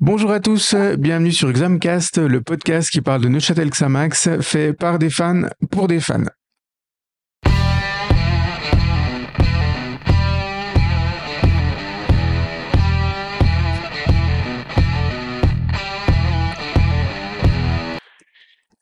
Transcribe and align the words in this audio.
Bonjour 0.00 0.32
à 0.32 0.40
tous, 0.40 0.74
bienvenue 0.98 1.30
sur 1.30 1.48
Examcast, 1.48 2.18
le 2.18 2.42
podcast 2.42 2.90
qui 2.90 3.00
parle 3.00 3.22
de 3.22 3.28
Neuchâtel 3.28 3.70
Xamax, 3.70 4.40
fait 4.40 4.72
par 4.72 4.98
des 4.98 5.08
fans 5.08 5.42
pour 5.70 5.86
des 5.86 6.00
fans. 6.00 6.24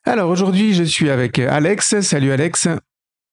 Alors 0.03 0.31
aujourd'hui, 0.31 0.73
je 0.73 0.83
suis 0.83 1.11
avec 1.11 1.37
Alex. 1.37 2.01
Salut 2.01 2.31
Alex. 2.31 2.67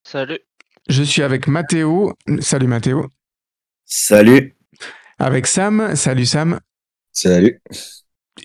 Salut. 0.04 0.38
Je 0.86 1.02
suis 1.02 1.22
avec 1.22 1.48
Mathéo. 1.48 2.12
Salut 2.40 2.66
Mathéo. 2.66 3.06
Salut. 3.86 4.54
Avec 5.18 5.46
Sam. 5.46 5.96
Salut 5.96 6.26
Sam. 6.26 6.60
Salut. 7.22 7.60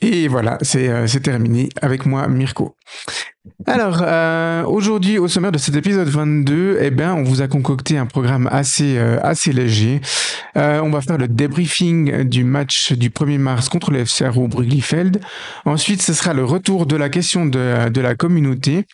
Et 0.01 0.27
voilà, 0.27 0.57
c'est 0.61 0.89
euh, 0.89 1.07
c'est 1.07 1.21
terminé 1.21 1.69
avec 1.81 2.05
moi, 2.05 2.27
Mirko. 2.27 2.75
Alors, 3.67 4.01
euh, 4.01 4.65
aujourd'hui, 4.65 5.17
au 5.17 5.29
sommaire 5.29 5.53
de 5.53 5.57
cet 5.57 5.75
épisode 5.75 6.09
22, 6.09 6.79
eh 6.81 6.91
bien, 6.91 7.13
on 7.13 7.23
vous 7.23 7.41
a 7.41 7.47
concocté 7.47 7.97
un 7.97 8.05
programme 8.05 8.49
assez, 8.51 8.97
euh, 8.97 9.17
assez 9.21 9.53
léger. 9.53 10.01
On 10.55 10.89
va 10.89 10.99
faire 10.99 11.17
le 11.17 11.29
débriefing 11.29 12.23
du 12.23 12.43
match 12.43 12.91
du 12.91 13.09
1er 13.09 13.37
mars 13.37 13.69
contre 13.69 13.91
le 13.91 14.03
FCRO 14.03 14.49
Bruglifeld. 14.49 15.21
Ensuite, 15.63 16.01
ce 16.01 16.13
sera 16.13 16.33
le 16.33 16.43
retour 16.43 16.85
de 16.85 16.97
la 16.97 17.09
question 17.09 17.45
de, 17.45 17.89
de 17.89 18.01
la 18.01 18.15
communauté. 18.15 18.85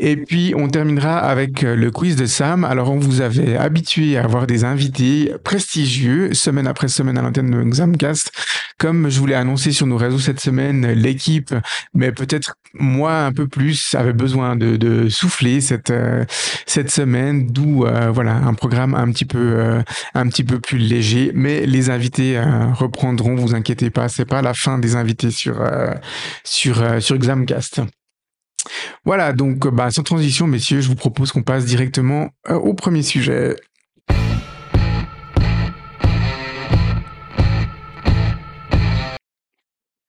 Et 0.00 0.16
puis, 0.16 0.54
on 0.56 0.66
terminera 0.66 1.18
avec 1.18 1.62
euh, 1.62 1.76
le 1.76 1.92
quiz 1.92 2.16
de 2.16 2.26
Sam. 2.26 2.64
Alors, 2.64 2.90
on 2.90 2.98
vous 2.98 3.20
avait 3.20 3.56
habitué 3.56 4.16
à 4.16 4.24
avoir 4.24 4.48
des 4.48 4.64
invités 4.64 5.32
prestigieux, 5.44 6.34
semaine 6.34 6.66
après 6.66 6.88
semaine 6.88 7.16
à 7.16 7.22
l'antenne 7.22 7.48
de 7.48 7.62
Examcast. 7.62 8.32
Comme 8.76 9.08
je 9.08 9.20
vous 9.20 9.26
l'ai 9.26 9.36
annoncé 9.36 9.70
sur 9.70 9.86
nos 9.86 9.96
réseaux 9.96 10.18
cette 10.18 10.40
semaine, 10.40 10.84
l'équipe, 10.90 11.54
mais 11.94 12.10
peut-être 12.10 12.56
moi 12.74 13.20
un 13.20 13.32
peu 13.32 13.46
plus, 13.46 13.94
avait 13.94 14.12
besoin 14.12 14.56
de, 14.56 14.76
de 14.76 15.08
souffler 15.08 15.60
cette, 15.60 15.90
euh, 15.90 16.24
cette 16.66 16.90
semaine, 16.90 17.46
d'où 17.46 17.86
euh, 17.86 18.10
voilà 18.10 18.34
un 18.34 18.54
programme 18.54 18.96
un 18.96 19.12
petit 19.12 19.26
peu, 19.26 19.80
un 20.14 20.28
petit 20.28 20.42
peu 20.42 20.58
plus 20.58 20.78
léger. 20.78 21.30
Mais 21.34 21.66
les 21.66 21.90
invités 21.90 22.42
reprendront, 22.72 23.36
vous 23.36 23.54
inquiétez 23.54 23.90
pas, 23.90 24.08
c'est 24.08 24.24
pas 24.24 24.42
la 24.42 24.54
fin 24.54 24.80
des 24.80 24.96
invités 24.96 25.30
sur, 25.30 25.64
sur, 26.42 27.00
sur 27.00 27.14
Examcast. 27.14 27.80
Voilà, 29.04 29.32
donc 29.32 29.66
bah, 29.68 29.90
sans 29.90 30.02
transition, 30.02 30.46
messieurs, 30.46 30.80
je 30.80 30.88
vous 30.88 30.94
propose 30.94 31.32
qu'on 31.32 31.42
passe 31.42 31.64
directement 31.64 32.30
euh, 32.48 32.54
au 32.54 32.74
premier 32.74 33.02
sujet. 33.02 33.56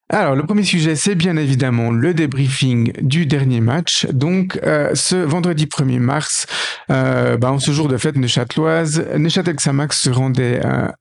Alors, 0.09 0.35
le 0.35 0.43
premier 0.43 0.63
sujet, 0.63 0.95
c'est 0.95 1.15
bien 1.15 1.35
évidemment 1.35 1.91
le 1.91 2.13
débriefing 2.13 2.93
du 3.01 3.25
dernier 3.25 3.59
match. 3.59 4.05
Donc, 4.13 4.57
euh, 4.63 4.91
ce 4.93 5.15
vendredi 5.15 5.65
1er 5.65 5.99
mars, 5.99 6.45
euh, 6.89 7.35
bah, 7.35 7.51
en 7.51 7.59
ce 7.59 7.71
jour 7.71 7.89
de 7.89 7.97
fête 7.97 8.15
neuchâteloise, 8.15 9.05
Neuchâtel 9.17 9.55
Xamax 9.55 9.99
se 9.99 10.09
rendait 10.09 10.61
euh, 10.63 10.87
euh, 10.87 10.91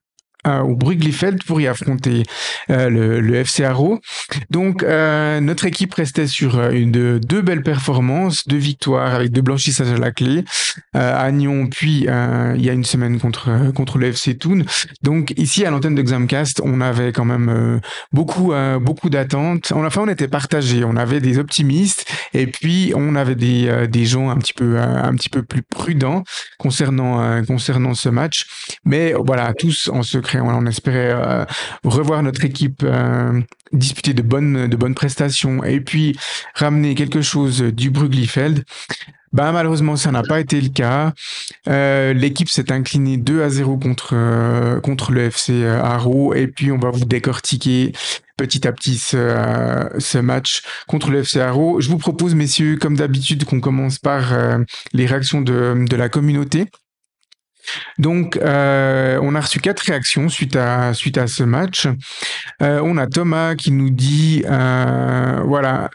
au 0.45 0.75
Bruglifeld 0.75 1.43
pour 1.43 1.61
y 1.61 1.67
affronter 1.67 2.23
euh, 2.69 2.89
le, 2.89 3.19
le 3.21 3.35
FC 3.35 3.63
Haro. 3.63 3.99
Donc 4.49 4.83
euh, 4.83 5.39
notre 5.39 5.65
équipe 5.65 5.93
restait 5.93 6.27
sur 6.27 6.57
euh, 6.57 6.71
une 6.71 6.91
de, 6.91 7.19
deux 7.23 7.41
belles 7.41 7.63
performances, 7.63 8.47
deux 8.47 8.57
victoires 8.57 9.13
avec 9.13 9.31
deux 9.31 9.41
blanchissages 9.41 9.91
à 9.91 9.97
la 9.97 10.11
clé 10.11 10.43
à 10.93 11.31
Nyon, 11.31 11.67
puis 11.67 12.05
il 12.07 12.65
y 12.65 12.69
a 12.69 12.73
une 12.73 12.83
semaine 12.83 13.19
contre 13.19 13.71
contre 13.73 13.97
le 13.97 14.07
FC 14.07 14.37
Toon. 14.37 14.63
Donc 15.01 15.33
ici 15.37 15.65
à 15.65 15.71
l'antenne 15.71 15.95
de 15.95 16.01
Xamcast, 16.01 16.61
on 16.63 16.81
avait 16.81 17.11
quand 17.11 17.25
même 17.25 17.79
beaucoup 18.11 18.53
beaucoup 18.81 19.09
d'attentes. 19.09 19.71
Enfin 19.73 20.01
on 20.05 20.07
était 20.07 20.27
partagés, 20.27 20.83
on 20.83 20.95
avait 20.95 21.21
des 21.21 21.37
optimistes 21.39 22.05
et 22.33 22.47
puis 22.47 22.93
on 22.95 23.15
avait 23.15 23.35
des 23.35 23.87
des 23.87 24.05
gens 24.05 24.29
un 24.29 24.37
petit 24.37 24.53
peu 24.53 24.79
un 24.79 25.13
petit 25.15 25.29
peu 25.29 25.43
plus 25.43 25.63
prudents 25.63 26.23
concernant 26.57 27.43
concernant 27.45 27.93
ce 27.93 28.09
match. 28.09 28.45
Mais 28.83 29.13
voilà, 29.13 29.53
tous 29.53 29.89
en 29.91 30.03
secret, 30.03 30.34
on, 30.39 30.65
espérait 30.65 31.11
euh, 31.13 31.45
revoir 31.83 32.23
notre 32.23 32.43
équipe 32.45 32.81
euh, 32.83 33.41
disputer 33.71 34.13
de 34.13 34.21
bonnes 34.21 34.95
prestations 34.95 35.63
et 35.63 35.79
puis 35.79 36.17
ramener 36.53 36.95
quelque 36.95 37.21
chose 37.21 37.61
du 37.61 37.89
Bruglifeld. 37.89 38.63
Ben, 39.33 39.51
malheureusement, 39.51 39.97
ça 39.97 40.11
n'a 40.11 40.23
pas 40.23 40.39
été 40.39 40.61
le 40.61 40.69
cas. 40.69 41.11
Euh, 41.67 42.13
L'équipe 42.13 42.47
s'est 42.47 42.71
inclinée 42.71 43.17
2 43.17 43.43
à 43.43 43.49
0 43.49 43.77
contre, 43.77 45.11
le 45.11 45.25
FC 45.25 45.65
Haro. 45.65 46.33
Et 46.33 46.47
puis, 46.47 46.71
on 46.71 46.77
va 46.77 46.89
vous 46.89 47.03
décortiquer 47.03 47.91
petit 48.37 48.65
à 48.65 48.71
petit 48.71 48.97
ce, 48.97 50.17
match 50.19 50.61
contre 50.87 51.09
le 51.11 51.19
FC 51.19 51.41
Haro. 51.41 51.81
Je 51.81 51.89
vous 51.89 51.97
propose, 51.97 52.33
messieurs, 52.33 52.77
comme 52.77 52.95
d'habitude, 52.95 53.43
qu'on 53.43 53.59
commence 53.59 53.99
par 53.99 54.31
les 54.93 55.05
réactions 55.05 55.41
de 55.41 55.95
la 55.97 56.07
communauté. 56.07 56.67
Donc, 57.97 58.37
euh, 58.37 59.19
on 59.21 59.35
a 59.35 59.41
reçu 59.41 59.59
quatre 59.59 59.81
réactions 59.81 60.29
suite 60.29 60.55
à 60.55 60.93
ce 60.93 61.43
match. 61.43 61.87
Euh, 62.61 62.81
on 62.83 62.97
a 62.97 63.07
Thomas 63.07 63.55
qui 63.55 63.71
nous 63.71 63.89
dit, 63.89 64.43
euh, 64.45 65.41
voilà, 65.45 65.89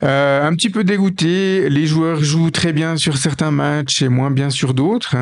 un 0.00 0.54
petit 0.54 0.70
peu 0.70 0.84
dégoûté. 0.84 1.68
Les 1.68 1.86
joueurs 1.86 2.22
jouent 2.22 2.50
très 2.50 2.72
bien 2.72 2.96
sur 2.96 3.16
certains 3.16 3.50
matchs 3.50 4.02
et 4.02 4.08
moins 4.08 4.30
bien 4.30 4.50
sur 4.50 4.74
d'autres. 4.74 5.16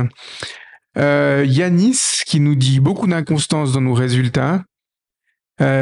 Yanis 0.96 2.22
qui 2.26 2.40
nous 2.40 2.54
dit 2.54 2.80
beaucoup 2.80 3.06
d'inconstance 3.06 3.72
dans 3.72 3.80
nos 3.80 3.94
résultats. 3.94 4.62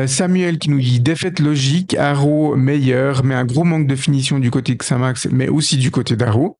Samuel 0.07 0.59
qui 0.59 0.71
nous 0.71 0.81
dit 0.81 1.01
défaite 1.01 1.41
logique, 1.41 1.95
Haro 1.95 2.55
meilleur, 2.57 3.25
mais 3.25 3.35
un 3.35 3.45
gros 3.45 3.65
manque 3.65 3.87
de 3.87 3.97
finition 3.97 4.39
du 4.39 4.51
côté 4.51 4.75
de 4.75 4.79
Xamax, 4.79 5.29
mais 5.31 5.49
aussi 5.49 5.77
du 5.77 5.91
côté 5.91 6.15
d'Haro. 6.17 6.59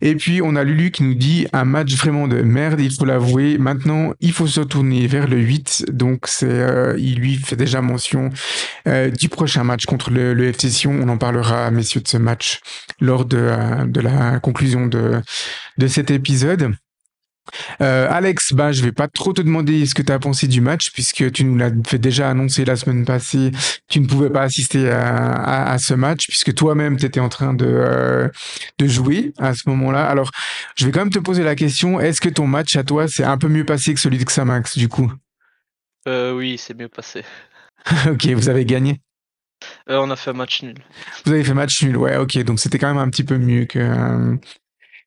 Et 0.00 0.14
puis, 0.14 0.40
on 0.42 0.54
a 0.54 0.62
Lulu 0.62 0.92
qui 0.92 1.02
nous 1.02 1.14
dit 1.14 1.48
un 1.52 1.64
match 1.64 1.94
vraiment 1.96 2.28
de 2.28 2.40
merde, 2.42 2.80
il 2.80 2.92
faut 2.92 3.04
l'avouer. 3.04 3.58
Maintenant, 3.58 4.12
il 4.20 4.32
faut 4.32 4.46
se 4.46 4.60
tourner 4.60 5.06
vers 5.08 5.26
le 5.26 5.38
8. 5.38 5.86
Donc, 5.90 6.26
c'est, 6.26 6.46
euh, 6.46 6.94
il 6.98 7.16
lui 7.16 7.34
fait 7.34 7.56
déjà 7.56 7.82
mention 7.82 8.30
euh, 8.86 9.10
du 9.10 9.28
prochain 9.28 9.64
match 9.64 9.86
contre 9.86 10.10
le, 10.10 10.34
le 10.34 10.48
FC 10.48 10.70
Sion. 10.70 10.92
On 11.02 11.08
en 11.08 11.18
parlera, 11.18 11.70
messieurs, 11.72 12.00
de 12.00 12.08
ce 12.08 12.16
match 12.16 12.60
lors 13.00 13.24
de, 13.24 13.38
euh, 13.38 13.84
de 13.86 14.00
la 14.00 14.38
conclusion 14.38 14.86
de, 14.86 15.20
de 15.78 15.86
cet 15.88 16.12
épisode. 16.12 16.72
Euh, 17.80 18.06
Alex, 18.10 18.52
bah, 18.52 18.72
je 18.72 18.82
vais 18.82 18.92
pas 18.92 19.08
trop 19.08 19.32
te 19.32 19.42
demander 19.42 19.86
ce 19.86 19.94
que 19.94 20.02
tu 20.02 20.12
as 20.12 20.18
pensé 20.18 20.46
du 20.46 20.60
match 20.60 20.90
puisque 20.92 21.30
tu 21.32 21.44
nous 21.44 21.56
l'as 21.56 21.70
fait 21.86 21.98
déjà 21.98 22.30
annoncé 22.30 22.64
la 22.64 22.76
semaine 22.76 23.04
passée. 23.04 23.50
Tu 23.88 24.00
ne 24.00 24.06
pouvais 24.06 24.30
pas 24.30 24.42
assister 24.42 24.90
à, 24.90 25.32
à, 25.32 25.72
à 25.72 25.78
ce 25.78 25.94
match 25.94 26.26
puisque 26.28 26.54
toi-même 26.54 26.96
tu 26.96 27.06
étais 27.06 27.20
en 27.20 27.28
train 27.28 27.54
de, 27.54 27.66
euh, 27.66 28.28
de 28.78 28.86
jouer 28.86 29.32
à 29.38 29.54
ce 29.54 29.68
moment-là. 29.68 30.06
Alors, 30.06 30.30
je 30.76 30.86
vais 30.86 30.92
quand 30.92 31.00
même 31.00 31.10
te 31.10 31.18
poser 31.18 31.42
la 31.42 31.54
question 31.54 32.00
est-ce 32.00 32.20
que 32.20 32.28
ton 32.28 32.46
match 32.46 32.76
à 32.76 32.84
toi 32.84 33.08
c'est 33.08 33.24
un 33.24 33.38
peu 33.38 33.48
mieux 33.48 33.64
passé 33.64 33.94
que 33.94 34.00
celui 34.00 34.18
de 34.18 34.24
Xamax 34.24 34.78
du 34.78 34.88
coup? 34.88 35.12
Euh, 36.06 36.32
oui, 36.32 36.58
c'est 36.58 36.74
mieux 36.74 36.88
passé. 36.88 37.24
Ok, 38.10 38.26
vous 38.26 38.48
avez 38.48 38.64
gagné? 38.64 39.00
Euh, 39.88 39.98
on 39.98 40.10
a 40.10 40.16
fait 40.16 40.30
un 40.30 40.34
match 40.34 40.62
nul. 40.62 40.76
Vous 41.24 41.32
avez 41.32 41.42
fait 41.44 41.54
match 41.54 41.82
nul, 41.82 41.96
ouais, 41.96 42.16
ok, 42.16 42.38
donc 42.44 42.60
c'était 42.60 42.78
quand 42.78 42.88
même 42.88 42.98
un 42.98 43.08
petit 43.08 43.24
peu 43.24 43.38
mieux 43.38 43.64
que. 43.64 44.36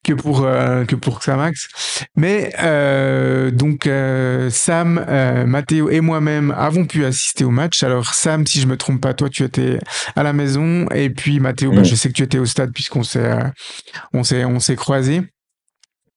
Que 0.03 0.13
pour 0.13 0.43
euh, 0.43 0.83
que 0.85 0.95
pour 0.95 1.19
Xamax. 1.19 1.67
Mais 2.15 2.51
euh, 2.61 3.51
donc 3.51 3.85
euh, 3.87 4.49
Sam, 4.49 5.03
euh, 5.07 5.45
Mathéo 5.45 5.89
et 5.89 6.01
moi-même 6.01 6.51
avons 6.57 6.85
pu 6.85 7.05
assister 7.05 7.43
au 7.43 7.51
match. 7.51 7.83
Alors 7.83 8.13
Sam, 8.13 8.45
si 8.47 8.59
je 8.59 8.67
me 8.67 8.77
trompe 8.77 9.01
pas, 9.01 9.13
toi 9.13 9.29
tu 9.29 9.43
étais 9.43 9.79
à 10.15 10.23
la 10.23 10.33
maison 10.33 10.87
et 10.89 11.09
puis 11.09 11.39
Mathéo, 11.39 11.71
bah, 11.71 11.81
Mm. 11.81 11.85
je 11.85 11.95
sais 11.95 12.09
que 12.09 12.13
tu 12.13 12.23
étais 12.23 12.39
au 12.39 12.45
stade 12.45 12.71
puisqu'on 12.73 13.03
s'est 13.03 13.19
euh, 13.31 13.43
on 14.13 14.23
s'est 14.23 14.45
on 14.45 14.59
s'est 14.59 14.75
croisés. 14.75 15.21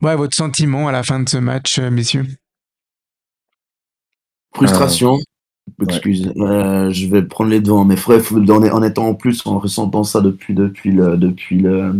Ouais, 0.02 0.16
votre 0.16 0.36
sentiment 0.36 0.88
à 0.88 0.92
la 0.92 1.02
fin 1.02 1.20
de 1.20 1.28
ce 1.28 1.38
match, 1.38 1.78
messieurs? 1.78 2.26
Frustration. 4.54 5.18
Excuse, 5.88 6.30
euh, 6.36 6.90
je 6.90 7.06
vais 7.08 7.22
prendre 7.22 7.50
les 7.50 7.60
devants, 7.60 7.84
mais 7.86 7.96
en, 8.08 8.62
en 8.68 8.82
étant 8.82 9.06
en 9.08 9.14
plus, 9.14 9.44
en 9.46 9.58
ressentant 9.58 10.04
ça 10.04 10.20
depuis, 10.20 10.52
depuis, 10.54 10.90
le, 10.92 11.16
depuis, 11.16 11.58
le, 11.58 11.94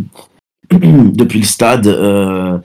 depuis 1.15 1.41
le 1.41 1.47
stade, 1.47 1.87
euh, 1.87 2.59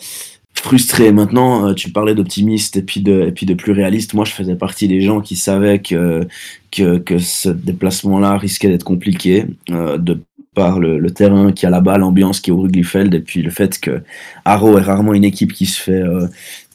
frustré. 0.53 1.11
Maintenant, 1.11 1.67
euh, 1.67 1.73
tu 1.73 1.91
parlais 1.91 2.15
d'optimiste 2.15 2.77
et, 2.77 2.81
puis 2.81 3.01
de, 3.01 3.27
et 3.27 3.31
puis 3.31 3.45
de 3.45 3.53
plus 3.53 3.71
réaliste. 3.71 4.13
Moi, 4.13 4.25
je 4.25 4.31
faisais 4.31 4.55
partie 4.55 4.87
des 4.87 5.01
gens 5.01 5.21
qui 5.21 5.35
savaient 5.35 5.79
que, 5.79 6.27
que, 6.71 7.17
ce 7.19 7.49
déplacement-là 7.49 8.37
risquait 8.37 8.69
d'être 8.69 8.83
compliqué, 8.83 9.45
euh, 9.71 9.97
de 9.97 10.21
par 10.55 10.79
le, 10.79 11.09
terrain 11.11 11.51
qui 11.51 11.65
a 11.65 11.69
là-bas, 11.69 11.97
l'ambiance 11.97 12.41
qui 12.41 12.49
est 12.49 12.53
au 12.53 12.61
Ruglifeld, 12.61 13.13
et 13.13 13.21
puis 13.21 13.41
le 13.41 13.51
fait 13.51 13.79
que 13.79 14.01
Haro 14.43 14.77
est 14.77 14.81
rarement 14.81 15.13
une 15.13 15.23
équipe 15.23 15.53
qui 15.53 15.65
se 15.65 15.79
fait, 15.79 16.03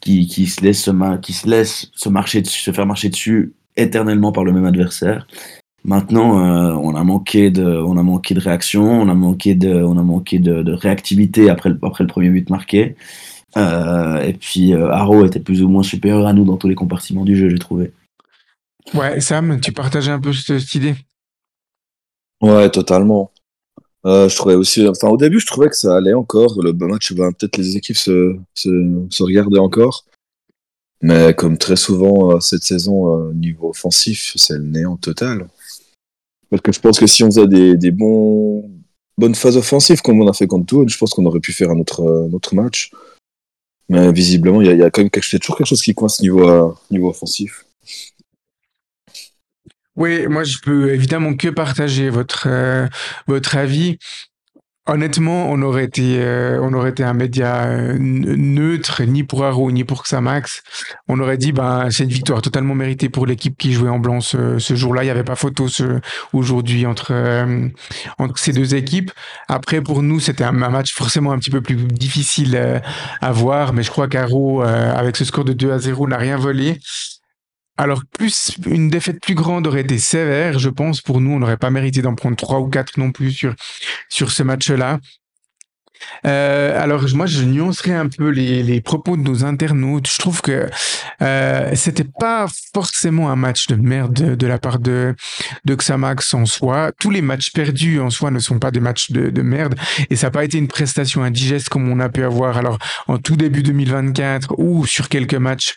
qui, 0.00 0.26
qui 0.26 0.46
se 0.46 0.62
laisse 0.62 0.88
qui 1.20 1.32
se 1.34 1.46
laisse 1.46 1.90
se 1.92 2.08
marcher 2.08 2.42
se 2.44 2.70
faire 2.70 2.87
marcher 2.87 3.10
dessus 3.10 3.52
éternellement 3.76 4.32
par 4.32 4.44
le 4.44 4.52
même 4.52 4.64
adversaire. 4.64 5.26
Maintenant, 5.84 6.38
euh, 6.38 6.72
on 6.72 6.96
a 6.96 7.04
manqué 7.04 7.50
de, 7.50 7.62
on 7.62 7.98
a 7.98 8.02
manqué 8.02 8.34
de 8.34 8.40
réaction, 8.40 8.84
on 8.84 9.08
a 9.10 9.14
manqué 9.14 9.54
de, 9.54 9.70
on 9.70 9.98
a 9.98 10.02
manqué 10.02 10.38
de, 10.38 10.62
de 10.62 10.72
réactivité 10.72 11.50
après 11.50 11.69
le, 11.69 11.78
après 11.82 12.04
le 12.04 12.08
premier 12.08 12.31
but 12.31 12.48
marqué. 12.48 12.96
Euh, 13.58 14.20
et 14.20 14.32
puis 14.32 14.72
euh, 14.72 14.90
Haro 14.90 15.26
était 15.26 15.40
plus 15.40 15.62
ou 15.62 15.69
moins 15.69 15.82
supérieur 15.82 16.26
à 16.26 16.32
nous 16.32 16.44
dans 16.44 16.56
tous 16.56 16.69
les 16.69 16.75
compartiments 16.75 17.25
du 17.25 17.36
jeu, 17.36 17.50
j'ai 17.50 17.58
trouvé. 17.58 17.92
Ouais, 18.94 19.20
Sam, 19.20 19.60
tu 19.60 19.72
partageais 19.72 20.10
un 20.10 20.20
peu 20.20 20.32
cette 20.32 20.75
idée? 20.75 20.94
Ouais, 22.40 22.70
totalement. 22.70 23.30
Euh, 24.06 24.28
je 24.28 24.37
trouvais 24.37 24.54
aussi, 24.54 24.88
enfin, 24.88 25.08
au 25.08 25.19
début, 25.19 25.38
je 25.38 25.46
trouvais 25.46 25.69
que 25.69 25.76
ça 25.76 25.96
allait 25.96 26.14
encore. 26.14 26.62
Le 26.62 26.72
match, 26.72 27.12
ben, 27.12 27.30
peut-être 27.32 27.58
les 27.58 27.76
équipes 27.76 27.96
se, 27.96 28.37
se, 28.54 28.70
se 29.10 29.22
regardaient 29.22 29.58
encore. 29.58 30.06
Mais 31.02 31.34
comme 31.34 31.58
très 31.58 31.76
souvent 31.76 32.40
cette 32.40 32.62
saison, 32.62 33.30
niveau 33.32 33.70
offensif, 33.70 34.32
c'est 34.37 34.54
le 34.54 34.64
néant 34.64 34.96
total. 34.96 35.46
Parce 36.54 36.62
que 36.62 36.70
je 36.70 36.78
pense 36.78 37.00
que 37.00 37.08
si 37.08 37.24
on 37.24 37.26
faisait 37.26 37.48
des, 37.48 37.90
bonnes 37.90 39.34
phases 39.34 39.56
offensives 39.56 40.02
comme 40.02 40.22
on 40.22 40.28
a 40.28 40.32
fait 40.32 40.46
contre 40.46 40.66
Toon, 40.66 40.86
je 40.86 40.96
pense 40.96 41.10
qu'on 41.10 41.26
aurait 41.26 41.40
pu 41.40 41.52
faire 41.52 41.68
un 41.70 41.80
autre, 41.80 42.00
autre 42.32 42.54
match. 42.54 42.92
Mais 43.88 44.12
visiblement, 44.12 44.62
il 44.62 44.68
y, 44.68 44.82
a- 44.84 44.88
quand 44.88 45.00
même 45.00 45.10
quelque, 45.10 45.36
toujours 45.38 45.56
quelque 45.56 45.66
chose 45.66 45.82
qui 45.82 45.94
coince 45.94 46.20
niveau, 46.20 46.48
euh, 46.48 46.72
offensif. 47.02 47.64
Oui, 49.96 50.28
moi 50.28 50.44
je 50.44 50.58
peux 50.62 50.94
évidemment 50.94 51.34
que 51.34 51.48
partager 51.48 52.08
votre 52.08 52.46
euh, 52.46 52.86
votre 53.26 53.56
avis. 53.56 53.98
Honnêtement, 54.86 55.50
on 55.50 55.62
aurait 55.62 55.84
été 55.84 56.19
euh, 56.19 56.60
on 56.60 56.75
aurait 56.75 56.90
été 56.90 57.02
un 57.02 57.14
média 57.14 57.64
euh, 57.64 57.96
neutre, 57.98 59.02
ni 59.04 59.22
pour 59.22 59.42
Haro 59.42 59.72
ni 59.72 59.82
pour 59.82 60.02
Xamax. 60.02 60.62
On 61.08 61.20
aurait 61.20 61.38
dit 61.38 61.52
ben 61.52 61.88
c'est 61.90 62.04
une 62.04 62.10
victoire 62.10 62.42
totalement 62.42 62.75
méritée 62.75 63.08
pour 63.08 63.25
l'équipe 63.25 63.56
qui 63.56 63.72
jouait 63.72 63.88
en 63.88 63.98
blanc 63.98 64.20
ce, 64.20 64.58
jour-là. 64.58 65.02
Il 65.02 65.06
n'y 65.06 65.10
avait 65.10 65.25
pas 65.25 65.36
photo 65.36 65.69
ce, 65.69 66.00
aujourd'hui 66.34 66.84
entre 66.84 67.12
euh, 67.12 67.66
entre 68.19 68.38
ces 68.38 68.52
deux 68.52 68.75
équipes. 68.75 69.10
Après 69.48 69.81
pour 69.81 70.02
nous 70.02 70.20
c'était 70.20 70.44
un, 70.44 70.52
match 70.52 70.92
forcément 70.92 71.32
un 71.32 71.38
petit 71.38 71.50
peu 71.50 71.62
plus 71.62 71.76
difficile 71.76 72.82
à 73.22 73.32
voir, 73.32 73.72
mais 73.72 73.82
je 73.82 73.90
crois 73.90 74.06
qu'Haro 74.06 74.60
avec 74.60 75.16
ce 75.16 75.25
score 75.25 75.46
de 75.46 75.54
2 75.54 75.72
à 75.72 75.78
0 75.78 76.08
n'a 76.08 76.19
rien 76.19 76.37
volé. 76.37 76.78
Alors, 77.76 78.03
plus 78.05 78.56
une 78.67 78.88
défaite 78.88 79.21
plus 79.21 79.35
grande 79.35 79.67
aurait 79.67 79.81
été 79.81 79.99
sévère, 79.99 80.59
je 80.59 80.69
pense. 80.69 81.00
Pour 81.00 81.21
nous, 81.21 81.32
on 81.32 81.41
n'aurait 81.41 81.56
pas 81.56 81.71
mérité 81.71 82.03
d'en 82.03 82.15
prendre 82.15 82.37
trois 82.37 82.61
ou 82.61 82.69
quatre 82.69 82.99
non 82.99 83.11
plus 83.11 83.32
sur, 83.32 83.55
sur 84.09 84.31
ce 84.31 84.44
match-là. 84.44 85.00
Euh, 86.26 86.81
alors, 86.81 87.05
moi, 87.15 87.26
je 87.26 87.43
nuancerais 87.43 87.94
un 87.94 88.09
peu 88.09 88.29
les, 88.29 88.62
les 88.62 88.81
propos 88.81 89.17
de 89.17 89.23
nos 89.23 89.44
internautes. 89.44 90.09
Je 90.09 90.19
trouve 90.19 90.41
que 90.41 90.69
euh, 91.23 91.71
c'était 91.75 92.06
pas 92.19 92.47
forcément 92.73 93.31
un 93.31 93.37
match 93.37 93.67
de 93.67 93.75
merde 93.75 94.12
de, 94.12 94.35
de 94.35 94.47
la 94.47 94.59
part 94.59 94.79
de, 94.79 95.15
de 95.65 95.75
Xamax 95.75 96.35
en 96.35 96.47
soi. 96.47 96.93
Tous 97.00 97.11
les 97.11 97.23
matchs 97.23 97.53
perdus 97.53 98.00
en 98.00 98.11
soi 98.11 98.31
ne 98.31 98.38
sont 98.38 98.59
pas 98.59 98.71
des 98.71 98.81
matchs 98.81 99.11
de, 99.11 99.31
de 99.31 99.43
merde. 99.43 99.75
Et 100.11 100.17
ça 100.17 100.29
n'a 100.29 100.31
pas 100.31 100.44
été 100.44 100.59
une 100.59 100.69
prestation 100.69 101.23
indigeste 101.23 101.69
comme 101.69 101.88
on 101.88 102.00
a 102.00 102.09
pu 102.09 102.23
avoir 102.23 102.56
alors 102.56 102.79
en 103.09 103.19
tout 103.19 103.37
début 103.37 103.62
2024 103.62 104.59
ou 104.59 104.87
sur 104.87 105.09
quelques 105.09 105.35
matchs 105.35 105.76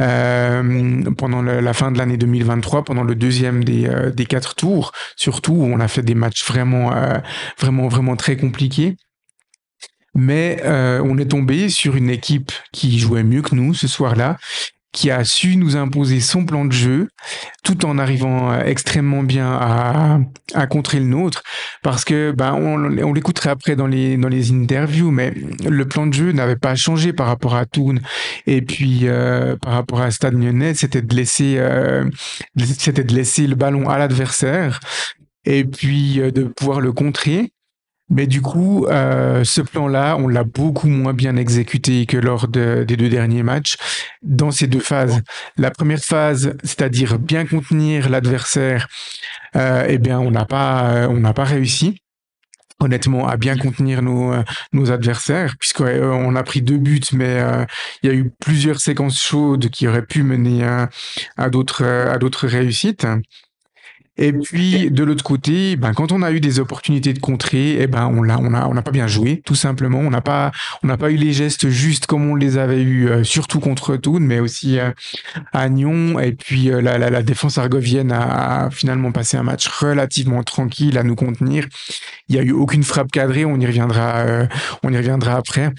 euh, 0.00 1.02
pendant 1.16 1.42
la 1.42 1.72
fin 1.72 1.90
de 1.90 1.98
l'année 1.98 2.16
2023, 2.16 2.84
pendant 2.84 3.02
le 3.02 3.14
deuxième 3.14 3.64
des, 3.64 3.86
euh, 3.86 4.10
des 4.10 4.26
quatre 4.26 4.54
tours, 4.54 4.92
surtout 5.16 5.52
où 5.52 5.64
on 5.64 5.80
a 5.80 5.88
fait 5.88 6.02
des 6.02 6.14
matchs 6.14 6.46
vraiment, 6.46 6.92
euh, 6.92 7.18
vraiment, 7.58 7.88
vraiment 7.88 8.16
très 8.16 8.36
compliqués. 8.36 8.96
Mais 10.14 10.62
on 10.64 11.16
est 11.18 11.30
tombé 11.30 11.68
sur 11.68 11.94
une 11.94 12.10
équipe 12.10 12.50
qui 12.72 12.98
jouait 12.98 13.22
mieux 13.22 13.42
que 13.42 13.54
nous 13.54 13.72
ce 13.72 13.86
soir-là, 13.86 14.36
qui 14.92 15.10
a 15.10 15.24
su 15.24 15.56
nous 15.56 15.76
imposer 15.76 16.20
son 16.20 16.44
plan 16.44 16.64
de 16.64 16.72
jeu, 16.72 17.08
tout 17.62 17.84
en 17.84 17.98
arrivant 17.98 18.52
euh, 18.52 18.62
extrêmement 18.64 19.22
bien 19.22 19.50
à, 19.50 20.18
à 20.54 20.66
contrer 20.66 20.98
le 20.98 21.06
nôtre, 21.06 21.42
parce 21.82 22.04
que 22.04 22.32
ben 22.32 22.54
on, 22.54 23.12
l'écouterait 23.12 23.50
après 23.50 23.76
dans 23.76 23.86
les 23.86 24.16
dans 24.16 24.28
les 24.28 24.50
interviews, 24.52 25.10
mais 25.10 25.34
le 25.64 25.84
plan 25.86 26.06
de 26.06 26.14
jeu 26.14 26.32
n'avait 26.32 26.56
pas 26.56 26.74
changé 26.74 27.12
par 27.12 27.26
rapport 27.26 27.54
à 27.54 27.66
Toon 27.66 27.96
et 28.46 28.62
puis 28.62 29.00
euh, 29.04 29.56
par 29.56 29.74
rapport 29.74 30.00
à 30.00 30.10
Stade 30.10 30.34
Lyonnais, 30.34 30.74
c'était 30.74 31.02
de 31.02 31.14
laisser 31.14 31.56
euh, 31.58 32.04
c'était 32.56 33.04
de 33.04 33.14
laisser 33.14 33.46
le 33.46 33.54
ballon 33.54 33.88
à 33.88 33.98
l'adversaire 33.98 34.80
et 35.44 35.64
puis 35.64 36.20
euh, 36.20 36.30
de 36.30 36.44
pouvoir 36.44 36.80
le 36.80 36.92
contrer. 36.92 37.52
Mais 38.10 38.26
du 38.26 38.40
coup, 38.40 38.86
euh, 38.86 39.44
ce 39.44 39.60
plan-là, 39.60 40.16
on 40.18 40.28
l'a 40.28 40.44
beaucoup 40.44 40.88
moins 40.88 41.12
bien 41.12 41.36
exécuté 41.36 42.06
que 42.06 42.16
lors 42.16 42.48
de- 42.48 42.84
des 42.86 42.96
deux 42.96 43.08
derniers 43.10 43.42
matchs 43.42 43.76
dans 44.22 44.50
ces 44.50 44.66
deux 44.66 44.80
phases. 44.80 45.20
La 45.56 45.70
première 45.70 45.98
phase, 46.02 46.54
c'est-à-dire 46.64 47.18
bien 47.18 47.44
contenir 47.44 48.08
l'adversaire, 48.08 48.88
euh, 49.56 49.84
eh 49.88 49.98
bien, 49.98 50.18
on 50.20 50.30
n'a 50.30 50.44
pas, 50.46 50.90
euh, 50.90 51.08
on 51.08 51.18
n'a 51.20 51.34
pas 51.34 51.44
réussi. 51.44 52.00
Honnêtement, 52.80 53.26
à 53.26 53.36
bien 53.36 53.56
contenir 53.56 54.02
nos, 54.02 54.32
euh, 54.32 54.42
nos 54.72 54.92
adversaires, 54.92 55.56
puisqu'on 55.58 56.36
a 56.36 56.42
pris 56.44 56.62
deux 56.62 56.78
buts, 56.78 57.00
mais 57.12 57.40
euh, 57.40 57.64
il 58.02 58.08
y 58.08 58.12
a 58.12 58.14
eu 58.14 58.30
plusieurs 58.40 58.78
séquences 58.78 59.20
chaudes 59.20 59.68
qui 59.68 59.88
auraient 59.88 60.06
pu 60.06 60.22
mener 60.22 60.62
euh, 60.62 60.86
à 61.36 61.50
d'autres 61.50 61.82
euh, 61.84 62.12
à 62.12 62.18
d'autres 62.18 62.46
réussites. 62.46 63.04
Et 64.18 64.32
puis 64.32 64.90
de 64.90 65.04
l'autre 65.04 65.22
côté, 65.22 65.76
ben 65.76 65.94
quand 65.94 66.10
on 66.10 66.22
a 66.22 66.32
eu 66.32 66.40
des 66.40 66.58
opportunités 66.58 67.12
de 67.12 67.20
contrer, 67.20 67.80
eh 67.80 67.86
ben 67.86 68.06
on 68.06 68.22
l'a, 68.22 68.38
on 68.40 68.52
a, 68.52 68.66
on 68.66 68.74
n'a 68.74 68.82
pas 68.82 68.90
bien 68.90 69.06
joué, 69.06 69.40
tout 69.44 69.54
simplement. 69.54 69.98
On 70.00 70.10
n'a 70.10 70.20
pas, 70.20 70.50
on 70.82 70.88
n'a 70.88 70.96
pas 70.96 71.10
eu 71.10 71.16
les 71.16 71.32
gestes 71.32 71.68
justes 71.68 72.06
comme 72.06 72.28
on 72.28 72.34
les 72.34 72.58
avait 72.58 72.82
eu, 72.82 73.08
euh, 73.08 73.22
surtout 73.22 73.60
contre 73.60 73.96
Thun, 73.96 74.18
mais 74.20 74.40
aussi 74.40 74.78
euh, 74.78 74.90
à 75.52 75.68
Nyon. 75.68 76.18
Et 76.18 76.32
puis 76.32 76.70
euh, 76.70 76.82
la, 76.82 76.98
la, 76.98 77.10
la 77.10 77.22
défense 77.22 77.58
argovienne 77.58 78.10
a, 78.10 78.64
a 78.64 78.70
finalement 78.70 79.12
passé 79.12 79.36
un 79.36 79.44
match 79.44 79.68
relativement 79.68 80.42
tranquille 80.42 80.98
à 80.98 81.04
nous 81.04 81.14
contenir. 81.14 81.66
Il 82.28 82.34
y 82.34 82.38
a 82.38 82.42
eu 82.42 82.50
aucune 82.52 82.82
frappe 82.82 83.12
cadrée. 83.12 83.44
On 83.44 83.58
y 83.60 83.66
reviendra, 83.66 84.16
euh, 84.18 84.46
on 84.82 84.92
y 84.92 84.96
reviendra 84.96 85.36
après. 85.36 85.70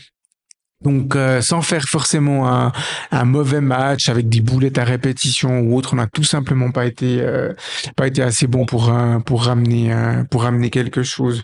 Donc, 0.82 1.16
euh, 1.16 1.42
sans 1.42 1.62
faire 1.62 1.84
forcément 1.90 2.48
un, 2.48 2.72
un 3.12 3.26
mauvais 3.26 3.60
match 3.60 4.08
avec 4.08 4.30
des 4.30 4.40
boulettes 4.40 4.78
à 4.78 4.86
répétition 4.86 5.60
ou 5.60 5.76
autre, 5.76 5.94
on 5.94 5.98
n'a 5.98 6.08
tout 6.08 6.24
simplement 6.24 6.72
pas 6.72 6.86
été 6.86 7.20
euh, 7.22 7.54
pas 7.98 8.08
été 8.08 8.22
assez 8.22 8.48
bon 8.48 8.66
pour 8.66 8.90
euh, 8.94 9.20
pour 9.20 9.44
ramener 9.46 9.94
euh, 9.94 10.24
pour 10.24 10.44
ramener 10.44 10.70
quelque 10.70 11.04
chose. 11.04 11.44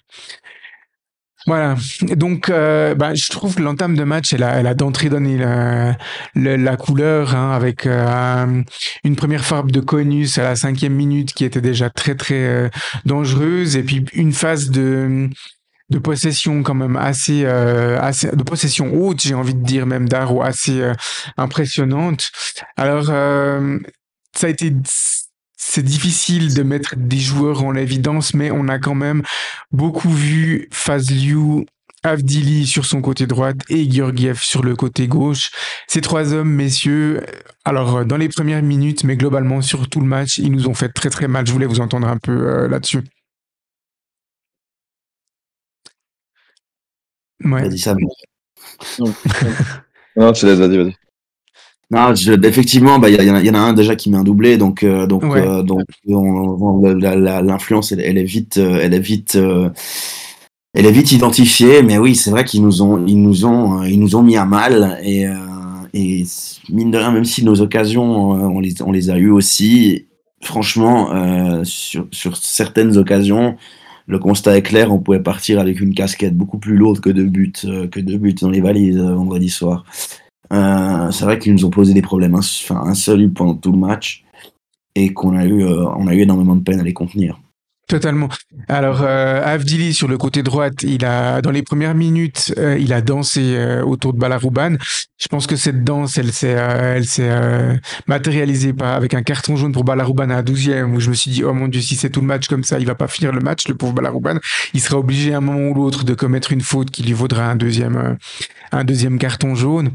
Voilà. 1.48 1.76
Donc, 2.02 2.50
euh, 2.50 2.96
bah, 2.96 3.14
je 3.14 3.30
trouve 3.30 3.56
que 3.56 3.62
l'entame 3.62 3.96
de 3.96 4.04
match, 4.04 4.34
elle 4.34 4.42
a, 4.42 4.60
elle 4.60 4.66
a 4.66 4.74
d'entrée 4.74 5.10
donné 5.10 5.38
la, 5.38 5.96
la, 6.34 6.78
couleur 6.78 7.36
hein, 7.36 7.52
avec 7.52 7.86
euh, 7.86 8.64
une 9.04 9.16
première 9.16 9.46
frappe 9.46 9.72
de 9.72 9.80
Conus 9.80 10.40
à 10.40 10.44
la 10.44 10.56
cinquième 10.56 10.94
minute 10.94 11.34
qui 11.34 11.46
était 11.46 11.62
déjà 11.62 11.92
très 11.92 12.16
très 12.16 12.48
euh, 12.48 12.70
dangereuse 13.06 13.76
et 13.78 13.84
puis 13.84 14.06
une 14.14 14.34
phase 14.34 14.72
de 14.72 15.30
de 15.90 16.00
possession 16.00 16.64
quand 16.64 16.74
même 16.74 16.96
assez, 16.96 17.44
euh, 17.46 18.00
assez 18.00 18.28
de 18.28 18.44
possession 18.44 18.94
haute, 18.94 19.22
j'ai 19.22 19.36
envie 19.36 19.54
de 19.54 19.64
dire 19.64 19.86
même 19.86 20.10
d'Aro 20.10 20.42
assez 20.42 20.82
euh, 20.82 20.94
impressionnante. 21.38 22.32
Alors 22.76 23.08
euh, 23.10 23.78
ça 24.36 24.48
a 24.48 24.50
été 24.50 24.74
c'est 25.58 25.84
difficile 25.84 26.54
de 26.54 26.64
mettre 26.64 26.96
des 26.96 27.18
joueurs 27.18 27.64
en 27.64 27.76
évidence, 27.76 28.34
mais 28.34 28.52
on 28.52 28.68
a 28.68 28.80
quand 28.80 28.96
même 28.96 29.24
beaucoup 29.72 30.12
vu 30.12 30.68
Fazliou, 30.72 31.66
Avdili 32.04 32.68
sur 32.68 32.86
son 32.86 33.02
côté 33.02 33.26
droite 33.26 33.58
et 33.70 33.90
Georgiev 33.90 34.40
sur 34.40 34.64
le 34.64 34.76
côté 34.76 35.08
gauche. 35.08 35.50
Ces 35.88 36.02
trois 36.02 36.34
hommes, 36.34 36.52
messieurs, 36.52 37.26
alors 37.66 38.06
dans 38.06 38.18
les 38.18 38.30
premières 38.30 38.62
minutes, 38.62 39.04
mais 39.04 39.18
globalement 39.18 39.62
sur 39.62 39.90
tout 39.90 40.02
le 40.02 40.06
match, 40.06 40.38
ils 40.38 40.52
nous 40.52 40.68
ont 40.68 40.76
fait 40.76 40.90
très 40.90 41.10
très 41.10 41.28
mal. 41.28 41.48
Je 41.48 41.52
voulais 41.52 41.66
vous 41.66 41.80
entendre 41.80 42.08
un 42.08 42.18
peu 42.18 42.32
euh, 42.32 42.68
là-dessus. 42.68 43.02
Ouais. 47.44 47.68
Vas-y, 47.68 47.78
Sam. 47.80 47.98
Non, 50.18 50.34
je 50.34 50.42
te 50.42 50.46
laisse, 50.46 50.60
vas-y, 50.60 50.78
vas-y. 50.78 50.96
Non, 51.92 52.16
je- 52.16 52.32
effectivement, 52.48 53.00
bah, 53.00 53.10
il 53.10 53.22
y, 53.22 53.30
en 53.30 53.36
a- 53.36 53.40
il 53.42 53.46
y 53.46 53.50
en 53.50 53.54
a 53.54 53.60
un 53.60 53.74
déjà 53.74 53.96
qui 53.96 54.10
met 54.10 54.18
un 54.18 54.24
doublé, 54.24 54.58
donc, 54.58 54.82
euh, 54.84 55.06
donc, 55.06 55.24
Ouais. 55.24 55.46
euh, 55.46 55.62
donc 55.62 55.84
l'influence, 56.06 57.92
elle, 57.92 58.00
elle 58.02 58.18
est 58.18 58.24
vite, 58.24 58.58
euh, 58.58 58.80
elle 58.82 58.94
est 58.94 59.00
vite, 59.00 59.36
euh, 59.36 59.70
elle 60.74 60.86
est 60.86 60.92
vite 60.92 61.12
identifiée. 61.12 61.84
Mais 61.84 61.98
oui, 61.98 62.16
c'est 62.16 62.32
vrai 62.32 62.44
qu'ils 62.44 62.64
nous 62.64 62.82
ont, 62.82 63.06
ils 63.06 63.22
nous 63.22 63.46
ont, 63.46 63.82
euh, 63.82 63.90
ils 63.90 64.00
nous 64.00 64.16
ont 64.16 64.24
mis 64.24 64.38
à 64.38 64.46
mal. 64.46 65.00
Et, 65.04 65.28
euh, 65.28 65.34
et 65.94 66.24
mine 66.70 66.92
de 66.92 66.98
rien, 66.98 67.12
même 67.12 67.26
si 67.26 67.44
nos 67.46 67.62
occasions, 67.62 68.36
euh, 68.36 68.48
on 68.48 68.60
les, 68.60 68.82
on 68.82 68.92
les 68.92 69.10
a 69.10 69.18
eues 69.18 69.32
aussi. 69.32 70.08
Franchement, 70.42 71.14
euh, 71.14 71.64
sur, 71.64 72.08
sur 72.12 72.36
certaines 72.38 72.98
occasions, 72.98 73.58
le 74.08 74.20
constat 74.20 74.58
est 74.58 74.62
clair. 74.62 74.94
On 74.94 75.00
pouvait 75.00 75.20
partir 75.20 75.60
avec 75.60 75.80
une 75.80 75.94
casquette 75.94 76.36
beaucoup 76.36 76.60
plus 76.60 76.76
lourde 76.76 77.00
que 77.00 77.10
deux 77.10 77.26
buts, 77.26 77.54
euh, 77.66 77.88
que 77.88 78.00
deux 78.00 78.18
buts 78.18 78.34
dans 78.34 78.50
les 78.50 78.62
valises 78.62 78.98
euh, 78.98 79.16
vendredi 79.16 79.50
soir. 79.50 79.86
Euh, 80.54 81.12
c'est 81.12 81.26
vrai 81.26 81.40
qu'ils 81.40 81.54
nous 81.54 81.66
ont 81.66 81.72
posé 81.72 81.94
des 81.94 82.02
problèmes 82.02 82.36
insolubles 82.70 83.34
pendant 83.34 83.56
tout 83.56 83.72
le 83.72 83.78
match 83.78 84.24
et 84.96 85.14
qu'on 85.14 85.36
a 85.36 85.46
eu, 85.46 85.64
euh, 85.64 85.88
on 85.98 86.08
a 86.08 86.16
eu 86.16 86.22
énormément 86.22 86.56
de 86.56 86.64
peine 86.64 86.80
à 86.80 86.84
les 86.84 86.94
contenir. 86.94 87.40
Totalement. 87.88 88.30
Alors, 88.68 89.04
euh, 89.04 89.44
Avdili 89.46 89.94
sur 89.94 90.08
le 90.08 90.18
côté 90.18 90.42
droite, 90.42 90.82
il 90.82 91.06
a 91.06 91.42
dans 91.42 91.52
les 91.52 91.62
premières 91.62 91.94
minutes, 91.94 92.52
euh, 92.58 92.80
il 92.80 92.92
a 92.94 93.02
dansé 93.02 93.56
euh, 93.56 93.84
autour 93.84 94.14
de 94.14 94.18
Balarouban. 94.18 94.78
Je 95.18 95.28
pense 95.28 95.46
que 95.46 95.56
cette 95.56 95.84
danse, 95.84 96.18
elle 96.18 96.34
s'est, 96.34 96.56
euh, 96.58 96.96
elle 96.96 97.06
s'est 97.06 97.30
euh, 97.30 97.76
matérialisée 98.08 98.74
par, 98.74 98.94
avec 98.94 99.14
un 99.14 99.22
carton 99.22 99.56
jaune 99.56 99.72
pour 99.72 99.84
Balarouban 99.84 100.32
à 100.32 100.42
12e, 100.42 100.96
où 100.96 101.00
je 101.00 101.12
me 101.12 101.16
suis 101.16 101.30
dit, 101.30 101.44
oh 101.44 101.54
mon 101.54 101.68
dieu, 101.68 101.82
si 101.82 101.96
c'est 101.96 102.10
tout 102.10 102.22
le 102.22 102.28
match 102.28 102.48
comme 102.48 102.64
ça, 102.64 102.80
il 102.80 102.88
va 102.88 102.96
pas 102.96 103.08
finir 103.08 103.32
le 103.32 103.40
match, 103.40 103.68
le 103.68 103.76
pauvre 103.76 103.94
Balarouban. 103.94 104.40
Il 104.74 104.82
sera 104.82 104.98
obligé 104.98 105.36
à 105.36 105.38
un 105.38 105.42
moment 105.42 105.70
ou 105.70 105.76
l'autre 105.76 106.06
de 106.06 106.16
commettre 106.16 106.52
une 106.54 106.62
faute 106.62 106.90
qui 106.90 107.04
lui 107.04 107.14
vaudra 107.14 107.46
un 107.52 107.56
deuxième, 107.56 107.98
euh, 107.98 108.14
un 108.72 108.84
deuxième 108.84 109.20
carton 109.20 109.54
jaune. 109.54 109.92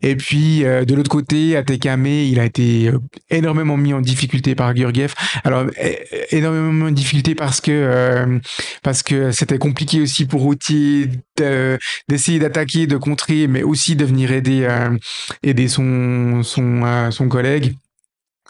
Et 0.00 0.14
puis 0.14 0.64
euh, 0.64 0.84
de 0.84 0.94
l'autre 0.94 1.10
côté, 1.10 1.56
Atekame, 1.56 2.06
il 2.06 2.38
a 2.38 2.44
été 2.44 2.88
euh, 2.88 2.98
énormément 3.30 3.76
mis 3.76 3.92
en 3.92 4.00
difficulté 4.00 4.54
par 4.54 4.72
Gurgiev. 4.74 5.12
Alors 5.44 5.64
é- 5.76 6.06
énormément 6.30 6.86
en 6.86 6.90
difficulté 6.92 7.34
parce 7.34 7.60
que 7.60 7.72
euh, 7.72 8.38
parce 8.82 9.02
que 9.02 9.32
c'était 9.32 9.58
compliqué 9.58 10.00
aussi 10.00 10.24
pour 10.24 10.42
Routier 10.42 11.10
de- 11.36 11.78
d'essayer 12.08 12.38
d'attaquer, 12.38 12.86
de 12.86 12.96
contrer, 12.96 13.48
mais 13.48 13.62
aussi 13.64 13.96
de 13.96 14.04
venir 14.04 14.30
aider 14.30 14.66
euh, 14.70 14.96
aider 15.42 15.66
son 15.68 16.42
son 16.44 16.82
euh, 16.84 17.10
son 17.10 17.28
collègue. 17.28 17.74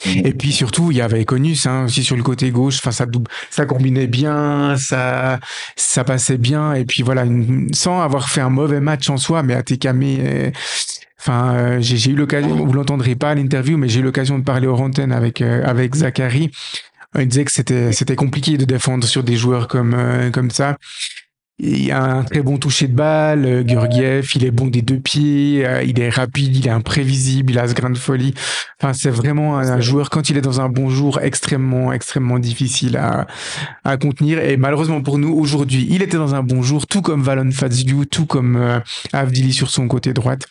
Et 0.04 0.32
puis 0.32 0.52
surtout, 0.52 0.92
il 0.92 0.98
y 0.98 1.00
avait 1.00 1.24
Conus 1.24 1.66
hein, 1.66 1.86
aussi 1.86 2.04
sur 2.04 2.16
le 2.16 2.22
côté 2.22 2.52
gauche. 2.52 2.76
Enfin, 2.78 2.92
ça 2.92 3.04
ça 3.50 3.66
combinait 3.66 4.06
bien, 4.06 4.76
ça, 4.76 5.40
ça 5.74 6.04
passait 6.04 6.38
bien. 6.38 6.72
Et 6.74 6.84
puis 6.84 7.02
voilà, 7.02 7.24
une- 7.24 7.74
sans 7.74 8.00
avoir 8.00 8.28
fait 8.28 8.40
un 8.40 8.48
mauvais 8.48 8.78
match 8.80 9.10
en 9.10 9.16
soi, 9.16 9.42
mais 9.42 9.54
Atekame, 9.54 10.02
euh, 10.04 10.50
enfin, 11.20 11.54
euh, 11.54 11.78
j'ai 11.80 12.10
eu 12.10 12.14
l'occasion, 12.16 12.54
vous 12.54 12.72
l'entendrez 12.72 13.14
pas 13.14 13.30
à 13.30 13.34
l'interview, 13.34 13.76
mais 13.76 13.88
j'ai 13.88 14.00
eu 14.00 14.02
l'occasion 14.04 14.38
de 14.38 14.44
parler 14.44 14.66
aux 14.66 14.76
antennes 14.76 15.12
avec 15.12 15.40
euh, 15.42 15.62
avec 15.64 15.94
Zachary. 15.94 16.50
Il 17.18 17.26
disait 17.26 17.44
que 17.44 17.52
c'était 17.52 17.92
c'était 17.92 18.16
compliqué 18.16 18.56
de 18.58 18.64
défendre 18.64 19.06
sur 19.06 19.22
des 19.22 19.36
joueurs 19.36 19.66
comme 19.68 19.94
euh, 19.94 20.30
comme 20.30 20.50
ça. 20.50 20.76
Il 21.60 21.90
a 21.90 22.04
un 22.04 22.22
très 22.22 22.40
bon 22.40 22.56
toucher 22.56 22.86
de 22.86 22.94
balle, 22.94 23.44
euh, 23.44 23.62
Gurgiev, 23.64 24.30
il 24.36 24.44
est 24.44 24.52
bon 24.52 24.68
des 24.68 24.80
deux 24.80 25.00
pieds, 25.00 25.66
euh, 25.66 25.82
il 25.82 25.98
est 25.98 26.08
rapide, 26.08 26.54
il 26.54 26.68
est 26.68 26.70
imprévisible, 26.70 27.50
il 27.52 27.58
a 27.58 27.66
ce 27.66 27.74
grain 27.74 27.90
de 27.90 27.98
folie. 27.98 28.32
Enfin, 28.80 28.92
c'est 28.92 29.10
vraiment 29.10 29.58
un, 29.58 29.68
un 29.68 29.80
joueur, 29.80 30.08
quand 30.08 30.30
il 30.30 30.36
est 30.36 30.40
dans 30.40 30.60
un 30.60 30.68
bon 30.68 30.88
jour, 30.88 31.18
extrêmement, 31.20 31.92
extrêmement 31.92 32.38
difficile 32.38 32.96
à, 32.96 33.26
à 33.82 33.96
contenir. 33.96 34.38
Et 34.38 34.56
malheureusement 34.56 35.02
pour 35.02 35.18
nous, 35.18 35.34
aujourd'hui, 35.34 35.88
il 35.90 36.00
était 36.00 36.16
dans 36.16 36.36
un 36.36 36.44
bon 36.44 36.62
jour, 36.62 36.86
tout 36.86 37.02
comme 37.02 37.22
Valon 37.22 37.50
Fazliou, 37.50 38.04
tout 38.04 38.26
comme 38.26 38.54
euh, 38.54 38.78
Avdili 39.12 39.52
sur 39.52 39.70
son 39.70 39.88
côté 39.88 40.12
droite. 40.12 40.46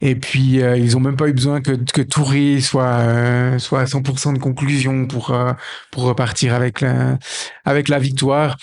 Et 0.00 0.14
puis, 0.16 0.62
euh, 0.62 0.76
ils 0.76 0.96
ont 0.96 1.00
même 1.00 1.16
pas 1.16 1.28
eu 1.28 1.32
besoin 1.32 1.60
que, 1.60 1.72
que 1.72 2.02
Touré 2.02 2.60
soit, 2.60 2.98
euh, 3.00 3.58
soit 3.58 3.80
à 3.80 3.84
100% 3.86 4.32
de 4.34 4.38
conclusion 4.38 5.06
pour, 5.06 5.30
euh, 5.30 5.52
pour 5.90 6.02
repartir 6.04 6.54
avec 6.54 6.80
la, 6.80 7.18
avec 7.64 7.88
la 7.88 7.98
victoire. 7.98 8.56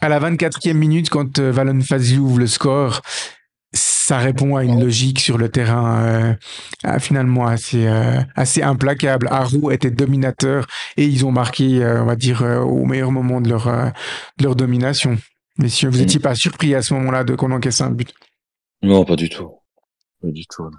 À 0.00 0.08
la 0.08 0.18
24e 0.20 0.74
minute, 0.74 1.08
quand 1.10 1.38
Valon 1.38 1.80
Fazliou 1.80 2.24
ouvre 2.26 2.38
le 2.40 2.46
score, 2.46 3.00
ça 3.72 4.18
répond 4.18 4.54
à 4.56 4.62
une 4.64 4.78
logique 4.80 5.18
sur 5.18 5.38
le 5.38 5.48
terrain 5.48 6.36
euh, 6.84 6.98
finalement 7.00 7.46
assez 7.46 7.86
euh, 7.86 8.20
assez 8.36 8.62
implacable. 8.62 9.26
Arrow 9.30 9.70
était 9.70 9.90
dominateur 9.90 10.66
et 10.96 11.06
ils 11.06 11.24
ont 11.24 11.32
marqué, 11.32 11.82
euh, 11.82 12.02
on 12.02 12.06
va 12.06 12.14
dire, 12.14 12.42
au 12.42 12.84
meilleur 12.84 13.10
moment 13.10 13.40
de 13.40 13.48
leur 13.48 13.66
de 13.66 14.44
leur 14.44 14.54
domination. 14.54 15.16
Messieurs, 15.58 15.88
vous 15.88 15.98
Mm. 16.00 16.02
étiez 16.02 16.20
pas 16.20 16.34
surpris 16.34 16.74
à 16.74 16.82
ce 16.82 16.92
moment-là 16.94 17.24
de 17.24 17.34
qu'on 17.34 17.50
encaisse 17.52 17.80
un 17.80 17.90
but? 17.90 18.12
Non, 18.82 19.04
pas 19.04 19.16
du 19.16 19.28
tout. 19.28 19.50
Du 20.32 20.46
tout. 20.46 20.64
non. 20.64 20.78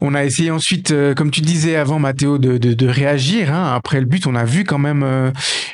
On 0.00 0.14
a 0.14 0.24
essayé 0.24 0.50
ensuite, 0.50 0.92
euh, 0.92 1.14
comme 1.14 1.30
tu 1.30 1.40
disais 1.40 1.76
avant, 1.76 1.98
Mathéo, 1.98 2.38
de, 2.38 2.86
réagir. 2.86 3.52
hein. 3.52 3.74
Après 3.74 4.00
le 4.00 4.06
but, 4.06 4.26
on 4.26 4.34
a 4.34 4.44
vu 4.44 4.64
quand 4.64 4.78
même 4.78 5.02
euh, 5.02 5.30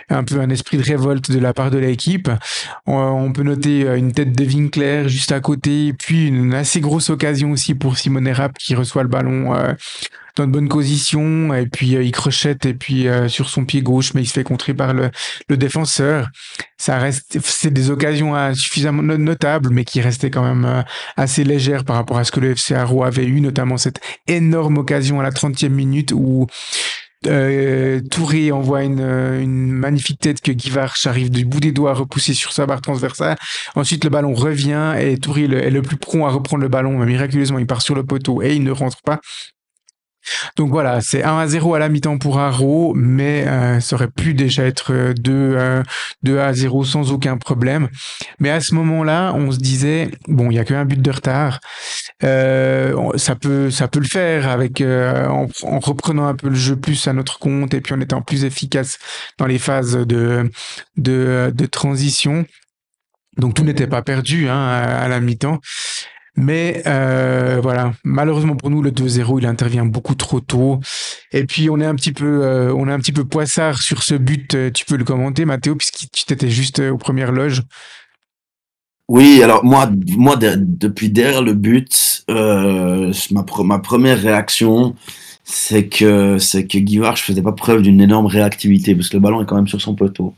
un 0.08 0.24
peu 0.24 0.40
un 0.40 0.50
esprit 0.50 0.78
de 0.78 0.82
révolte 0.82 1.30
de 1.30 1.38
la 1.38 1.52
part 1.52 1.70
de 1.70 1.78
l'équipe. 1.78 2.30
On, 2.86 3.32
peut 3.32 3.42
noter 3.42 3.86
euh, 3.86 3.96
une 3.96 4.12
tête 4.12 4.32
de 4.32 4.44
Winkler 4.44 5.08
juste 5.08 5.32
à 5.32 5.40
côté, 5.40 5.92
puis 5.92 6.28
une 6.28 6.54
assez 6.54 6.80
grosse 6.80 7.10
occasion 7.10 7.50
aussi 7.50 7.74
pour 7.74 7.98
Simone 7.98 8.28
Rapp 8.28 8.56
qui 8.58 8.74
reçoit 8.74 9.02
le 9.02 9.08
ballon 9.08 9.54
dans 10.38 10.44
une 10.44 10.52
bonne 10.52 10.68
position, 10.68 11.52
et 11.54 11.66
puis 11.66 11.96
euh, 11.96 12.02
il 12.02 12.12
crochette 12.12 12.64
et 12.66 12.74
puis 12.74 13.06
euh, 13.08 13.28
sur 13.28 13.48
son 13.50 13.64
pied 13.64 13.82
gauche, 13.82 14.14
mais 14.14 14.22
il 14.22 14.26
se 14.26 14.32
fait 14.32 14.44
contrer 14.44 14.72
par 14.74 14.94
le, 14.94 15.10
le 15.48 15.56
défenseur. 15.56 16.28
Ça 16.78 16.98
reste, 16.98 17.38
c'est 17.42 17.72
des 17.72 17.90
occasions 17.90 18.34
euh, 18.36 18.54
suffisamment 18.54 19.02
no- 19.02 19.18
notables, 19.18 19.70
mais 19.70 19.84
qui 19.84 20.00
restaient 20.00 20.30
quand 20.30 20.42
même 20.44 20.64
euh, 20.64 20.82
assez 21.16 21.44
légères 21.44 21.84
par 21.84 21.96
rapport 21.96 22.18
à 22.18 22.24
ce 22.24 22.32
que 22.32 22.40
le 22.40 22.54
FC 22.54 22.74
Arrow 22.74 23.04
avait 23.04 23.26
eu, 23.26 23.40
notamment 23.40 23.76
cette 23.76 24.00
énorme 24.26 24.78
occasion 24.78 25.20
à 25.20 25.22
la 25.22 25.30
30e 25.30 25.68
minute 25.68 26.12
où 26.12 26.46
euh, 27.26 28.00
Touré 28.12 28.52
envoie 28.52 28.84
une, 28.84 29.00
une 29.00 29.72
magnifique 29.72 30.20
tête 30.20 30.40
que 30.40 30.52
Guy 30.52 30.70
Varch 30.70 31.04
arrive 31.06 31.30
du 31.30 31.44
bout 31.44 31.58
des 31.58 31.72
doigts 31.72 31.90
à 31.90 31.94
repousser 31.94 32.32
sur 32.32 32.52
sa 32.52 32.64
barre 32.64 32.80
transversale. 32.80 33.36
Ensuite, 33.74 34.04
le 34.04 34.10
ballon 34.10 34.34
revient 34.34 34.94
et 35.00 35.18
Touré 35.18 35.44
est 35.44 35.70
le 35.70 35.82
plus 35.82 35.96
prompt 35.96 36.26
à 36.26 36.30
reprendre 36.30 36.62
le 36.62 36.68
ballon, 36.68 36.96
mais 36.96 37.06
miraculeusement, 37.06 37.58
il 37.58 37.66
part 37.66 37.82
sur 37.82 37.96
le 37.96 38.04
poteau 38.04 38.40
et 38.42 38.54
il 38.54 38.62
ne 38.62 38.70
rentre 38.70 39.02
pas. 39.02 39.18
Donc 40.56 40.70
voilà, 40.70 41.00
c'est 41.00 41.22
1 41.22 41.38
à 41.38 41.46
0 41.46 41.74
à 41.74 41.78
la 41.78 41.88
mi-temps 41.88 42.18
pour 42.18 42.38
Arrow, 42.38 42.92
mais 42.94 43.46
euh, 43.46 43.80
ça 43.80 43.96
aurait 43.96 44.10
pu 44.10 44.34
déjà 44.34 44.64
être 44.64 44.92
euh, 44.92 45.14
2, 45.14 45.32
euh, 45.32 45.82
2 46.22 46.38
à 46.38 46.52
0 46.52 46.84
sans 46.84 47.12
aucun 47.12 47.36
problème. 47.36 47.88
Mais 48.38 48.50
à 48.50 48.60
ce 48.60 48.74
moment-là, 48.74 49.32
on 49.34 49.50
se 49.50 49.58
disait, 49.58 50.10
bon, 50.26 50.50
il 50.50 50.54
y 50.54 50.58
a 50.58 50.64
qu'un 50.64 50.84
but 50.84 51.00
de 51.00 51.10
retard. 51.10 51.60
Euh, 52.24 53.16
ça 53.16 53.36
peut, 53.36 53.70
ça 53.70 53.88
peut 53.88 54.00
le 54.00 54.06
faire 54.06 54.48
avec 54.48 54.80
euh, 54.80 55.26
en, 55.28 55.46
en 55.62 55.78
reprenant 55.78 56.26
un 56.26 56.34
peu 56.34 56.48
le 56.48 56.54
jeu 56.54 56.76
plus 56.76 57.06
à 57.06 57.12
notre 57.12 57.38
compte 57.38 57.74
et 57.74 57.80
puis 57.80 57.94
en 57.94 58.00
étant 58.00 58.22
plus 58.22 58.44
efficace 58.44 58.98
dans 59.38 59.46
les 59.46 59.58
phases 59.58 59.96
de 59.96 60.50
transition. 61.70 62.44
Donc 63.38 63.54
tout 63.54 63.62
n'était 63.62 63.86
pas 63.86 64.02
perdu 64.02 64.48
hein, 64.48 64.58
à 64.58 65.06
la 65.08 65.20
mi-temps. 65.20 65.60
Mais 66.40 66.82
euh, 66.86 67.58
voilà, 67.60 67.94
malheureusement 68.04 68.54
pour 68.54 68.70
nous, 68.70 68.80
le 68.80 68.92
2-0, 68.92 69.40
il 69.40 69.46
intervient 69.46 69.84
beaucoup 69.84 70.14
trop 70.14 70.38
tôt. 70.40 70.78
Et 71.32 71.44
puis 71.44 71.68
on 71.68 71.80
est 71.80 71.84
un 71.86 71.96
petit 71.96 72.12
peu, 72.12 72.44
euh, 72.44 72.72
on 72.74 72.88
est 72.88 72.92
un 72.92 72.98
petit 73.00 73.12
peu 73.12 73.24
poissard 73.24 73.82
sur 73.82 74.04
ce 74.04 74.14
but. 74.14 74.54
Euh, 74.54 74.70
Tu 74.70 74.84
peux 74.84 74.96
le 74.96 75.04
commenter, 75.04 75.44
Mathéo, 75.44 75.74
puisque 75.74 76.06
tu 76.12 76.24
t'étais 76.26 76.48
juste 76.48 76.78
aux 76.78 76.96
premières 76.96 77.32
loges. 77.32 77.62
Oui, 79.08 79.42
alors 79.42 79.64
moi, 79.64 79.90
moi 80.16 80.36
de- 80.36 80.54
depuis 80.56 81.08
derrière 81.10 81.42
le 81.42 81.54
but, 81.54 82.22
ma, 83.32 83.42
pre- 83.42 83.66
ma 83.66 83.78
première 83.80 84.20
réaction, 84.20 84.94
c'est 85.44 85.88
que 85.88 86.38
c'est 86.38 86.66
que 86.66 86.78
faisait 87.22 87.42
pas 87.42 87.52
preuve 87.52 87.82
d'une 87.82 88.00
énorme 88.00 88.26
réactivité 88.26 88.94
parce 88.94 89.08
que 89.08 89.16
le 89.16 89.22
ballon 89.22 89.42
est 89.42 89.46
quand 89.46 89.56
même 89.56 89.66
sur 89.66 89.80
son 89.80 89.94
poteau. 89.94 90.34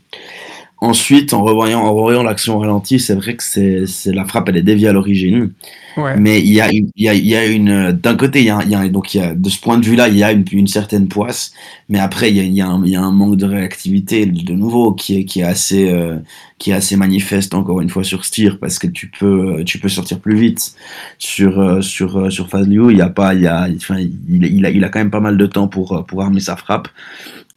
Ensuite, 0.83 1.33
en 1.33 1.43
revoyant, 1.43 1.81
en 1.81 1.93
revoyant 1.93 2.23
l'action 2.23 2.55
au 2.55 2.59
ralenti, 2.59 2.99
c'est 2.99 3.13
vrai 3.13 3.35
que 3.35 3.43
c'est, 3.43 3.85
c'est 3.85 4.11
la 4.11 4.25
frappe, 4.25 4.49
elle 4.49 4.57
est 4.57 4.63
déviée 4.63 4.87
à 4.87 4.93
l'origine. 4.93 5.51
Ouais. 5.95 6.17
Mais 6.17 6.39
il 6.39 6.51
y 6.51 6.59
a, 6.59 6.71
il 6.71 6.89
y 6.97 7.07
a, 7.07 7.13
il 7.13 7.27
y 7.27 7.35
a 7.35 7.45
une, 7.45 7.91
d'un 7.91 8.15
côté, 8.15 8.39
il 8.39 8.45
y 8.45 8.49
a, 8.49 8.61
il 8.63 8.71
y 8.71 8.73
a, 8.73 8.87
donc 8.87 9.13
il 9.13 9.19
y 9.19 9.23
a, 9.23 9.35
de 9.35 9.49
ce 9.49 9.59
point 9.59 9.77
de 9.77 9.85
vue-là, 9.85 10.07
il 10.07 10.17
y 10.17 10.23
a 10.23 10.31
une, 10.31 10.43
une 10.51 10.65
certaine 10.65 11.07
poisse, 11.07 11.53
mais 11.87 11.99
après, 11.99 12.31
il 12.31 12.37
y 12.37 12.39
a, 12.39 12.43
il 12.43 12.53
y 12.53 12.61
a, 12.61 12.67
un, 12.67 12.83
il 12.83 12.89
y 12.89 12.95
a 12.95 13.01
un 13.01 13.11
manque 13.11 13.37
de 13.37 13.45
réactivité 13.45 14.25
de 14.25 14.53
nouveau 14.53 14.93
qui 14.93 15.17
est, 15.19 15.25
qui 15.25 15.41
est 15.41 15.43
assez, 15.43 15.91
euh, 15.91 16.17
qui 16.57 16.71
est 16.71 16.73
assez 16.73 16.95
manifeste 16.95 17.53
encore 17.53 17.81
une 17.81 17.89
fois 17.89 18.03
sur 18.03 18.21
tir 18.21 18.57
parce 18.59 18.79
que 18.79 18.87
tu 18.87 19.11
peux, 19.19 19.63
tu 19.63 19.77
peux 19.77 19.89
sortir 19.89 20.19
plus 20.19 20.35
vite 20.35 20.73
sur, 21.19 21.59
euh, 21.59 21.81
sur, 21.81 22.17
euh, 22.17 22.29
sur 22.31 22.49
Fazliou. 22.49 22.89
Il 22.89 22.97
y 22.97 23.01
a 23.01 23.09
pas, 23.09 23.35
il 23.35 23.41
y 23.41 23.47
a, 23.47 23.67
enfin, 23.75 23.99
il, 23.99 24.45
il 24.45 24.65
a, 24.65 24.71
il 24.71 24.83
a 24.83 24.89
quand 24.89 24.99
même 24.99 25.11
pas 25.11 25.19
mal 25.19 25.37
de 25.37 25.45
temps 25.45 25.67
pour, 25.67 25.95
euh, 25.95 26.01
pour 26.01 26.23
armer 26.23 26.39
sa 26.39 26.55
frappe. 26.55 26.87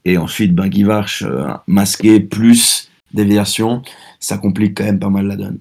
Et 0.05 0.19
ensuite, 0.19 0.55
ben, 0.55 0.69
Guy 0.69 0.83
Varch, 0.83 1.23
euh, 1.23 1.47
masqué 1.67 2.21
plus 2.21 2.84
déviation, 3.15 3.83
ça 4.21 4.39
complique 4.39 4.77
quand 4.77 4.85
même 4.85 4.99
pas 4.99 5.11
mal 5.11 5.27
la 5.27 5.37
donne. 5.37 5.61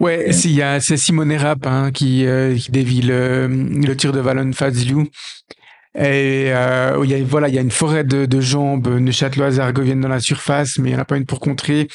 Ouais, 0.00 0.30
y 0.30 0.62
a, 0.62 0.78
c'est 0.78 0.96
Simone 0.96 1.32
Rapp 1.32 1.66
hein, 1.66 1.90
qui, 1.92 2.24
euh, 2.24 2.56
qui 2.56 2.70
dévie 2.70 3.02
le, 3.02 3.48
le 3.48 3.96
tir 3.96 4.12
de 4.12 4.20
Valon 4.20 4.52
Fazliou. 4.52 5.08
Et 5.96 6.52
euh, 6.52 7.00
il 7.02 7.10
y 7.10 7.14
a, 7.14 7.24
voilà, 7.24 7.48
il 7.48 7.54
y 7.54 7.58
a 7.58 7.60
une 7.60 7.72
forêt 7.72 8.04
de, 8.04 8.24
de 8.24 8.40
jambes 8.40 8.86
neuchâteloises 8.86 9.58
et 9.58 9.60
argoviennes 9.60 10.00
dans 10.00 10.08
la 10.08 10.20
surface, 10.20 10.78
mais 10.78 10.90
il 10.90 10.92
n'y 10.92 10.98
en 10.98 11.02
a 11.02 11.04
pas 11.04 11.16
une 11.16 11.26
pour 11.26 11.40
contrer. 11.40 11.88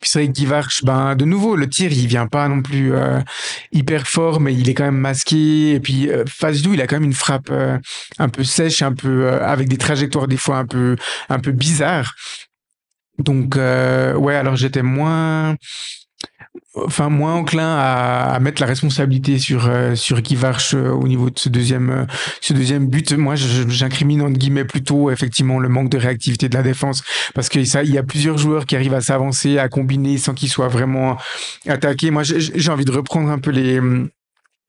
Puis 0.00 0.08
c'est 0.08 0.24
vrai 0.24 0.32
que 0.32 0.86
ben, 0.86 1.14
de 1.14 1.26
nouveau, 1.26 1.56
le 1.56 1.68
tir, 1.68 1.92
il 1.92 2.06
vient 2.06 2.26
pas 2.26 2.48
non 2.48 2.62
plus 2.62 2.94
euh, 2.94 3.20
hyper 3.70 4.06
fort, 4.06 4.40
mais 4.40 4.54
il 4.54 4.70
est 4.70 4.74
quand 4.74 4.84
même 4.84 4.96
masqué. 4.96 5.72
Et 5.72 5.80
puis 5.80 6.08
euh, 6.08 6.24
Fazliou, 6.26 6.72
il 6.72 6.80
a 6.80 6.86
quand 6.86 6.96
même 6.96 7.04
une 7.04 7.12
frappe 7.12 7.50
euh, 7.50 7.76
un 8.18 8.30
peu 8.30 8.42
sèche, 8.42 8.80
un 8.80 8.94
peu 8.94 9.26
euh, 9.26 9.44
avec 9.46 9.68
des 9.68 9.76
trajectoires 9.76 10.26
des 10.26 10.38
fois 10.38 10.56
un 10.56 10.66
peu 10.66 10.96
un 11.28 11.38
peu 11.38 11.52
bizarres. 11.52 12.14
Donc 13.20 13.56
euh, 13.56 14.14
ouais, 14.14 14.34
alors 14.34 14.56
j'étais 14.56 14.82
moins 14.82 15.56
enfin 16.74 17.08
moins 17.08 17.34
enclin 17.34 17.76
à, 17.78 18.38
mettre 18.40 18.60
la 18.60 18.66
responsabilité 18.66 19.38
sur 19.38 19.68
euh, 19.68 19.94
sur 19.94 20.20
Guy 20.20 20.36
Varch 20.36 20.74
euh, 20.74 20.90
au 20.90 21.08
niveau 21.08 21.30
de 21.30 21.38
ce 21.38 21.48
deuxième 21.48 21.90
euh, 21.90 22.04
ce 22.40 22.52
deuxième 22.52 22.86
but. 22.86 23.12
Moi, 23.12 23.34
j'incrimine 23.34 24.22
entre 24.22 24.38
guillemets 24.38 24.64
plutôt 24.64 25.10
effectivement 25.10 25.58
le 25.58 25.68
manque 25.68 25.90
de 25.90 25.98
réactivité 25.98 26.48
de 26.48 26.54
la 26.54 26.62
défense 26.62 27.02
parce 27.34 27.48
que 27.48 27.64
ça, 27.64 27.82
il 27.82 27.90
y 27.90 27.98
a 27.98 28.02
plusieurs 28.02 28.38
joueurs 28.38 28.66
qui 28.66 28.76
arrivent 28.76 28.94
à 28.94 29.00
s'avancer, 29.00 29.58
à 29.58 29.68
combiner 29.68 30.18
sans 30.18 30.34
qu'ils 30.34 30.48
soient 30.48 30.68
vraiment 30.68 31.16
attaqués. 31.66 32.10
Moi, 32.10 32.22
j'ai 32.24 32.70
envie 32.70 32.84
de 32.84 32.92
reprendre 32.92 33.30
un 33.30 33.38
peu 33.38 33.50
les 33.50 33.80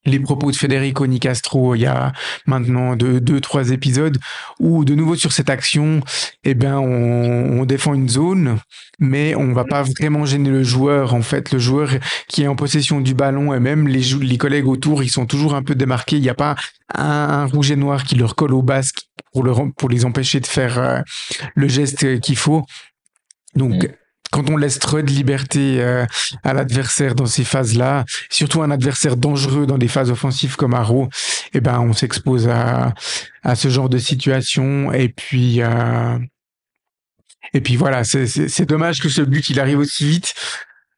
les 0.05 0.19
propos 0.19 0.51
de 0.51 0.55
Federico 0.55 1.05
Nicastro 1.05 1.75
il 1.75 1.81
y 1.81 1.85
a 1.85 2.11
maintenant 2.45 2.95
deux, 2.95 3.19
deux, 3.19 3.39
trois 3.39 3.69
épisodes 3.71 4.17
où 4.59 4.83
de 4.85 4.95
nouveau 4.95 5.15
sur 5.15 5.31
cette 5.31 5.49
action, 5.49 6.01
eh 6.43 6.53
ben, 6.53 6.77
on, 6.77 7.59
on 7.59 7.65
défend 7.65 7.93
une 7.93 8.09
zone, 8.09 8.57
mais 8.99 9.35
on 9.35 9.53
va 9.53 9.63
pas 9.65 9.83
vraiment 9.83 10.25
gêner 10.25 10.49
le 10.49 10.63
joueur. 10.63 11.13
En 11.13 11.21
fait, 11.21 11.51
le 11.51 11.59
joueur 11.59 11.89
qui 12.27 12.43
est 12.43 12.47
en 12.47 12.55
possession 12.55 13.01
du 13.01 13.13
ballon 13.13 13.53
et 13.53 13.59
même 13.59 13.87
les, 13.87 14.01
les 14.21 14.37
collègues 14.37 14.67
autour, 14.67 15.03
ils 15.03 15.09
sont 15.09 15.25
toujours 15.25 15.55
un 15.55 15.63
peu 15.63 15.75
démarqués. 15.75 16.17
Il 16.17 16.21
n'y 16.21 16.29
a 16.29 16.35
pas 16.35 16.55
un, 16.95 17.03
un 17.03 17.45
rouge 17.45 17.71
et 17.71 17.75
noir 17.75 18.03
qui 18.03 18.15
leur 18.15 18.35
colle 18.35 18.53
au 18.53 18.61
basque 18.61 19.07
pour, 19.33 19.45
pour 19.77 19.89
les 19.89 20.05
empêcher 20.05 20.39
de 20.39 20.47
faire 20.47 20.79
euh, 20.79 20.99
le 21.55 21.67
geste 21.67 22.19
qu'il 22.21 22.37
faut. 22.37 22.63
Donc, 23.55 23.83
Mm. 23.83 24.00
Quand 24.31 24.49
on 24.49 24.57
laisse 24.57 24.79
trop 24.79 25.01
de 25.01 25.11
liberté 25.11 25.81
euh, 25.81 26.05
à 26.43 26.53
l'adversaire 26.53 27.15
dans 27.15 27.25
ces 27.25 27.43
phases-là, 27.43 28.05
surtout 28.29 28.61
un 28.61 28.71
adversaire 28.71 29.17
dangereux 29.17 29.65
dans 29.65 29.77
des 29.77 29.87
phases 29.87 30.09
offensives 30.09 30.55
comme 30.55 30.73
Arrow, 30.73 31.09
eh 31.53 31.61
ben 31.61 31.79
on 31.79 31.93
s'expose 31.93 32.47
à, 32.47 32.93
ce 33.55 33.69
genre 33.69 33.89
de 33.89 33.97
situation. 33.97 34.91
Et 34.93 35.09
puis 35.09 35.61
euh, 35.61 36.17
et 37.53 37.61
puis 37.61 37.75
voilà, 37.75 38.03
c'est 38.03 38.65
dommage 38.65 39.01
que 39.01 39.09
ce 39.09 39.21
but 39.21 39.57
arrive 39.57 39.79
aussi 39.79 40.05
vite. 40.05 40.33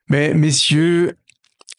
Mais 0.09 0.33
messieurs, 0.33 1.15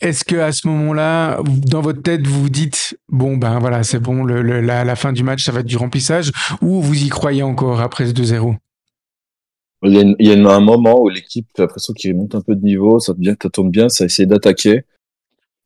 est-ce 0.00 0.25
que 0.25 0.37
à 0.37 0.50
ce 0.50 0.66
moment-là, 0.66 1.38
dans 1.44 1.80
votre 1.80 2.02
tête, 2.02 2.26
vous 2.26 2.42
vous 2.42 2.50
dites 2.50 2.99
bon 3.08 3.37
ben 3.37 3.61
voilà, 3.61 3.84
c'est 3.84 4.00
bon, 4.00 4.25
la, 4.25 4.96
fin 4.96 5.12
du 5.12 5.23
match, 5.23 5.44
ça 5.44 5.52
va 5.52 5.61
être 5.61 5.66
du 5.66 5.76
remplissage, 5.76 6.32
ou 6.61 6.82
vous 6.82 7.04
y 7.04 7.08
croyez 7.08 7.42
encore 7.42 7.80
après 7.80 8.06
ce 8.06 8.12
2-0 8.12 8.56
il 9.85 9.93
y, 9.93 9.99
a 9.99 10.14
il 10.19 10.26
y, 10.26 10.33
a 10.33 10.55
un 10.55 10.61
moment 10.61 11.00
où 11.00 11.09
l'équipe, 11.09 11.47
j'ai 11.57 11.62
l'impression 11.62 11.93
qu'il 11.93 12.12
remonte 12.12 12.35
un 12.35 12.41
peu 12.41 12.55
de 12.55 12.64
niveau, 12.64 12.99
ça, 13.00 13.12
bien, 13.14 13.35
ça 13.41 13.50
tourne 13.50 13.71
bien, 13.71 13.88
ça 13.88 14.05
essaie 14.05 14.26
d'attaquer. 14.26 14.85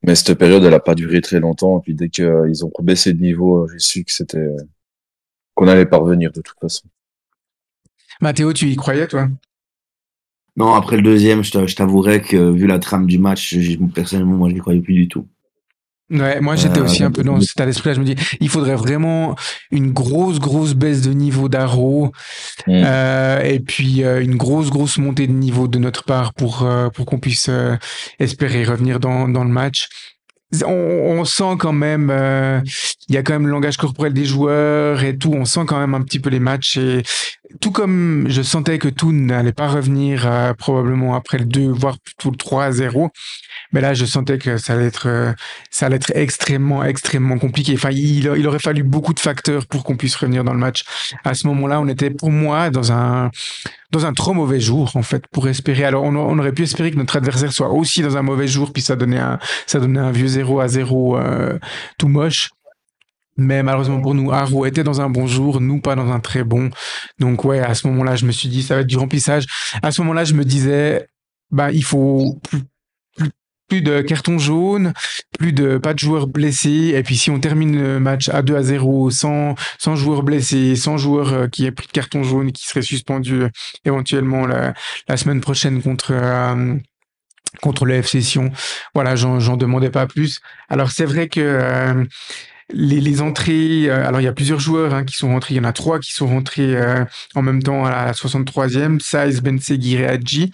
Mais 0.03 0.15
cette 0.15 0.39
période, 0.39 0.63
elle 0.65 0.71
n'a 0.71 0.81
pas 0.81 0.95
duré 0.95 1.21
très 1.21 1.41
longtemps. 1.41 1.79
Et 1.79 1.83
puis 1.83 1.95
dès 1.95 2.09
qu'ils 2.09 2.25
euh, 2.25 2.65
ont 2.65 2.83
baissé 2.83 3.13
de 3.13 3.21
niveau, 3.21 3.69
j'ai 3.69 3.79
su 3.79 4.05
que 4.05 4.13
c'était 4.13 4.49
qu'on 5.55 5.67
allait 5.67 5.87
parvenir 5.87 6.33
de 6.33 6.41
toute 6.41 6.59
façon. 6.61 6.87
Mathéo, 8.21 8.53
tu 8.53 8.67
y 8.69 8.77
croyais, 8.77 9.09
toi? 9.09 9.29
Non, 10.57 10.75
après 10.75 10.97
le 10.97 11.03
deuxième, 11.03 11.43
je 11.45 11.75
t'avouerais 11.75 12.21
que 12.21 12.51
vu 12.51 12.67
la 12.67 12.79
trame 12.79 13.07
du 13.07 13.19
match, 13.19 13.57
personnellement, 13.95 14.37
moi, 14.37 14.49
je 14.49 14.55
n'y 14.55 14.61
croyais 14.61 14.81
plus 14.81 14.95
du 14.95 15.09
tout. 15.09 15.27
Ouais, 16.11 16.41
moi 16.41 16.57
j'étais 16.57 16.81
aussi 16.81 17.03
un 17.05 17.11
peu 17.11 17.23
dans 17.23 17.39
cet 17.41 17.51
état 17.51 17.67
d'esprit. 17.67 17.93
Je 17.93 18.01
me 18.01 18.05
dis, 18.05 18.17
il 18.41 18.49
faudrait 18.49 18.77
vraiment 18.77 19.37
une 19.71 19.93
grosse, 19.93 20.39
grosse 20.39 20.73
baisse 20.75 21.03
de 21.03 21.13
niveau 21.13 21.51
d'Aro 21.51 22.13
mm. 22.67 22.83
euh, 22.85 23.41
et 23.43 23.61
puis 23.61 24.03
euh, 24.05 24.23
une 24.23 24.37
grosse, 24.37 24.71
grosse 24.71 24.97
montée 24.97 25.27
de 25.27 25.33
niveau 25.33 25.69
de 25.69 25.79
notre 25.79 26.05
part 26.05 26.33
pour 26.33 26.63
euh, 26.63 26.89
pour 26.89 27.05
qu'on 27.05 27.19
puisse 27.19 27.49
euh, 27.51 27.77
espérer 28.19 28.65
revenir 28.65 29.01
dans 29.01 29.29
dans 29.29 29.45
le 29.45 29.51
match. 29.51 29.89
On, 30.65 30.71
on 30.71 31.27
sent 31.27 31.57
quand 31.59 31.75
même, 31.75 32.09
euh, 32.11 32.63
il 33.11 33.15
y 33.15 33.19
a 33.19 33.23
quand 33.23 33.35
même 33.35 33.45
le 33.45 33.53
langage 33.53 33.77
corporel 33.77 34.15
des 34.15 34.25
joueurs 34.25 35.05
et 35.05 35.15
tout. 35.19 35.35
On 35.35 35.45
sent 35.45 35.67
quand 35.67 35.79
même 35.79 35.93
un 35.93 36.01
petit 36.01 36.21
peu 36.21 36.31
les 36.31 36.41
matchs 36.41 36.79
et 36.79 37.03
tout 37.61 37.71
comme 37.71 38.25
je 38.31 38.41
sentais 38.41 38.79
que 38.79 38.89
tout 38.89 39.13
n'allait 39.13 39.53
pas 39.53 39.69
revenir 39.69 40.27
probablement 40.57 41.15
après 41.15 41.37
le 41.37 41.45
2, 41.45 41.69
voire 41.69 41.99
plutôt 41.99 42.31
le 42.31 42.37
3 42.37 42.65
à 42.65 42.73
0 42.73 43.11
mais 43.73 43.81
là 43.81 43.95
je 43.95 44.05
sentais 44.05 44.39
que 44.39 44.57
ça 44.57 44.75
allait 44.75 44.87
être 44.87 45.09
euh, 45.09 45.33
ça 45.71 45.87
allait 45.87 45.97
être 45.97 46.13
extrêmement 46.15 46.85
extrêmement 46.85 47.39
compliqué 47.39 47.75
enfin 47.75 47.91
il, 47.91 48.29
aurait 48.47 48.59
fallu 48.59 48.83
beaucoup 48.83 49.15
de 49.15 49.21
facteurs 49.21 49.67
pour 49.67 49.85
qu'on 49.85 49.97
puisse 49.97 50.17
revenir 50.17 50.45
dans 50.45 50.53
le 50.53 50.59
match 50.59 50.85
à 51.25 51.35
ce 51.35 51.47
moment-là 51.47 51.81
on 51.81 51.89
était 51.89 52.11
pour 52.11 52.31
moi 52.31 52.71
dans 52.71 52.93
un 52.93 53.31
dans 53.91 54.07
un 54.07 54.13
trop 54.13 54.35
mauvais 54.35 54.61
jour 54.61 54.91
en 54.95 55.03
fait 55.03 55.27
pour 55.29 55.49
espérer 55.49 55.85
alors 55.85 56.05
on, 56.05 56.39
aurait 56.39 56.53
pu 56.53 56.63
espérer 56.63 56.91
que 56.91 56.97
notre 56.97 57.17
adversaire 57.17 57.53
soit 57.53 57.71
aussi 57.71 58.03
dans 58.03 58.17
un 58.17 58.23
mauvais 58.23 58.49
jour 58.49 58.73
puis 58.73 58.83
ça 58.83 58.97
donnait 58.97 59.19
un 59.19 59.39
ça 59.67 59.81
donnait 59.81 60.01
un 60.01 60.13
vieux 60.13 60.29
0 60.29 60.61
à 60.61 60.69
0 60.69 61.19
euh, 61.19 61.59
tout 61.99 62.09
moche 62.09 62.51
mais 63.39 63.63
malheureusement 63.63 64.01
pour 64.01 64.15
nous, 64.15 64.33
Arrow 64.33 64.67
était 64.67 64.83
dans 64.83 65.01
un 65.01 65.09
bon 65.09 65.29
jour, 65.29 65.61
nous 65.61 65.81
pas 65.81 65.95
dans 65.95 66.11
un 66.11 66.19
très 66.19 66.43
bon. 66.43 66.71
Donc 67.21 67.45
ouais, 67.45 67.61
à 67.61 67.75
ce 67.75 67.87
moment-là, 67.87 68.17
je 68.17 68.27
me 68.27 68.33
suis 68.33 68.49
dit, 68.49 68.65
ça 68.65 68.75
va 68.75 68.81
être 68.81 68.89
du 68.89 68.99
remplissage. 68.99 69.47
À 69.81 69.93
ce 69.93 70.03
moment-là, 70.03 70.25
je 70.25 70.35
me 70.35 70.45
disais, 70.45 71.07
bah 71.53 71.71
il 71.71 71.85
faut 71.85 72.41
plus 73.69 73.83
de 73.83 74.01
cartons 74.01 74.39
jaunes, 74.39 74.93
plus 75.39 75.53
de 75.53 75.79
pas 75.79 75.95
de 75.95 75.99
joueurs 75.99 76.27
blessés. 76.27 76.95
Et 76.95 77.03
puis 77.03 77.17
si 77.17 77.31
on 77.31 77.39
termine 77.39 77.77
le 77.77 78.01
match 78.01 78.29
à 78.31 78.43
2 78.43 78.57
à 78.57 78.63
0 78.63 79.11
sans, 79.11 79.55
sans 79.79 79.97
joueurs 79.97 80.23
blessés, 80.23 80.77
sans 80.77 80.97
joueurs 80.97 81.33
euh, 81.33 81.47
qui 81.49 81.67
aient 81.67 81.73
pris 81.73 81.87
de 81.87 81.93
carton 81.93 82.23
jaune 82.23 82.53
qui 82.53 82.67
seraient 82.67 82.83
suspendus 82.83 83.43
euh, 83.43 83.49
éventuellement 83.85 84.47
la, 84.47 84.75
la 85.09 85.17
semaine 85.17 85.41
prochaine 85.41 85.83
contre 85.83 86.13
euh, 86.13 86.75
contre 87.63 87.87
le 87.87 87.95
FC 87.95 88.21
Sion. 88.21 88.51
Voilà, 88.95 89.17
j'en 89.17 89.57
demandais 89.57 89.91
pas 89.91 90.07
plus. 90.07 90.41
Alors 90.69 90.91
c'est 90.91 91.07
vrai 91.07 91.29
que 91.29 92.07
les, 92.73 93.01
les, 93.01 93.23
entrées, 93.23 93.89
euh, 93.89 94.07
alors 94.07 94.21
il 94.21 94.25
y 94.25 94.29
a 94.29 94.33
plusieurs 94.33 94.61
joueurs 94.61 94.95
hein, 94.95 95.05
qui 95.05 95.17
sont 95.17 95.29
rentrés, 95.29 95.55
il 95.55 95.57
y 95.57 95.61
en 95.61 95.65
a 95.65 95.73
trois 95.73 95.99
qui 95.99 96.13
sont 96.13 96.27
rentrés 96.27 96.77
euh, 96.77 97.05
en 97.35 97.43
même 97.43 97.63
temps 97.63 97.85
à 97.85 97.91
la 97.91 98.13
63e, 98.13 99.01
Saiz, 99.01 99.41
Bensegui 99.41 99.97
et 99.97 100.07
Hadji. 100.07 100.51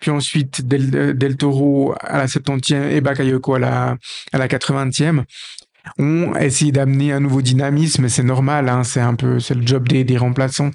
Puis 0.00 0.10
ensuite 0.10 0.66
Del, 0.66 0.90
euh, 0.94 1.12
Del, 1.12 1.36
Toro 1.36 1.94
à 2.00 2.18
la 2.18 2.26
70e 2.26 2.90
et 2.90 3.00
Bakayoko 3.00 3.54
à 3.54 3.58
la, 3.58 3.96
à 4.32 4.38
la 4.38 4.48
80e 4.48 5.24
ont 5.98 6.34
essayé 6.36 6.72
d'amener 6.72 7.12
un 7.12 7.20
nouveau 7.20 7.42
dynamisme, 7.42 8.08
c'est 8.08 8.22
normal, 8.22 8.68
hein, 8.68 8.84
c'est 8.84 9.00
un 9.00 9.14
peu, 9.14 9.40
c'est 9.40 9.54
le 9.54 9.66
job 9.66 9.88
des, 9.88 10.04
des 10.04 10.16
remplaçants. 10.16 10.70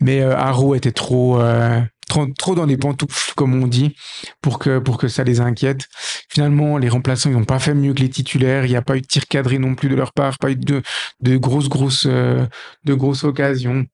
Mais 0.00 0.20
euh, 0.22 0.74
était 0.74 0.92
trop, 0.92 1.40
euh, 1.40 1.80
trop, 2.10 2.54
dans 2.54 2.66
les 2.66 2.76
pantoufles, 2.76 3.32
comme 3.36 3.62
on 3.62 3.66
dit, 3.66 3.94
pour 4.42 4.58
que, 4.58 4.78
pour 4.78 4.98
que 4.98 5.08
ça 5.08 5.24
les 5.24 5.40
inquiète. 5.40 5.86
Finalement, 6.28 6.78
les 6.78 6.88
remplaçants, 6.88 7.30
ils 7.30 7.36
n'ont 7.36 7.44
pas 7.44 7.58
fait 7.58 7.74
mieux 7.74 7.94
que 7.94 8.00
les 8.00 8.10
titulaires. 8.10 8.66
Il 8.66 8.70
n'y 8.70 8.76
a 8.76 8.82
pas 8.82 8.96
eu 8.96 9.00
de 9.00 9.06
tir 9.06 9.26
cadré 9.26 9.58
non 9.58 9.74
plus 9.74 9.88
de 9.88 9.94
leur 9.94 10.12
part, 10.12 10.38
pas 10.38 10.50
eu 10.50 10.56
de, 10.56 10.82
de 11.20 11.36
grosses, 11.36 11.68
grosses, 11.68 12.06
euh, 12.06 12.46
de 12.84 12.94
grosses 12.94 13.24
occasions. 13.24 13.86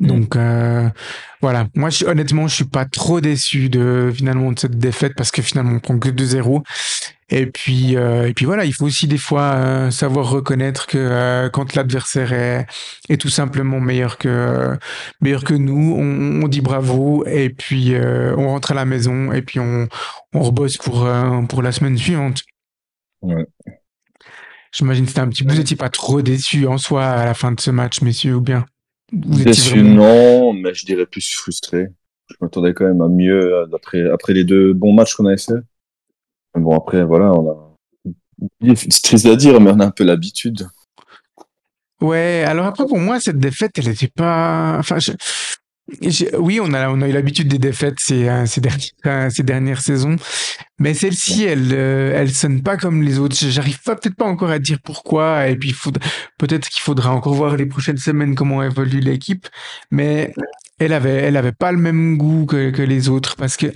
Mm. 0.00 0.06
Donc 0.06 0.36
euh, 0.36 0.88
voilà, 1.40 1.66
moi 1.74 1.90
je, 1.90 2.04
honnêtement 2.06 2.48
je 2.48 2.54
suis 2.54 2.64
pas 2.64 2.84
trop 2.84 3.20
déçu 3.20 3.68
de 3.68 4.10
finalement 4.14 4.52
de 4.52 4.58
cette 4.58 4.78
défaite 4.78 5.12
parce 5.16 5.30
que 5.30 5.42
finalement 5.42 5.72
on 5.72 5.80
prend 5.80 5.98
que 5.98 6.08
2-0 6.08 6.62
et 7.28 7.46
puis 7.46 7.96
euh, 7.96 8.28
et 8.28 8.34
puis 8.34 8.44
voilà, 8.44 8.64
il 8.64 8.72
faut 8.72 8.86
aussi 8.86 9.06
des 9.06 9.18
fois 9.18 9.54
euh, 9.54 9.90
savoir 9.90 10.30
reconnaître 10.30 10.86
que 10.86 10.98
euh, 10.98 11.50
quand 11.50 11.74
l'adversaire 11.74 12.32
est, 12.32 12.66
est 13.08 13.20
tout 13.20 13.28
simplement 13.28 13.80
meilleur 13.80 14.18
que 14.18 14.76
meilleur 15.20 15.44
que 15.44 15.54
nous, 15.54 15.94
on, 15.98 16.42
on 16.44 16.48
dit 16.48 16.60
bravo 16.60 17.24
et 17.26 17.50
puis 17.50 17.94
euh, 17.94 18.34
on 18.36 18.48
rentre 18.48 18.72
à 18.72 18.74
la 18.74 18.84
maison 18.84 19.32
et 19.32 19.42
puis 19.42 19.60
on 19.60 19.88
on 20.34 20.42
rebosse 20.42 20.78
pour 20.78 21.08
pour 21.48 21.62
la 21.62 21.72
semaine 21.72 21.98
suivante. 21.98 22.42
Ouais. 23.20 23.46
J'imagine 24.72 25.04
que 25.04 25.10
c'était 25.10 25.20
un 25.20 25.28
petit 25.28 25.44
peu, 25.44 25.52
vous 25.52 25.58
n'étiez 25.58 25.76
pas 25.76 25.90
trop 25.90 26.22
déçu 26.22 26.66
en 26.66 26.78
soi 26.78 27.04
à 27.04 27.26
la 27.26 27.34
fin 27.34 27.52
de 27.52 27.60
ce 27.60 27.70
match, 27.70 28.00
messieurs, 28.00 28.36
ou 28.36 28.40
bien? 28.40 28.64
Vous 29.12 29.44
Déçu, 29.44 29.80
vraiment... 29.80 29.94
non, 29.94 30.52
mais 30.54 30.74
je 30.74 30.86
dirais 30.86 31.06
plus 31.06 31.34
frustré. 31.34 31.88
Je 32.28 32.36
m'attendais 32.40 32.72
quand 32.72 32.86
même 32.86 33.02
à 33.02 33.08
mieux 33.08 33.66
après, 33.74 34.10
après 34.10 34.32
les 34.32 34.44
deux 34.44 34.72
bons 34.72 34.92
matchs 34.92 35.14
qu'on 35.14 35.26
avait 35.26 35.36
fait. 35.36 35.60
Mais 36.54 36.62
bon, 36.62 36.76
après, 36.76 37.04
voilà, 37.04 37.32
on 37.32 37.50
a. 37.50 38.74
C'est 38.74 39.02
triste 39.02 39.26
à 39.26 39.36
dire, 39.36 39.60
mais 39.60 39.70
on 39.70 39.80
a 39.80 39.86
un 39.86 39.90
peu 39.90 40.04
l'habitude. 40.04 40.66
Ouais, 42.00 42.44
alors 42.46 42.66
après, 42.66 42.86
pour 42.86 42.98
moi, 42.98 43.20
cette 43.20 43.38
défaite, 43.38 43.72
elle 43.76 43.86
n'était 43.86 44.08
pas. 44.08 44.76
Enfin, 44.78 44.98
je... 44.98 45.12
Oui, 46.38 46.60
on 46.62 46.72
a, 46.74 46.88
on 46.88 47.02
a 47.02 47.08
eu 47.08 47.12
l'habitude 47.12 47.48
des 47.48 47.58
défaites 47.58 47.98
ces, 47.98 48.28
euh, 48.28 48.46
ces, 48.46 48.60
dernières, 48.60 49.30
ces 49.32 49.42
dernières 49.42 49.80
saisons, 49.80 50.16
mais 50.78 50.94
celle-ci, 50.94 51.44
elle, 51.44 51.70
euh, 51.72 52.12
elle 52.14 52.32
sonne 52.32 52.62
pas 52.62 52.76
comme 52.76 53.02
les 53.02 53.18
autres. 53.18 53.36
J'arrive 53.36 53.82
pas 53.82 53.96
peut-être 53.96 54.16
pas 54.16 54.24
encore 54.24 54.50
à 54.50 54.58
dire 54.58 54.78
pourquoi, 54.82 55.48
et 55.48 55.56
puis 55.56 55.74
peut-être 56.38 56.68
qu'il 56.68 56.82
faudra 56.82 57.12
encore 57.12 57.34
voir 57.34 57.56
les 57.56 57.66
prochaines 57.66 57.98
semaines 57.98 58.34
comment 58.34 58.62
évolue 58.62 59.00
l'équipe, 59.00 59.48
mais 59.90 60.32
elle 60.78 60.92
avait, 60.92 61.16
elle 61.16 61.36
avait 61.36 61.52
pas 61.52 61.72
le 61.72 61.78
même 61.78 62.16
goût 62.16 62.46
que, 62.46 62.70
que 62.70 62.82
les 62.82 63.08
autres 63.08 63.36
parce 63.36 63.56
que 63.56 63.66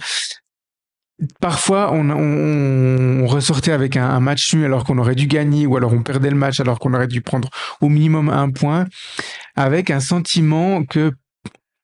Parfois, 1.40 1.92
on, 1.94 2.10
on, 2.10 3.22
on, 3.22 3.26
ressortait 3.26 3.72
avec 3.72 3.96
un, 3.96 4.06
un 4.06 4.20
match 4.20 4.52
nul 4.54 4.66
alors 4.66 4.84
qu'on 4.84 4.98
aurait 4.98 5.14
dû 5.14 5.26
gagner, 5.26 5.66
ou 5.66 5.74
alors 5.74 5.94
on 5.94 6.02
perdait 6.02 6.28
le 6.28 6.36
match 6.36 6.60
alors 6.60 6.78
qu'on 6.78 6.92
aurait 6.92 7.06
dû 7.06 7.22
prendre 7.22 7.48
au 7.80 7.88
minimum 7.88 8.28
un 8.28 8.50
point, 8.50 8.84
avec 9.54 9.90
un 9.90 10.00
sentiment 10.00 10.84
que 10.84 11.12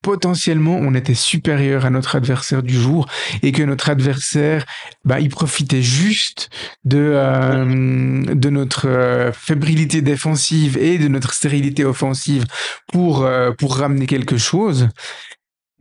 potentiellement 0.03 0.77
on 0.81 0.95
était 0.95 1.15
supérieur 1.15 1.87
à 1.87 1.91
notre 1.91 2.17
adversaire 2.17 2.63
du 2.63 2.75
jour 2.75 3.09
et 3.43 3.53
que 3.53 3.63
notre 3.63 3.89
adversaire 3.89 4.67
bah 5.05 5.21
il 5.21 5.31
profitait 5.31 5.83
juste 5.83 6.51
de 6.85 7.13
euh, 7.15 8.35
de 8.35 8.51
notre 8.51 8.89
euh, 8.89 9.33
fébrilité 9.33 10.03
défensive 10.03 10.77
et 10.77 10.99
de 10.99 11.09
notre 11.09 11.33
stérilité 11.33 11.85
offensive 11.85 12.45
pour 12.93 13.23
euh, 13.23 13.53
pour 13.53 13.77
ramener 13.77 14.07
quelque 14.07 14.37
chose 14.37 14.89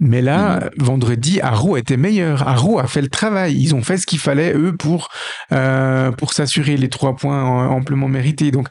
mais 0.04 0.24
là, 0.24 0.56
mmh. 0.56 0.84
vendredi, 0.84 1.40
Arrow 1.42 1.78
était 1.78 1.96
meilleur. 1.96 2.48
Arrow 2.48 2.80
a 2.80 2.88
fait 2.88 3.04
le 3.04 3.08
travail. 3.08 3.56
Ils 3.56 3.76
ont 3.76 3.84
fait 3.84 3.98
ce 3.98 4.08
qu'il 4.08 4.18
fallait, 4.18 4.52
eux, 4.56 4.76
pour, 4.76 5.10
euh, 5.52 6.12
pour 6.12 6.34
s'assurer 6.34 6.76
les 6.76 6.90
trois 6.90 7.16
points 7.16 7.68
amplement 7.68 8.08
mérités. 8.08 8.50
Donc, 8.50 8.68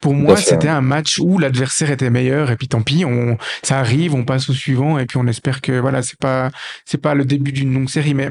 pour 0.00 0.14
moi, 0.14 0.36
c'était 0.36 0.68
un 0.68 0.80
match 0.80 1.18
où 1.18 1.38
l'adversaire 1.38 1.90
était 1.90 2.08
meilleur. 2.08 2.50
Et 2.50 2.56
puis, 2.56 2.66
tant 2.66 2.80
pis, 2.80 3.04
on, 3.04 3.36
ça 3.62 3.78
arrive, 3.78 4.14
on 4.14 4.24
passe 4.24 4.48
au 4.48 4.54
suivant. 4.54 4.98
Et 4.98 5.04
puis, 5.04 5.18
on 5.18 5.26
espère 5.26 5.60
que, 5.60 5.78
voilà, 5.78 6.00
c'est 6.00 6.18
pas, 6.18 6.50
c'est 6.86 7.00
pas 7.00 7.14
le 7.14 7.26
début 7.26 7.52
d'une 7.52 7.74
longue 7.74 7.90
série. 7.90 8.14
Mais 8.14 8.30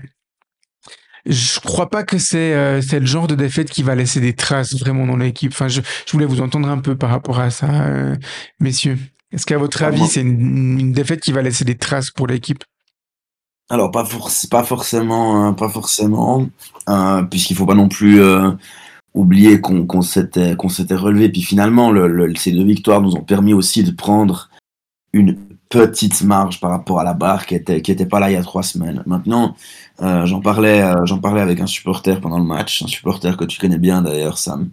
je 1.27 1.59
crois 1.59 1.91
pas 1.91 2.01
que 2.03 2.17
c'est 2.17 2.55
euh, 2.55 2.81
c'est 2.81 2.99
le 2.99 3.05
genre 3.05 3.27
de 3.27 3.35
défaite 3.35 3.69
qui 3.69 3.83
va 3.83 3.93
laisser 3.93 4.21
des 4.21 4.33
traces 4.33 4.73
vraiment 4.73 5.05
dans 5.05 5.17
l'équipe. 5.17 5.51
Enfin, 5.51 5.67
je, 5.67 5.81
je 5.81 6.11
voulais 6.11 6.25
vous 6.25 6.41
entendre 6.41 6.67
un 6.67 6.79
peu 6.79 6.95
par 6.95 7.11
rapport 7.11 7.39
à 7.39 7.51
ça, 7.51 7.69
euh, 7.69 8.15
messieurs. 8.59 8.97
Est-ce 9.31 9.45
qu'à 9.45 9.57
votre 9.57 9.83
avis, 9.83 10.07
c'est 10.07 10.21
une, 10.21 10.79
une, 10.79 10.91
défaite 10.91 11.21
qui 11.21 11.31
va 11.31 11.41
laisser 11.41 11.63
des 11.63 11.77
traces 11.77 12.09
pour 12.09 12.27
l'équipe? 12.27 12.63
Alors, 13.69 13.91
pas, 13.91 14.03
for 14.03 14.31
pas 14.49 14.63
forcément, 14.63 15.45
hein, 15.45 15.53
pas 15.53 15.69
forcément, 15.69 16.47
euh, 16.89 17.21
puisqu'il 17.23 17.55
faut 17.55 17.67
pas 17.67 17.75
non 17.75 17.87
plus 17.87 18.19
euh, 18.19 18.49
oublier 19.13 19.61
qu'on 19.61 19.85
qu 19.85 20.01
s'était 20.01 20.55
qu'on 20.55 20.69
s'était 20.69 20.95
relevé. 20.95 21.29
Puis 21.29 21.43
finalement, 21.43 21.91
le, 21.91 22.07
le, 22.07 22.35
ces 22.35 22.51
deux 22.51 22.63
victoires 22.63 23.01
nous 23.01 23.15
ont 23.15 23.23
permis 23.23 23.53
aussi 23.53 23.83
de 23.83 23.91
prendre 23.91 24.49
une 25.13 25.37
petite 25.69 26.23
marge 26.23 26.59
par 26.59 26.71
rapport 26.71 26.99
à 26.99 27.03
la 27.03 27.13
barre 27.13 27.45
qui 27.45 27.53
était 27.53 27.83
qui 27.83 27.91
était 27.91 28.07
pas 28.07 28.19
là 28.19 28.31
il 28.31 28.33
y 28.33 28.37
a 28.37 28.41
trois 28.41 28.63
semaines. 28.63 29.03
Maintenant, 29.05 29.55
euh, 30.01 30.25
j'en 30.25 30.39
parlais 30.39 30.81
euh, 30.81 31.17
parlais 31.21 31.41
avec 31.41 31.59
un 31.59 31.67
supporter 31.67 32.21
pendant 32.21 32.39
le 32.39 32.45
match, 32.45 32.83
un 32.83 32.87
supporter 32.87 33.35
que 33.35 33.43
tu 33.43 33.59
connais 33.59 33.77
bien 33.77 34.01
d'ailleurs, 34.01 34.37
Sam, 34.37 34.69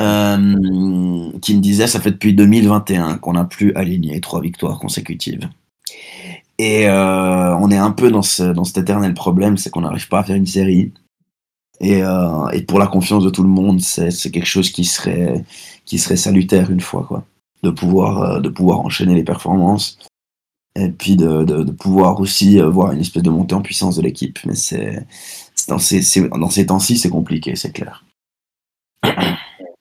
euh, 0.00 1.30
qui 1.40 1.56
me 1.56 1.60
disait 1.60 1.86
ça 1.86 2.00
fait 2.00 2.12
depuis 2.12 2.34
2021 2.34 3.18
qu'on 3.18 3.32
n'a 3.32 3.44
plus 3.44 3.74
aligné 3.74 4.20
trois 4.20 4.40
victoires 4.40 4.78
consécutives. 4.78 5.48
Et 6.58 6.88
on 6.88 7.70
est 7.70 7.76
un 7.76 7.90
peu 7.90 8.10
dans 8.10 8.22
ce 8.22 8.44
dans 8.44 8.64
cet 8.64 8.78
éternel 8.78 9.14
problème, 9.14 9.56
c'est 9.56 9.70
qu'on 9.70 9.80
n'arrive 9.80 10.08
pas 10.08 10.20
à 10.20 10.22
faire 10.24 10.36
une 10.36 10.46
série. 10.46 10.92
Et, 11.80 12.02
et 12.52 12.62
pour 12.62 12.78
la 12.78 12.86
confiance 12.86 13.24
de 13.24 13.30
tout 13.30 13.42
le 13.42 13.48
monde, 13.48 13.80
c'est 13.80 14.30
quelque 14.30 14.46
chose 14.46 14.70
qui 14.70 14.84
serait 14.84 15.44
qui 15.86 15.98
serait 15.98 16.16
salutaire 16.16 16.70
une 16.70 16.80
fois 16.80 17.04
quoi, 17.08 17.24
de 17.64 17.70
pouvoir 17.70 18.40
de 18.40 18.48
pouvoir 18.48 18.80
enchaîner 18.80 19.14
les 19.14 19.24
performances 19.24 19.98
et 20.74 20.88
puis 20.90 21.16
de, 21.16 21.44
de, 21.44 21.62
de 21.62 21.72
pouvoir 21.72 22.20
aussi 22.20 22.60
euh, 22.60 22.68
voir 22.68 22.92
une 22.92 23.00
espèce 23.00 23.22
de 23.22 23.30
montée 23.30 23.54
en 23.54 23.62
puissance 23.62 23.96
de 23.96 24.02
l'équipe. 24.02 24.38
Mais 24.46 24.54
c'est 24.54 25.06
dans 25.68 25.78
ces, 25.78 26.00
dans 26.28 26.50
ces 26.50 26.66
temps-ci, 26.66 26.98
c'est 26.98 27.10
compliqué, 27.10 27.56
c'est 27.56 27.72
clair. 27.72 28.04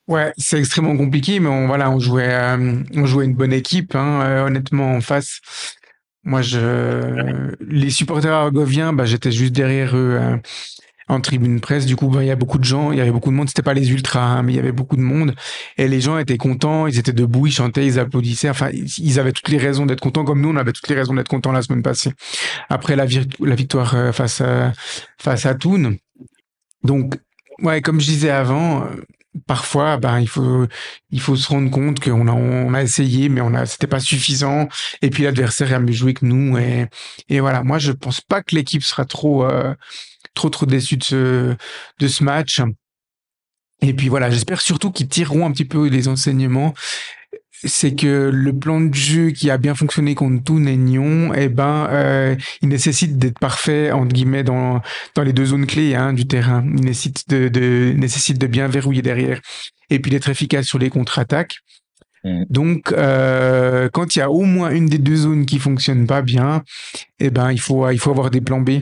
Ouais, 0.07 0.33
c'est 0.37 0.59
extrêmement 0.59 0.97
compliqué, 0.97 1.39
mais 1.39 1.47
on, 1.47 1.67
voilà, 1.67 1.89
on 1.89 1.99
jouait, 1.99 2.33
euh, 2.33 2.83
on 2.95 3.05
jouait 3.05 3.25
une 3.25 3.35
bonne 3.35 3.53
équipe, 3.53 3.95
hein, 3.95 4.21
euh, 4.23 4.45
honnêtement, 4.45 4.93
en 4.95 5.01
face. 5.01 5.39
Moi, 6.23 6.41
je, 6.41 7.55
les 7.61 7.89
supporters 7.89 8.33
argoviens, 8.33 8.93
bah, 8.93 9.05
j'étais 9.05 9.31
juste 9.31 9.53
derrière 9.53 9.95
eux 9.95 10.17
euh, 10.19 10.37
en 11.11 11.21
tribune 11.21 11.59
presse. 11.59 11.85
Du 11.85 11.95
coup, 11.95 12.07
bah, 12.07 12.23
il 12.23 12.27
y 12.27 12.31
a 12.31 12.35
beaucoup 12.35 12.57
de 12.57 12.63
gens, 12.63 12.91
il 12.91 12.97
y 12.97 13.01
avait 13.01 13.11
beaucoup 13.11 13.29
de 13.29 13.35
monde. 13.35 13.49
C'était 13.49 13.61
pas 13.61 13.73
les 13.73 13.91
ultras, 13.91 14.21
hein, 14.21 14.43
mais 14.43 14.53
il 14.53 14.55
y 14.55 14.59
avait 14.59 14.71
beaucoup 14.71 14.95
de 14.95 15.01
monde. 15.01 15.35
Et 15.77 15.87
les 15.87 16.01
gens 16.01 16.17
étaient 16.17 16.37
contents, 16.37 16.87
ils 16.87 16.97
étaient 16.97 17.13
debout, 17.13 17.47
ils 17.47 17.51
chantaient, 17.51 17.85
ils 17.85 17.99
applaudissaient. 17.99 18.49
Enfin, 18.49 18.69
ils 18.71 19.19
avaient 19.19 19.33
toutes 19.33 19.49
les 19.49 19.57
raisons 19.57 19.85
d'être 19.85 19.99
contents, 19.99 20.23
comme 20.23 20.41
nous, 20.41 20.49
on 20.49 20.55
avait 20.55 20.71
toutes 20.71 20.87
les 20.87 20.95
raisons 20.95 21.13
d'être 21.13 21.27
contents 21.27 21.51
la 21.51 21.61
semaine 21.61 21.83
passée. 21.83 22.13
Après 22.69 22.95
la, 22.95 23.05
la 23.39 23.55
victoire 23.55 23.95
euh, 23.95 24.11
face 24.11 24.41
à, 24.41 24.73
face 25.17 25.45
à 25.45 25.55
Thun. 25.55 25.95
Donc, 26.83 27.15
ouais, 27.61 27.81
comme 27.81 27.99
je 27.99 28.05
disais 28.05 28.31
avant, 28.31 28.83
euh, 28.83 28.87
parfois, 29.47 29.97
ben, 29.97 30.19
il 30.19 30.27
faut, 30.27 30.65
il 31.11 31.21
faut 31.21 31.35
se 31.35 31.47
rendre 31.49 31.69
compte 31.69 31.99
qu'on 31.99 32.27
a, 32.27 32.31
on 32.31 32.73
a 32.73 32.81
essayé, 32.81 33.29
mais 33.29 33.41
on 33.41 33.53
a, 33.53 33.65
c'était 33.65 33.87
pas 33.87 33.99
suffisant. 33.99 34.67
Et 35.01 35.09
puis 35.09 35.23
l'adversaire 35.23 35.73
a 35.73 35.79
mieux 35.79 35.93
joué 35.93 36.13
que 36.13 36.25
nous. 36.25 36.57
Et, 36.57 36.87
et 37.29 37.39
voilà, 37.39 37.63
moi, 37.63 37.79
je 37.79 37.91
pense 37.91 38.21
pas 38.21 38.41
que 38.41 38.55
l'équipe 38.55 38.83
sera 38.83 39.05
trop, 39.05 39.45
euh, 39.45 39.73
trop, 40.33 40.49
trop 40.49 40.65
déçue 40.65 40.97
de 40.97 41.03
ce, 41.03 41.55
de 41.99 42.07
ce 42.07 42.23
match. 42.23 42.61
Et 43.81 43.93
puis 43.93 44.09
voilà, 44.09 44.29
j'espère 44.29 44.61
surtout 44.61 44.91
qu'ils 44.91 45.07
tireront 45.07 45.45
un 45.45 45.51
petit 45.51 45.65
peu 45.65 45.87
les 45.87 46.07
enseignements. 46.07 46.73
C'est 47.63 47.93
que 47.93 48.31
le 48.33 48.57
plan 48.57 48.81
de 48.81 48.93
jeu 48.93 49.29
qui 49.29 49.51
a 49.51 49.57
bien 49.57 49.75
fonctionné 49.75 50.15
contre 50.15 50.43
Toon 50.43 50.65
et 50.65 50.77
Nyon, 50.77 51.31
eh 51.35 51.47
ben, 51.47 51.87
euh, 51.91 52.35
il 52.61 52.69
nécessite 52.69 53.17
d'être 53.17 53.37
parfait 53.37 53.91
entre 53.91 54.13
guillemets 54.13 54.43
dans 54.43 54.81
dans 55.13 55.21
les 55.21 55.33
deux 55.33 55.45
zones 55.45 55.67
clés 55.67 55.93
hein, 55.93 56.13
du 56.13 56.25
terrain. 56.25 56.63
Il 56.75 56.85
nécessite 56.85 57.29
de, 57.29 57.49
de 57.49 57.93
nécessite 57.95 58.39
de 58.39 58.47
bien 58.47 58.67
verrouiller 58.67 59.03
derrière 59.03 59.41
et 59.91 59.99
puis 59.99 60.09
d'être 60.09 60.29
efficace 60.29 60.65
sur 60.65 60.79
les 60.79 60.89
contre-attaques. 60.89 61.57
Mm. 62.23 62.45
Donc, 62.49 62.91
euh, 62.93 63.89
quand 63.93 64.15
il 64.15 64.19
y 64.19 64.21
a 64.23 64.31
au 64.31 64.43
moins 64.43 64.71
une 64.71 64.87
des 64.87 64.97
deux 64.97 65.17
zones 65.17 65.45
qui 65.45 65.59
fonctionne 65.59 66.07
pas 66.07 66.23
bien, 66.23 66.63
eh 67.19 67.29
ben, 67.29 67.51
il 67.51 67.59
faut 67.59 67.89
il 67.91 67.99
faut 67.99 68.11
avoir 68.11 68.31
des 68.31 68.41
plans 68.41 68.61
B. 68.61 68.81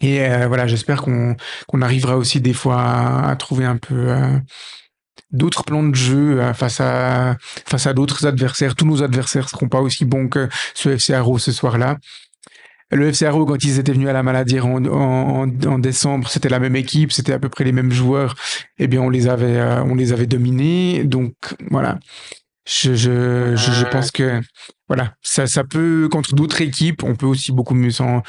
Et 0.00 0.22
euh, 0.22 0.46
voilà, 0.46 0.66
j'espère 0.66 1.02
qu'on 1.02 1.36
arrivera 1.82 2.16
aussi 2.16 2.40
des 2.40 2.54
fois 2.54 2.80
à, 2.80 3.30
à 3.30 3.36
trouver 3.36 3.64
un 3.64 3.76
peu 3.76 4.08
euh, 4.08 4.38
d'autres 5.30 5.64
plans 5.64 5.82
de 5.82 5.94
jeu 5.94 6.40
euh, 6.40 6.54
face 6.54 6.80
à 6.80 7.36
face 7.40 7.86
à 7.86 7.92
d'autres 7.92 8.26
adversaires. 8.26 8.74
Tous 8.74 8.86
nos 8.86 9.02
adversaires 9.02 9.48
seront 9.48 9.68
pas 9.68 9.80
aussi 9.80 10.04
bons 10.04 10.28
que 10.28 10.48
ce 10.74 10.88
FC 10.90 11.20
ce 11.38 11.52
soir-là. 11.52 11.98
Le 12.92 13.08
FC 13.08 13.28
quand 13.30 13.62
ils 13.62 13.78
étaient 13.78 13.92
venus 13.92 14.08
à 14.08 14.12
la 14.12 14.24
maladie 14.24 14.58
en, 14.58 14.84
en, 14.86 15.48
en 15.48 15.78
décembre, 15.78 16.28
c'était 16.28 16.48
la 16.48 16.58
même 16.58 16.74
équipe, 16.74 17.12
c'était 17.12 17.32
à 17.32 17.38
peu 17.38 17.48
près 17.48 17.62
les 17.62 17.70
mêmes 17.70 17.92
joueurs. 17.92 18.34
Eh 18.78 18.88
bien, 18.88 19.00
on 19.00 19.10
les 19.10 19.28
avait, 19.28 19.62
on 19.84 19.94
les 19.94 20.12
avait 20.12 20.26
dominés. 20.26 21.04
Donc, 21.04 21.34
voilà. 21.70 22.00
Je, 22.66 22.94
je, 22.94 23.54
je, 23.54 23.72
je 23.72 23.84
pense 23.84 24.10
que, 24.10 24.40
voilà, 24.90 25.14
ça, 25.22 25.46
ça 25.46 25.62
peut, 25.62 26.08
contre 26.10 26.34
d'autres 26.34 26.60
équipes, 26.62 27.04
on 27.04 27.14
peut 27.14 27.26
aussi 27.26 27.52
beaucoup 27.52 27.76
mieux 27.76 27.92
s'en, 27.92 28.24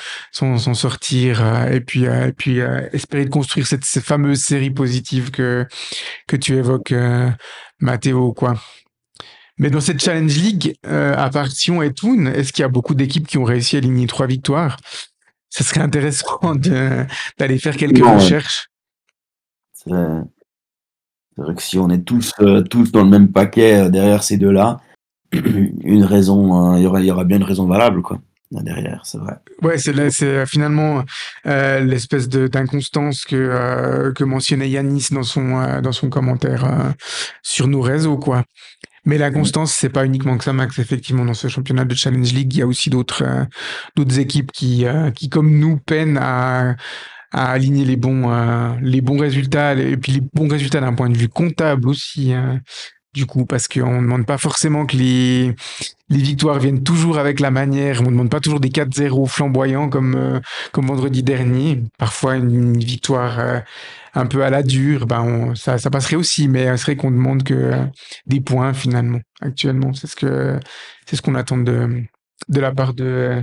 sortir, 0.76 1.44
euh, 1.44 1.72
et 1.72 1.82
puis, 1.82 2.06
euh, 2.06 2.28
et 2.28 2.34
puis, 2.34 2.62
euh, 2.62 2.88
espérer 2.94 3.26
de 3.26 3.32
construire 3.32 3.66
cette, 3.66 3.84
cette 3.84 4.04
fameuse 4.04 4.42
série 4.42 4.70
positive 4.70 5.32
que, 5.32 5.66
que 6.28 6.36
tu 6.36 6.56
évoques, 6.56 6.94
Mathéo, 7.80 8.34
quoi. 8.34 8.62
Mais 9.58 9.72
dans 9.72 9.82
cette 9.82 10.04
Challenge 10.04 10.36
League, 10.38 10.76
à 10.84 11.32
part 11.32 11.48
Sion 11.48 11.82
et 11.82 11.94
Toon, 11.94 12.28
est-ce 12.28 12.54
qu'il 12.54 12.62
y 12.62 12.66
a 12.66 12.70
beaucoup 12.70 12.94
d'équipes 12.94 13.26
qui 13.26 13.40
ont 13.40 13.44
réussi 13.44 13.78
à 13.78 13.80
aligner 13.80 14.06
trois 14.06 14.28
victoires? 14.28 14.78
Ça 15.50 15.64
serait 15.64 15.82
intéressant 15.82 16.38
d'aller 17.40 17.58
faire 17.58 17.76
quelques 17.76 18.02
Non, 18.02 18.20
recherches. 18.20 18.70
C'est 19.74 19.90
vrai 21.38 21.56
que 21.56 21.62
si 21.64 21.80
on 21.80 21.90
est 21.90 22.04
tous, 22.04 22.36
tous 22.70 22.92
dans 22.92 23.04
le 23.04 23.10
même 23.10 23.32
paquet 23.32 23.90
derrière 23.90 24.22
ces 24.22 24.38
deux-là, 24.38 24.80
une 25.84 26.04
raison, 26.04 26.74
euh, 26.74 26.78
il 26.78 26.84
y, 26.84 26.88
aura, 26.88 27.02
y 27.02 27.12
aura 27.12 27.24
bien 27.24 27.38
une 27.38 27.44
raison 27.44 27.66
valable, 27.66 28.02
quoi, 28.02 28.20
derrière, 28.52 29.02
c'est 29.06 29.18
vrai. 29.18 29.36
Ouais, 29.62 29.78
c'est 29.78 30.24
euh, 30.24 30.46
finalement 30.46 31.04
euh, 31.46 31.80
l'espèce 31.80 32.28
d'inconstance 32.28 33.24
que 33.24 33.36
euh, 33.36 34.12
que 34.12 34.24
mentionnait 34.24 34.70
Yanis 34.70 35.08
dans 35.12 35.24
son 35.24 35.60
euh, 35.60 35.82
dans 35.82 35.94
son 35.94 36.10
commentaire 36.10 36.66
euh, 36.66 36.92
sur 37.42 37.68
nos 37.68 37.82
réseaux, 37.82 38.18
quoi. 38.18 38.44
Mais 39.06 39.18
l'inconstance, 39.18 39.74
c'est 39.74 39.90
pas 39.90 40.06
uniquement 40.06 40.38
que 40.38 40.44
ça, 40.44 40.54
Max. 40.54 40.78
Effectivement, 40.78 41.26
dans 41.26 41.34
ce 41.34 41.48
championnat 41.48 41.86
de 41.86 41.96
Challenge 41.96 42.34
League, 42.34 42.54
il 42.54 42.60
y 42.60 42.62
a 42.62 42.68
aussi 42.68 42.90
d'autres 42.90 43.24
euh, 43.24 43.46
d'autres 43.96 44.20
équipes 44.20 44.52
qui 44.52 44.86
qui 45.16 45.30
comme 45.30 45.58
nous 45.58 45.78
peinent 45.78 46.20
à 46.22 46.76
à 47.34 47.52
aligner 47.52 47.86
les 47.86 47.96
bons 47.96 48.30
les 48.82 49.00
bons 49.00 49.18
résultats 49.18 49.74
et 49.74 49.96
puis 49.96 50.12
les 50.12 50.22
bons 50.34 50.50
résultats 50.50 50.82
d'un 50.82 50.94
point 50.94 51.10
de 51.10 51.18
vue 51.18 51.30
comptable 51.30 51.88
aussi. 51.88 52.34
Du 53.14 53.26
coup, 53.26 53.46
parce 53.46 53.68
qu'on 53.68 53.98
ne 53.98 54.02
demande 54.02 54.26
pas 54.26 54.38
forcément 54.38 54.86
que 54.86 54.96
les 54.96 55.54
les 56.10 56.18
victoires 56.22 56.60
viennent 56.60 56.84
toujours 56.84 57.18
avec 57.18 57.40
la 57.40 57.52
manière. 57.52 58.02
On 58.02 58.06
ne 58.06 58.10
demande 58.12 58.30
pas 58.30 58.40
toujours 58.40 58.60
des 58.60 58.70
4-0 58.70 59.28
flamboyants 59.28 59.90
comme 59.90 60.16
euh, 60.16 60.40
comme 60.72 60.88
vendredi 60.88 61.24
dernier. 61.24 61.84
Parfois, 61.98 62.36
une 62.38 62.78
victoire 62.78 63.40
euh, 63.40 63.60
un 64.14 64.26
peu 64.28 64.44
à 64.44 64.50
la 64.50 64.64
dure, 64.64 65.08
ben 65.08 65.22
on- 65.22 65.56
ça, 65.56 65.78
ça 65.78 65.90
passerait 65.90 66.16
aussi. 66.18 66.48
Mais 66.48 66.66
c'est 66.78 66.84
vrai 66.84 66.96
qu'on 66.96 67.12
demande 67.12 67.44
que 67.44 67.54
euh, 67.54 67.86
des 68.28 68.42
points 68.42 68.74
finalement. 68.74 69.20
Actuellement, 69.42 69.94
c'est 69.94 70.08
ce 70.08 70.16
que 70.16 70.60
c'est 71.06 71.16
ce 71.18 71.22
qu'on 71.22 71.36
attend 71.36 71.58
de 71.58 72.04
de 72.50 72.60
la 72.62 72.72
part 72.74 72.94
de 72.94 73.42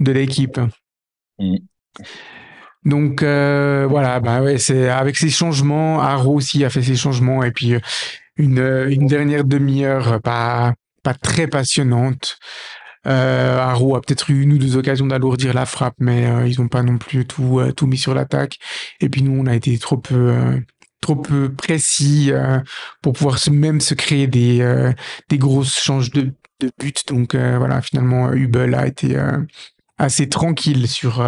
de 0.00 0.12
l'équipe. 0.12 0.58
Mm. 1.38 1.56
Donc 2.84 3.22
euh, 3.22 3.86
voilà, 3.88 4.20
bah 4.20 4.42
ouais, 4.42 4.58
c'est 4.58 4.88
avec 4.90 5.16
ces 5.16 5.30
changements, 5.30 6.00
Haro 6.02 6.34
aussi 6.34 6.64
a 6.64 6.70
fait 6.70 6.82
ses 6.82 6.96
changements 6.96 7.42
et 7.42 7.50
puis 7.50 7.74
une 8.36 8.86
une 8.88 9.06
dernière 9.06 9.44
demi-heure 9.44 10.20
pas 10.20 10.74
pas 11.02 11.14
très 11.14 11.46
passionnante. 11.46 12.38
Euh, 13.06 13.58
Haro 13.58 13.96
a 13.96 14.00
peut-être 14.00 14.30
eu 14.30 14.42
une 14.42 14.54
ou 14.54 14.58
deux 14.58 14.76
occasions 14.76 15.06
d'alourdir 15.06 15.52
la 15.54 15.66
frappe, 15.66 15.96
mais 15.98 16.26
euh, 16.26 16.48
ils 16.48 16.60
n'ont 16.60 16.68
pas 16.68 16.82
non 16.82 16.98
plus 16.98 17.26
tout 17.26 17.60
euh, 17.60 17.72
tout 17.72 17.86
mis 17.86 17.98
sur 17.98 18.14
l'attaque. 18.14 18.58
Et 19.00 19.08
puis 19.08 19.22
nous, 19.22 19.38
on 19.38 19.46
a 19.46 19.54
été 19.54 19.76
trop 19.78 19.98
peu 19.98 20.30
euh, 20.30 20.58
trop 21.00 21.16
peu 21.16 21.52
précis 21.52 22.32
pour 23.02 23.12
pouvoir 23.12 23.38
même 23.50 23.80
se 23.82 23.92
créer 23.94 24.26
des 24.26 24.94
des 25.28 25.38
grosses 25.38 25.78
changes 25.78 26.10
de 26.10 26.32
de 26.60 26.70
but. 26.78 27.06
Donc 27.08 27.34
voilà, 27.36 27.82
finalement, 27.82 28.32
Hubel 28.32 28.74
a 28.74 28.86
été 28.86 29.14
assez 29.98 30.28
tranquille 30.30 30.88
sur 30.88 31.22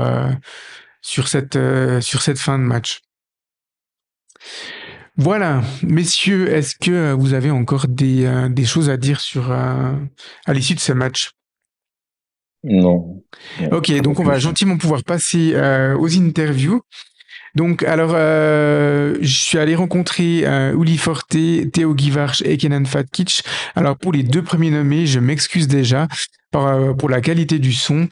sur 1.03 1.29
cette 1.29 1.59
sur 2.01 2.23
cette 2.23 2.39
fin 2.39 2.59
de 2.59 2.65
match. 2.65 3.03
Voilà, 5.19 5.63
messieurs, 5.83 6.53
est-ce 6.53 6.75
que 6.77 7.13
vous 7.13 7.33
avez 7.33 7.51
encore 7.51 7.89
des, 7.89 8.27
euh, 8.27 8.49
des 8.51 8.67
choses 8.67 8.91
à 8.91 8.99
dire 8.99 9.21
sur 9.21 9.51
euh, 9.51 9.93
à 10.45 10.53
l'issue 10.53 10.75
de 10.75 10.81
ce 10.81 10.93
match? 10.93 11.31
Non. 12.63 13.23
Non. 13.61 13.69
Ok, 13.73 13.91
donc 14.03 14.21
on 14.21 14.25
va 14.25 14.39
gentiment 14.39 14.77
pouvoir 14.77 15.05
passer 15.05 15.53
euh, 15.55 15.97
aux 15.97 16.15
interviews. 16.19 16.83
Donc, 17.55 17.83
alors, 17.85 18.13
euh, 18.15 19.17
je 19.23 19.35
suis 19.35 19.57
allé 19.57 19.75
rencontrer 19.75 20.47
euh, 20.47 20.79
Uli 20.79 20.99
Forte, 20.99 21.37
Théo 21.73 21.95
Guivarch 21.95 22.43
et 22.45 22.59
Kenan 22.59 22.85
Fatkic. 22.85 23.43
Alors, 23.75 23.97
pour 23.97 24.13
les 24.13 24.23
deux 24.23 24.43
premiers 24.43 24.71
nommés, 24.71 25.07
je 25.07 25.21
m'excuse 25.21 25.67
déjà 25.67 26.03
euh, 26.03 26.07
pour 26.51 27.11
la 27.11 27.21
qualité 27.21 27.59
du 27.59 27.73
son. 27.73 28.09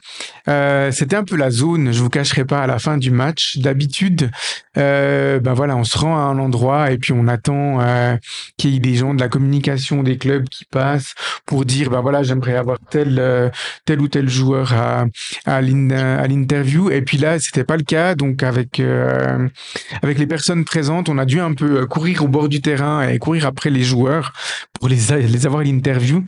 Euh, 0.49 0.91
C'était 0.93 1.17
un 1.17 1.25
peu 1.25 1.37
la 1.37 1.51
zone, 1.51 1.93
je 1.93 2.03
vous 2.03 2.11
cacherai 2.11 2.45
pas, 2.45 2.63
à 2.63 2.67
la 2.67 2.79
fin 2.79 2.99
du 2.99 3.11
match. 3.11 3.57
D'habitude, 3.59 4.31
euh, 4.77 5.41
ben 5.41 5.55
voilà, 5.55 5.77
on 5.77 5.85
se 5.85 5.97
rend 5.97 6.17
à 6.17 6.21
un 6.21 6.39
endroit 6.39 6.91
et 6.91 6.99
puis 6.99 7.13
on 7.13 7.27
attend 7.29 7.81
euh, 7.81 8.17
qu'il 8.59 8.71
y 8.71 8.77
ait 8.77 8.81
des 8.81 8.97
gens 8.97 9.15
de 9.15 9.21
la 9.21 9.29
communication 9.29 10.03
des 10.03 10.19
clubs 10.19 10.49
qui 10.49 10.65
passent 10.67 11.15
pour 11.47 11.65
dire, 11.65 11.91
ben 11.91 12.01
voilà, 12.01 12.23
j'aimerais 12.23 12.57
avoir 12.57 12.79
tel, 12.91 13.19
euh, 13.19 13.49
tel 13.87 14.01
ou 14.01 14.09
tel 14.09 14.29
joueur 14.29 14.73
à, 14.75 15.07
à 15.47 15.61
l'in- 15.63 15.91
à 15.91 16.27
l'interview. 16.27 16.91
Et 16.91 17.03
puis 17.03 17.17
là, 17.19 17.39
c'était 17.39 17.65
pas 17.65 17.77
le 17.77 17.85
cas. 17.85 18.15
Donc 18.15 18.43
avec 18.43 18.81
euh, 18.81 19.49
avec 20.03 20.19
les 20.19 20.27
personnes 20.27 20.65
présentes, 20.65 21.09
on 21.09 21.19
a 21.19 21.25
dû 21.25 21.41
un 21.41 21.55
peu 21.55 21.81
euh, 21.81 21.87
courir 21.87 22.25
au 22.25 22.29
bord 22.29 22.49
du 22.49 22.61
terrain 22.61 23.09
et 23.09 23.19
courir 23.19 23.47
après 23.47 23.71
les 23.71 23.83
joueurs 23.83 24.33
les 24.89 25.47
avoir 25.47 25.61
à 25.61 25.65
l'interview. 25.65 26.25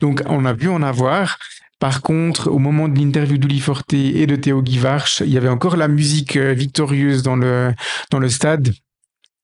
Donc 0.00 0.22
on 0.26 0.44
a 0.44 0.54
pu 0.54 0.68
en 0.68 0.82
avoir. 0.82 1.38
Par 1.78 2.00
contre, 2.00 2.50
au 2.50 2.58
moment 2.58 2.88
de 2.88 2.98
l'interview 2.98 3.36
d'Uli 3.36 3.60
Forte 3.60 3.92
et 3.92 4.26
de 4.26 4.36
Théo 4.36 4.62
Guivarch, 4.62 5.20
il 5.20 5.30
y 5.30 5.36
avait 5.36 5.50
encore 5.50 5.76
la 5.76 5.88
musique 5.88 6.36
euh, 6.36 6.54
victorieuse 6.54 7.22
dans 7.22 7.36
le, 7.36 7.74
dans 8.10 8.18
le 8.18 8.30
stade. 8.30 8.72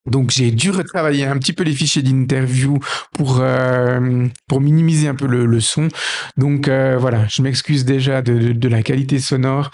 Donc 0.06 0.30
j'ai 0.30 0.50
dû 0.50 0.70
retravailler 0.70 1.26
un 1.26 1.38
petit 1.38 1.52
peu 1.52 1.62
les 1.62 1.72
fichiers 1.72 2.02
d'interview 2.02 2.80
pour 3.12 3.38
euh, 3.40 4.26
pour 4.48 4.60
minimiser 4.60 5.08
un 5.08 5.14
peu 5.14 5.26
le, 5.26 5.44
le 5.44 5.60
son. 5.60 5.88
Donc 6.36 6.66
euh, 6.68 6.96
voilà, 6.98 7.28
je 7.28 7.42
m'excuse 7.42 7.84
déjà 7.84 8.22
de, 8.22 8.52
de, 8.52 8.68
la 8.68 8.82
qualité 8.82 9.20
sonore 9.20 9.70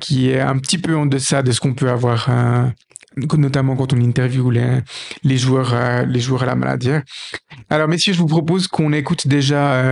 qui 0.00 0.30
est 0.30 0.40
un 0.40 0.56
petit 0.58 0.78
peu 0.78 0.96
en 0.96 1.06
deçà 1.06 1.42
de 1.42 1.50
ce 1.50 1.60
qu'on 1.60 1.74
peut 1.74 1.90
avoir, 1.90 2.28
notamment 3.36 3.76
quand 3.76 3.92
on 3.92 4.00
interviewe 4.00 4.50
les 4.50 4.80
les 5.22 5.36
joueurs 5.36 5.72
euh, 5.74 6.04
les 6.04 6.20
joueurs 6.20 6.42
à 6.42 6.46
la 6.46 6.54
maladie. 6.54 6.90
Alors 7.68 7.88
messieurs, 7.88 8.12
je 8.12 8.18
vous 8.18 8.26
propose 8.26 8.68
qu'on 8.68 8.92
écoute 8.92 9.26
déjà, 9.28 9.82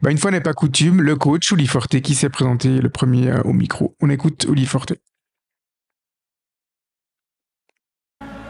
bah, 0.00 0.10
une 0.10 0.18
fois 0.18 0.30
n'est 0.30 0.40
pas 0.40 0.54
coutume, 0.54 1.02
le 1.02 1.16
coach 1.16 1.50
Uli 1.50 1.66
Forte 1.66 2.00
qui 2.00 2.14
s'est 2.14 2.28
présenté 2.28 2.68
le 2.80 2.88
premier 2.88 3.32
au 3.44 3.52
micro. 3.52 3.94
On 4.00 4.10
écoute 4.10 4.46
Uli 4.48 4.66
Forte. 4.66 4.94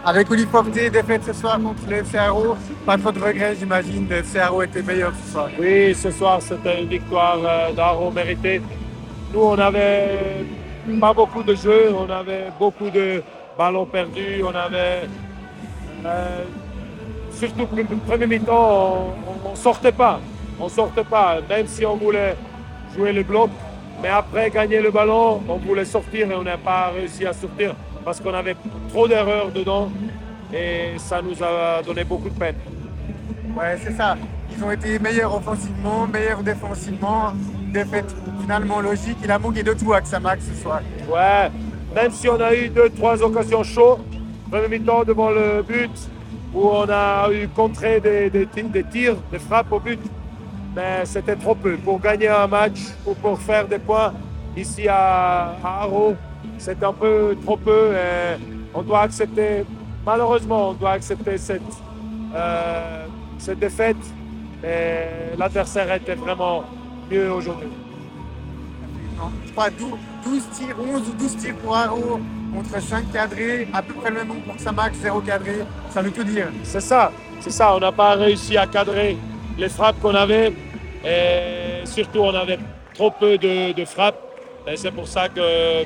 Avec 0.09 0.31
Oli 0.31 0.47
Forte, 0.47 0.71
défaite 0.71 1.25
ce 1.25 1.33
soir 1.33 1.61
contre 1.61 1.83
le 1.91 2.03
CRO. 2.03 2.57
Pas 2.87 2.97
trop 2.97 3.11
de 3.11 3.19
regrets, 3.19 3.57
j'imagine. 3.57 4.07
Le 4.09 4.23
CRO 4.23 4.63
était 4.63 4.81
meilleur 4.81 5.13
ce 5.21 5.33
soir. 5.33 5.49
Oui, 5.59 5.97
ce 5.97 6.13
soir, 6.13 6.41
c'était 6.41 6.81
une 6.81 6.89
victoire 6.89 7.39
euh, 7.45 7.73
d'Aro 7.73 8.13
méritée. 8.13 8.63
Nous, 9.35 9.41
on 9.41 9.57
n'avait 9.57 10.47
pas 11.01 11.13
beaucoup 11.13 11.43
de 11.43 11.57
jeux, 11.57 11.93
on 11.93 12.09
avait 12.09 12.53
beaucoup 12.57 12.89
de 12.89 13.21
ballons 13.57 13.87
perdus, 13.87 14.43
on 14.43 14.55
avait. 14.55 15.09
Euh, 16.05 16.45
surtout 17.33 17.67
le 17.75 17.85
premier 18.07 18.27
mi-temps, 18.27 19.15
on 19.47 19.51
ne 19.51 19.57
sortait 19.57 19.93
pas. 19.93 20.21
On 20.59 20.69
sortait 20.69 21.05
pas, 21.05 21.39
même 21.49 21.67
si 21.67 21.85
on 21.85 21.97
voulait 21.97 22.37
jouer 22.95 23.13
le 23.13 23.23
bloc. 23.23 23.51
Mais 24.03 24.09
après 24.09 24.51
gagner 24.51 24.81
le 24.81 24.91
ballon, 24.91 25.43
on 25.49 25.57
voulait 25.57 25.85
sortir 25.85 26.31
et 26.31 26.35
on 26.35 26.43
n'a 26.43 26.59
pas 26.59 26.89
réussi 26.89 27.27
à 27.27 27.33
sortir 27.33 27.75
parce 28.05 28.21
qu'on 28.21 28.35
avait 28.35 28.57
trop 28.91 29.09
d'erreurs 29.09 29.51
dedans 29.51 29.91
et 30.53 30.99
ça 30.99 31.21
nous 31.23 31.43
a 31.43 31.83
donné 31.83 32.05
beaucoup 32.05 32.29
de 32.29 32.39
peine. 32.39 32.57
Ouais, 33.57 33.79
c'est 33.83 33.93
ça. 33.93 34.17
Ils 34.55 34.63
ont 34.63 34.71
été 34.71 34.99
meilleurs 34.99 35.35
offensivement, 35.35 36.07
meilleurs 36.07 36.43
défensivement. 36.43 37.33
Défaite 37.73 38.15
finalement 38.43 38.81
logique. 38.81 39.19
Il 39.25 39.31
a 39.31 39.39
manqué 39.39 39.63
de 39.63 39.73
tout 39.73 39.93
à 39.93 40.01
Xamax 40.01 40.45
ce 40.45 40.63
soir. 40.63 40.81
Ouais, 41.11 41.51
même 41.97 42.13
si 42.13 42.29
on 42.29 42.39
a 42.39 42.55
eu 42.55 42.69
deux, 42.69 42.91
trois 42.91 43.23
occasions 43.23 43.63
chaudes, 43.65 44.01
premier 44.51 44.69
mi-temps 44.69 45.03
devant 45.05 45.31
le 45.31 45.63
but, 45.63 45.91
où 46.55 46.69
on 46.69 46.87
a 46.91 47.33
eu 47.33 47.49
contré 47.49 48.01
des, 48.01 48.29
des, 48.29 48.85
tirs, 48.85 49.17
des 49.33 49.39
frappes 49.39 49.73
au 49.73 49.81
but, 49.81 49.99
mais 50.75 51.07
c'était 51.07 51.37
trop 51.37 51.55
peu. 51.55 51.79
Pour 51.79 51.99
gagner 51.99 52.29
un 52.29 52.47
match 52.47 52.81
ou 53.07 53.15
pour 53.15 53.41
faire 53.41 53.67
des 53.67 53.79
points 53.79 54.13
ici 54.55 54.87
à, 54.87 55.57
à 55.65 55.83
Haro, 55.85 56.15
c'est 56.59 56.83
un 56.85 56.93
peu 56.93 57.35
trop 57.43 57.57
peu. 57.57 57.93
Et 57.95 58.37
on 58.75 58.83
doit 58.83 59.01
accepter, 59.01 59.65
malheureusement, 60.05 60.71
on 60.71 60.75
doit 60.75 60.93
accepter 60.93 61.39
cette, 61.39 61.63
euh, 62.35 63.07
cette 63.39 63.59
défaite. 63.59 63.97
Et 64.63 65.35
l'adversaire 65.39 65.91
était 65.95 66.15
vraiment 66.15 66.65
mieux 67.11 67.33
aujourd'hui. 67.33 67.86
Je 69.47 69.53
crois 69.53 69.71
12, 69.71 69.91
12 70.25 70.43
tirs, 70.53 70.77
11 70.79 71.09
ou 71.09 71.13
12 71.13 71.37
tirs 71.37 71.55
pour 71.57 71.77
Haro 71.77 72.21
contre 72.55 72.81
5 72.81 73.13
cadrés, 73.13 73.69
à 73.73 73.83
peu 73.83 73.95
près 73.95 74.11
le 74.11 74.17
même 74.17 74.29
nombre 74.29 74.43
pour 74.43 74.61
Samax, 74.61 74.99
0 74.99 75.21
cadré. 75.21 75.65
Ça 75.91 76.03
veut 76.03 76.11
tout 76.11 76.25
dire. 76.25 76.49
C'est 76.63 76.81
ça, 76.81 77.13
c'est 77.41 77.51
ça. 77.51 77.75
On 77.75 77.81
n'a 77.81 77.93
pas 77.93 78.15
réussi 78.15 78.57
à 78.57 78.67
cadrer 78.67 79.17
les 79.59 79.69
frappes 79.69 80.01
qu'on 80.01 80.15
avait. 80.15 80.53
Et 81.05 81.85
surtout, 81.85 82.21
on 82.21 82.35
avait 82.35 82.59
trop 82.95 83.11
peu 83.11 83.39
de, 83.39 83.85
frappes. 83.85 84.19
Et 84.67 84.77
c'est 84.77 84.91
pour 84.91 85.07
ça 85.07 85.29
que 85.29 85.85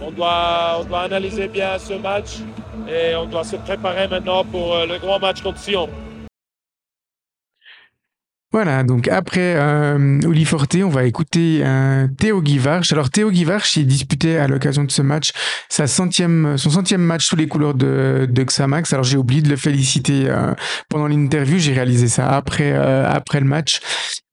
on 0.00 0.10
doit, 0.10 0.78
on 0.80 0.84
doit 0.84 1.02
analyser 1.02 1.48
bien 1.48 1.78
ce 1.78 1.94
match 1.94 2.38
et 2.88 3.14
on 3.14 3.26
doit 3.26 3.44
se 3.44 3.56
préparer 3.56 4.08
maintenant 4.08 4.44
pour 4.44 4.76
le 4.86 4.98
grand 4.98 5.18
match 5.18 5.42
contre 5.42 5.58
Sion. 5.58 5.88
Voilà, 8.52 8.82
donc 8.82 9.08
après 9.08 9.54
euh, 9.56 10.20
Oli 10.26 10.44
Forte, 10.44 10.76
on 10.84 10.90
va 10.90 11.04
écouter 11.04 11.60
euh, 11.62 12.06
Théo 12.18 12.42
Guivarch. 12.42 12.92
Alors 12.92 13.08
Théo 13.08 13.30
Guivarch, 13.30 13.76
il 13.76 13.86
disputait 13.86 14.36
à 14.36 14.46
l'occasion 14.46 14.84
de 14.84 14.90
ce 14.90 15.00
match 15.00 15.32
sa 15.70 15.86
centième, 15.86 16.58
son 16.58 16.68
centième 16.68 17.00
match 17.00 17.24
sous 17.26 17.36
les 17.36 17.48
couleurs 17.48 17.72
de, 17.72 18.28
de 18.30 18.42
Xamax. 18.42 18.92
Alors 18.92 19.04
j'ai 19.04 19.16
oublié 19.16 19.40
de 19.40 19.48
le 19.48 19.56
féliciter 19.56 20.24
euh, 20.26 20.52
pendant 20.90 21.06
l'interview, 21.06 21.58
j'ai 21.58 21.72
réalisé 21.72 22.08
ça 22.08 22.28
après, 22.28 22.72
euh, 22.72 23.08
après 23.08 23.40
le 23.40 23.46
match. 23.46 23.80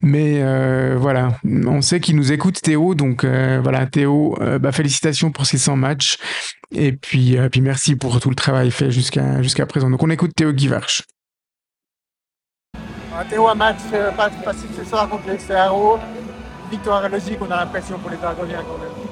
Mais 0.01 0.41
euh, 0.41 0.97
voilà, 0.99 1.37
on 1.45 1.81
sait 1.81 2.01
qu'il 2.01 2.17
nous 2.17 2.33
écoute 2.33 2.61
Théo, 2.61 2.95
donc 2.95 3.23
euh, 3.23 3.59
voilà 3.63 3.85
Théo, 3.85 4.37
bah, 4.59 4.73
félicitations 4.73 5.31
pour 5.31 5.45
ces 5.45 5.57
100 5.57 5.77
matchs. 5.77 6.17
Et 6.75 6.91
puis, 6.91 7.37
puis 7.51 7.61
merci 7.61 7.95
pour 7.95 8.19
tout 8.19 8.29
le 8.29 8.35
travail 8.35 8.69
fait 8.71 8.91
jusqu'à 8.91 9.41
jusqu'à 9.41 9.65
présent. 9.65 9.89
Donc 9.89 10.03
on 10.03 10.09
écoute 10.09 10.31
Théo 10.35 10.51
Guivarch. 10.51 11.03
Théo, 13.25 13.47
un 13.47 13.55
match 13.55 13.77
euh, 13.93 14.11
pas 14.11 14.29
facile 14.29 14.69
ce 14.77 14.83
soir 14.85 15.09
contre 15.09 15.23
les 15.27 15.37
CRO. 15.37 15.99
Victoire 16.71 17.07
logique, 17.09 17.39
on 17.41 17.51
a 17.51 17.57
l'impression 17.57 17.97
pour 17.97 18.11
les 18.11 18.23
Argoniens 18.23 18.63
quand 18.67 18.77
même. 18.77 19.09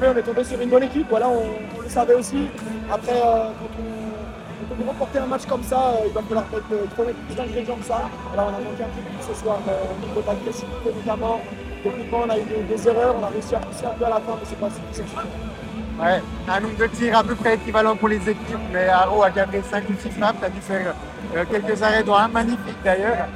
Oui, 0.00 0.06
on 0.12 0.18
est 0.18 0.22
tombé 0.22 0.42
sur 0.44 0.60
une 0.60 0.70
bonne 0.70 0.82
équipe, 0.82 1.06
voilà, 1.08 1.28
on, 1.28 1.44
on 1.78 1.80
le 1.82 1.88
savait 1.88 2.14
aussi. 2.14 2.48
Après, 2.90 3.12
euh, 3.12 3.50
quand, 3.60 3.70
on, 3.78 4.74
quand 4.74 4.82
on 4.82 4.88
remporter 4.88 5.18
un 5.18 5.26
match 5.26 5.46
comme 5.46 5.62
ça, 5.62 5.78
euh, 5.78 6.06
il 6.06 6.12
va 6.12 6.22
falloir 6.22 6.44
mettre, 6.52 6.64
euh, 6.72 6.86
trop 6.94 7.04
mettre 7.04 7.18
plus 7.18 7.34
d'ingrédients 7.34 7.76
que 7.76 7.84
ça. 7.84 8.02
Voilà, 8.32 8.50
on 8.50 8.54
a 8.54 8.64
manqué 8.64 8.82
un 8.82 8.86
peu 8.86 9.02
plus 9.02 9.34
ce 9.34 9.40
soir 9.40 9.58
au 9.66 10.06
niveau 10.06 10.20
d'agressivité 10.20 10.90
notamment. 10.96 11.40
Techniquement, 11.82 12.20
on 12.26 12.30
a 12.30 12.38
eu 12.38 12.42
des, 12.42 12.62
des, 12.62 12.88
erreurs, 12.88 13.14
on 13.20 13.24
a 13.24 13.28
réussi 13.28 13.54
à 13.54 13.58
pousser 13.58 13.84
un 13.86 13.90
peu 13.90 14.06
à 14.06 14.10
la 14.10 14.16
fin, 14.16 14.32
mais 14.40 14.44
c'est 14.44 14.58
pas 14.58 14.70
suffisant. 14.70 15.04
Ouais, 16.00 16.20
un 16.48 16.60
nombre 16.60 16.76
de 16.76 16.86
tirs 16.88 17.18
à 17.18 17.22
peu 17.22 17.36
près 17.36 17.54
équivalent 17.54 17.94
pour 17.94 18.08
les 18.08 18.16
équipes, 18.16 18.58
mais 18.72 18.88
Haro 18.88 19.22
a 19.22 19.30
cadré 19.30 19.62
5 19.62 19.84
ou 19.90 19.92
6 20.00 20.10
frappes, 20.10 20.36
tu 20.40 20.44
as 20.44 20.48
dû 20.48 20.60
faire 20.60 20.88
euh, 20.88 20.92
quelques 21.50 21.82
arrêts, 21.82 22.02
dont 22.02 22.14
un 22.14 22.28
magnifique 22.28 22.76
d'ailleurs. 22.84 23.26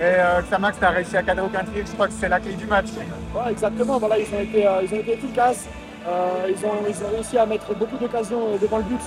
Et 0.00 0.02
euh, 0.02 0.40
Xamax, 0.42 0.78
tu 0.78 0.84
as 0.84 0.90
réussi 0.90 1.16
à 1.16 1.22
cadrer 1.22 1.44
aucun 1.44 1.64
tir, 1.64 1.84
je 1.86 1.92
crois 1.92 2.06
que 2.06 2.12
c'est 2.12 2.28
la 2.28 2.38
clé 2.40 2.52
du 2.52 2.66
match. 2.66 2.86
Ouais, 3.34 3.50
exactement, 3.50 3.98
voilà, 3.98 4.18
ils 4.18 4.34
ont 4.34 4.40
été, 4.40 4.66
euh, 4.66 4.82
ils 4.82 4.94
ont 4.94 5.00
été 5.00 5.14
efficaces, 5.14 5.66
ils, 6.06 6.66
ont, 6.66 6.70
ils 6.88 7.04
ont 7.04 7.08
réussi 7.14 7.36
à 7.36 7.46
mettre 7.46 7.74
beaucoup 7.74 7.96
d'occasions 7.96 8.56
devant 8.60 8.78
le 8.78 8.84
but 8.84 9.00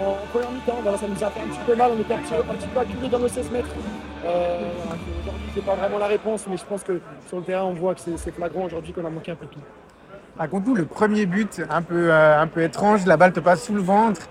en, 0.00 0.10
en 0.10 0.26
première 0.32 0.50
mi-temps, 0.50 0.78
voilà, 0.82 0.98
ça 0.98 1.06
nous 1.08 1.24
a 1.24 1.30
fait 1.30 1.40
un 1.40 1.46
petit 1.46 1.60
peu 1.66 1.74
mal, 1.74 1.92
on 1.96 2.00
était 2.00 2.14
un 2.14 2.18
petit, 2.18 2.34
un 2.34 2.54
petit 2.54 2.68
peu 2.68 2.80
acculés 2.80 3.08
dans 3.08 3.18
nos 3.18 3.28
16 3.28 3.50
mètres. 3.50 3.68
aujourd'hui, 4.22 5.50
c'est 5.54 5.64
pas 5.64 5.74
vraiment 5.74 5.98
la 5.98 6.06
réponse, 6.06 6.46
mais 6.48 6.56
je 6.56 6.64
pense 6.64 6.82
que 6.82 7.00
sur 7.28 7.38
le 7.38 7.44
terrain, 7.44 7.64
on 7.64 7.74
voit 7.74 7.94
que 7.94 8.00
c'est 8.16 8.32
flagrant 8.32 8.64
aujourd'hui 8.64 8.92
qu'on 8.92 9.06
a 9.06 9.10
manqué 9.10 9.32
un 9.32 9.36
peu 9.36 9.46
de 9.46 9.52
tout. 9.52 9.60
Raconte-nous 10.36 10.74
le 10.74 10.84
premier 10.84 11.26
but, 11.26 11.62
un 11.70 11.80
peu, 11.80 12.10
euh, 12.10 12.40
un 12.40 12.48
peu 12.48 12.62
étrange, 12.62 13.06
la 13.06 13.16
balle 13.16 13.32
te 13.32 13.38
passe 13.38 13.64
sous 13.64 13.74
le 13.74 13.80
ventre. 13.80 14.22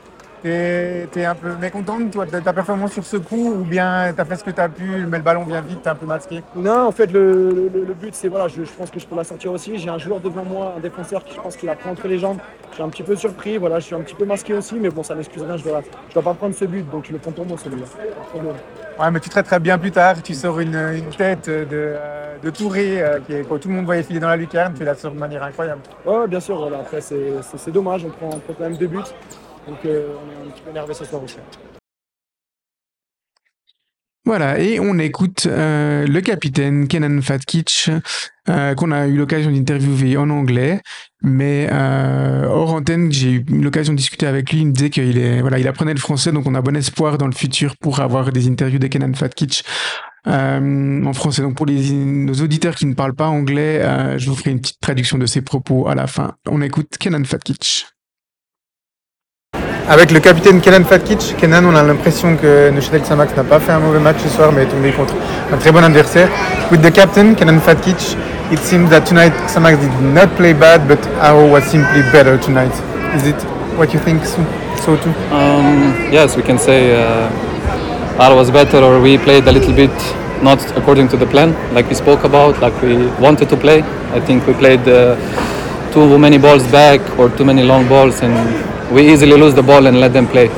T'es 0.43 1.07
es 1.15 1.23
un 1.25 1.35
peu 1.35 1.55
mécontent 1.55 1.99
de 2.01 2.11
toi, 2.11 2.25
de 2.25 2.37
ta 2.37 2.51
performance 2.51 2.91
sur 2.91 3.05
ce 3.05 3.15
coup 3.15 3.53
ou 3.53 3.63
bien 3.63 4.11
t'as 4.13 4.25
fait 4.25 4.35
ce 4.35 4.43
que 4.43 4.51
t'as 4.51 4.67
pu, 4.67 5.05
mais 5.07 5.17
le 5.17 5.23
ballon 5.23 5.45
vient 5.45 5.61
vite, 5.61 5.81
t'es 5.81 5.89
un 5.89 5.95
peu 5.95 6.05
masqué? 6.05 6.43
Non, 6.53 6.87
en 6.87 6.91
fait, 6.91 7.09
le, 7.13 7.69
le, 7.73 7.85
le 7.85 7.93
but, 7.93 8.13
c'est 8.13 8.27
voilà, 8.27 8.49
je, 8.49 8.65
je, 8.65 8.71
pense 8.71 8.91
que 8.91 8.99
je 8.99 9.07
peux 9.07 9.15
la 9.15 9.23
sortir 9.23 9.53
aussi. 9.53 9.77
J'ai 9.77 9.89
un 9.89 9.97
joueur 9.97 10.19
devant 10.19 10.43
moi, 10.43 10.73
un 10.75 10.81
défenseur 10.81 11.23
qui 11.23 11.33
je 11.33 11.39
pense 11.39 11.55
qu'il 11.55 11.69
a 11.69 11.75
pris 11.75 11.89
entre 11.89 12.09
les 12.09 12.19
jambes. 12.19 12.39
Je 12.71 12.75
suis 12.75 12.83
un 12.83 12.89
petit 12.89 13.03
peu 13.03 13.15
surpris, 13.15 13.57
voilà, 13.57 13.79
je 13.79 13.85
suis 13.85 13.95
un 13.95 14.01
petit 14.01 14.15
peu 14.15 14.25
masqué 14.25 14.53
aussi, 14.53 14.75
mais 14.75 14.89
bon, 14.89 15.01
ça 15.01 15.15
m'excuse 15.15 15.43
rien, 15.43 15.55
je 15.55 15.63
dois, 15.63 15.81
je 16.09 16.13
dois 16.13 16.23
pas 16.23 16.33
prendre 16.33 16.55
ce 16.55 16.65
but, 16.65 16.89
donc 16.89 17.05
je 17.07 17.13
le 17.13 17.19
prends 17.19 17.31
pour 17.31 17.45
moi 17.45 17.57
celui-là. 17.57 17.85
Ouais, 18.99 19.11
mais 19.11 19.19
tu 19.21 19.29
traiterais 19.29 19.59
bien 19.61 19.77
plus 19.77 19.91
tard, 19.91 20.21
tu 20.21 20.33
sors 20.33 20.59
une, 20.59 20.75
une 20.75 21.09
tête 21.15 21.47
de, 21.47 21.65
euh, 21.71 22.35
de 22.43 22.49
Touré 22.49 23.01
euh, 23.01 23.19
qui 23.25 23.33
est, 23.33 23.47
quand 23.47 23.59
tout 23.59 23.69
le 23.69 23.75
monde 23.75 23.85
voyait 23.85 24.03
filer 24.03 24.19
dans 24.19 24.27
la 24.27 24.35
lucarne, 24.35 24.73
tu 24.73 24.83
la 24.83 24.93
sors 24.93 25.11
de 25.11 25.17
manière 25.17 25.43
incroyable. 25.43 25.81
Ouais, 26.05 26.27
bien 26.27 26.39
sûr, 26.41 26.57
voilà. 26.57 26.79
après 26.79 26.99
c'est 26.99 27.71
dommage, 27.71 28.03
on 28.05 28.09
prend, 28.09 28.35
on 28.35 28.39
prend 28.39 28.53
quand 28.57 28.63
même 28.65 28.77
deux 28.77 28.87
buts. 28.87 28.99
Donc 29.67 29.77
euh, 29.85 30.15
on 30.17 30.31
est 30.31 30.47
un 30.47 30.51
petit 30.51 30.61
peu 30.61 30.69
énervé 30.71 30.93
ce 30.93 31.05
soir 31.05 31.23
aussi. 31.23 31.37
Voilà, 34.25 34.57
et 34.57 34.79
on 34.79 34.99
écoute 34.99 35.47
euh, 35.47 36.07
le 36.07 36.21
capitaine 36.21 36.87
Kenan 36.87 37.21
Fatkic, 37.21 37.89
euh, 38.47 38.73
qu'on 38.73 38.91
a 38.91 39.05
eu 39.07 39.17
l'occasion 39.17 39.51
d'interviewer 39.51 40.15
en 40.15 40.29
anglais, 40.29 40.81
mais 41.21 41.67
hors 41.69 42.73
antenne, 42.73 43.11
j'ai 43.11 43.31
eu 43.31 43.45
l'occasion 43.49 43.91
de 43.91 43.97
discuter 43.97 44.25
avec 44.25 44.49
lui. 44.53 44.61
Il 44.61 44.67
me 44.67 44.71
disait 44.71 44.89
qu'il 44.89 45.17
est, 45.17 45.41
voilà, 45.41 45.59
il 45.59 45.67
apprenait 45.67 45.93
le 45.93 45.99
français, 45.99 46.31
donc 46.31 46.47
on 46.47 46.55
a 46.55 46.61
bon 46.61 46.75
espoir 46.77 47.17
dans 47.17 47.27
le 47.27 47.33
futur 47.33 47.75
pour 47.75 47.99
avoir 47.99 48.31
des 48.31 48.47
interviews 48.47 48.79
de 48.79 48.87
Kenan 48.87 49.13
Fatkic 49.13 49.65
en 50.25 51.13
français. 51.13 51.41
Donc 51.41 51.55
pour 51.55 51.65
les, 51.65 51.91
nos 51.91 52.35
auditeurs 52.35 52.75
qui 52.75 52.85
ne 52.85 52.93
parlent 52.93 53.15
pas 53.15 53.27
anglais, 53.27 53.81
je 54.17 54.29
vous 54.29 54.37
ferai 54.37 54.51
une 54.51 54.61
petite 54.61 54.79
traduction 54.79 55.17
de 55.17 55.25
ses 55.25 55.41
propos 55.41 55.89
à 55.89 55.95
la 55.95 56.07
fin. 56.07 56.35
On 56.47 56.61
écoute 56.61 56.97
Kenan 56.97 57.25
Fatkic. 57.25 57.92
Avec 59.89 60.11
le 60.11 60.21
capitaine 60.21 60.61
Kenan 60.61 60.85
Fatkic, 60.85 61.35
Kenan, 61.37 61.65
on 61.65 61.75
a 61.75 61.83
l'impression 61.83 62.37
que 62.37 62.69
Neuchâtel 62.69 63.01
Xamax 63.01 63.35
n'a 63.35 63.43
pas 63.43 63.59
fait 63.59 63.73
un 63.73 63.79
mauvais 63.79 63.99
match 63.99 64.15
ce 64.23 64.29
soir, 64.29 64.51
mais 64.55 64.63
est 64.63 64.67
tombé 64.67 64.91
contre 64.91 65.13
un 65.53 65.57
très 65.57 65.73
bon 65.73 65.83
adversaire. 65.83 66.29
With 66.71 66.81
the 66.81 66.91
captain, 66.91 67.33
Kenan 67.33 67.59
Fatkic, 67.59 68.15
it 68.49 68.59
seems 68.59 68.89
that 68.89 69.01
tonight 69.01 69.33
Xamax 69.47 69.77
did 69.81 69.91
not 70.01 70.27
play 70.37 70.53
bad, 70.53 70.87
but 70.87 70.99
Aro 71.21 71.51
was 71.51 71.63
simply 71.65 72.01
better 72.13 72.37
tonight. 72.39 72.71
Is 73.13 73.27
it 73.27 73.35
what 73.75 73.93
you 73.93 73.99
think 73.99 74.23
so, 74.23 74.39
so 74.77 74.95
too? 74.95 75.11
Um, 75.33 75.93
yes, 76.13 76.37
we 76.37 76.43
can 76.43 76.57
say 76.57 76.95
uh, 76.95 77.29
Aro 78.19 78.37
was 78.37 78.49
better, 78.51 78.77
or 78.77 79.01
we 79.01 79.17
played 79.17 79.45
a 79.47 79.51
little 79.51 79.73
bit 79.75 79.91
not 80.41 80.59
according 80.77 81.09
to 81.09 81.17
the 81.17 81.25
plan, 81.25 81.53
like 81.73 81.89
we 81.89 81.95
spoke 81.95 82.23
about, 82.23 82.57
like 82.61 82.73
we 82.81 83.07
wanted 83.19 83.49
to 83.49 83.57
play. 83.57 83.81
I 84.13 84.21
think 84.21 84.47
we 84.47 84.53
played 84.53 84.87
uh, 84.87 85.17
too 85.93 86.17
many 86.17 86.37
balls 86.39 86.63
back 86.71 86.99
or 87.19 87.29
too 87.29 87.45
many 87.45 87.63
long 87.63 87.87
balls, 87.87 88.21
and 88.21 88.33
we 88.91 89.11
easily 89.11 89.37
lose 89.37 89.53
the 89.53 89.61
ball 89.61 89.85
and 89.85 89.99
let 89.99 90.11
them 90.11 90.27
play. 90.27 90.49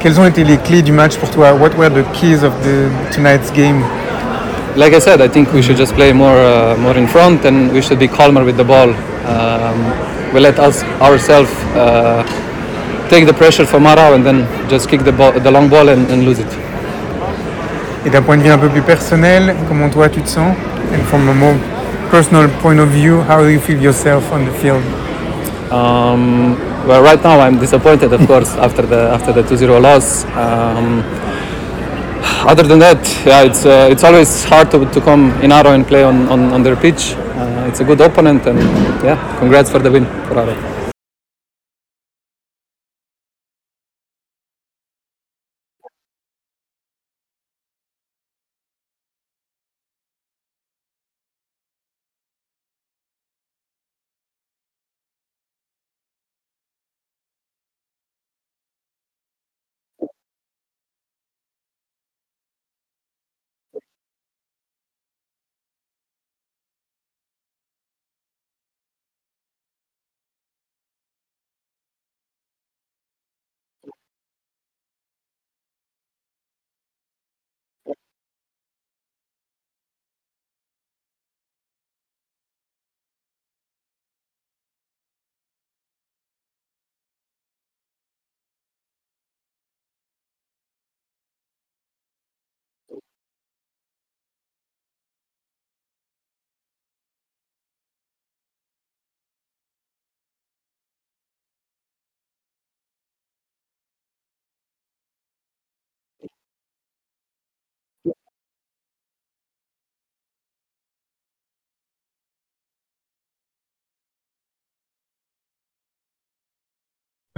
Quelles 0.00 0.18
ont 0.18 0.26
été 0.26 0.44
les 0.44 0.56
clés 0.58 0.82
du 0.82 0.92
match 0.92 1.16
pour 1.18 1.30
toi? 1.30 1.52
What 1.52 1.76
were 1.76 1.90
the 1.90 2.04
keys 2.14 2.42
of 2.42 2.52
the 2.62 2.88
tonight's 3.12 3.50
game? 3.50 3.82
Like 4.76 4.94
I 4.94 5.00
said, 5.00 5.20
I 5.20 5.28
think 5.28 5.52
we 5.52 5.60
should 5.60 5.76
just 5.76 5.94
play 5.94 6.12
more, 6.12 6.38
uh, 6.38 6.76
more 6.78 6.96
in 6.96 7.06
front, 7.06 7.44
and 7.44 7.72
we 7.72 7.82
should 7.82 7.98
be 7.98 8.08
calmer 8.08 8.44
with 8.44 8.56
the 8.56 8.64
ball. 8.64 8.90
Um, 9.26 10.32
we 10.32 10.40
let 10.40 10.58
us 10.58 10.82
ourselves 11.00 11.50
uh, 11.74 12.22
take 13.10 13.26
the 13.26 13.34
pressure 13.34 13.66
from 13.66 13.82
Mara 13.82 14.14
and 14.14 14.24
then 14.24 14.46
just 14.68 14.88
kick 14.88 15.02
the, 15.02 15.12
ball, 15.12 15.32
the 15.32 15.50
long 15.50 15.68
ball 15.68 15.88
and, 15.88 16.08
and 16.10 16.24
lose 16.24 16.38
it. 16.38 16.46
Et 18.06 18.10
d'un 18.10 18.22
point 18.22 18.36
de 18.38 18.42
vue 18.42 18.50
un 18.50 18.58
peu 18.58 18.68
plus 18.68 18.82
personnel, 18.82 19.54
comment 19.68 19.90
toi 19.90 20.08
tu 20.08 20.22
te 20.22 20.28
sens? 20.28 20.54
And 20.94 21.02
from 21.08 21.28
a 21.28 21.34
more 21.34 21.56
personal 22.10 22.48
point 22.60 22.80
of 22.80 22.88
view, 22.90 23.20
how 23.22 23.40
do 23.40 23.48
you 23.48 23.60
feel 23.60 23.80
yourself 23.80 24.32
on 24.32 24.44
the 24.44 24.52
field? 24.52 24.82
Um, 25.72 26.58
well, 26.86 27.02
right 27.02 27.22
now 27.22 27.40
I'm 27.40 27.58
disappointed, 27.58 28.12
of 28.12 28.26
course, 28.26 28.50
after 28.66 28.82
the 28.82 29.10
after 29.10 29.32
the 29.32 29.42
2-0 29.42 29.80
loss. 29.82 30.24
Um, 30.24 31.02
other 32.48 32.62
than 32.62 32.78
that, 32.78 33.02
yeah, 33.26 33.42
it's 33.42 33.66
uh, 33.66 33.88
it's 33.90 34.04
always 34.04 34.44
hard 34.44 34.70
to, 34.70 34.84
to 34.90 35.00
come 35.00 35.30
in 35.42 35.50
Aro 35.50 35.74
and 35.74 35.86
play 35.86 36.02
on, 36.02 36.28
on, 36.28 36.52
on 36.52 36.62
their 36.62 36.76
pitch. 36.76 37.14
Uh, 37.14 37.66
it's 37.68 37.80
a 37.80 37.84
good 37.84 38.00
opponent, 38.00 38.46
and 38.46 38.58
yeah, 39.04 39.18
congrats 39.38 39.70
for 39.70 39.78
the 39.78 39.90
win 39.90 40.04
for 40.26 40.34
Aro. 40.34 40.77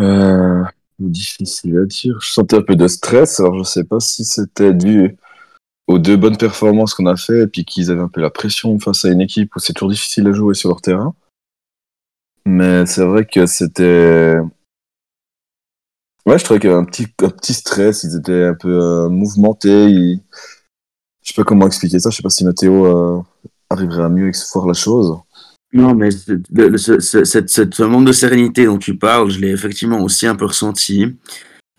Euh, 0.00 0.64
difficile 0.98 1.78
à 1.78 1.84
dire. 1.84 2.18
Je 2.20 2.28
sentais 2.32 2.56
un 2.56 2.62
peu 2.62 2.76
de 2.76 2.88
stress, 2.88 3.40
alors 3.40 3.58
je 3.58 3.64
sais 3.64 3.84
pas 3.84 4.00
si 4.00 4.24
c'était 4.24 4.72
dû 4.74 5.16
aux 5.86 5.98
deux 5.98 6.16
bonnes 6.16 6.36
performances 6.36 6.94
qu'on 6.94 7.06
a 7.06 7.16
fait 7.16 7.42
et 7.42 7.46
puis 7.46 7.64
qu'ils 7.64 7.90
avaient 7.90 8.00
un 8.00 8.08
peu 8.08 8.20
la 8.20 8.30
pression 8.30 8.78
face 8.78 9.04
à 9.04 9.08
une 9.10 9.20
équipe 9.20 9.54
où 9.56 9.58
c'est 9.58 9.72
toujours 9.72 9.90
difficile 9.90 10.26
à 10.28 10.32
jouer 10.32 10.54
sur 10.54 10.68
leur 10.68 10.80
terrain. 10.80 11.14
Mais 12.46 12.86
c'est 12.86 13.04
vrai 13.04 13.26
que 13.26 13.46
c'était. 13.46 14.36
Ouais, 16.26 16.38
je 16.38 16.44
trouvais 16.44 16.60
qu'il 16.60 16.70
y 16.70 16.72
avait 16.72 16.80
un 16.82 16.84
petit, 16.84 17.06
un 17.22 17.30
petit 17.30 17.54
stress, 17.54 18.04
ils 18.04 18.16
étaient 18.16 18.44
un 18.44 18.54
peu 18.54 18.68
euh, 18.68 19.08
mouvementés. 19.08 19.86
ils- 19.90 20.22
Je 21.22 21.28
sais 21.32 21.34
pas 21.34 21.44
comment 21.44 21.66
expliquer 21.66 21.98
ça, 21.98 22.10
je 22.10 22.16
sais 22.16 22.22
pas 22.22 22.30
si 22.30 22.44
Mathéo 22.44 22.86
euh, 22.86 23.22
arriverait 23.70 24.04
à 24.04 24.08
mieux 24.08 24.30
voir 24.54 24.66
la 24.66 24.74
chose. 24.74 25.18
Non, 25.72 25.94
mais 25.94 26.10
ce, 26.10 26.98
ce- 27.00 27.24
cette, 27.24 27.48
cette- 27.48 27.74
ce 27.74 27.82
manque 27.84 28.06
de 28.06 28.12
sérénité 28.12 28.64
dont 28.64 28.78
tu 28.78 28.96
parles, 28.96 29.30
je 29.30 29.38
l'ai 29.40 29.50
effectivement 29.50 30.00
aussi 30.00 30.26
un 30.26 30.34
peu 30.34 30.46
ressenti. 30.46 31.16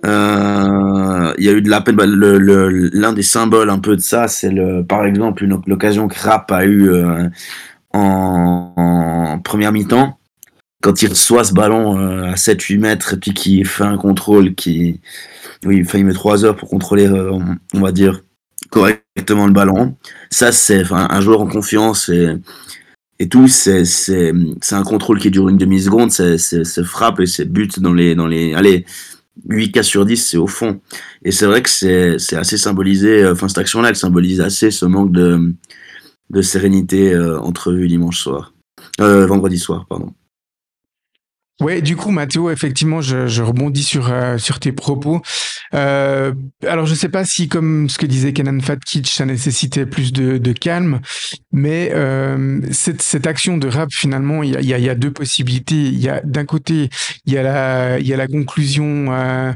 Euh, 0.06 1.34
Il 1.38 1.46
y 1.46 1.50
a 1.50 1.54
eu 1.54 1.62
de 1.62 1.70
la 1.70 1.82
peine. 1.82 1.96
bah, 1.96 2.06
L'un 2.08 3.14
des 3.14 3.24
symboles 3.24 3.70
un 3.70 3.80
peu 3.80 3.96
de 3.96 4.02
ça, 4.02 4.28
c'est 4.28 4.52
par 4.88 5.06
exemple 5.06 5.46
l'occasion 5.68 6.08
que 6.08 6.20
Rapp 6.20 6.52
a 6.52 6.66
eue 6.66 6.90
euh, 6.92 7.30
en, 7.94 9.40
première 9.44 9.72
mi-temps, 9.74 10.20
quand 10.82 11.02
il 11.04 11.10
reçoit 11.10 11.44
ce 11.46 11.54
ballon 11.54 12.00
euh, 12.00 12.26
à 12.32 12.36
7-8 12.38 12.80
mètres 12.80 13.14
et 13.16 13.18
puis 13.18 13.34
qui 13.34 13.64
fait 13.66 13.84
un 13.86 13.98
contrôle 13.98 14.56
qui, 14.56 15.02
oui, 15.66 15.84
enfin, 15.86 16.00
il 16.00 16.06
met 16.06 16.14
3 16.14 16.46
heures 16.46 16.56
pour 16.58 16.70
contrôler, 16.70 17.08
euh, 17.08 17.32
on 17.76 17.82
va 17.82 17.92
dire, 17.92 18.22
correctement 18.72 19.48
le 19.48 19.54
ballon. 19.54 19.96
Ça, 20.32 20.52
c'est 20.52 20.82
enfin, 20.84 21.08
un 21.12 21.22
joueur 21.22 21.42
en 21.42 21.48
confiance 21.48 22.10
et 22.10 22.36
et 23.22 23.30
tout, 23.30 23.48
c'est 23.48 23.84
un 24.72 24.84
contrôle 24.84 25.20
qui 25.20 25.30
dure 25.30 25.48
une 25.48 25.58
demi-seconde, 25.58 26.12
c'est 26.12 26.40
c'est 26.40 26.84
frappe 26.84 27.20
et 27.20 27.28
c'est 27.28 27.46
but 27.46 27.80
dans 27.80 27.94
les 27.94 28.16
dans 28.16 28.26
les 28.26 28.56
allez 28.56 28.84
8 29.48 29.72
cas 29.72 29.84
sur 29.84 30.08
10, 30.08 30.18
c'est 30.18 30.38
au 30.38 30.48
fond. 30.48 30.82
Et 31.24 31.32
c'est 31.32 31.46
vrai 31.46 31.62
que 31.62 31.70
c'est 31.70 32.36
assez 32.36 32.58
symbolisé 32.58 33.22
euh, 33.22 33.34
enfin 33.34 33.48
cette 33.48 33.60
action 33.60 33.80
là, 33.84 33.90
elle 33.90 33.96
symbolise 33.96 34.42
assez 34.42 34.72
ce 34.72 34.88
manque 34.88 35.12
de 35.12 36.42
sérénité 36.42 37.14
euh, 37.14 37.40
entrevu 37.40 37.88
dimanche 37.88 38.20
soir. 38.20 38.56
Euh, 39.00 39.28
vendredi 39.28 39.60
soir, 39.60 39.86
pardon. 39.88 40.14
Ouais, 41.62 41.82
du 41.82 41.96
coup, 41.96 42.10
Mathéo, 42.10 42.50
effectivement, 42.50 43.02
je, 43.02 43.28
je 43.28 43.44
rebondis 43.44 43.84
sur, 43.84 44.12
euh, 44.12 44.40
sur 44.40 44.60
tes 44.60 44.72
propos. 44.72 45.22
Euh, 45.76 46.34
alors, 46.68 46.88
je 46.88 46.96
sais 46.96 47.08
pas 47.08 47.24
si, 47.24 47.48
comme 47.48 47.88
ce 47.88 48.00
que 48.00 48.08
disait 48.08 48.34
Kenan 48.34 48.60
Fatkic, 48.62 49.08
ça 49.08 49.26
nécessitait 49.26 49.86
plus 49.86 50.12
de, 50.12 50.40
de 50.40 50.52
calme, 50.54 51.02
mais 51.52 51.92
euh, 51.94 52.62
cette, 52.72 53.04
cette 53.04 53.28
action 53.28 53.58
de 53.58 53.68
rap, 53.68 53.90
finalement, 53.92 54.42
il 54.42 54.54
y 54.54 54.58
a, 54.58 54.62
y 54.62 54.74
a, 54.74 54.80
y 54.80 54.90
a 54.90 54.96
deux 54.96 55.12
possibilités. 55.12 55.76
Il 55.76 56.00
y 56.00 56.10
a 56.10 56.20
d'un 56.24 56.46
côté, 56.46 56.90
il 57.28 57.34
y 57.34 57.38
a 57.38 57.44
la, 57.44 58.00
il 58.00 58.08
y 58.08 58.14
a 58.14 58.18
la 58.18 58.28
conclusion 58.28 59.12
euh, 59.12 59.52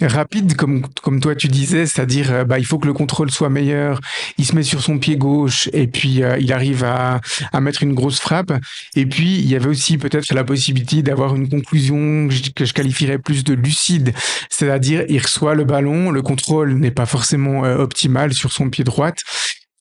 rapide, 0.00 0.56
comme, 0.56 0.86
comme 1.02 1.20
toi 1.20 1.34
tu 1.34 1.48
disais, 1.48 1.84
c'est-à-dire, 1.84 2.32
euh, 2.32 2.44
bah, 2.44 2.58
il 2.58 2.64
faut 2.64 2.78
que 2.78 2.86
le 2.86 2.94
contrôle 2.94 3.30
soit 3.30 3.50
meilleur. 3.50 4.00
Il 4.38 4.46
se 4.46 4.56
met 4.56 4.62
sur 4.62 4.80
son 4.80 4.98
pied 4.98 5.16
gauche 5.18 5.68
et 5.74 5.88
puis 5.88 6.22
euh, 6.22 6.38
il 6.38 6.54
arrive 6.54 6.84
à, 6.84 7.20
à 7.52 7.60
mettre 7.60 7.82
une 7.82 7.92
grosse 7.92 8.18
frappe. 8.18 8.52
Et 8.96 9.04
puis, 9.04 9.40
il 9.40 9.46
y 9.46 9.56
avait 9.56 9.68
aussi 9.68 9.98
peut-être 9.98 10.32
la 10.32 10.42
possibilité 10.42 11.02
d'avoir 11.02 11.36
une 11.36 11.49
conclusion 11.50 12.28
que 12.54 12.64
je- 12.64 12.72
qualifierais 12.72 13.18
plus 13.18 13.44
de 13.44 13.54
lucide, 13.54 14.14
c'est-à-dire 14.48 15.04
il 15.08 15.18
reçoit 15.20 15.54
le 15.54 15.64
ballon, 15.64 16.10
le 16.10 16.22
contrôle 16.22 16.74
n'est 16.74 16.90
pas 16.90 17.06
forcément 17.06 17.64
euh, 17.64 17.76
optimal 17.78 18.32
sur 18.32 18.52
son 18.52 18.70
pied 18.70 18.84
droite, 18.84 19.18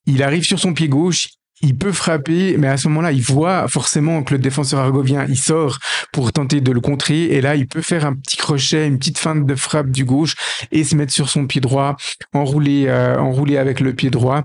il 0.06 0.24
arrive 0.24 0.44
sur 0.44 0.60
son 0.60 0.74
pied 0.74 0.88
gauche, 0.90 1.30
il 1.62 1.78
peut 1.78 1.92
frapper, 1.92 2.56
mais 2.58 2.68
à 2.68 2.78
ce 2.78 2.88
moment-là, 2.88 3.12
il 3.12 3.22
voit 3.22 3.68
forcément 3.68 4.24
que 4.24 4.34
le 4.34 4.40
défenseur 4.40 4.80
argovien, 4.80 5.26
il 5.28 5.38
sort 5.38 5.80
pour 6.12 6.32
tenter 6.32 6.62
de 6.62 6.72
le 6.72 6.82
contrer, 6.82 7.24
et 7.26 7.42
là, 7.42 7.56
il 7.56 7.68
peut 7.68 7.82
faire 7.82 8.06
un 8.06 8.14
petit 8.16 8.38
crochet, 8.38 8.88
une 8.88 8.98
petite 8.98 9.18
feinte 9.18 9.46
de 9.46 9.56
frappe 9.56 9.90
du 9.90 10.06
gauche, 10.06 10.36
et 10.72 10.84
se 10.84 10.96
mettre 10.96 11.14
sur 11.14 11.30
son 11.30 11.48
pied 11.48 11.62
droit, 11.62 11.96
enrouler, 12.34 12.86
euh, 12.88 13.20
enrouler 13.20 13.58
avec 13.58 13.80
le 13.80 13.94
pied 13.94 14.10
droit, 14.10 14.44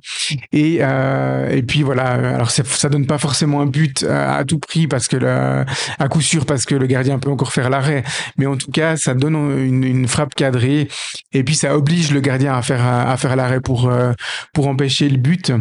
et, 0.53 0.79
euh, 0.81 1.50
et 1.50 1.62
puis 1.62 1.83
voilà, 1.83 2.35
alors 2.35 2.50
ça, 2.50 2.88
donne 2.88 3.07
pas 3.07 3.18
forcément 3.18 3.61
un 3.61 3.66
but 3.66 4.03
euh, 4.03 4.38
à 4.38 4.44
tout 4.44 4.59
prix, 4.59 4.87
parce 4.87 5.09
que 5.09 5.16
à 5.24 6.09
coup 6.09 6.20
sûr, 6.20 6.46
parce 6.46 6.64
que 6.64 6.74
le 6.74 6.87
gardien 6.87 7.18
peut 7.18 7.31
encore 7.31 7.53
faire 7.53 7.70
l'arrêt, 7.70 8.05
mais 8.37 8.46
en 8.46 8.57
tout 8.57 8.70
cas, 8.70 8.96
ça 8.96 9.14
donne 9.14 9.35
une, 9.35 10.09
frappe 10.09 10.35
cadrée, 10.35 10.88
et 11.33 11.44
puis 11.44 11.55
ça 11.55 11.77
oblige 11.77 12.12
le 12.12 12.20
gardien 12.20 12.55
à 12.55 12.62
faire, 12.62 12.84
à 12.84 13.16
faire 13.16 13.36
l'arrêt 13.36 13.61
pour, 13.61 13.89
euh, 13.89 14.12
pour 14.53 14.68
empêcher 14.68 15.09
le 15.09 15.18
but. 15.18 15.53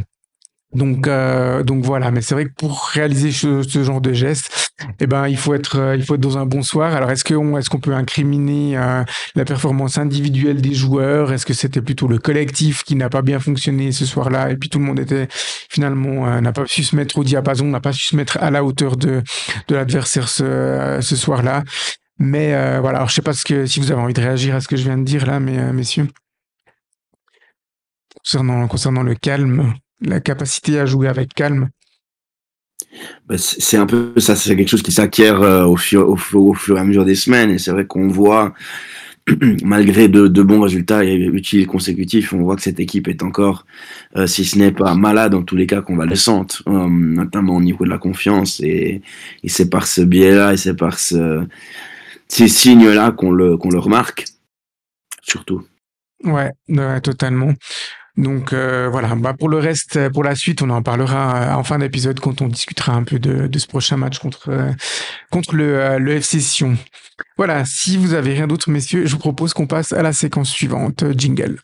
Donc, 0.75 1.07
euh, 1.07 1.63
donc 1.63 1.83
voilà. 1.83 2.11
Mais 2.11 2.21
c'est 2.21 2.33
vrai 2.33 2.45
que 2.45 2.53
pour 2.57 2.87
réaliser 2.87 3.31
ce, 3.31 3.83
genre 3.83 4.01
de 4.01 4.13
geste, 4.13 4.71
eh 4.99 5.07
ben, 5.07 5.27
il 5.27 5.37
faut 5.37 5.53
être, 5.53 5.79
euh, 5.79 5.95
il 5.95 6.03
faut 6.03 6.15
être 6.15 6.21
dans 6.21 6.37
un 6.37 6.45
bon 6.45 6.61
soir. 6.61 6.95
Alors, 6.95 7.11
est-ce 7.11 7.23
qu'on, 7.23 7.57
est-ce 7.57 7.69
qu'on 7.69 7.79
peut 7.79 7.93
incriminer 7.93 8.77
euh, 8.77 9.03
la 9.35 9.45
performance 9.45 9.97
individuelle 9.97 10.61
des 10.61 10.73
joueurs? 10.73 11.31
Est-ce 11.31 11.45
que 11.45 11.53
c'était 11.53 11.81
plutôt 11.81 12.07
le 12.07 12.17
collectif 12.17 12.83
qui 12.83 12.95
n'a 12.95 13.09
pas 13.09 13.21
bien 13.21 13.39
fonctionné 13.39 13.91
ce 13.91 14.05
soir-là 14.05 14.51
et 14.51 14.57
puis 14.57 14.69
tout 14.69 14.79
le 14.79 14.85
monde 14.85 14.99
était 14.99 15.27
finalement 15.31 16.41
n'a 16.41 16.51
pas 16.51 16.65
su 16.65 16.83
se 16.83 16.95
mettre 16.95 17.17
au 17.17 17.23
diapason, 17.23 17.65
n'a 17.65 17.79
pas 17.79 17.93
su 17.93 18.03
se 18.03 18.15
mettre 18.15 18.37
à 18.41 18.51
la 18.51 18.63
hauteur 18.63 18.97
de 18.97 19.21
de 19.67 19.75
l'adversaire 19.75 20.27
ce, 20.27 20.99
ce 21.01 21.15
soir-là? 21.15 21.63
Mais 22.19 22.49
voilà. 22.79 22.99
Alors, 22.99 23.09
je 23.09 23.15
sais 23.15 23.21
pas 23.21 23.33
ce 23.33 23.45
que 23.45 23.65
si 23.65 23.79
vous 23.79 23.91
avez 23.91 24.01
envie 24.01 24.13
de 24.13 24.21
réagir 24.21 24.55
à 24.55 24.61
ce 24.61 24.67
que 24.67 24.75
je 24.75 24.83
viens 24.83 24.97
de 24.97 25.03
dire 25.03 25.25
là, 25.25 25.39
mais 25.39 25.73
messieurs. 25.73 26.07
concernant, 28.23 28.67
concernant 28.67 29.03
le 29.03 29.15
calme, 29.15 29.73
la 30.03 30.19
capacité 30.19 30.79
à 30.79 30.85
jouer 30.85 31.07
avec 31.07 31.33
calme 31.33 31.69
bah, 33.27 33.35
c'est 33.37 33.77
un 33.77 33.85
peu 33.85 34.13
ça, 34.17 34.35
c'est 34.35 34.55
quelque 34.55 34.69
chose 34.69 34.83
qui 34.83 34.91
s'acquiert 34.91 35.41
euh, 35.41 35.65
au, 35.65 35.77
fur, 35.77 36.07
au, 36.07 36.17
au, 36.33 36.53
fur 36.53 36.77
et 36.77 36.79
à 36.79 36.83
mesure 36.83 37.05
des 37.05 37.15
semaines. 37.15 37.51
Et 37.51 37.57
c'est 37.57 37.71
vrai 37.71 37.85
qu'on 37.85 38.07
voit, 38.07 38.53
malgré 39.63 40.07
de, 40.07 40.27
de, 40.27 40.43
bons 40.43 40.61
résultats 40.61 41.03
et 41.03 41.15
utiles 41.15 41.65
consécutifs, 41.65 42.33
on 42.33 42.43
voit 42.43 42.55
que 42.55 42.61
cette 42.61 42.79
équipe 42.79 43.07
est 43.07 43.23
encore, 43.23 43.65
euh, 44.15 44.27
si 44.27 44.45
ce 44.45 44.57
n'est 44.59 44.71
pas 44.71 44.93
malade, 44.95 45.33
en 45.33 45.43
tous 45.43 45.55
les 45.55 45.67
cas 45.67 45.81
convalescente, 45.81 46.61
euh, 46.67 46.87
notamment 46.89 47.55
au 47.55 47.61
niveau 47.61 47.85
de 47.85 47.89
la 47.89 47.97
confiance. 47.97 48.59
Et, 48.59 49.01
et 49.43 49.49
c'est 49.49 49.69
par 49.69 49.87
ce 49.87 50.01
biais-là 50.01 50.53
et 50.53 50.57
c'est 50.57 50.75
par 50.75 50.99
ce, 50.99 51.45
ces 52.27 52.47
signes-là 52.47 53.11
qu'on 53.11 53.31
le, 53.31 53.57
qu'on 53.57 53.69
le 53.69 53.79
remarque, 53.79 54.25
surtout. 55.21 55.63
Ouais, 56.23 56.51
ouais 56.69 57.01
totalement. 57.01 57.53
Donc 58.15 58.53
euh, 58.53 58.89
voilà, 58.91 59.15
bah 59.15 59.33
pour 59.33 59.49
le 59.49 59.57
reste, 59.57 60.09
pour 60.09 60.23
la 60.23 60.35
suite, 60.35 60.61
on 60.61 60.69
en 60.69 60.83
parlera 60.83 61.57
en 61.57 61.63
fin 61.63 61.79
d'épisode 61.79 62.19
quand 62.19 62.41
on 62.41 62.47
discutera 62.47 62.93
un 62.93 63.03
peu 63.03 63.17
de, 63.17 63.47
de 63.47 63.59
ce 63.59 63.65
prochain 63.65 63.97
match 63.97 64.19
contre, 64.19 64.49
euh, 64.49 64.71
contre 65.31 65.55
le, 65.55 65.79
euh, 65.79 65.97
le 65.97 66.11
FC 66.13 66.39
Sion. 66.39 66.77
Voilà, 67.37 67.65
si 67.65 67.97
vous 67.97 68.13
avez 68.13 68.33
rien 68.33 68.45
d'autre, 68.45 68.69
messieurs, 68.69 69.07
je 69.07 69.13
vous 69.13 69.19
propose 69.19 69.53
qu'on 69.53 69.65
passe 69.65 69.93
à 69.93 70.03
la 70.03 70.13
séquence 70.13 70.49
suivante, 70.49 71.03
jingle. 71.17 71.59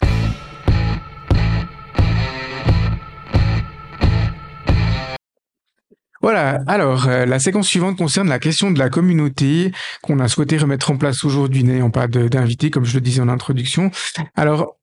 Voilà, 6.22 6.60
alors 6.68 7.08
euh, 7.08 7.26
la 7.26 7.40
séquence 7.40 7.68
suivante 7.68 7.98
concerne 7.98 8.28
la 8.28 8.40
question 8.40 8.72
de 8.72 8.80
la 8.80 8.90
communauté 8.90 9.72
qu'on 10.02 10.20
a 10.20 10.28
souhaité 10.28 10.58
remettre 10.58 10.92
en 10.92 10.98
place 10.98 11.24
aujourd'hui, 11.24 11.64
n'ayant 11.64 11.92
pas 11.92 12.08
d'invité, 12.08 12.70
comme 12.72 12.84
je 12.84 12.96
le 12.96 13.02
disais 13.02 13.22
en 13.22 13.30
introduction. 13.30 13.90
Alors, 14.36 14.76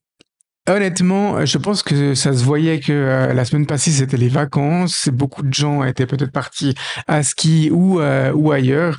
Honnêtement, 0.69 1.47
je 1.47 1.59
pense 1.59 1.85
que 1.85 2.15
ça 2.17 2.33
se 2.33 2.43
voyait 2.43 2.81
que 2.81 2.93
euh, 2.93 3.33
la 3.33 3.45
semaine 3.45 3.67
passée 3.67 3.93
c'était 3.93 4.17
les 4.17 4.29
vacances, 4.29 5.09
beaucoup 5.13 5.43
de 5.45 5.55
gens 5.55 5.85
étaient 5.85 6.07
peut-être 6.07 6.33
partis 6.33 6.75
à 7.07 7.23
ski 7.23 7.71
ou 7.71 8.01
euh, 8.01 8.33
ou 8.33 8.51
ailleurs, 8.51 8.99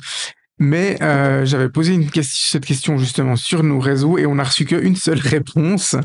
mais 0.58 0.96
euh, 1.02 1.44
j'avais 1.44 1.68
posé 1.68 1.94
une 1.94 2.08
cette 2.22 2.64
question 2.64 2.98
justement 2.98 3.36
sur 3.36 3.62
nos 3.62 3.78
réseaux 3.78 4.18
et 4.18 4.26
on 4.26 4.34
n'a 4.36 4.44
reçu 4.44 4.64
qu'une 4.64 4.96
seule 4.96 5.18
réponse, 5.22 5.96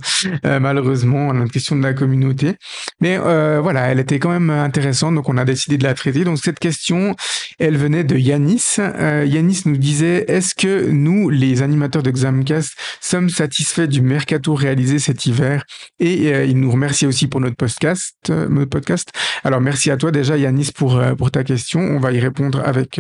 euh, 0.46 0.60
malheureusement, 0.60 1.32
à 1.32 1.34
notre 1.34 1.52
question 1.52 1.76
de 1.76 1.84
la 1.84 1.94
communauté. 1.94 2.56
Mais 3.02 3.18
euh, 3.20 3.60
voilà, 3.62 3.88
elle 3.88 4.00
était 4.00 4.20
quand 4.20 4.30
même 4.30 4.50
intéressante, 4.50 5.16
donc 5.16 5.30
on 5.30 5.38
a 5.38 5.46
décidé 5.46 5.78
de 5.78 5.84
la 5.84 5.94
traiter. 5.94 6.24
Donc 6.24 6.38
cette 6.40 6.60
question, 6.60 7.16
elle 7.60 7.78
venait 7.78 8.04
de 8.04 8.18
Yanis. 8.18 8.76
Euh, 8.80 9.26
Yanis 9.28 9.62
nous 9.66 9.78
disait, 9.78 10.26
est-ce 10.28 10.56
que 10.56 10.90
nous, 10.90 11.30
les 11.30 11.62
animateurs 11.62 12.04
de 12.04 12.12
Xamcast, 12.12 12.74
sommes 13.02 13.30
satisfaits 13.30 13.88
du 13.88 14.02
mercato 14.02 14.54
réalisé 14.54 15.00
cet 15.00 15.26
hiver? 15.26 15.66
Et 16.00 16.34
euh, 16.34 16.46
il 16.46 16.60
nous 16.60 16.72
remercie 16.72 17.06
aussi 17.06 17.28
pour 17.28 17.42
notre 17.42 17.56
podcast. 17.56 18.16
Euh, 18.30 18.48
notre 18.50 18.70
podcast. 18.70 19.10
Alors 19.44 19.62
merci 19.62 19.92
à 19.92 19.98
toi 19.98 20.12
déjà 20.12 20.38
Yanis 20.38 20.72
pour, 20.74 21.02
pour 21.18 21.32
ta 21.32 21.44
question. 21.44 21.80
On 21.80 22.00
va 22.00 22.12
y 22.12 22.20
répondre 22.20 22.62
avec, 22.66 23.00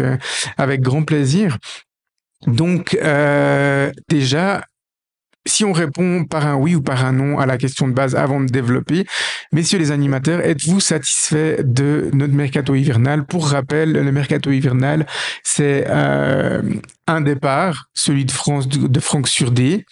avec 0.57 0.81
grand 0.81 1.03
plaisir. 1.03 1.42
Donc, 2.47 2.97
euh, 3.01 3.91
déjà, 4.09 4.63
si 5.45 5.65
on 5.65 5.73
répond 5.73 6.25
par 6.25 6.47
un 6.47 6.55
oui 6.55 6.75
ou 6.75 6.81
par 6.81 7.05
un 7.05 7.11
non 7.13 7.39
à 7.39 7.45
la 7.45 7.57
question 7.57 7.87
de 7.87 7.93
base 7.93 8.15
avant 8.15 8.39
de 8.39 8.45
développer, 8.45 9.05
messieurs 9.51 9.79
les 9.79 9.91
animateurs, 9.91 10.39
êtes-vous 10.41 10.79
satisfaits 10.79 11.63
de 11.63 12.09
notre 12.13 12.33
mercato 12.33 12.75
hivernal? 12.75 13.25
Pour 13.25 13.49
rappel, 13.49 13.91
le 13.91 14.11
mercato 14.11 14.51
hivernal, 14.51 15.05
c'est 15.43 15.85
euh, 15.87 16.61
un 17.07 17.21
départ, 17.21 17.89
celui 17.93 18.25
de 18.25 18.31
France 18.31 18.67
de, 18.67 18.99
Franck 18.99 19.27
Surdé, 19.27 19.85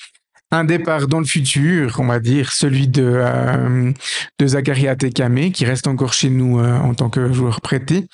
un 0.51 0.63
départ 0.63 1.07
dans 1.07 1.19
le 1.19 1.25
futur, 1.25 1.97
on 1.99 2.05
va 2.05 2.19
dire, 2.19 2.51
celui 2.51 2.87
de, 2.87 3.03
euh, 3.05 3.91
de 4.39 5.49
qui 5.49 5.65
reste 5.65 5.87
encore 5.87 6.13
chez 6.13 6.29
nous 6.29 6.59
euh, 6.59 6.77
en 6.77 6.93
tant 6.93 7.09
que 7.09 7.31
joueur 7.31 7.61
prêté. 7.61 8.07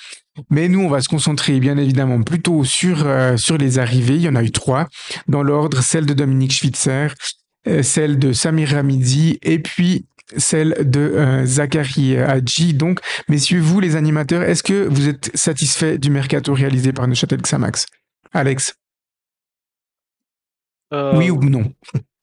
Mais 0.50 0.68
nous, 0.68 0.80
on 0.80 0.88
va 0.88 1.00
se 1.00 1.08
concentrer 1.08 1.60
bien 1.60 1.76
évidemment 1.76 2.22
plutôt 2.22 2.64
sur, 2.64 3.06
euh, 3.06 3.36
sur 3.36 3.58
les 3.58 3.78
arrivées. 3.78 4.16
Il 4.16 4.22
y 4.22 4.28
en 4.28 4.36
a 4.36 4.42
eu 4.42 4.50
trois, 4.50 4.88
dans 5.28 5.42
l'ordre, 5.42 5.82
celle 5.82 6.06
de 6.06 6.14
Dominique 6.14 6.52
Schwitzer, 6.52 7.08
euh, 7.66 7.82
celle 7.82 8.18
de 8.18 8.32
Samir 8.32 8.70
Ramidi 8.70 9.38
et 9.42 9.58
puis 9.58 10.06
celle 10.36 10.90
de 10.90 11.00
euh, 11.00 11.46
Zachary 11.46 12.16
Hadji. 12.16 12.74
Donc, 12.74 13.00
messieurs, 13.28 13.60
vous 13.60 13.80
les 13.80 13.96
animateurs, 13.96 14.42
est-ce 14.42 14.62
que 14.62 14.86
vous 14.88 15.08
êtes 15.08 15.34
satisfaits 15.36 15.96
du 15.96 16.10
mercato 16.10 16.52
réalisé 16.52 16.92
par 16.92 17.08
Neuchâtel 17.08 17.40
Xamax? 17.40 17.86
Alex? 18.32 18.74
Oui 20.92 21.30
ou 21.30 21.42
non? 21.44 21.72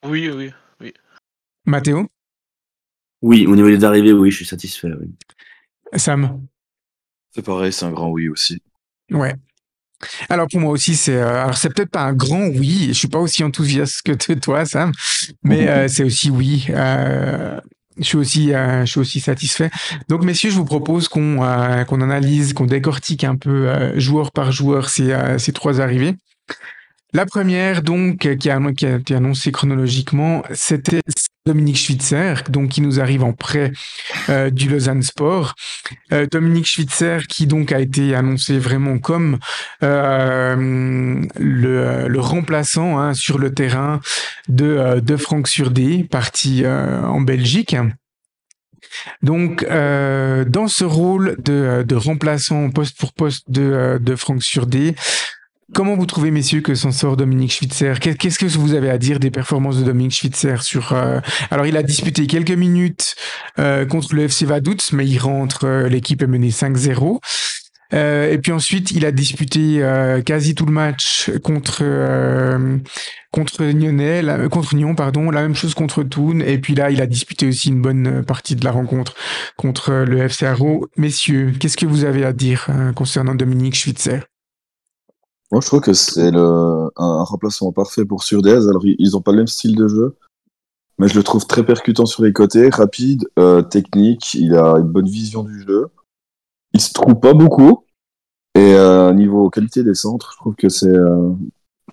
Oui, 0.05 0.29
oui, 0.29 0.51
oui. 0.81 0.93
Mathéo? 1.65 2.07
Oui, 3.21 3.47
au 3.47 3.55
niveau 3.55 3.69
des 3.69 3.83
arrivées, 3.83 4.13
oui, 4.13 4.29
je 4.29 4.37
suis 4.37 4.45
satisfait. 4.45 4.91
Oui. 4.99 5.13
Sam? 5.95 6.45
C'est 7.35 7.43
pareil, 7.43 7.73
c'est 7.73 7.85
un 7.85 7.91
grand 7.91 8.09
oui 8.11 8.29
aussi. 8.29 8.61
Ouais. 9.11 9.35
Alors 10.29 10.47
pour 10.49 10.61
moi 10.61 10.71
aussi, 10.71 10.95
c'est 10.95 11.17
euh, 11.17 11.43
alors 11.43 11.57
c'est 11.57 11.69
peut-être 11.73 11.89
pas 11.89 12.03
un 12.03 12.13
grand 12.13 12.47
oui. 12.47 12.87
Je 12.87 12.93
suis 12.93 13.09
pas 13.09 13.19
aussi 13.19 13.43
enthousiaste 13.43 14.03
que 14.03 14.33
toi, 14.33 14.65
Sam, 14.65 14.93
mais 15.43 15.67
euh, 15.69 15.87
c'est 15.89 16.05
aussi 16.05 16.29
oui. 16.29 16.67
Euh, 16.69 17.59
je 17.97 18.03
suis 18.03 18.17
aussi, 18.17 18.47
je 18.51 18.85
suis 18.85 18.99
aussi 18.99 19.19
satisfait. 19.21 19.69
Donc, 20.09 20.25
messieurs, 20.25 20.49
je 20.49 20.57
vous 20.57 20.65
propose 20.65 21.07
qu'on 21.07 21.37
qu'on 21.87 22.01
analyse, 22.01 22.51
qu'on 22.51 22.65
décortique 22.65 23.23
un 23.23 23.37
peu 23.37 23.97
joueur 23.97 24.33
par 24.33 24.51
joueur 24.51 24.89
ces, 24.89 25.15
ces 25.37 25.53
trois 25.53 25.79
arrivées. 25.79 26.15
La 27.15 27.25
première, 27.25 27.81
donc, 27.81 28.17
qui 28.17 28.49
a, 28.49 28.59
été 28.59 29.15
annoncée 29.15 29.53
chronologiquement, 29.53 30.43
c'était 30.51 30.99
Dominique 31.45 31.77
Schwitzer, 31.77 32.43
donc 32.49 32.71
qui 32.71 32.81
nous 32.81 32.99
arrive 32.99 33.23
en 33.23 33.31
prêt 33.31 33.71
euh, 34.27 34.49
du 34.49 34.67
Lausanne 34.67 35.01
Sport. 35.01 35.55
Euh, 36.11 36.27
Dominique 36.29 36.65
Schwitzer, 36.65 37.19
qui 37.29 37.47
donc 37.47 37.71
a 37.71 37.79
été 37.79 38.15
annoncé 38.15 38.59
vraiment 38.59 38.97
comme 38.97 39.39
euh, 39.81 41.25
le, 41.39 42.09
le, 42.09 42.19
remplaçant 42.19 42.99
hein, 42.99 43.13
sur 43.13 43.37
le 43.37 43.53
terrain 43.53 44.01
de, 44.49 44.99
de 44.99 45.15
Franck 45.15 45.47
Surdé, 45.47 46.03
parti 46.03 46.65
en 46.67 47.21
Belgique. 47.21 47.77
Donc, 49.21 49.63
euh, 49.63 50.45
dans 50.45 50.67
ce 50.67 50.83
rôle 50.83 51.35
de, 51.39 51.83
de 51.83 51.95
remplaçant 51.95 52.69
poste 52.69 52.97
pour 52.97 53.13
poste 53.13 53.49
de, 53.49 53.99
de 54.01 54.15
Franck 54.15 54.43
Surdé, 54.43 54.95
Comment 55.73 55.95
vous 55.95 56.05
trouvez, 56.05 56.29
messieurs, 56.29 56.61
que 56.61 56.75
s'en 56.75 56.91
sort 56.91 57.17
Dominique 57.17 57.51
Schwitzer 57.51 57.99
Qu'est-ce 57.99 58.37
que 58.37 58.45
vous 58.45 58.75
avez 58.75 58.91
à 58.91 58.99
dire 58.99 59.19
des 59.19 59.31
performances 59.31 59.79
de 59.79 59.83
Dominique 59.83 60.13
Schwitzer 60.13 60.61
sur 60.61 60.93
euh... 60.93 61.19
Alors, 61.49 61.65
il 61.65 61.75
a 61.75 61.81
disputé 61.81 62.27
quelques 62.27 62.51
minutes 62.51 63.15
euh, 63.57 63.83
contre 63.87 64.13
le 64.13 64.23
FC 64.23 64.45
Vaduz, 64.45 64.91
mais 64.93 65.07
il 65.07 65.17
rentre, 65.17 65.65
euh, 65.65 65.89
l'équipe 65.89 66.21
est 66.21 66.27
menée 66.27 66.51
5-0. 66.51 67.19
Euh, 67.93 68.31
et 68.31 68.37
puis 68.37 68.51
ensuite, 68.51 68.91
il 68.91 69.07
a 69.07 69.11
disputé 69.11 69.81
quasi 70.23 70.53
tout 70.53 70.67
le 70.67 70.71
match 70.71 71.31
contre 71.43 71.83
contre 73.31 73.63
contre 74.49 74.75
Nyon, 74.75 74.95
pardon, 74.95 75.31
la 75.31 75.41
même 75.41 75.55
chose 75.55 75.73
contre 75.73 76.03
Thun. 76.03 76.41
Et 76.41 76.59
puis 76.59 76.75
là, 76.75 76.91
il 76.91 77.01
a 77.01 77.07
disputé 77.07 77.47
aussi 77.47 77.69
une 77.69 77.81
bonne 77.81 78.23
partie 78.23 78.55
de 78.55 78.63
la 78.63 78.71
rencontre 78.71 79.15
contre 79.55 79.93
le 79.93 80.19
FC 80.19 80.45
Arrow. 80.45 80.87
Messieurs, 80.95 81.53
qu'est-ce 81.59 81.77
que 81.77 81.87
vous 81.87 82.05
avez 82.05 82.23
à 82.23 82.33
dire 82.33 82.67
concernant 82.95 83.33
Dominique 83.33 83.75
Schwitzer? 83.75 84.19
Moi, 85.51 85.61
je 85.61 85.67
trouve 85.67 85.81
que 85.81 85.93
c'est 85.93 86.33
un, 86.33 86.91
remplacement 86.95 87.71
parfait 87.71 88.05
pour 88.05 88.23
Surdez. 88.23 88.67
Alors, 88.67 88.83
ils 88.85 89.11
n'ont 89.11 89.21
pas 89.21 89.31
le 89.31 89.37
même 89.37 89.47
style 89.47 89.75
de 89.75 89.87
jeu, 89.87 90.17
mais 90.97 91.07
je 91.07 91.15
le 91.15 91.23
trouve 91.23 91.45
très 91.45 91.65
percutant 91.65 92.05
sur 92.05 92.23
les 92.23 92.33
côtés, 92.33 92.69
rapide, 92.69 93.27
euh, 93.37 93.61
technique, 93.61 94.33
il 94.33 94.55
a 94.55 94.77
une 94.77 94.87
bonne 94.87 95.07
vision 95.07 95.43
du 95.43 95.61
jeu. 95.61 95.87
Il 96.73 96.81
se 96.81 96.93
trouve 96.93 97.19
pas 97.19 97.33
beaucoup, 97.33 97.85
et 98.55 98.73
euh, 98.73 99.13
niveau 99.13 99.49
qualité 99.49 99.83
des 99.83 99.93
centres, 99.93 100.31
je 100.33 100.37
trouve 100.37 100.55
que 100.55 100.69
c'est 100.69 100.87
euh, 100.87 101.31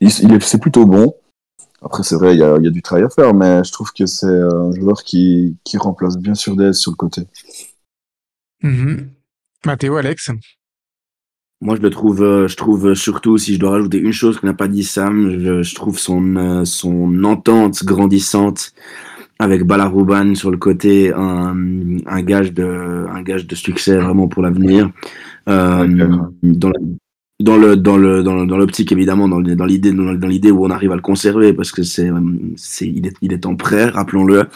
il, 0.01 0.11
c'est 0.43 0.61
plutôt 0.61 0.87
bon. 0.87 1.15
Après, 1.83 2.05
c'est 2.05 2.15
vrai, 2.15 2.35
il 2.35 2.39
y 2.39 2.45
a, 2.45 2.57
il 2.59 2.65
y 2.65 2.69
a 2.69 2.71
du 2.71 2.81
travail 2.81 3.05
à 3.05 3.11
faire, 3.11 3.35
mais 3.35 3.63
je 3.65 3.73
trouve 3.73 3.93
que 3.93 4.07
c'est 4.07 4.27
un 4.27 4.73
joueur 4.73 5.03
qui, 5.03 5.57
qui 5.65 5.77
remplace 5.77 6.17
bien 6.17 6.35
Surdez 6.35 6.73
sur 6.73 6.93
le 6.93 6.97
côté. 6.97 7.23
Mm-hmm. 8.63 9.09
Mathéo, 9.67 9.97
Alex? 9.97 10.31
Moi, 11.63 11.77
je 11.77 11.81
le 11.81 11.91
trouve, 11.91 12.23
euh, 12.25 12.49
je 12.49 12.57
trouve 12.57 12.95
surtout, 12.95 13.39
si 13.39 13.55
je 13.55 13.61
dois 13.61 13.71
rajouter 13.71 13.99
une 13.99 14.13
chose 14.13 14.39
que 14.41 14.45
n'a 14.47 14.53
pas 14.53 14.67
dit 14.67 14.83
Sam, 14.83 15.39
je, 15.39 15.63
je 15.63 15.75
trouve 15.77 15.97
son, 15.97 16.35
euh, 16.35 16.65
son 16.65 17.23
entente 17.23 17.85
grandissante 17.85 18.73
avec 19.39 19.65
Balarouban 19.65 20.35
sur 20.35 20.51
le 20.51 20.57
côté 20.57 21.13
un, 21.15 21.57
un 22.07 22.23
gage 22.23 22.53
de, 22.53 23.07
un 23.09 23.23
gage 23.23 23.47
de 23.47 23.55
succès 23.55 23.97
vraiment 23.97 24.27
pour 24.27 24.43
l'avenir. 24.43 24.91
Euh, 25.49 25.87
dans, 26.43 26.71
la, 26.71 26.81
dans 27.39 27.57
le, 27.57 27.77
dans 27.77 27.97
le, 27.97 28.25
dans, 28.25 28.57
l'optique 28.57 28.91
évidemment, 28.91 29.29
dans, 29.29 29.41
dans 29.41 29.65
l'idée, 29.65 29.93
dans, 29.93 30.29
l'idée 30.29 30.51
où 30.51 30.67
on 30.67 30.71
arrive 30.71 30.91
à 30.91 30.97
le 30.97 31.01
conserver 31.01 31.53
parce 31.53 31.71
que 31.71 31.85
c'est, 31.85 32.11
c'est, 32.57 32.89
il 32.89 33.07
est, 33.07 33.17
il 33.23 33.33
est 33.33 33.47
en 33.47 33.55
prêt, 33.55 33.87
rappelons-le. 33.87 34.47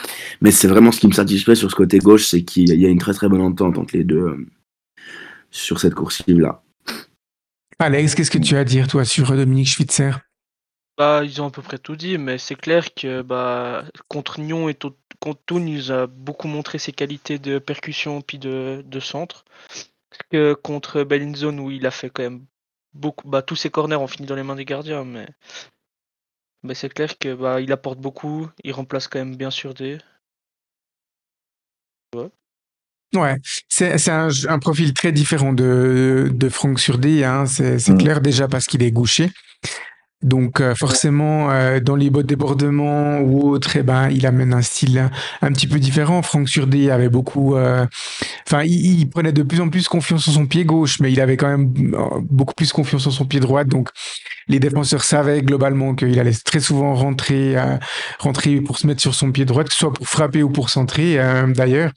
Mais 0.40 0.50
c'est 0.50 0.68
vraiment 0.68 0.90
ce 0.90 0.98
qui 0.98 1.06
me 1.06 1.12
satisfait 1.12 1.54
sur 1.54 1.70
ce 1.70 1.76
côté 1.76 1.98
gauche, 1.98 2.26
c'est 2.26 2.42
qu'il 2.42 2.68
y 2.68 2.84
a 2.84 2.88
une 2.88 2.98
très 2.98 3.14
très 3.14 3.28
bonne 3.28 3.42
entente 3.42 3.78
entre 3.78 3.96
les 3.96 4.04
deux 4.04 4.48
sur 5.52 5.78
cette 5.78 5.94
coursive 5.94 6.40
là. 6.40 6.62
Alex, 7.78 8.14
qu'est-ce 8.14 8.30
que 8.30 8.38
tu 8.38 8.56
as 8.56 8.60
à 8.60 8.64
dire, 8.64 8.88
toi, 8.88 9.04
sur 9.04 9.30
Dominique 9.32 9.68
Schwitzer? 9.68 10.12
Bah, 10.98 11.22
ils 11.24 11.42
ont 11.42 11.46
à 11.46 11.50
peu 11.50 11.60
près 11.62 11.78
tout 11.78 11.94
dit, 11.96 12.16
mais 12.16 12.38
c'est 12.38 12.54
clair 12.54 12.94
que 12.94 13.20
bah, 13.20 13.84
contre 14.08 14.40
Nyon 14.40 14.68
et 14.70 14.74
contre 15.20 15.42
Toon, 15.44 15.66
il 15.66 15.92
a 15.92 16.06
beaucoup 16.06 16.48
montré 16.48 16.78
ses 16.78 16.92
qualités 16.92 17.38
de 17.38 17.58
percussion 17.58 18.22
puis 18.22 18.38
de, 18.38 18.82
de 18.86 19.00
centre. 19.00 19.44
Que 20.30 20.54
contre 20.54 21.04
Bellinzone, 21.04 21.60
où 21.60 21.70
il 21.70 21.86
a 21.86 21.90
fait 21.90 22.10
quand 22.10 22.22
même 22.22 22.46
beaucoup. 22.94 23.28
Bah, 23.28 23.42
tous 23.42 23.56
ses 23.56 23.70
corners 23.70 23.96
ont 23.96 24.06
fini 24.06 24.26
dans 24.26 24.36
les 24.36 24.42
mains 24.42 24.56
des 24.56 24.64
gardiens, 24.64 25.04
mais, 25.04 25.28
mais 26.62 26.74
c'est 26.74 26.88
clair 26.92 27.18
que 27.18 27.34
bah, 27.34 27.60
il 27.60 27.72
apporte 27.72 27.98
beaucoup. 27.98 28.48
Il 28.64 28.72
remplace 28.72 29.08
quand 29.08 29.18
même 29.18 29.36
bien 29.36 29.50
sûr 29.50 29.74
des. 29.74 29.98
Ouais, 33.14 33.36
c'est 33.68 33.98
c'est 33.98 34.10
un, 34.10 34.28
un 34.48 34.58
profil 34.58 34.92
très 34.92 35.12
différent 35.12 35.52
de, 35.52 36.30
de 36.32 36.48
Franck 36.48 36.80
Surdé, 36.80 37.24
hein. 37.24 37.46
c'est 37.46 37.88
Mm. 37.88 37.98
clair 37.98 38.20
déjà 38.20 38.48
parce 38.48 38.66
qu'il 38.66 38.82
est 38.82 38.90
gaucher. 38.90 39.30
Donc 40.22 40.60
euh, 40.60 40.74
forcément, 40.74 41.50
euh, 41.50 41.78
dans 41.78 41.94
les 41.94 42.10
bottes 42.10 42.26
débordements 42.26 43.18
ou 43.20 43.48
autres, 43.50 43.76
eh 43.76 43.82
ben, 43.82 44.08
il 44.10 44.26
amène 44.26 44.54
un 44.54 44.62
style 44.62 44.98
un, 44.98 45.10
un 45.42 45.52
petit 45.52 45.66
peu 45.66 45.78
différent. 45.78 46.22
Franck 46.22 46.48
Surdé 46.48 46.90
avait 46.90 47.10
beaucoup... 47.10 47.54
euh, 47.54 47.86
Enfin, 48.46 48.62
il, 48.64 49.00
il 49.00 49.08
prenait 49.10 49.32
de 49.32 49.42
plus 49.42 49.60
en 49.60 49.68
plus 49.68 49.88
confiance 49.88 50.26
en 50.28 50.32
son 50.32 50.46
pied 50.46 50.64
gauche, 50.64 51.00
mais 51.00 51.12
il 51.12 51.20
avait 51.20 51.36
quand 51.36 51.48
même 51.48 51.94
euh, 51.94 52.20
beaucoup 52.22 52.54
plus 52.54 52.72
confiance 52.72 53.06
en 53.06 53.10
son 53.10 53.26
pied 53.26 53.40
droit. 53.40 53.64
Donc 53.64 53.90
les 54.48 54.58
défenseurs 54.58 55.04
savaient 55.04 55.42
globalement 55.42 55.94
qu'il 55.94 56.18
allait 56.18 56.32
très 56.44 56.60
souvent 56.60 56.94
rentrer, 56.94 57.56
euh, 57.58 57.76
rentrer 58.18 58.60
pour 58.62 58.78
se 58.78 58.86
mettre 58.86 59.02
sur 59.02 59.14
son 59.14 59.32
pied 59.32 59.44
droit, 59.44 59.64
que 59.64 59.72
ce 59.72 59.78
soit 59.78 59.92
pour 59.92 60.08
frapper 60.08 60.42
ou 60.42 60.50
pour 60.50 60.70
centrer 60.70 61.18
euh, 61.20 61.46
d'ailleurs. 61.52 61.92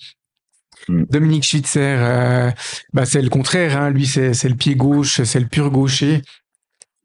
Mm. 0.89 1.03
Dominique 1.09 1.43
Schwitzer, 1.43 1.97
euh, 1.99 2.51
bah, 2.93 3.05
c'est 3.05 3.21
le 3.21 3.29
contraire. 3.29 3.77
Hein. 3.77 3.91
Lui, 3.91 4.05
c'est 4.05 4.49
le 4.49 4.55
pied 4.55 4.75
gauche, 4.75 5.21
c'est 5.23 5.39
le 5.39 5.47
pur 5.47 5.69
gaucher. 5.71 6.21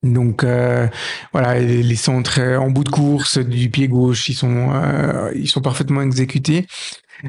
Donc 0.03 0.45
euh, 0.45 0.87
voilà, 1.33 1.59
les 1.59 1.97
centres 1.97 2.39
euh, 2.39 2.59
en 2.59 2.71
bout 2.71 2.85
de 2.85 2.91
course 2.91 3.39
du 3.39 3.71
pied 3.71 3.89
gauche, 3.89 4.29
ils 4.29 4.35
sont 4.35 4.71
euh, 4.75 5.33
ils 5.35 5.49
sont 5.49 5.63
parfaitement 5.63 6.03
exécutés. 6.03 6.67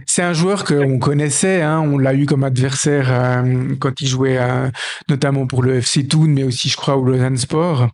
C'est 0.06 0.24
un 0.24 0.34
joueur 0.34 0.66
qu'on 0.66 1.00
connaissait, 1.00 1.62
hein, 1.62 1.80
on 1.80 1.98
l'a 1.98 2.14
eu 2.14 2.26
comme 2.26 2.44
adversaire 2.44 3.08
euh, 3.10 3.76
quand 3.80 4.02
il 4.02 4.08
jouait 4.08 4.38
euh, 4.38 4.70
notamment 5.08 5.48
pour 5.48 5.64
le 5.64 5.76
FC 5.78 6.06
Thun, 6.06 6.28
mais 6.28 6.44
aussi 6.44 6.68
je 6.68 6.76
crois 6.76 6.98
au 6.98 7.06
Lausanne 7.06 7.38
Sport. 7.38 7.90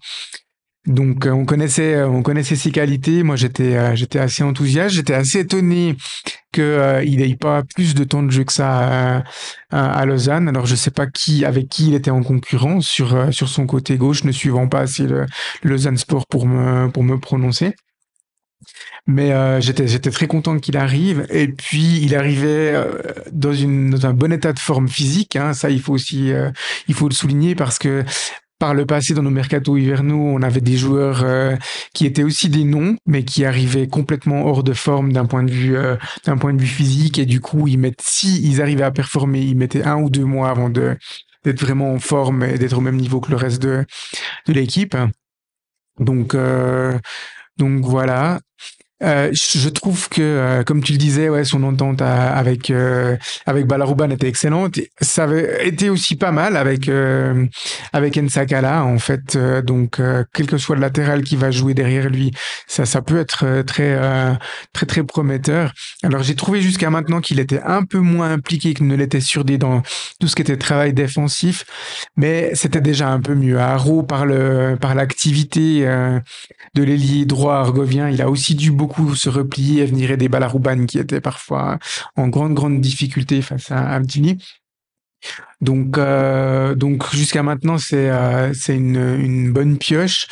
Donc 0.87 1.27
euh, 1.27 1.31
on 1.31 1.45
connaissait 1.45 1.93
euh, 1.93 2.07
on 2.09 2.23
connaissait 2.23 2.55
ses 2.55 2.71
qualités. 2.71 3.21
Moi 3.21 3.35
j'étais 3.35 3.75
euh, 3.77 3.95
j'étais 3.95 4.17
assez 4.17 4.41
enthousiaste, 4.43 4.95
j'étais 4.95 5.13
assez 5.13 5.39
étonné 5.41 5.95
que 6.51 6.61
euh, 6.61 7.03
il 7.03 7.17
n'ait 7.19 7.35
pas 7.35 7.61
plus 7.75 7.93
de 7.93 8.03
temps 8.03 8.23
de 8.23 8.31
jeu 8.31 8.43
que 8.43 8.53
ça 8.53 9.21
à, 9.69 9.99
à 9.99 10.05
Lausanne. 10.07 10.47
Alors 10.49 10.65
je 10.65 10.75
sais 10.75 10.89
pas 10.89 11.05
qui 11.05 11.45
avec 11.45 11.69
qui 11.69 11.89
il 11.89 11.93
était 11.93 12.09
en 12.09 12.23
concurrence 12.23 12.87
sur 12.87 13.31
sur 13.31 13.47
son 13.47 13.67
côté 13.67 13.97
gauche, 13.97 14.23
ne 14.23 14.31
suivant 14.31 14.67
pas 14.67 14.79
assez 14.79 15.03
le, 15.03 15.27
le 15.61 15.69
Lausanne 15.69 15.97
Sport 15.97 16.25
pour 16.27 16.47
me 16.47 16.89
pour 16.89 17.03
me 17.03 17.19
prononcer. 17.19 17.75
Mais 19.07 19.33
euh, 19.33 19.59
j'étais 19.59 19.87
j'étais 19.87 20.11
très 20.11 20.27
content 20.27 20.59
qu'il 20.59 20.77
arrive 20.77 21.25
et 21.31 21.47
puis 21.47 21.99
il 22.03 22.15
arrivait 22.15 22.75
dans 23.31 23.51
une 23.53 23.89
dans 23.89 24.05
un 24.05 24.13
bon 24.13 24.31
état 24.31 24.53
de 24.53 24.59
forme 24.59 24.87
physique. 24.87 25.35
Hein, 25.35 25.53
ça 25.53 25.69
il 25.71 25.81
faut 25.81 25.93
aussi 25.93 26.31
euh, 26.31 26.51
il 26.87 26.93
faut 26.93 27.09
le 27.09 27.13
souligner 27.15 27.55
parce 27.55 27.79
que 27.79 28.03
par 28.61 28.75
le 28.75 28.85
passé, 28.85 29.15
dans 29.15 29.23
nos 29.23 29.31
mercato 29.31 29.75
hivernaux, 29.75 30.21
on 30.21 30.43
avait 30.43 30.61
des 30.61 30.77
joueurs 30.77 31.23
euh, 31.23 31.55
qui 31.95 32.05
étaient 32.05 32.21
aussi 32.21 32.47
des 32.47 32.63
noms, 32.63 32.95
mais 33.07 33.25
qui 33.25 33.43
arrivaient 33.43 33.87
complètement 33.87 34.45
hors 34.45 34.63
de 34.63 34.73
forme 34.73 35.11
d'un 35.11 35.25
point 35.25 35.41
de 35.41 35.49
vue 35.49 35.75
euh, 35.75 35.95
d'un 36.25 36.37
point 36.37 36.53
de 36.53 36.61
vue 36.61 36.67
physique. 36.67 37.17
Et 37.17 37.25
du 37.25 37.41
coup, 37.41 37.67
ils 37.67 37.79
mettent 37.79 38.03
si 38.03 38.39
ils 38.47 38.61
arrivaient 38.61 38.83
à 38.83 38.91
performer, 38.91 39.41
ils 39.41 39.57
mettaient 39.57 39.83
un 39.83 39.95
ou 39.95 40.11
deux 40.11 40.25
mois 40.25 40.51
avant 40.51 40.69
de 40.69 40.95
d'être 41.43 41.59
vraiment 41.59 41.91
en 41.91 41.97
forme 41.97 42.43
et 42.43 42.59
d'être 42.59 42.77
au 42.77 42.81
même 42.81 42.97
niveau 42.97 43.19
que 43.19 43.31
le 43.31 43.35
reste 43.35 43.63
de 43.63 43.83
de 44.45 44.53
l'équipe. 44.53 44.95
Donc 45.99 46.35
euh, 46.35 46.99
donc 47.57 47.83
voilà. 47.83 48.41
Euh, 49.03 49.29
je 49.33 49.69
trouve 49.69 50.09
que, 50.09 50.21
euh, 50.21 50.63
comme 50.63 50.83
tu 50.83 50.91
le 50.91 50.97
disais, 50.97 51.29
ouais, 51.29 51.43
son 51.43 51.63
entente 51.63 52.01
à- 52.01 52.33
avec 52.33 52.69
euh, 52.69 53.17
avec 53.45 53.65
Balarouban 53.65 54.09
était 54.11 54.27
excellente. 54.27 54.79
Ça 55.01 55.23
avait 55.23 55.67
été 55.67 55.89
aussi 55.89 56.15
pas 56.15 56.31
mal 56.31 56.55
avec 56.57 56.87
euh, 56.89 57.45
avec 57.93 58.17
Ensakala 58.17 58.83
en 58.85 58.99
fait. 58.99 59.35
Euh, 59.35 59.61
donc, 59.61 59.99
quel 60.33 60.45
que 60.47 60.57
soit 60.57 60.75
le 60.75 60.81
latéral 60.81 61.23
qui 61.23 61.35
va 61.35 61.49
jouer 61.51 61.73
derrière 61.73 62.09
lui, 62.09 62.31
ça 62.67 62.85
ça 62.85 63.01
peut 63.01 63.19
être 63.19 63.63
très 63.63 63.97
très 64.73 64.85
très 64.85 65.03
prometteur. 65.03 65.73
Alors, 66.03 66.23
j'ai 66.23 66.35
trouvé 66.35 66.61
jusqu'à 66.61 66.89
maintenant 66.89 67.21
qu'il 67.21 67.39
était 67.39 67.61
un 67.61 67.83
peu 67.83 67.99
moins 67.99 68.31
impliqué 68.33 68.73
que 68.73 68.83
ne 68.83 68.95
l'était 68.95 69.21
Surdé 69.21 69.57
dans 69.57 69.81
tout 70.19 70.27
ce 70.27 70.35
qui 70.35 70.41
était 70.41 70.57
travail 70.57 70.93
défensif, 70.93 71.63
mais 72.17 72.51
c'était 72.53 72.81
déjà 72.81 73.09
un 73.09 73.19
peu 73.21 73.35
mieux. 73.35 73.59
Haro 73.59 74.03
par 74.03 74.25
le 74.25 74.77
par 74.79 74.93
l'activité. 74.95 75.87
de 76.75 76.83
l'ailier 76.83 77.25
droit 77.25 77.55
argovien. 77.55 78.09
Il 78.09 78.21
a 78.21 78.29
aussi 78.29 78.55
dû 78.55 78.71
beaucoup 78.71 78.90
se 79.15 79.29
replier 79.29 79.83
et 79.83 79.85
venir 79.85 80.11
aider 80.11 80.29
Balarouban 80.29 80.85
qui 80.85 80.99
était 80.99 81.21
parfois 81.21 81.79
en 82.15 82.27
grande, 82.27 82.53
grande 82.53 82.81
difficulté 82.81 83.41
face 83.41 83.71
à 83.71 83.89
Abdili. 83.89 84.37
Donc, 85.61 85.97
euh, 85.97 86.73
donc 86.73 87.13
jusqu'à 87.13 87.43
maintenant, 87.43 87.77
c'est 87.77 88.09
euh, 88.09 88.53
c'est 88.53 88.75
une, 88.75 89.19
une 89.19 89.51
bonne 89.51 89.77
pioche. 89.77 90.27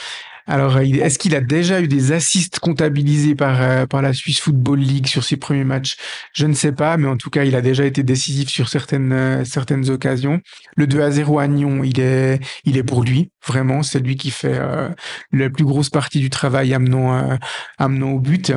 Alors, 0.50 0.80
est-ce 0.80 1.20
qu'il 1.20 1.36
a 1.36 1.42
déjà 1.42 1.80
eu 1.80 1.88
des 1.88 2.12
assists 2.12 2.58
comptabilisés 2.58 3.36
par, 3.36 3.62
euh, 3.62 3.86
par 3.86 4.02
la 4.02 4.14
Swiss 4.14 4.40
Football 4.40 4.80
League 4.80 5.06
sur 5.06 5.24
ses 5.24 5.38
premiers 5.38 5.64
matchs? 5.64 5.96
Je 6.34 6.48
ne 6.48 6.54
sais 6.54 6.72
pas, 6.72 6.98
mais 6.98 7.08
en 7.08 7.18
tout 7.18 7.30
cas, 7.30 7.44
il 7.44 7.56
a 7.56 7.62
déjà 7.62 7.86
été 7.86 8.02
décisif 8.02 8.50
sur 8.50 8.68
certaines, 8.68 9.14
euh, 9.14 9.46
certaines 9.46 9.92
occasions. 9.92 10.42
Le 10.76 10.88
2 10.88 11.02
à 11.02 11.12
0 11.12 11.38
à 11.38 11.48
Nyon, 11.48 11.84
il 11.84 12.00
est, 12.00 12.40
il 12.66 12.78
est 12.78 12.84
pour 12.84 13.04
lui, 13.04 13.30
vraiment. 13.46 13.84
C'est 13.84 14.00
lui 14.00 14.16
qui 14.16 14.32
fait 14.32 14.58
euh, 14.58 14.90
la 15.32 15.52
plus 15.52 15.66
grosse 15.66 15.92
partie 15.92 16.20
du 16.20 16.32
travail 16.32 16.74
amenant, 16.74 17.38
amenant 17.78 18.14
au 18.14 18.20
but. 18.20 18.52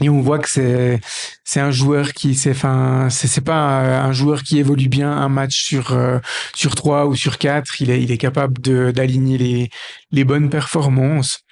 Et 0.00 0.08
on 0.08 0.20
voit 0.20 0.40
que 0.40 0.48
c'est 0.50 1.00
c'est 1.44 1.60
un 1.60 1.70
joueur 1.70 2.12
qui 2.14 2.34
c'est 2.34 2.50
enfin 2.50 3.08
c'est 3.10 3.28
c'est 3.28 3.40
pas 3.40 4.02
un, 4.02 4.12
joueur 4.12 4.42
qui 4.42 4.58
évolue 4.58 4.88
bien 4.88 5.10
un 5.12 5.28
match 5.28 5.62
sur 5.62 5.92
euh, 5.92 6.18
sur 6.54 6.74
trois 6.74 7.06
ou 7.06 7.14
sur 7.14 7.38
quatre. 7.38 7.80
Il 7.80 7.90
est 7.90 8.02
il 8.02 8.10
est 8.10 8.18
capable 8.18 8.60
de 8.60 8.90
d'aligner 8.90 9.38
les 9.38 9.70
les 10.10 10.24
bonnes 10.24 10.50
performances. 10.50 11.44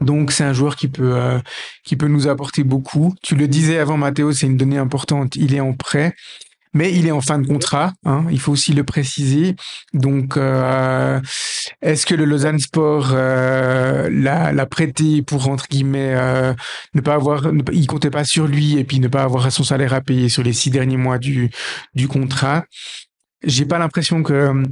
Donc 0.00 0.32
c'est 0.32 0.44
un 0.44 0.52
joueur 0.52 0.76
qui 0.76 0.88
peut 0.88 1.14
euh, 1.16 1.38
qui 1.84 1.96
peut 1.96 2.08
nous 2.08 2.28
apporter 2.28 2.62
beaucoup. 2.62 3.14
Tu 3.22 3.36
le 3.36 3.48
disais 3.48 3.78
avant 3.78 3.96
Mathéo, 3.96 4.32
c'est 4.32 4.46
une 4.46 4.56
donnée 4.58 4.78
importante. 4.78 5.36
Il 5.36 5.54
est 5.54 5.60
en 5.60 5.74
prêt. 5.74 6.14
Mais 6.72 6.92
il 6.92 7.06
est 7.06 7.10
en 7.10 7.20
fin 7.20 7.38
de 7.38 7.46
contrat, 7.46 7.92
hein, 8.04 8.24
il 8.30 8.38
faut 8.38 8.52
aussi 8.52 8.72
le 8.72 8.84
préciser. 8.84 9.56
Donc, 9.92 10.36
euh, 10.36 11.20
est-ce 11.82 12.06
que 12.06 12.14
le 12.14 12.24
Lausanne 12.24 12.58
Sport 12.60 13.10
euh, 13.12 14.08
l'a, 14.10 14.66
prêté 14.66 15.22
pour 15.22 15.48
entre 15.48 15.66
guillemets 15.68 16.14
euh, 16.14 16.54
ne 16.94 17.00
pas 17.00 17.14
avoir, 17.14 17.48
il 17.72 17.86
comptait 17.86 18.10
pas 18.10 18.24
sur 18.24 18.46
lui 18.46 18.78
et 18.78 18.84
puis 18.84 19.00
ne 19.00 19.08
pas 19.08 19.24
avoir 19.24 19.50
son 19.50 19.64
salaire 19.64 19.94
à 19.94 20.00
payer 20.00 20.28
sur 20.28 20.42
les 20.42 20.52
six 20.52 20.70
derniers 20.70 20.96
mois 20.96 21.18
du 21.18 21.50
du 21.94 22.06
contrat? 22.06 22.64
J'ai 23.42 23.64
pas 23.64 23.78
l'impression 23.78 24.22
que 24.22 24.32
euh, 24.32 24.62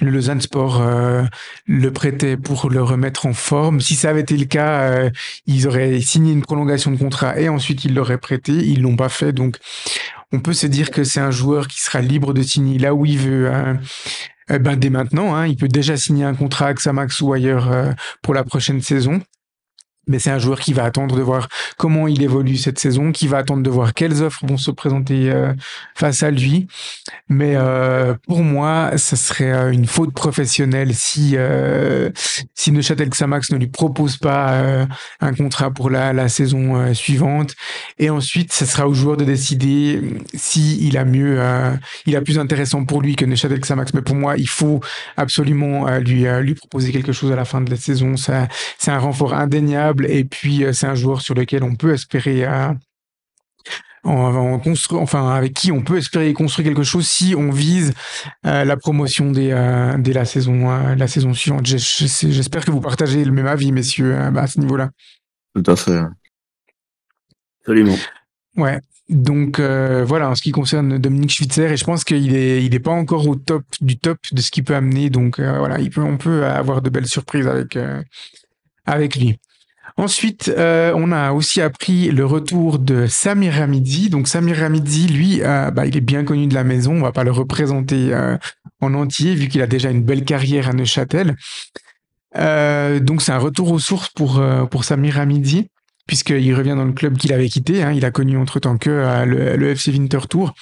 le 0.00 0.10
Lausanne 0.10 0.40
Sport 0.40 0.80
euh, 0.80 1.24
le 1.66 1.92
prêtait 1.92 2.36
pour 2.36 2.70
le 2.70 2.82
remettre 2.82 3.26
en 3.26 3.32
forme. 3.32 3.80
Si 3.80 3.94
ça 3.94 4.10
avait 4.10 4.20
été 4.20 4.36
le 4.36 4.44
cas, 4.44 4.82
euh, 4.82 5.10
ils 5.46 5.66
auraient 5.66 6.00
signé 6.00 6.32
une 6.32 6.42
prolongation 6.42 6.90
de 6.90 6.96
contrat 6.96 7.38
et 7.38 7.48
ensuite 7.48 7.84
ils 7.84 7.94
l'auraient 7.94 8.18
prêté. 8.18 8.52
Ils 8.52 8.82
l'ont 8.82 8.96
pas 8.96 9.08
fait, 9.08 9.32
donc 9.32 9.58
on 10.32 10.40
peut 10.40 10.52
se 10.52 10.66
dire 10.66 10.90
que 10.90 11.04
c'est 11.04 11.20
un 11.20 11.30
joueur 11.30 11.68
qui 11.68 11.80
sera 11.80 12.00
libre 12.00 12.34
de 12.34 12.42
signer 12.42 12.78
là 12.78 12.94
où 12.94 13.06
il 13.06 13.18
veut. 13.18 13.50
hein. 13.52 13.78
Eh 14.48 14.58
ben, 14.60 14.76
dès 14.76 14.90
maintenant, 14.90 15.34
hein, 15.34 15.46
il 15.46 15.56
peut 15.56 15.68
déjà 15.68 15.96
signer 15.96 16.24
un 16.24 16.34
contrat 16.34 16.66
avec 16.66 16.80
Samax 16.80 17.20
ou 17.20 17.32
ailleurs 17.32 17.72
euh, 17.72 17.92
pour 18.22 18.32
la 18.32 18.44
prochaine 18.44 18.80
saison. 18.80 19.20
Mais 20.08 20.20
c'est 20.20 20.30
un 20.30 20.38
joueur 20.38 20.60
qui 20.60 20.72
va 20.72 20.84
attendre 20.84 21.16
de 21.16 21.22
voir 21.22 21.48
comment 21.76 22.06
il 22.06 22.22
évolue 22.22 22.56
cette 22.56 22.78
saison, 22.78 23.10
qui 23.10 23.26
va 23.26 23.38
attendre 23.38 23.62
de 23.62 23.70
voir 23.70 23.92
quelles 23.92 24.22
offres 24.22 24.46
vont 24.46 24.56
se 24.56 24.70
présenter 24.70 25.30
euh, 25.30 25.52
face 25.96 26.22
à 26.22 26.30
lui. 26.30 26.68
Mais 27.28 27.54
euh, 27.56 28.14
pour 28.26 28.44
moi, 28.44 28.92
ça 28.96 29.16
serait 29.16 29.52
euh, 29.52 29.72
une 29.72 29.86
faute 29.86 30.12
professionnelle 30.14 30.94
si 30.94 31.36
si 32.54 32.72
Neuchâtel 32.72 33.08
Xamax 33.08 33.50
ne 33.50 33.58
lui 33.58 33.66
propose 33.66 34.16
pas 34.16 34.86
un 35.20 35.34
contrat 35.34 35.70
pour 35.70 35.90
la, 35.90 36.12
la 36.12 36.28
saison 36.28 36.94
suivante. 36.94 37.54
Et 37.98 38.10
ensuite, 38.10 38.52
ce 38.52 38.64
sera 38.64 38.86
au 38.86 38.94
joueur 38.94 39.16
de 39.16 39.24
décider 39.24 40.00
si 40.34 40.78
il 40.86 40.96
a 40.96 41.04
mieux, 41.04 41.40
il 42.06 42.16
a 42.16 42.20
plus 42.20 42.38
intéressant 42.38 42.84
pour 42.84 43.02
lui 43.02 43.16
que 43.16 43.24
Neuchâtel 43.24 43.60
Xamax. 43.60 43.92
Mais 43.94 44.02
pour 44.02 44.14
moi, 44.14 44.36
il 44.36 44.48
faut 44.48 44.80
absolument 45.16 45.88
lui 45.98 46.26
lui 46.40 46.54
proposer 46.54 46.92
quelque 46.92 47.12
chose 47.12 47.32
à 47.32 47.36
la 47.36 47.44
fin 47.44 47.60
de 47.60 47.70
la 47.70 47.76
saison. 47.76 48.14
C'est 48.16 48.90
un 48.90 48.98
renfort 48.98 49.34
indéniable. 49.34 49.95
Et 50.04 50.24
puis, 50.24 50.64
euh, 50.64 50.72
c'est 50.72 50.86
un 50.86 50.94
joueur 50.94 51.22
sur 51.22 51.34
lequel 51.34 51.62
on 51.62 51.74
peut 51.76 51.94
espérer. 51.94 52.44
euh, 52.44 52.68
en 54.04 54.58
construire, 54.60 55.02
enfin 55.02 55.34
avec 55.34 55.52
qui 55.54 55.72
on 55.72 55.82
peut 55.82 55.96
espérer 55.96 56.32
construire 56.32 56.68
quelque 56.68 56.84
chose 56.84 57.06
si 57.06 57.34
on 57.36 57.50
vise 57.50 57.92
euh, 58.46 58.64
la 58.64 58.76
promotion 58.76 59.32
dès, 59.32 59.52
euh, 59.52 59.96
dès 59.98 60.12
la 60.12 60.24
saison 60.24 60.70
euh, 60.70 60.94
la 60.94 61.08
saison 61.08 61.34
suivante. 61.34 61.66
J'espère 61.66 62.64
que 62.64 62.70
vous 62.70 62.80
partagez 62.80 63.24
le 63.24 63.32
même 63.32 63.48
avis, 63.48 63.72
messieurs, 63.72 64.14
euh, 64.16 64.30
bah, 64.30 64.42
à 64.42 64.46
ce 64.46 64.60
niveau-là. 64.60 64.90
Tout 65.54 65.70
à 65.70 65.76
fait. 65.76 66.02
Absolument. 67.60 67.96
Ouais. 68.56 68.78
Donc 69.08 69.58
euh, 69.58 70.04
voilà, 70.04 70.30
en 70.30 70.34
ce 70.34 70.42
qui 70.42 70.50
concerne 70.50 70.98
Dominique 70.98 71.30
Schwitzer, 71.30 71.72
et 71.72 71.76
je 71.76 71.84
pense 71.84 72.04
qu'il 72.04 72.34
est 72.34 72.64
il 72.64 72.74
est 72.74 72.80
pas 72.80 72.90
encore 72.90 73.26
au 73.26 73.36
top 73.36 73.62
du 73.80 73.98
top 73.98 74.18
de 74.32 74.40
ce 74.40 74.50
qu'il 74.50 74.64
peut 74.64 74.74
amener. 74.74 75.10
Donc 75.10 75.38
euh, 75.38 75.58
voilà, 75.58 75.78
il 75.80 75.90
peut 75.90 76.02
on 76.02 76.16
peut 76.16 76.44
avoir 76.44 76.82
de 76.82 76.90
belles 76.90 77.06
surprises 77.06 77.46
avec 77.46 77.76
euh, 77.76 78.02
avec 78.84 79.16
lui. 79.16 79.38
Ensuite, 79.96 80.52
euh, 80.56 80.92
on 80.94 81.10
a 81.10 81.32
aussi 81.32 81.62
appris 81.62 82.10
le 82.10 82.26
retour 82.26 82.78
de 82.78 83.06
Samir 83.06 83.60
Hamidi. 83.62 84.10
Donc 84.10 84.28
Samir 84.28 84.62
Hamidi, 84.62 85.08
lui, 85.08 85.40
euh, 85.42 85.70
bah, 85.70 85.86
il 85.86 85.96
est 85.96 86.02
bien 86.02 86.24
connu 86.24 86.46
de 86.46 86.54
la 86.54 86.64
maison. 86.64 86.96
On 86.96 87.02
va 87.02 87.12
pas 87.12 87.24
le 87.24 87.30
représenter 87.30 88.12
euh, 88.12 88.36
en 88.80 88.92
entier 88.92 89.34
vu 89.34 89.48
qu'il 89.48 89.62
a 89.62 89.66
déjà 89.66 89.90
une 89.90 90.02
belle 90.02 90.24
carrière 90.24 90.68
à 90.68 90.72
Neuchâtel. 90.72 91.36
donc 92.34 93.22
c'est 93.22 93.32
un 93.32 93.38
retour 93.38 93.70
aux 93.70 93.78
sources 93.78 94.10
pour 94.10 94.42
pour 94.70 94.84
Samir 94.84 95.18
Hamidi 95.18 95.68
puisqu'il 96.06 96.54
revient 96.54 96.74
dans 96.76 96.84
le 96.84 96.92
club 96.92 97.16
qu'il 97.16 97.32
avait 97.32 97.48
quitté. 97.48 97.82
Hein. 97.82 97.92
Il 97.92 98.04
a 98.04 98.10
connu 98.10 98.36
entre-temps 98.36 98.76
que 98.76 99.24
le, 99.24 99.56
le, 99.56 99.70
FC 99.70 99.90
Winter 99.90 100.20
Tour. 100.28 100.54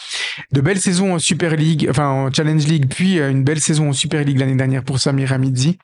De 0.52 0.62
belles 0.62 0.80
saisons 0.80 1.14
en 1.14 1.18
Super 1.18 1.56
League, 1.56 1.86
enfin 1.90 2.08
en 2.08 2.32
Challenge 2.32 2.66
League, 2.66 2.86
puis 2.88 3.18
une 3.18 3.44
belle 3.44 3.60
saison 3.60 3.90
en 3.90 3.92
Super 3.92 4.24
League 4.24 4.38
l'année 4.38 4.54
dernière 4.54 4.84
pour 4.84 5.00
Samir 5.00 5.32
Hamidi. 5.32 5.76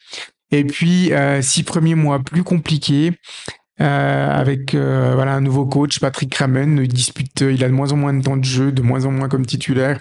Et 0.53 0.65
puis 0.65 1.13
euh, 1.13 1.43
six 1.43 1.63
premiers 1.63 1.95
mois 1.95 2.19
plus 2.21 2.43
compliqués. 2.43 3.13
Euh, 3.81 4.31
avec 4.31 4.75
euh, 4.75 5.13
voilà 5.15 5.33
un 5.33 5.41
nouveau 5.41 5.65
coach, 5.65 6.01
Patrick 6.01 6.35
Ramen, 6.35 6.81
il 6.83 6.89
dispute, 6.89 7.41
il 7.41 7.65
a 7.65 7.69
de 7.69 7.73
moins 7.73 7.93
en 7.93 7.97
moins 7.97 8.13
de 8.13 8.23
temps 8.23 8.37
de 8.37 8.45
jeu, 8.45 8.73
de 8.73 8.83
moins 8.83 9.07
en 9.07 9.11
moins 9.11 9.29
comme 9.29 9.47
titulaire. 9.47 10.01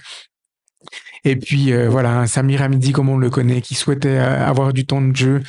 Et 1.24 1.38
puis 1.38 1.72
voilà, 1.88 2.20
un 2.20 2.28
Samir 2.28 2.62
Hamidi 2.62 2.92
comme 2.92 3.10
on 3.10 3.18
le 3.18 3.30
connaît, 3.30 3.62
qui 3.62 3.76
souhaitait 3.76 4.18
avoir 4.18 4.74
du 4.74 4.86
temps 4.86 5.02
de 5.02 5.16
jeu. 5.16 5.42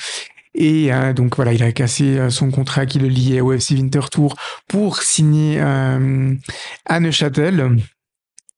Et 0.55 0.91
donc 1.15 1.37
voilà, 1.37 1.53
il 1.53 1.63
a 1.63 1.71
cassé 1.71 2.29
son 2.31 2.51
contrat 2.51 2.87
qui 2.87 2.99
le 2.99 3.07
liait 3.07 3.41
au 3.41 3.53
FC 3.53 3.75
Winter 3.75 4.01
Tour 4.11 4.37
pour 4.67 5.03
signer 5.03 5.61
à 5.61 7.01
Neuchâtel. 7.01 7.79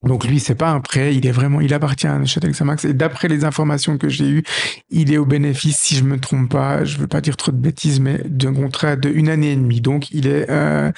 Donc 0.02 0.26
lui, 0.26 0.40
c'est 0.40 0.56
pas 0.56 0.70
un 0.70 0.80
prêt, 0.80 1.14
il 1.14 1.26
est 1.26 1.32
vraiment, 1.32 1.60
il 1.60 1.72
appartient 1.72 2.08
à 2.08 2.18
Neuchâtel 2.18 2.50
Xamax. 2.50 2.84
Et 2.84 2.92
d'après 2.94 3.28
les 3.28 3.44
informations 3.44 3.98
que 3.98 4.08
j'ai 4.08 4.28
eues, 4.28 4.42
il 4.90 5.12
est 5.12 5.18
au 5.18 5.24
bénéfice, 5.24 5.78
si 5.78 5.94
je 5.94 6.04
me 6.04 6.18
trompe 6.18 6.50
pas, 6.50 6.84
je 6.84 6.98
veux 6.98 7.06
pas 7.06 7.20
dire 7.20 7.36
trop 7.36 7.52
de 7.52 7.56
bêtises, 7.56 8.00
mais 8.00 8.20
d'un 8.24 8.52
contrat 8.52 8.96
de 8.96 9.08
une 9.08 9.28
année 9.28 9.52
et 9.52 9.56
demie. 9.56 9.80
Donc 9.80 10.10
il 10.10 10.26
est 10.26 10.50
euh, 10.50 10.90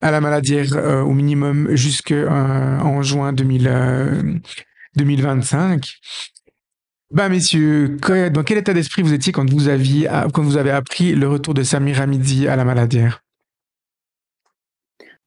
à 0.00 0.10
la 0.10 0.20
maladie 0.20 0.56
euh, 0.56 1.02
au 1.02 1.12
minimum 1.12 1.74
jusqu'en 1.76 2.14
euh, 2.98 3.02
juin 3.02 3.32
2000, 3.32 4.40
2025. 4.96 5.94
Bah 7.10 7.28
messieurs, 7.28 7.96
dans 8.32 8.42
quel 8.42 8.58
état 8.58 8.74
d'esprit 8.74 9.02
vous 9.02 9.14
étiez 9.14 9.32
quand 9.32 9.48
vous 9.48 9.68
aviez, 9.68 10.08
quand 10.34 10.42
vous 10.42 10.58
avez 10.58 10.70
appris 10.70 11.14
le 11.14 11.26
retour 11.26 11.54
de 11.54 11.62
Samir 11.62 12.02
Hamidi 12.02 12.48
à 12.48 12.56
la 12.56 12.64
maladière 12.64 13.22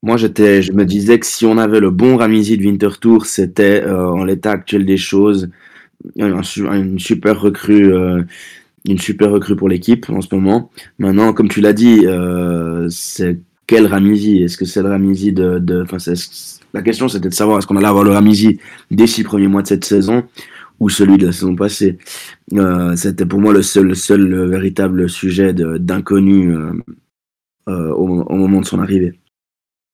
moi, 0.03 0.17
j'étais, 0.17 0.63
je 0.63 0.73
me 0.73 0.83
disais 0.83 1.19
que 1.19 1.25
si 1.27 1.45
on 1.45 1.57
avait 1.57 1.79
le 1.79 1.91
bon 1.91 2.17
Ramisi 2.17 2.57
de 2.57 2.63
Winter 2.63 2.89
Tour, 2.99 3.27
c'était 3.27 3.83
euh, 3.83 4.07
en 4.07 4.23
l'état 4.23 4.51
actuel 4.51 4.85
des 4.85 4.97
choses 4.97 5.49
une 6.15 6.97
super 6.97 7.39
recrue, 7.39 7.93
euh, 7.93 8.23
une 8.85 8.97
super 8.97 9.29
recrue 9.29 9.55
pour 9.55 9.69
l'équipe 9.69 10.09
en 10.09 10.21
ce 10.21 10.33
moment. 10.33 10.71
Maintenant, 10.97 11.33
comme 11.33 11.47
tu 11.47 11.61
l'as 11.61 11.73
dit, 11.73 12.07
euh, 12.07 12.87
c'est 12.89 13.39
quel 13.67 13.85
Ramisi 13.85 14.41
Est-ce 14.41 14.57
que 14.57 14.65
c'est 14.65 14.81
le 14.81 14.89
Ramisi 14.89 15.31
de, 15.33 15.59
de 15.59 15.85
la 16.73 16.81
question 16.81 17.07
c'était 17.07 17.29
de 17.29 17.33
savoir 17.33 17.59
est-ce 17.59 17.67
qu'on 17.67 17.77
allait 17.77 17.85
avoir 17.85 18.03
le 18.03 18.11
Ramisi 18.11 18.59
des 18.89 19.05
six 19.05 19.23
premiers 19.23 19.47
mois 19.47 19.61
de 19.61 19.67
cette 19.67 19.85
saison 19.85 20.23
ou 20.79 20.89
celui 20.89 21.17
de 21.17 21.27
la 21.27 21.31
saison 21.31 21.55
passée? 21.55 21.99
c'était 22.95 23.25
pour 23.25 23.39
moi 23.39 23.53
le 23.53 23.61
seul, 23.61 23.87
le 23.87 23.95
seul 23.95 24.49
véritable 24.49 25.09
sujet 25.09 25.53
d'inconnu 25.53 26.55
au, 27.67 27.71
au 27.71 28.35
moment 28.35 28.61
de 28.61 28.65
son 28.65 28.79
arrivée. 28.79 29.20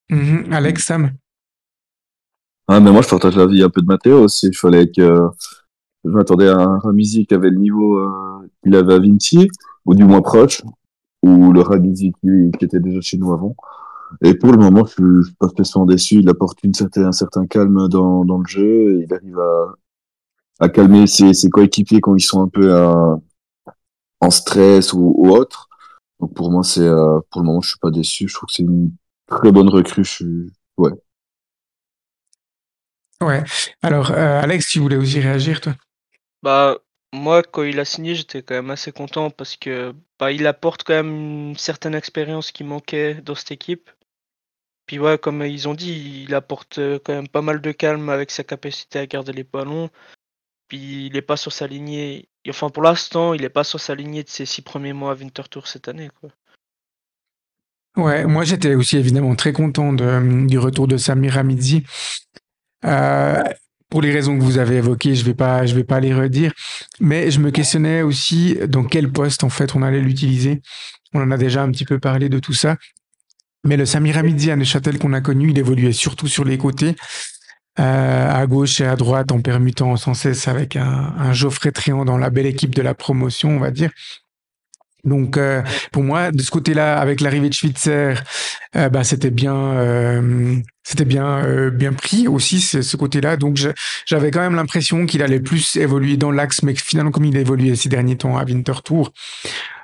Mhm. 0.10 0.54
Alex, 0.54 0.86
Sam 0.86 1.12
ah, 2.70 2.82
mais 2.82 2.92
moi, 2.92 3.02
je 3.02 3.08
partage 3.08 3.38
l'avis 3.38 3.64
un 3.64 3.70
peu 3.70 3.82
de 3.82 3.86
Matteo 3.88 4.24
aussi. 4.24 4.48
Il 4.48 4.58
fallait 4.58 4.92
que. 4.92 5.28
Je 6.04 6.10
m'attendais 6.10 6.48
à 6.48 6.58
un 6.58 6.80
Ramizi 6.80 7.26
qui 7.26 7.34
avait 7.34 7.50
le 7.50 7.58
niveau 7.58 7.98
euh, 7.98 8.50
qu'il 8.64 8.76
avait 8.76 8.94
à 8.94 9.00
Vinci, 9.00 9.50
ou 9.86 9.96
du 9.96 10.04
moins 10.04 10.22
proche, 10.22 10.62
ou 11.24 11.52
le 11.52 11.62
Ramizi 11.62 12.14
qui, 12.22 12.52
qui, 12.58 12.66
était 12.66 12.80
déjà 12.80 13.02
chez 13.02 13.18
nous 13.18 13.34
avant. 13.34 13.56
Et 14.22 14.36
pour 14.36 14.52
le 14.52 14.58
moment, 14.58 14.86
je 14.86 15.24
suis, 15.24 15.36
pas 15.36 15.50
spécialement 15.50 15.86
déçu. 15.86 16.20
Il 16.20 16.30
apporte 16.30 16.64
une 16.64 16.74
certaine, 16.74 17.06
un 17.06 17.12
certain 17.12 17.46
calme 17.48 17.88
dans, 17.90 18.26
dans 18.26 18.38
le 18.38 18.48
jeu. 18.48 19.02
Il 19.04 19.14
arrive 19.14 19.40
à, 19.40 19.76
à 20.60 20.70
calmer 20.70 21.08
ses, 21.08 21.34
ses 21.34 21.50
coéquipiers 21.50 22.02
quand 22.02 22.16
ils 22.16 22.22
sont 22.22 22.42
un 22.42 22.50
peu 22.50 22.74
à, 22.76 23.18
en 24.22 24.30
stress 24.30 24.94
ou, 24.94 25.14
ou 25.18 25.30
autre. 25.30 25.70
Donc 26.20 26.34
pour 26.34 26.52
moi, 26.52 26.64
c'est 26.64 26.82
euh, 26.82 27.20
pour 27.32 27.42
le 27.42 27.48
moment, 27.48 27.62
je 27.62 27.70
suis 27.70 27.80
pas 27.80 27.92
déçu. 27.92 28.28
Je 28.28 28.34
trouve 28.34 28.48
que 28.48 28.54
c'est 28.54 28.64
une 28.64 28.92
très 29.28 29.52
bonne 29.52 29.70
recrue. 29.70 30.06
Ouais. 30.78 30.92
Ouais. 33.22 33.44
Alors, 33.82 34.12
euh, 34.12 34.42
Alex, 34.42 34.68
tu 34.68 34.80
voulais 34.80 34.96
aussi 34.96 35.20
réagir, 35.20 35.62
toi? 35.62 35.76
Bah, 36.44 36.78
moi, 37.14 37.42
quand 37.44 37.64
il 37.64 37.80
a 37.80 37.86
signé, 37.86 38.16
j'étais 38.16 38.44
quand 38.44 38.56
même 38.56 38.70
assez 38.70 38.92
content 38.92 39.30
parce 39.30 39.56
que 39.58 39.94
bah, 40.20 40.32
il 40.32 40.46
apporte 40.46 40.84
quand 40.84 40.94
même 40.94 41.50
une 41.50 41.58
certaine 41.58 41.96
expérience 41.96 42.52
qui 42.52 42.64
manquait 42.64 43.16
dans 43.16 43.36
cette 43.36 43.52
équipe. 43.52 43.90
Puis 44.86 45.00
ouais, 45.00 45.18
comme 45.18 45.44
ils 45.44 45.68
ont 45.68 45.74
dit, 45.74 46.26
il 46.28 46.34
apporte 46.34 46.78
euh, 46.80 47.00
quand 47.04 47.14
même 47.14 47.28
pas 47.28 47.42
mal 47.42 47.62
de 47.62 47.72
calme 47.72 48.10
avec 48.10 48.32
sa 48.32 48.44
capacité 48.44 49.00
à 49.00 49.06
garder 49.08 49.34
les 49.34 49.44
ballons. 49.44 49.90
Puis 50.68 51.08
il 51.08 51.14
n'est 51.14 51.22
pas 51.22 51.38
sur 51.38 51.52
sa 51.52 51.68
lignée. 51.68 52.30
Enfin, 52.48 52.70
pour 52.70 52.84
l'instant, 52.84 53.34
il 53.34 53.42
n'est 53.42 53.50
pas 53.50 53.64
sur 53.64 53.80
sa 53.80 53.96
lignée 53.96 54.24
de 54.24 54.30
ses 54.30 54.46
six 54.46 54.62
premiers 54.62 54.94
mois 54.94 55.12
à 55.12 55.16
Winter 55.16 55.44
Tour 55.50 55.68
cette 55.68 55.88
année. 55.88 56.10
Quoi. 56.22 56.30
Ouais, 57.98 58.26
moi 58.26 58.44
j'étais 58.44 58.76
aussi 58.76 58.98
évidemment 58.98 59.36
très 59.36 59.52
content 59.52 59.92
de, 59.92 60.46
du 60.46 60.60
retour 60.60 60.88
de 60.88 60.98
Samir 60.98 61.38
Hamidzi. 61.38 61.84
Euh, 62.86 63.44
pour 63.90 64.02
les 64.02 64.12
raisons 64.12 64.38
que 64.38 64.44
vous 64.44 64.60
avez 64.60 64.76
évoquées, 64.76 65.16
je 65.16 65.26
vais 65.26 65.34
pas, 65.34 65.66
je 65.66 65.74
vais 65.74 65.84
pas 65.84 66.00
les 66.00 66.14
redire. 66.14 66.54
Mais 67.00 67.32
je 67.32 67.40
me 67.40 67.50
questionnais 67.50 68.04
aussi 68.04 68.56
dans 68.68 68.84
quel 68.84 69.12
poste 69.12 69.44
en 69.44 69.50
fait 69.50 69.76
on 69.76 69.82
allait 69.82 70.02
l'utiliser. 70.02 70.62
On 71.14 71.22
en 71.22 71.32
a 71.32 71.38
déjà 71.38 71.64
un 71.64 71.72
petit 71.72 71.86
peu 71.86 71.98
parlé 71.98 72.30
de 72.30 72.38
tout 72.38 72.54
ça. 72.54 72.76
Mais 73.64 73.78
le 73.78 73.86
Samir 73.86 74.18
Hamidzi 74.18 74.52
à 74.52 74.56
Neuchâtel 74.56 75.00
qu'on 75.00 75.14
a 75.14 75.22
connu, 75.22 75.50
il 75.50 75.58
évoluait 75.58 75.92
surtout 75.92 76.28
sur 76.28 76.46
les 76.46 76.60
côtés, 76.60 76.96
euh, 77.80 78.32
à 78.32 78.46
gauche 78.46 78.80
et 78.80 78.86
à 78.86 78.96
droite, 78.96 79.32
en 79.32 79.42
permutant 79.42 79.96
sans 79.98 80.14
cesse 80.14 80.48
avec 80.48 80.76
un, 80.76 81.14
un 81.18 81.34
Geoffrey 81.34 81.72
Tréant 81.72 82.06
dans 82.06 82.18
la 82.18 82.30
belle 82.30 82.46
équipe 82.46 82.76
de 82.76 82.84
la 82.84 82.94
promotion, 82.94 83.50
on 83.50 83.60
va 83.60 83.72
dire. 83.72 83.90
Donc 85.04 85.38
euh, 85.38 85.62
pour 85.92 86.04
moi, 86.04 86.32
de 86.32 86.42
ce 86.42 86.52
côté-là, 86.52 86.98
avec 86.98 87.22
l'arrivée 87.22 87.50
de 87.50 87.54
Schwitzer, 87.54 88.16
euh, 88.76 88.90
bah, 88.90 89.04
c'était 89.04 89.30
bien, 89.30 89.56
euh, 89.56 90.56
c'était 90.84 91.06
bien, 91.06 91.70
bien 91.70 91.94
pris 91.94 92.28
aussi 92.28 92.60
ce, 92.60 92.98
côté-là. 92.98 93.38
Donc 93.38 93.58
j'avais 94.06 94.32
quand 94.32 94.42
même 94.42 94.56
l'impression 94.56 95.06
qu'il 95.06 95.24
allait 95.24 95.40
plus 95.40 95.76
évoluer 95.78 96.18
dans 96.18 96.32
l'axe, 96.32 96.64
mais 96.64 96.76
finalement 96.76 97.12
comme 97.12 97.26
il 97.26 97.38
a 97.38 97.42
évolué 97.42 97.76
ces 97.76 97.90
derniers 97.90 98.18
temps 98.18 98.38
à 98.38 98.44
Winter 98.44 98.74
Tour. 98.84 99.14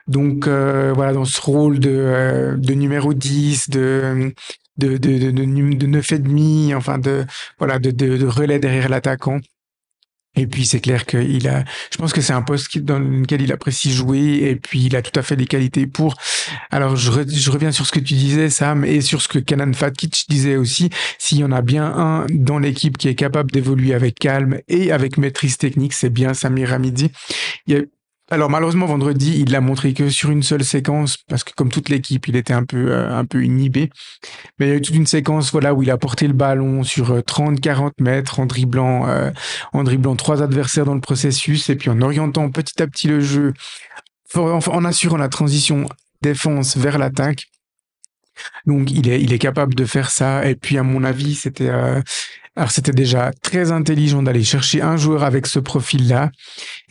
Donc 0.08 0.48
voilà, 0.48 1.14
dans 1.14 1.26
ce 1.26 1.40
rôle 1.42 1.80
de, 1.80 2.56
de 2.58 2.74
numéro 2.74 3.14
10, 3.14 3.70
de 3.70 4.34
de, 4.78 4.98
de, 4.98 5.32
de, 5.32 5.76
de, 5.76 5.86
neuf 5.86 6.12
et 6.14 6.20
demi, 6.20 6.74
enfin 6.74 6.98
de 6.98 7.26
voilà 7.60 7.78
de, 7.78 7.92
de, 7.92 8.18
de 8.18 8.26
relais 8.26 8.58
derrière 8.60 8.90
l'attaquant. 8.90 9.40
Et 10.36 10.48
puis 10.48 10.66
c'est 10.66 10.80
clair 10.80 11.06
qu'il 11.06 11.48
a, 11.48 11.64
je 11.92 11.98
pense 11.98 12.12
que 12.12 12.22
c'est 12.22 12.34
un 12.34 12.42
poste 12.42 12.78
dans 12.80 12.98
lequel 12.98 13.42
il 13.42 13.52
apprécie 13.52 13.92
jouer 13.92 14.40
et 14.44 14.56
puis 14.56 14.86
il 14.86 14.96
a 14.96 15.04
tout 15.04 15.18
à 15.18 15.22
fait 15.22 15.36
les 15.36 15.46
qualités 15.46 15.86
pour. 15.86 16.16
Alors 16.72 16.96
je, 16.96 17.12
je 17.28 17.52
reviens 17.52 17.72
sur 17.72 17.86
ce 17.86 17.92
que 17.92 18.00
tu 18.00 18.16
disais 18.16 18.50
Sam 18.50 18.84
et 18.84 19.02
sur 19.02 19.22
ce 19.22 19.28
que 19.28 19.38
Kanan 19.38 19.74
Fatkic 19.74 20.26
disait 20.30 20.56
aussi. 20.56 20.90
S'il 21.20 21.40
y 21.40 21.44
en 21.44 21.52
a 21.52 21.62
bien 21.62 21.86
un 21.86 22.26
dans 22.32 22.58
l'équipe 22.58 22.98
qui 22.98 23.10
est 23.10 23.16
capable 23.16 23.52
d'évoluer 23.52 23.94
avec 23.94 24.18
calme 24.18 24.60
et 24.68 24.92
avec 24.92 25.18
maîtrise 25.18 25.58
technique, 25.58 25.94
c'est 25.94 26.10
bien 26.10 26.34
Samir 26.34 26.74
Hamidi. 26.74 27.12
Alors 28.34 28.50
malheureusement 28.50 28.86
vendredi, 28.86 29.40
il 29.40 29.52
l'a 29.52 29.62
montré 29.62 29.94
que 29.94 30.10
sur 30.10 30.32
une 30.32 30.44
seule 30.44 30.64
séquence 30.64 31.18
parce 31.30 31.44
que 31.44 31.52
comme 31.56 31.70
toute 31.70 31.90
l'équipe, 31.90 32.28
il 32.28 32.36
était 32.36 32.54
un 32.54 32.64
peu 32.64 32.92
euh, 32.92 33.16
un 33.16 33.26
peu 33.26 33.44
inhibé. 33.44 33.90
Mais 34.60 34.68
il 34.68 34.70
y 34.70 34.72
a 34.74 34.76
eu 34.76 34.82
toute 34.82 34.96
une 34.96 35.06
séquence 35.06 35.52
voilà 35.52 35.74
où 35.74 35.84
il 35.84 35.92
a 35.92 35.98
porté 35.98 36.28
le 36.28 36.34
ballon 36.34 36.84
sur 36.84 37.24
30 37.24 37.58
euh, 37.58 37.62
40 37.62 37.94
mètres 38.02 38.40
en 38.40 38.46
dribblant 38.46 39.08
euh, 39.08 39.32
en 39.72 39.84
dribblant 39.84 40.16
trois 40.16 40.42
adversaires 40.42 40.86
dans 40.86 40.96
le 40.96 41.02
processus 41.02 41.70
et 41.70 41.76
puis 41.76 41.90
en 41.90 42.02
orientant 42.02 42.50
petit 42.50 42.82
à 42.82 42.88
petit 42.88 43.08
le 43.08 43.20
jeu 43.20 43.54
en 44.36 44.86
assurant 44.86 45.18
la 45.18 45.30
transition 45.30 45.88
défense 46.22 46.76
vers 46.76 46.98
l'attaque. 46.98 47.53
Donc 48.66 48.92
il 48.92 49.10
est 49.10 49.22
il 49.22 49.34
est 49.34 49.40
capable 49.40 49.76
de 49.76 49.86
faire 49.86 50.10
ça 50.10 50.46
et 50.46 50.56
puis 50.56 50.78
à 50.78 50.84
mon 50.84 51.04
avis, 51.04 51.36
c'était 51.36 51.70
alors 52.56 52.70
c'était 52.70 52.92
déjà 52.92 53.32
très 53.42 53.72
intelligent 53.72 54.22
d'aller 54.22 54.44
chercher 54.44 54.82
un 54.82 54.96
joueur 54.96 55.24
avec 55.24 55.48
ce 55.48 55.58
profil-là, 55.58 56.30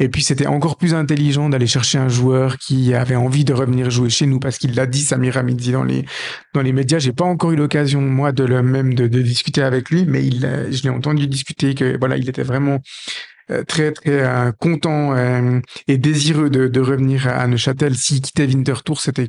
et 0.01 0.09
puis 0.09 0.22
c'était 0.22 0.49
encore 0.49 0.76
plus 0.76 0.93
intelligent 0.93 1.49
d'aller 1.49 1.68
chercher 1.68 1.99
un 1.99 2.09
joueur 2.09 2.59
qui 2.59 2.95
avait 2.95 3.14
envie 3.14 3.45
de 3.45 3.53
revenir 3.53 3.88
jouer 3.88 4.11
chez 4.11 4.26
nous 4.26 4.40
parce 4.40 4.59
qu'il 4.59 4.74
l'a 4.74 4.86
dit 4.86 5.03
Samir 5.03 5.36
Hamidi 5.36 5.70
dans 5.70 5.84
les 5.84 6.05
dans 6.53 6.62
les 6.62 6.72
médias. 6.72 6.99
J'ai 6.99 7.12
pas 7.12 7.24
encore 7.24 7.53
eu 7.53 7.57
l'occasion 7.57 8.01
moi 8.01 8.32
de 8.32 8.43
le 8.43 8.61
même 8.62 8.95
de, 8.95 9.07
de 9.07 9.22
discuter 9.22 9.62
avec 9.62 9.90
lui, 9.90 10.05
mais 10.05 10.24
il 10.26 10.40
je 10.72 10.82
l'ai 10.82 10.90
entendu 10.90 11.28
discuter 11.28 11.76
que 11.76 11.97
voilà 11.97 12.16
il 12.16 12.28
était 12.28 12.43
vraiment 12.43 12.80
euh, 13.53 13.62
très 13.62 13.93
très 13.93 14.22
euh, 14.22 14.51
content 14.53 15.14
euh, 15.14 15.61
et 15.86 15.97
désireux 15.97 16.51
de, 16.51 16.66
de 16.66 16.80
revenir 16.80 17.28
à 17.28 17.47
Neuchâtel. 17.47 17.95
S'il 17.95 18.20
quittait 18.20 18.47
Winterthur, 18.47 19.01
c'était 19.01 19.28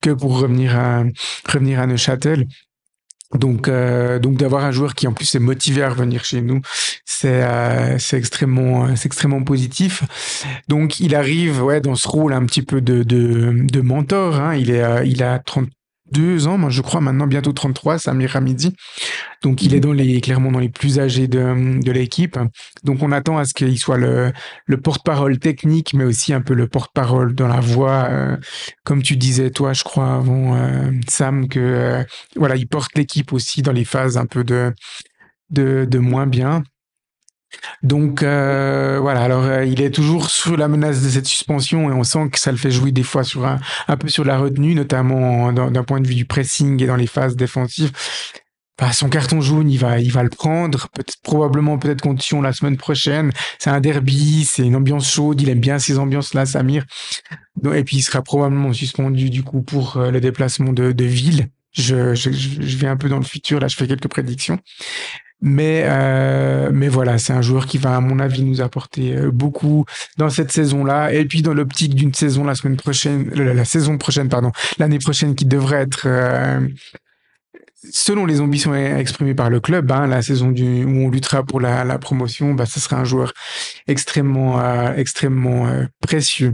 que 0.00 0.10
pour 0.10 0.38
revenir 0.38 0.76
à 0.76 1.04
revenir 1.46 1.80
à 1.80 1.86
Neuchâtel. 1.86 2.46
Donc, 3.34 3.66
euh, 3.66 4.20
donc 4.20 4.36
d'avoir 4.36 4.64
un 4.64 4.70
joueur 4.70 4.94
qui 4.94 5.08
en 5.08 5.12
plus 5.12 5.34
est 5.34 5.40
motivé 5.40 5.82
à 5.82 5.90
revenir 5.90 6.24
chez 6.24 6.40
nous, 6.40 6.60
c'est 7.04 7.42
euh, 7.42 7.98
c'est 7.98 8.16
extrêmement 8.16 8.94
c'est 8.94 9.06
extrêmement 9.06 9.42
positif. 9.42 10.04
Donc 10.68 11.00
il 11.00 11.14
arrive 11.14 11.62
ouais 11.62 11.80
dans 11.80 11.96
ce 11.96 12.06
rôle 12.06 12.32
un 12.32 12.46
petit 12.46 12.62
peu 12.62 12.80
de 12.80 13.02
de, 13.02 13.80
mentor. 13.80 14.36
Hein. 14.36 14.54
Il 14.54 14.70
est 14.70 14.82
euh, 14.82 15.04
il 15.04 15.22
a 15.24 15.40
30 15.40 15.68
deux 16.12 16.46
ans, 16.46 16.58
moi 16.58 16.70
je 16.70 16.82
crois 16.82 17.00
maintenant 17.00 17.26
bientôt 17.26 17.52
33, 17.52 17.98
Samir 17.98 18.36
Hamidi. 18.36 18.74
Donc 19.42 19.62
il 19.62 19.74
est 19.74 19.80
dans 19.80 19.92
les 19.92 20.20
clairement 20.20 20.52
dans 20.52 20.58
les 20.58 20.68
plus 20.68 20.98
âgés 20.98 21.28
de, 21.28 21.80
de 21.82 21.92
l'équipe. 21.92 22.38
Donc 22.84 23.02
on 23.02 23.12
attend 23.12 23.38
à 23.38 23.44
ce 23.44 23.54
qu'il 23.54 23.78
soit 23.78 23.98
le, 23.98 24.32
le 24.66 24.76
porte-parole 24.76 25.38
technique, 25.38 25.94
mais 25.94 26.04
aussi 26.04 26.32
un 26.32 26.40
peu 26.40 26.54
le 26.54 26.68
porte-parole 26.68 27.34
dans 27.34 27.48
la 27.48 27.60
voix, 27.60 28.06
euh, 28.10 28.36
comme 28.84 29.02
tu 29.02 29.16
disais 29.16 29.50
toi, 29.50 29.72
je 29.72 29.84
crois 29.84 30.14
avant 30.14 30.56
euh, 30.56 30.90
Sam 31.08 31.48
que 31.48 31.60
euh, 31.60 32.04
voilà 32.36 32.56
il 32.56 32.66
porte 32.68 32.96
l'équipe 32.96 33.32
aussi 33.32 33.62
dans 33.62 33.72
les 33.72 33.84
phases 33.84 34.16
un 34.16 34.26
peu 34.26 34.44
de 34.44 34.72
de, 35.50 35.86
de 35.88 35.98
moins 35.98 36.26
bien. 36.26 36.64
Donc 37.82 38.22
euh, 38.22 38.98
voilà, 39.00 39.22
alors 39.22 39.44
euh, 39.44 39.64
il 39.64 39.80
est 39.82 39.90
toujours 39.90 40.30
sur 40.30 40.56
la 40.56 40.68
menace 40.68 41.02
de 41.02 41.08
cette 41.08 41.26
suspension 41.26 41.90
et 41.90 41.92
on 41.92 42.04
sent 42.04 42.28
que 42.30 42.38
ça 42.38 42.50
le 42.50 42.56
fait 42.56 42.70
jouer 42.70 42.92
des 42.92 43.02
fois 43.02 43.24
sur 43.24 43.46
un, 43.46 43.58
un 43.88 43.96
peu 43.96 44.08
sur 44.08 44.24
la 44.24 44.38
retenue, 44.38 44.74
notamment 44.74 45.52
d'un 45.52 45.84
point 45.84 46.00
de 46.00 46.06
vue 46.06 46.14
du 46.14 46.24
pressing 46.24 46.82
et 46.82 46.86
dans 46.86 46.96
les 46.96 47.06
phases 47.06 47.36
défensives. 47.36 47.92
Bah, 48.78 48.92
son 48.92 49.08
carton 49.08 49.40
jaune, 49.40 49.70
il 49.70 49.78
va, 49.78 50.00
il 50.00 50.12
va 50.12 50.22
le 50.22 50.28
prendre, 50.28 50.88
peut-être 50.90 51.16
probablement 51.22 51.78
peut-être 51.78 52.02
contre 52.02 52.22
Sion 52.22 52.42
la 52.42 52.52
semaine 52.52 52.76
prochaine. 52.76 53.32
C'est 53.58 53.70
un 53.70 53.80
derby, 53.80 54.44
c'est 54.44 54.66
une 54.66 54.76
ambiance 54.76 55.10
chaude, 55.10 55.40
il 55.40 55.48
aime 55.48 55.60
bien 55.60 55.78
ces 55.78 55.98
ambiances-là, 55.98 56.44
Samir. 56.44 56.84
et 57.74 57.84
puis 57.84 57.96
il 57.96 58.02
sera 58.02 58.20
probablement 58.20 58.74
suspendu 58.74 59.30
du 59.30 59.42
coup 59.42 59.62
pour 59.62 59.96
euh, 59.96 60.10
le 60.10 60.20
déplacement 60.20 60.74
de, 60.74 60.92
de 60.92 61.04
ville. 61.04 61.48
Je, 61.72 62.14
je, 62.14 62.30
je 62.30 62.76
vais 62.76 62.86
un 62.86 62.96
peu 62.98 63.08
dans 63.08 63.18
le 63.18 63.24
futur, 63.24 63.60
là 63.60 63.68
je 63.68 63.76
fais 63.76 63.86
quelques 63.86 64.08
prédictions. 64.08 64.58
Mais, 65.42 65.82
euh, 65.84 66.70
mais 66.72 66.88
voilà, 66.88 67.18
c'est 67.18 67.34
un 67.34 67.42
joueur 67.42 67.66
qui 67.66 67.76
va, 67.76 67.96
à 67.96 68.00
mon 68.00 68.18
avis, 68.18 68.42
nous 68.42 68.62
apporter 68.62 69.14
euh, 69.14 69.30
beaucoup 69.30 69.84
dans 70.16 70.30
cette 70.30 70.50
saison-là. 70.50 71.12
Et 71.12 71.26
puis 71.26 71.42
dans 71.42 71.52
l'optique 71.52 71.94
d'une 71.94 72.14
saison 72.14 72.44
la 72.44 72.54
semaine 72.54 72.76
prochaine, 72.76 73.30
la, 73.34 73.52
la 73.52 73.64
saison 73.64 73.98
prochaine, 73.98 74.28
pardon, 74.28 74.50
l'année 74.78 74.98
prochaine 74.98 75.34
qui 75.34 75.44
devrait 75.44 75.82
être, 75.82 76.04
euh, 76.06 76.66
selon 77.90 78.26
les 78.26 78.40
ambitions 78.40 78.74
exprimées 78.74 79.34
par 79.34 79.50
le 79.50 79.60
club, 79.60 79.90
hein, 79.92 80.06
la 80.06 80.22
saison 80.22 80.48
où 80.48 81.06
on 81.06 81.10
luttera 81.10 81.42
pour 81.42 81.60
la, 81.60 81.98
promotion, 81.98 82.54
bah, 82.54 82.66
ce 82.66 82.80
sera 82.80 82.96
un 82.96 83.04
joueur 83.04 83.32
extrêmement, 83.86 84.60
euh, 84.60 84.94
extrêmement 84.94 85.66
euh, 85.66 85.84
précieux 86.00 86.52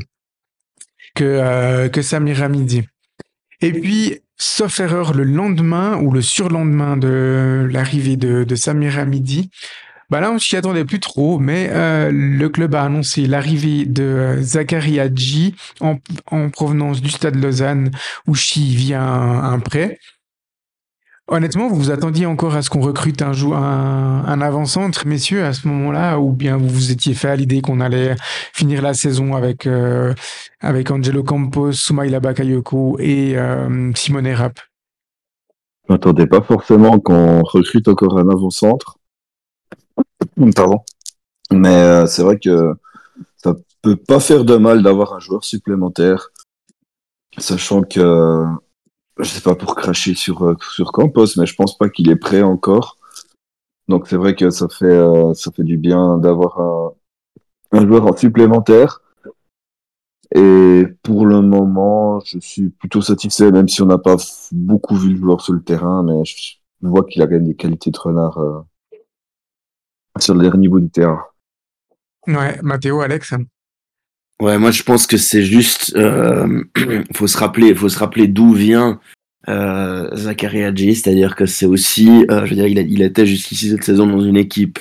que, 1.15 1.25
euh, 1.25 1.89
que 1.89 2.03
Samir 2.03 2.43
Hamidi. 2.43 2.85
Et 3.61 3.73
puis, 3.73 4.21
sauf 4.43 4.81
erreur, 4.81 5.15
le 5.15 5.23
lendemain 5.23 5.99
ou 5.99 6.11
le 6.11 6.21
surlendemain 6.21 6.97
de 6.97 7.69
l'arrivée 7.71 8.17
de, 8.17 8.43
de 8.45 8.55
Samir 8.57 8.99
Hamidi, 8.99 9.51
bah 10.11 10.21
là, 10.21 10.31
on 10.31 10.39
s'y 10.39 10.57
attendait 10.57 10.85
plus 10.85 11.01
trop, 11.01 11.39
mais 11.39 11.69
euh, 11.71 12.11
le 12.13 12.49
club 12.49 12.75
a 12.75 12.83
annoncé 12.83 13.27
l'arrivée 13.27 13.87
de 13.87 14.03
euh, 14.03 14.43
Zachary 14.43 15.01
Hadji 15.01 15.55
en, 15.81 15.99
en, 16.27 16.51
provenance 16.51 17.01
du 17.01 17.09
Stade 17.09 17.37
Lausanne, 17.37 17.93
où 18.27 18.35
Chi 18.35 18.75
vient 18.75 19.01
un 19.01 19.59
prêt. 19.59 19.99
Honnêtement, 21.29 21.69
vous 21.69 21.77
vous 21.77 21.91
attendiez 21.91 22.27
encore 22.27 22.57
à 22.57 22.63
ce 22.63 22.69
qu'on 22.69 22.81
recrute 22.81 23.23
un, 23.23 23.33
un, 23.33 24.25
un 24.25 24.41
avant-centre, 24.41 25.07
messieurs, 25.07 25.45
à 25.45 25.53
ce 25.53 25.69
moment-là, 25.69 26.19
ou 26.19 26.33
bien 26.33 26.57
vous 26.57 26.69
vous 26.69 26.91
étiez 26.91 27.15
fait 27.15 27.29
à 27.29 27.37
l'idée 27.37 27.63
qu'on 27.63 27.81
allait 27.81 28.17
finir 28.53 28.83
la 28.83 28.93
saison 28.93 29.35
avec, 29.35 29.67
euh, 29.67 30.13
avec 30.61 30.91
Angelo 30.91 31.23
Campos, 31.23 31.73
Soumaïla 31.73 32.21
Bakayoko 32.21 32.97
et 32.99 33.39
euh, 33.39 33.93
Simone 33.95 34.33
Rapp? 34.33 34.59
Je 35.89 35.93
m'attendais 35.95 36.27
pas 36.27 36.43
forcément 36.43 36.99
qu'on 36.99 37.43
recrute 37.43 37.89
encore 37.89 38.19
un 38.19 38.29
avant-centre. 38.29 38.99
Pardon? 40.55 40.81
Mais 41.51 41.69
euh, 41.69 42.07
c'est 42.07 42.23
vrai 42.23 42.39
que 42.39 42.75
ça 43.37 43.55
peut 43.81 43.97
pas 43.97 44.21
faire 44.21 44.45
de 44.45 44.57
mal 44.57 44.83
d'avoir 44.83 45.15
un 45.15 45.19
joueur 45.21 45.45
supplémentaire, 45.45 46.31
sachant 47.39 47.83
que 47.83 48.45
je 49.19 49.25
sais 49.25 49.41
pas 49.41 49.55
pour 49.55 49.75
cracher 49.75 50.15
sur, 50.15 50.43
euh, 50.45 50.57
sur 50.73 50.93
Campos, 50.93 51.27
mais 51.37 51.47
je 51.47 51.55
pense 51.55 51.77
pas 51.77 51.89
qu'il 51.89 52.11
est 52.11 52.17
prêt 52.17 52.43
encore. 52.43 52.97
Donc 53.89 54.09
c'est 54.09 54.17
vrai 54.17 54.35
que 54.35 54.51
ça 54.51 54.69
fait, 54.69 54.85
euh, 54.85 55.35
ça 55.35 55.51
fait 55.51 55.65
du 55.65 55.77
bien 55.77 56.19
d'avoir 56.19 56.61
un, 57.73 57.87
joueur 57.87 58.07
en 58.07 58.17
supplémentaire. 58.17 59.01
Et 60.35 60.85
pour 61.03 61.27
le 61.27 61.43
moment, 61.43 62.21
je 62.21 62.39
suis 62.39 62.71
plutôt 62.71 63.03
satisfait, 63.03 63.51
même 63.51 63.69
si 63.69 63.83
on 63.83 63.87
n'a 63.87 63.99
pas 63.99 64.17
beaucoup 64.51 64.97
vu 64.97 65.11
le 65.11 65.17
joueur 65.17 65.43
sur 65.43 65.53
le 65.53 65.63
terrain, 65.63 66.03
mais 66.03 66.25
je, 66.25 66.57
vois 66.81 67.05
qu'il 67.05 67.21
a 67.23 67.27
même 67.27 67.47
des 67.47 67.55
qualités 67.55 67.91
de 67.91 67.99
renard 67.99 68.39
euh, 68.39 68.61
sur 70.19 70.35
le 70.35 70.43
dernier 70.43 70.59
niveau 70.59 70.81
du 70.81 70.89
terrain. 70.89 71.23
Ouais, 72.27 72.59
Mathéo, 72.63 73.01
Alex 73.01 73.35
Ouais, 74.43 74.59
moi 74.59 74.73
je 74.73 74.83
pense 74.83 75.07
que 75.07 75.17
c'est 75.17 75.45
juste, 75.45 75.93
euh, 75.95 76.65
faut 77.15 77.29
se 77.29 77.39
rappeler, 77.39 77.77
faut 77.77 77.89
se 77.89 77.97
rappeler 77.97 78.27
d'où 78.27 78.53
vient 78.53 78.99
euh, 79.49 80.09
Zachary 80.17 80.65
Hadji, 80.65 80.97
c'est-à-dire 80.97 81.37
que 81.37 81.47
c'est 81.47 81.65
aussi, 81.65 82.27
euh, 82.29 82.45
je 82.45 82.51
veux 82.51 82.57
dire, 82.57 82.67
il 82.67 83.03
était 83.03 83.25
jusqu'ici 83.25 83.71
cette 83.71 83.85
saison 83.85 84.05
dans 84.05 84.21
une 84.21 84.37
équipe, 84.37 84.81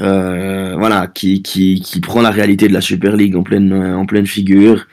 euh, 0.00 0.74
voilà, 0.78 1.06
qui, 1.06 1.42
qui, 1.42 1.82
qui 1.82 2.00
prend 2.00 2.22
la 2.22 2.30
réalité 2.30 2.66
de 2.66 2.72
la 2.72 2.80
Super 2.80 3.14
League 3.14 3.36
en 3.36 3.42
pleine, 3.42 3.74
en 3.74 4.06
pleine 4.06 4.26
figure 4.26 4.86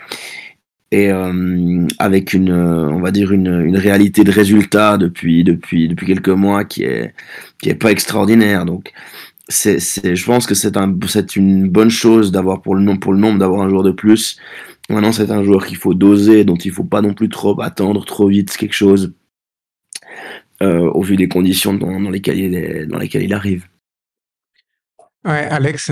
et 0.92 1.10
euh, 1.10 1.88
avec 1.98 2.34
une, 2.34 2.52
on 2.52 3.00
va 3.00 3.12
dire 3.12 3.32
une, 3.32 3.62
une 3.62 3.78
réalité 3.78 4.26
de 4.26 4.32
résultats 4.32 4.98
depuis, 4.98 5.46
depuis, 5.46 5.88
depuis 5.88 6.06
quelques 6.06 6.28
mois 6.28 6.66
qui 6.66 6.84
est, 6.84 7.14
qui 7.62 7.70
est 7.70 7.76
pas 7.76 7.92
extraordinaire. 7.92 8.66
Donc 8.66 8.92
c'est, 9.48 9.80
c'est, 9.80 10.16
je 10.16 10.26
pense 10.26 10.48
que 10.48 10.56
c'est 10.56 10.78
un, 10.78 10.98
c'est 11.08 11.36
une 11.36 11.70
bonne 11.70 11.90
chose 11.90 12.32
d'avoir 12.32 12.62
pour 12.62 12.76
le 12.76 12.82
nombre, 12.82 13.00
pour 13.00 13.14
le 13.14 13.20
nombre 13.20 13.40
d'avoir 13.40 13.62
un 13.62 13.70
joueur 13.70 13.84
de 13.84 13.92
plus. 13.92 14.38
Maintenant, 14.90 15.12
c'est 15.12 15.32
un 15.32 15.44
joueur 15.44 15.66
qu'il 15.66 15.78
faut 15.78 15.94
doser, 15.94 16.44
dont 16.44 16.56
il 16.56 16.72
faut 16.72 16.84
pas 16.84 17.02
non 17.02 17.14
plus 17.14 17.30
trop 17.30 17.60
attendre 17.62 18.06
trop 18.06 18.28
vite 18.28 18.56
quelque 18.56 18.74
chose, 18.74 19.14
euh, 20.62 20.90
au 20.92 21.02
vu 21.02 21.16
des 21.16 21.28
conditions 21.28 21.74
dans, 21.74 22.00
dans, 22.00 22.10
lesquelles 22.10 22.40
il 22.40 22.56
est, 22.56 22.86
dans 22.86 23.00
lesquelles 23.00 23.24
il 23.24 23.34
arrive. 23.34 23.68
Ouais, 25.24 25.48
Alex. 25.48 25.92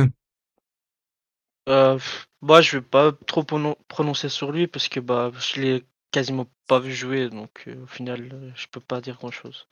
Euh, 1.69 1.97
bah, 2.41 2.61
je 2.61 2.77
vais 2.77 2.83
pas 2.83 3.11
trop 3.25 3.43
prononcer 3.87 4.29
sur 4.29 4.51
lui 4.51 4.67
parce 4.67 4.89
que 4.89 4.99
bah, 4.99 5.31
je 5.39 5.61
l'ai 5.61 5.83
quasiment 6.11 6.47
pas 6.67 6.79
vu 6.79 6.93
jouer, 6.93 7.29
donc 7.29 7.63
euh, 7.67 7.83
au 7.83 7.87
final, 7.87 8.53
je 8.55 8.67
peux 8.71 8.79
pas 8.79 9.01
dire 9.01 9.15
grand 9.15 9.31
chose. 9.31 9.67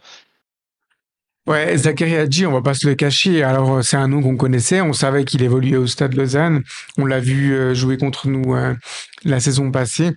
Ouais, 1.48 1.76
Zachary 1.76 2.16
Hadji, 2.16 2.46
on 2.46 2.52
va 2.52 2.62
pas 2.62 2.76
se 2.76 2.88
le 2.88 2.94
cacher. 2.94 3.44
Alors, 3.44 3.84
c'est 3.84 3.98
un 3.98 4.08
nom 4.08 4.22
qu'on 4.22 4.38
connaissait. 4.38 4.82
On 4.82 4.94
savait 4.94 5.26
qu'il 5.26 5.42
évoluait 5.42 5.78
au 5.78 5.88
Stade 5.88 6.14
Lausanne. 6.14 6.64
On 6.98 7.06
l'a 7.06 7.20
vu 7.20 7.54
euh, 7.54 7.74
jouer 7.74 7.98
contre 7.98 8.28
nous 8.28 8.56
euh, 8.56 8.76
la 9.24 9.40
saison 9.40 9.72
passée. 9.72 10.12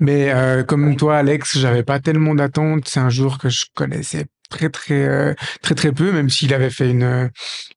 Mais 0.00 0.30
euh, 0.30 0.62
comme 0.62 0.96
toi, 0.96 1.18
Alex, 1.18 1.58
j'avais 1.58 1.82
pas 1.82 2.00
tellement 2.00 2.34
d'attentes. 2.34 2.86
C'est 2.86 3.00
un 3.00 3.10
joueur 3.10 3.38
que 3.38 3.48
je 3.48 3.64
connaissais 3.74 4.26
très 4.50 4.70
très 4.70 5.06
euh, 5.06 5.34
très 5.62 5.74
très 5.74 5.92
peu, 5.92 6.12
même 6.12 6.30
s'il 6.30 6.54
avait 6.54 6.70
fait 6.70 6.90
une 6.90 7.30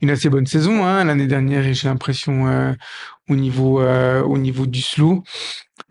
assez 0.09 0.29
bonne 0.29 0.45
saison 0.45 0.85
hein, 0.85 1.03
l'année 1.03 1.27
dernière. 1.27 1.65
Et 1.65 1.73
j'ai 1.73 1.87
l'impression 1.87 2.47
euh, 2.47 2.73
au 3.31 3.35
niveau 3.35 3.81
au 3.81 4.37
niveau 4.37 4.65
du 4.65 4.81
slow. 4.81 5.23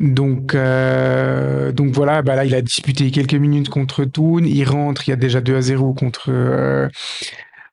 Donc, 0.01 0.55
euh, 0.55 1.73
donc 1.73 1.93
voilà, 1.93 2.23
bah 2.23 2.35
là, 2.35 2.45
il 2.47 2.55
a 2.55 2.63
disputé 2.63 3.11
quelques 3.11 3.35
minutes 3.35 3.69
contre 3.69 4.05
Toon. 4.05 4.45
Il 4.45 4.65
rentre, 4.65 5.07
il 5.07 5.11
y 5.11 5.15
a 5.15 5.17
déjà 5.17 5.41
2 5.43 5.57
à 5.57 5.61
0 5.61 5.93
contre, 5.93 6.31
euh, 6.31 6.89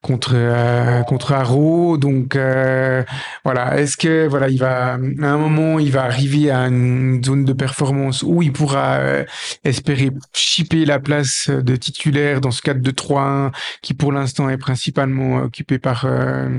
contre, 0.01 0.31
euh, 0.33 1.03
contre. 1.03 1.97
Donc, 1.97 2.35
euh, 2.35 3.03
voilà. 3.45 3.79
Est-ce 3.79 3.95
que, 3.95 4.27
voilà, 4.27 4.49
il 4.49 4.59
va, 4.59 4.93
à 4.93 4.95
un 4.95 5.37
moment, 5.37 5.79
il 5.79 5.91
va 5.91 6.03
arriver 6.03 6.51
à 6.51 6.67
une 6.67 7.23
zone 7.23 7.45
de 7.45 7.53
performance 7.53 8.23
où 8.23 8.41
il 8.41 8.51
pourra 8.51 8.97
euh, 8.97 9.25
espérer 9.63 10.11
chipper 10.33 10.83
la 10.85 10.99
place 10.99 11.49
de 11.49 11.75
titulaire 11.77 12.41
dans 12.41 12.51
ce 12.51 12.61
4-2-3-1 12.61 13.51
qui, 13.81 13.93
pour 13.93 14.11
l'instant, 14.11 14.49
est 14.49 14.57
principalement 14.57 15.37
occupé 15.37 15.79
par, 15.79 16.03
euh, 16.05 16.49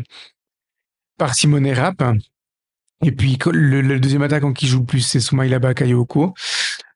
par 1.18 1.34
Simone 1.34 1.70
Rapp. 1.72 2.02
Et 3.04 3.12
puis 3.12 3.38
le, 3.52 3.80
le, 3.80 4.00
deuxième 4.00 4.22
attaquant 4.22 4.52
qui 4.52 4.66
joue 4.66 4.80
le 4.80 4.84
plus, 4.84 5.00
c'est 5.00 5.20
Soumaïla 5.20 5.58
Bakayoko. 5.58 6.34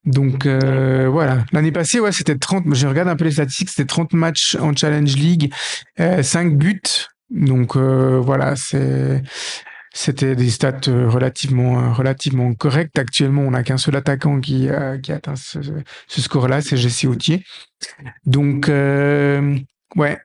Donc 0.05 0.47
euh, 0.47 1.09
voilà, 1.09 1.45
l'année 1.53 1.71
passée, 1.71 2.01
ouais, 2.01 2.11
c'était 2.11 2.37
30. 2.37 2.65
Je 2.75 2.87
regarde 2.89 3.09
un 3.09 3.15
peu 3.15 3.25
les 3.25 3.33
statistiques, 3.33 3.71
c'était 3.71 3.87
30 3.87 4.15
matchs 4.15 4.57
en 4.57 4.75
Challenge 4.75 5.15
League, 5.17 5.53
euh, 6.01 6.23
5 6.23 6.57
buts. 6.57 6.83
Donc 7.31 7.77
euh, 7.77 8.19
voilà, 8.21 8.57
c'est 8.57 9.23
c'était 9.95 10.35
des 10.35 10.51
stats 10.51 10.89
euh, 10.89 11.09
relativement 11.09 11.81
euh, 11.81 11.93
relativement 11.93 12.55
correctes. 12.55 12.99
Actuellement, 12.99 13.43
on 13.43 13.51
n'a 13.51 13.63
qu'un 13.63 13.77
seul 13.77 13.97
attaquant 13.97 14.41
qui 14.41 14.69
euh, 14.69 14.99
qui 14.99 15.13
atteint 15.13 15.37
ce, 15.37 15.59
ce 16.07 16.21
score-là, 16.21 16.61
c'est 16.63 16.77
Jesse 16.77 17.05
Autier. 17.05 17.45
Donc 18.25 18.69
ouais, 18.69 20.19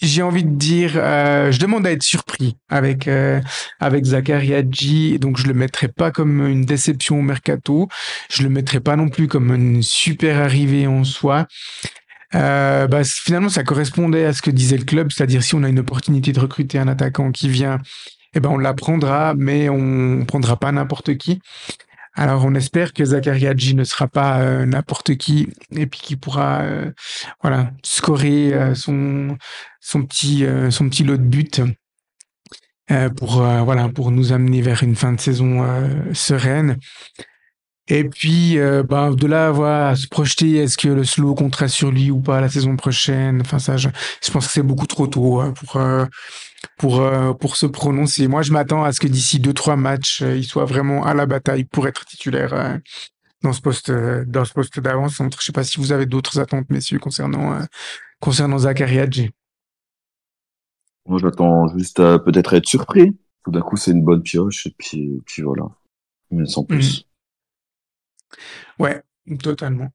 j'ai 0.00 0.22
envie 0.22 0.44
de 0.44 0.54
dire, 0.54 0.92
euh, 0.96 1.50
je 1.50 1.58
demande 1.58 1.86
à 1.86 1.92
être 1.92 2.02
surpris 2.02 2.56
avec 2.68 3.08
euh, 3.08 3.40
avec 3.80 4.04
Zachary 4.04 4.54
Hadji, 4.54 5.18
donc 5.18 5.38
je 5.38 5.46
le 5.46 5.54
mettrai 5.54 5.88
pas 5.88 6.10
comme 6.10 6.46
une 6.46 6.64
déception 6.64 7.18
au 7.18 7.22
mercato, 7.22 7.88
je 8.30 8.42
le 8.42 8.50
mettrai 8.50 8.80
pas 8.80 8.96
non 8.96 9.08
plus 9.08 9.26
comme 9.26 9.54
une 9.54 9.82
super 9.82 10.38
arrivée 10.40 10.86
en 10.86 11.04
soi. 11.04 11.46
Euh, 12.34 12.86
bah, 12.88 13.02
finalement, 13.04 13.48
ça 13.48 13.62
correspondait 13.62 14.26
à 14.26 14.32
ce 14.32 14.42
que 14.42 14.50
disait 14.50 14.76
le 14.76 14.84
club, 14.84 15.10
c'est-à-dire 15.12 15.42
si 15.42 15.54
on 15.54 15.62
a 15.62 15.68
une 15.68 15.78
opportunité 15.78 16.32
de 16.32 16.40
recruter 16.40 16.78
un 16.78 16.88
attaquant 16.88 17.32
qui 17.32 17.48
vient, 17.48 17.78
eh 18.34 18.40
ben 18.40 18.50
on 18.50 18.58
la 18.58 18.74
prendra, 18.74 19.34
mais 19.34 19.68
on 19.70 20.24
prendra 20.26 20.56
pas 20.56 20.70
n'importe 20.72 21.16
qui. 21.16 21.40
Alors, 22.18 22.46
on 22.46 22.54
espère 22.54 22.94
que 22.94 23.04
Zachary 23.04 23.46
Hadji 23.46 23.74
ne 23.74 23.84
sera 23.84 24.08
pas 24.08 24.40
euh, 24.40 24.64
n'importe 24.64 25.16
qui 25.16 25.48
et 25.70 25.86
puis 25.86 26.00
qu'il 26.00 26.18
pourra, 26.18 26.62
euh, 26.62 26.90
voilà, 27.42 27.72
scorer 27.82 28.54
euh, 28.54 28.74
son 28.74 29.36
son 29.80 30.02
petit 30.02 30.44
son 30.70 30.88
petit 30.88 31.04
lot 31.04 31.16
de 31.16 31.22
buts 31.22 31.50
pour 33.16 33.42
voilà 33.42 33.88
pour 33.88 34.10
nous 34.10 34.32
amener 34.32 34.62
vers 34.62 34.82
une 34.82 34.96
fin 34.96 35.12
de 35.12 35.20
saison 35.20 35.64
sereine. 36.12 36.78
Et 37.88 38.02
puis, 38.02 38.58
bah, 38.88 39.10
de 39.12 39.26
là, 39.28 39.52
voilà, 39.52 39.90
à 39.90 39.96
se 39.96 40.08
projeter, 40.08 40.56
est-ce 40.56 40.76
que 40.76 40.88
le 40.88 41.04
slow 41.04 41.36
comptera 41.36 41.68
sur 41.68 41.92
lui 41.92 42.10
ou 42.10 42.18
pas 42.20 42.40
la 42.40 42.48
saison 42.48 42.74
prochaine? 42.74 43.42
Enfin, 43.42 43.60
ça, 43.60 43.76
je, 43.76 43.88
je 44.24 44.30
pense 44.32 44.48
que 44.48 44.52
c'est 44.52 44.62
beaucoup 44.64 44.88
trop 44.88 45.06
tôt 45.06 45.40
hein, 45.40 45.52
pour, 45.52 45.80
pour, 46.78 47.00
euh, 47.00 47.32
pour 47.32 47.56
se 47.56 47.66
prononcer. 47.66 48.28
Moi, 48.28 48.42
je 48.42 48.52
m'attends 48.52 48.84
à 48.84 48.92
ce 48.92 49.00
que 49.00 49.06
d'ici 49.06 49.40
deux, 49.40 49.52
trois 49.52 49.76
matchs, 49.76 50.22
euh, 50.22 50.36
il 50.36 50.44
soit 50.44 50.64
vraiment 50.64 51.04
à 51.04 51.14
la 51.14 51.26
bataille 51.26 51.64
pour 51.64 51.86
être 51.88 52.04
titulaire 52.04 52.52
euh, 52.52 52.76
dans 53.42 53.52
ce 53.52 53.60
poste, 53.60 53.90
euh, 53.90 54.24
dans 54.26 54.44
ce 54.44 54.52
poste 54.52 54.80
d'avant-centre. 54.80 55.40
Je 55.40 55.46
sais 55.46 55.52
pas 55.52 55.64
si 55.64 55.78
vous 55.78 55.92
avez 55.92 56.06
d'autres 56.06 56.38
attentes, 56.38 56.68
messieurs, 56.70 56.98
concernant, 56.98 57.54
euh, 57.54 57.64
concernant 58.20 58.58
Zachary 58.58 58.98
Hadji. 58.98 59.30
Moi, 61.06 61.18
j'attends 61.20 61.68
juste 61.76 62.00
à 62.00 62.18
peut-être 62.18 62.54
être 62.54 62.66
surpris. 62.66 63.16
Tout 63.44 63.52
d'un 63.52 63.60
coup, 63.60 63.76
c'est 63.76 63.92
une 63.92 64.02
bonne 64.02 64.22
pioche, 64.22 64.66
et 64.66 64.74
puis, 64.76 65.22
puis 65.24 65.42
voilà. 65.42 65.68
Mais 66.30 66.46
sans 66.46 66.64
plus. 66.64 67.06
Ouais, 68.78 69.02
totalement. 69.42 69.88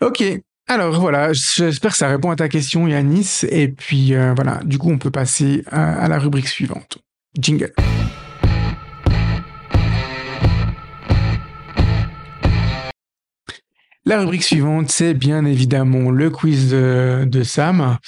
Ok. 0.00 0.22
Alors 0.70 1.00
voilà, 1.00 1.32
j'espère 1.32 1.90
que 1.90 1.96
ça 1.96 2.06
répond 2.06 2.30
à 2.30 2.36
ta 2.36 2.48
question, 2.48 2.86
Yanis. 2.86 3.40
Et 3.50 3.66
puis 3.66 4.14
euh, 4.14 4.34
voilà, 4.36 4.60
du 4.62 4.78
coup, 4.78 4.88
on 4.88 4.98
peut 4.98 5.10
passer 5.10 5.64
à, 5.66 6.06
la 6.06 6.16
rubrique 6.16 6.46
suivante. 6.46 6.98
Jingle. 7.36 7.72
La 14.04 14.20
rubrique 14.20 14.44
suivante, 14.44 14.92
c'est 14.92 15.12
bien 15.12 15.44
évidemment 15.44 16.12
le 16.12 16.30
quiz 16.30 16.70
de 16.70 17.42
Sam. 17.42 17.98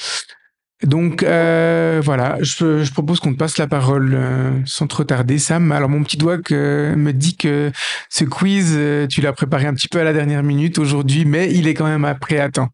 Donc 0.83 1.23
euh, 1.23 2.01
voilà, 2.05 2.39
je, 2.41 2.83
je 2.83 2.93
propose 2.93 3.21
qu'on 3.21 3.33
te 3.33 3.39
passe 3.39 3.59
la 3.59 3.69
parole 3.69 4.15
euh, 4.15 4.51
sans 4.67 4.87
trop 4.87 5.05
tarder, 5.05 5.39
Sam. 5.39 5.71
Alors 5.71 5.89
mon 5.89 6.03
petit 6.03 6.17
doigt 6.17 6.39
que, 6.39 6.95
me 6.97 7.13
dit 7.13 7.37
que 7.37 7.71
ce 8.11 8.25
quiz, 8.25 8.73
euh, 8.75 9.07
tu 9.07 9.21
l'as 9.21 9.33
préparé 9.33 9.67
un 9.67 9.75
petit 9.75 9.89
peu 9.89 10.01
à 10.01 10.05
la 10.05 10.13
dernière 10.13 10.43
minute 10.43 10.79
aujourd'hui, 10.79 11.25
mais 11.25 11.53
il 11.53 11.69
est 11.69 11.75
quand 11.75 11.87
même 11.87 12.05
après 12.05 12.39
à 12.39 12.51
temps. 12.51 12.69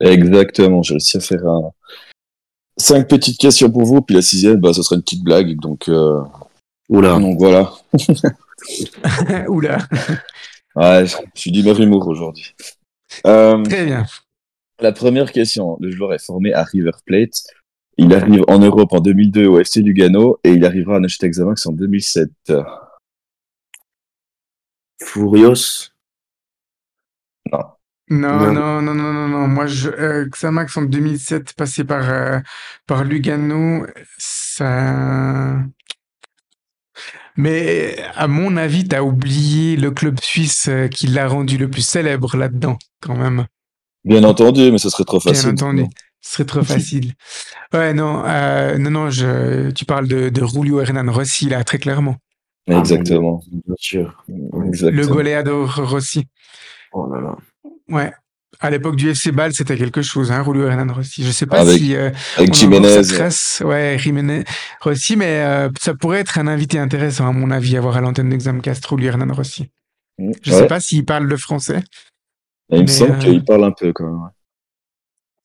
Exactement, 0.00 0.82
j'ai 0.82 0.94
réussi 0.94 1.16
à 1.16 1.20
faire 1.20 1.46
un... 1.46 1.70
cinq 2.76 3.08
petites 3.08 3.38
questions 3.38 3.70
pour 3.70 3.84
vous, 3.84 4.02
puis 4.02 4.14
la 4.14 4.22
sixième, 4.22 4.56
bah, 4.56 4.72
ce 4.72 4.82
sera 4.82 4.96
une 4.96 5.02
petite 5.02 5.24
blague, 5.24 5.56
donc, 5.58 5.88
euh... 5.88 6.20
Oula. 6.88 7.18
donc 7.18 7.38
voilà. 7.38 7.72
Oula, 9.48 9.78
Ouais, 10.76 11.06
je 11.06 11.16
suis 11.34 11.50
d'humeur 11.50 11.80
humour 11.80 12.06
aujourd'hui. 12.06 12.54
Euh, 13.26 13.62
très 13.64 13.86
bien. 13.86 14.04
La 14.80 14.92
première 14.92 15.32
question, 15.32 15.76
le 15.80 15.90
joueur 15.90 16.12
est 16.14 16.24
formé 16.24 16.52
à 16.52 16.62
River 16.64 16.92
Plate. 17.04 17.42
Il 17.98 18.14
arrive 18.14 18.44
en 18.48 18.58
Europe 18.58 18.92
en 18.92 19.00
2002 19.00 19.46
au 19.46 19.58
FC 19.58 19.80
Lugano 19.80 20.38
et 20.44 20.50
il 20.50 20.64
arrivera 20.66 20.96
à 20.96 21.00
Neuchâtel 21.00 21.30
Xamax 21.30 21.66
en 21.66 21.72
2007. 21.72 22.30
Furios? 25.02 25.92
Non, 27.52 27.60
Non. 28.10 28.52
non, 28.52 28.82
non, 28.82 28.94
non, 28.94 29.12
non, 29.12 29.28
non. 29.28 29.48
Moi, 29.48 29.66
je, 29.66 29.88
euh, 29.88 30.26
Xamax 30.26 30.76
en 30.76 30.82
2007, 30.82 31.54
passé 31.54 31.84
par, 31.84 32.10
euh, 32.10 32.38
par 32.86 33.04
Lugano, 33.04 33.86
ça... 34.18 35.58
Mais 37.38 37.96
à 38.14 38.28
mon 38.28 38.56
avis, 38.56 38.88
t'as 38.88 39.02
oublié 39.02 39.76
le 39.76 39.90
club 39.90 40.18
suisse 40.20 40.68
euh, 40.68 40.88
qui 40.88 41.06
l'a 41.06 41.28
rendu 41.28 41.58
le 41.58 41.68
plus 41.68 41.82
célèbre 41.86 42.36
là-dedans, 42.36 42.78
quand 43.00 43.16
même. 43.16 43.46
Bien 44.06 44.24
entendu, 44.24 44.70
mais 44.72 44.78
ce 44.78 44.88
serait 44.88 45.04
trop 45.04 45.18
Bien 45.18 45.34
facile. 45.34 45.50
entendu. 45.50 45.84
Ce 46.22 46.32
serait 46.32 46.44
trop 46.44 46.62
facile. 46.62 47.12
Ouais, 47.74 47.92
non, 47.92 48.22
euh, 48.24 48.78
non, 48.78 48.90
non, 48.90 49.10
je, 49.10 49.70
tu 49.72 49.84
parles 49.84 50.08
de, 50.08 50.28
de 50.30 50.46
Julio 50.46 50.80
Hernan 50.80 51.12
Rossi, 51.12 51.48
là, 51.48 51.62
très 51.64 51.78
clairement. 51.78 52.16
Exactement. 52.68 53.42
Bien 53.66 53.74
sûr. 53.78 54.24
Le 54.28 54.66
Exactement. 54.68 55.06
goleador 55.14 55.88
Rossi. 55.88 56.24
Oh 56.92 57.08
là 57.12 57.20
là. 57.20 57.36
Ouais. 57.88 58.12
À 58.58 58.70
l'époque 58.70 58.96
du 58.96 59.10
FC 59.10 59.32
Bâle, 59.32 59.52
c'était 59.52 59.76
quelque 59.76 60.00
chose, 60.02 60.32
hein, 60.32 60.42
Julio 60.44 60.66
Hernan 60.66 60.92
Rossi. 60.92 61.22
Je 61.22 61.30
sais 61.30 61.46
pas 61.46 61.60
Avec- 61.60 61.78
si 61.78 61.94
euh, 61.94 62.10
Avec 62.38 62.54
Jiménez. 62.54 63.02
trace. 63.06 63.62
Ouais, 63.64 63.96
Jiménez 63.98 64.44
Rossi, 64.80 65.14
mais 65.16 65.42
euh, 65.44 65.68
ça 65.78 65.94
pourrait 65.94 66.20
être 66.20 66.38
un 66.38 66.46
invité 66.46 66.78
intéressant, 66.78 67.28
à 67.28 67.32
mon 67.32 67.50
avis, 67.50 67.76
à 67.76 67.80
voir 67.80 67.96
à 67.98 68.00
l'antenne 68.00 68.30
d'Examcast, 68.30 68.88
Julio 68.88 69.08
Hernan 69.08 69.32
Rossi. 69.34 69.68
Je 70.18 70.24
Ouais. 70.24 70.58
sais 70.60 70.66
pas 70.66 70.80
s'il 70.80 71.04
parle 71.04 71.24
le 71.26 71.36
français. 71.36 71.84
Et 72.70 72.76
il 72.76 72.82
me 72.82 72.86
semble 72.86 73.12
euh, 73.12 73.18
qu'il 73.18 73.44
parle 73.44 73.64
un 73.64 73.72
peu 73.72 73.92
quand 73.92 74.04
même. 74.04 74.22
ouais. 74.22 74.30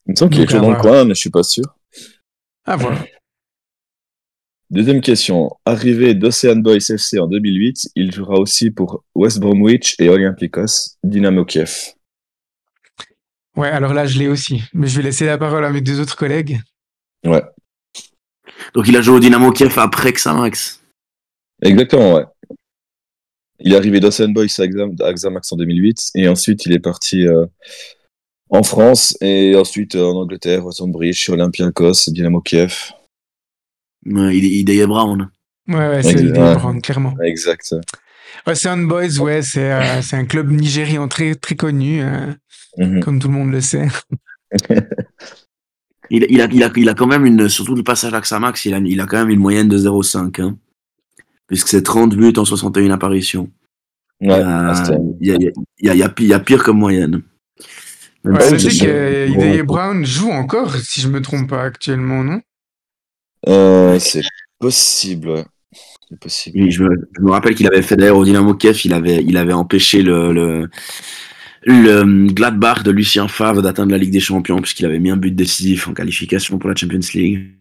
Il 0.07 0.11
me 0.11 0.15
semble 0.15 0.31
qu'il 0.33 0.41
est 0.41 0.53
dans 0.59 0.71
le 0.71 0.79
coin, 0.81 1.05
mais 1.05 1.13
je 1.13 1.19
suis 1.19 1.29
pas 1.29 1.43
sûr. 1.43 1.65
Ah, 2.65 2.75
voilà. 2.75 3.03
Deuxième 4.69 5.01
question. 5.01 5.51
Arrivé 5.65 6.13
d'Ocean 6.15 6.55
Boys 6.55 6.77
FC 6.89 7.19
en 7.19 7.27
2008, 7.27 7.89
il 7.95 8.11
jouera 8.11 8.39
aussi 8.39 8.71
pour 8.71 9.03
West 9.15 9.39
Bromwich 9.39 9.95
et 9.99 10.09
Olympiakos 10.09 10.95
Dynamo 11.03 11.45
Kiev. 11.45 11.93
Ouais, 13.55 13.69
alors 13.69 13.93
là, 13.93 14.05
je 14.05 14.17
l'ai 14.17 14.27
aussi. 14.29 14.63
Mais 14.73 14.87
je 14.87 14.97
vais 14.97 15.03
laisser 15.03 15.25
la 15.25 15.37
parole 15.37 15.65
à 15.65 15.69
mes 15.71 15.81
deux 15.81 15.99
autres 15.99 16.15
collègues. 16.15 16.61
Ouais, 17.25 17.43
Donc 18.73 18.87
il 18.87 18.95
a 18.97 19.01
joué 19.01 19.17
au 19.17 19.19
Dynamo 19.19 19.51
Kiev 19.51 19.77
après 19.77 20.13
Xamax. 20.13 20.81
exactement, 21.61 22.15
ouais. 22.15 22.25
Il 23.63 23.73
est 23.73 23.75
arrivé 23.75 23.99
d'Ocean 23.99 24.29
Boys 24.29 24.45
à 24.59 24.63
Exam- 24.65 24.95
à 25.01 25.13
Xamax 25.13 25.51
en 25.53 25.57
2008 25.57 26.11
et 26.15 26.27
ensuite 26.27 26.65
il 26.65 26.73
est 26.73 26.79
parti 26.79 27.27
euh, 27.27 27.45
en 28.49 28.63
France 28.63 29.15
et 29.21 29.55
ensuite 29.55 29.95
euh, 29.95 30.03
en 30.05 30.21
Angleterre, 30.21 30.65
West 30.65 30.79
Bromwich, 30.79 31.29
Olympiakos, 31.29 32.09
Dynamo 32.09 32.41
Kiev. 32.41 32.91
Ouais, 34.05 34.35
il, 34.37 34.45
il 34.45 34.69
est 34.69 34.87
Brown. 34.87 35.29
Ouais, 35.67 35.75
ouais, 35.75 36.03
c'est 36.03 36.15
de 36.23 36.31
prendre, 36.55 36.81
clairement. 36.81 37.13
Exact. 37.23 37.75
Ocean 38.47 38.77
Boys, 38.79 39.19
ouais, 39.19 39.41
c'est 39.41 39.71
euh, 39.71 40.01
c'est 40.01 40.15
un 40.15 40.25
club 40.25 40.49
nigérian 40.49 41.07
très, 41.07 41.35
très 41.35 41.55
connu, 41.55 42.01
euh, 42.01 42.33
Mhm. 42.77 43.01
comme 43.01 43.19
tout 43.19 43.27
le 43.27 43.33
monde 43.33 43.51
le 43.51 43.59
sait. 43.61 43.87
Il, 46.09 46.25
il, 46.29 46.41
a, 46.41 46.45
il, 46.51 46.61
a, 46.63 46.69
il 46.75 46.89
a 46.89 46.93
quand 46.93 47.07
même 47.07 47.25
une, 47.25 47.47
surtout 47.47 47.73
le 47.75 47.83
passage 47.83 48.13
à 48.13 48.19
Xamax, 48.19 48.65
il 48.65 48.73
a, 48.73 48.79
il 48.79 48.99
a 48.99 49.05
quand 49.05 49.17
même 49.19 49.29
une 49.29 49.39
moyenne 49.39 49.69
de 49.69 49.77
0,5. 49.77 50.41
Hein, 50.41 50.57
puisque 51.51 51.67
c'est 51.67 51.83
30 51.83 52.15
buts 52.15 52.33
en 52.37 52.45
61 52.45 52.91
apparitions. 52.91 53.49
Ouais, 54.21 54.31
Euh, 54.31 54.43
ah, 54.45 54.83
Il 55.19 55.27
y, 55.27 55.31
a, 55.31 55.35
il 55.35 55.43
y, 55.43 55.47
a, 55.47 55.51
il 55.79 55.85
y, 55.85 55.89
a, 55.89 55.93
il 55.93 55.99
y 55.99 56.03
a 56.03 56.09
pi- 56.09 56.23
il 56.23 56.29
y 56.29 56.33
a 56.33 56.39
pire 56.39 56.63
comme 56.63 56.77
moyenne. 56.77 57.21
Ouais, 58.23 58.57
c'est 58.59 58.69
que 58.69 59.37
ouais. 59.37 59.63
Brown 59.63 60.05
joue 60.05 60.29
encore, 60.31 60.75
si 60.75 61.01
je 61.01 61.07
me 61.07 61.21
trompe 61.21 61.49
pas 61.49 61.63
actuellement, 61.63 62.23
non? 62.23 62.41
Euh, 63.49 63.97
c'est 63.99 64.21
possible, 64.59 65.29
ouais. 65.29 65.45
C'est 66.07 66.19
possible. 66.19 66.59
Oui, 66.61 66.71
je, 66.71 66.83
me, 66.83 66.89
je 67.17 67.21
me 67.21 67.31
rappelle 67.31 67.55
qu'il 67.55 67.65
avait 67.67 67.81
fait 67.81 67.95
d'ailleurs 67.95 68.17
au 68.17 68.23
Dynamo 68.25 68.53
Kiev, 68.53 68.79
il 68.85 68.93
avait, 68.93 69.23
il 69.23 69.37
avait 69.37 69.53
empêché 69.53 70.03
le, 70.03 70.31
le, 70.33 70.69
le 71.63 72.27
Gladbach 72.31 72.83
de 72.83 72.91
Lucien 72.91 73.27
Favre 73.27 73.61
d'atteindre 73.63 73.91
la 73.91 73.97
Ligue 73.97 74.11
des 74.11 74.19
Champions, 74.19 74.61
puisqu'il 74.61 74.85
avait 74.85 74.99
mis 74.99 75.09
un 75.09 75.17
but 75.17 75.31
décisif 75.35 75.87
en 75.87 75.93
qualification 75.93 76.59
pour 76.59 76.69
la 76.69 76.75
Champions 76.75 76.99
League. 77.15 77.53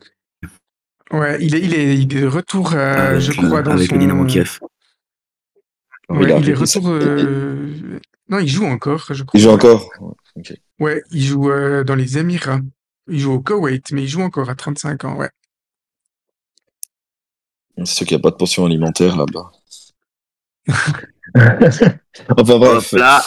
Ouais, 1.12 1.38
il 1.40 1.54
est, 1.54 1.60
il 1.60 1.74
est, 1.74 1.96
il 1.96 2.02
est 2.02 2.20
de 2.20 2.26
retour, 2.26 2.72
euh, 2.74 3.10
avec, 3.10 3.20
je 3.20 3.32
crois, 3.32 3.62
dans 3.62 3.72
avec 3.72 3.88
son... 3.88 3.94
le 3.94 4.00
Dynamo 4.00 4.24
Kiev. 4.26 4.58
Ouais, 6.08 6.30
Il 6.38 6.42
il 6.44 6.50
est 6.50 6.54
retour... 6.54 6.88
euh, 6.88 7.98
Non, 8.28 8.38
il 8.38 8.48
joue 8.48 8.64
encore, 8.66 9.06
je 9.12 9.24
crois. 9.24 9.38
Il 9.38 9.42
joue 9.42 9.50
encore 9.50 9.90
Ouais, 10.00 10.12
ok. 10.36 10.52
Ouais, 10.78 11.02
il 11.10 11.24
joue 11.24 11.50
euh, 11.50 11.84
dans 11.84 11.94
les 11.94 12.18
Émirats. 12.18 12.60
Il 13.08 13.18
joue 13.18 13.32
au 13.32 13.40
Koweït, 13.40 13.90
mais 13.92 14.02
il 14.02 14.08
joue 14.08 14.22
encore 14.22 14.50
à 14.50 14.54
35 14.54 15.04
ans, 15.04 15.16
ouais. 15.16 15.30
C'est 17.78 17.86
sûr 17.86 18.06
qu'il 18.06 18.16
n'y 18.16 18.20
a 18.20 18.22
pas 18.22 18.30
de 18.30 18.36
pension 18.36 18.66
alimentaire 18.66 19.16
là-bas. 19.16 19.50
enfin 22.36 22.58
bref. 22.58 22.92
Là, 22.92 23.22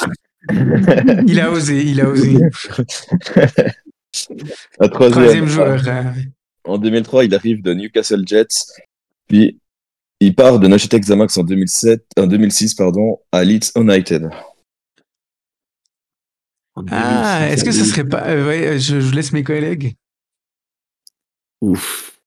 Il 1.27 1.39
a 1.39 1.51
osé, 1.51 1.83
il 1.83 2.01
a 2.01 2.09
osé. 2.09 2.37
La 4.79 4.89
troisième. 4.89 4.91
Troisième 4.91 5.47
joueur. 5.47 5.81
Euh, 6.67 6.71
En 6.71 6.77
2003, 6.77 7.25
il 7.25 7.33
arrive 7.35 7.61
de 7.61 7.73
Newcastle 7.73 8.23
Jets. 8.27 8.47
Puis 9.27 9.59
il 10.19 10.35
part 10.35 10.59
de 10.59 10.67
Neuchâtel 10.67 11.01
Xamax 11.01 11.37
en 11.37 11.43
2007, 11.43 12.05
en 12.17 12.27
2006 12.27 12.75
pardon, 12.75 13.19
à 13.31 13.43
Leeds 13.43 13.71
United. 13.75 14.29
Ah, 16.89 17.39
2006, 17.41 17.53
est-ce 17.53 17.63
que 17.63 17.71
ça 17.71 17.85
serait 17.85 18.07
pas... 18.07 18.27
euh, 18.29 18.47
ouais, 18.47 18.79
je, 18.79 18.99
je 18.99 19.13
laisse 19.13 19.31
mes 19.31 19.43
collègues. 19.43 19.95
Ouf. 21.61 22.19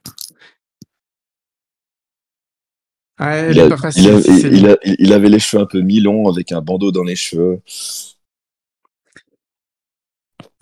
Ouais, 3.18 3.26
elle 3.48 3.52
Il, 3.52 3.58
est 3.58 3.62
a- 3.62 3.68
pas 3.68 3.76
facile. 3.78 4.04
il 4.04 4.10
a- 4.10 4.20
si 4.20 4.40
c'est 4.40 4.48
il 4.48 4.62
lui. 4.62 4.70
a- 4.70 4.78
il 4.84 5.12
avait 5.12 5.28
les 5.30 5.38
cheveux 5.38 5.62
un 5.62 5.66
peu 5.66 5.80
mi-longs 5.80 6.28
avec 6.28 6.52
un 6.52 6.60
bandeau 6.60 6.92
dans 6.92 7.02
les 7.02 7.16
cheveux. 7.16 7.60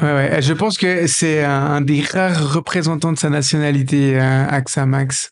Ouais, 0.04 0.12
ouais. 0.12 0.42
Je 0.42 0.52
pense 0.52 0.76
que 0.76 1.06
c'est 1.06 1.42
un, 1.44 1.50
un 1.66 1.80
des 1.80 2.02
rares 2.02 2.52
représentants 2.52 3.12
de 3.12 3.18
sa 3.18 3.30
nationalité, 3.30 4.18
euh, 4.20 4.46
Axa 4.48 4.84
Max. 4.86 5.30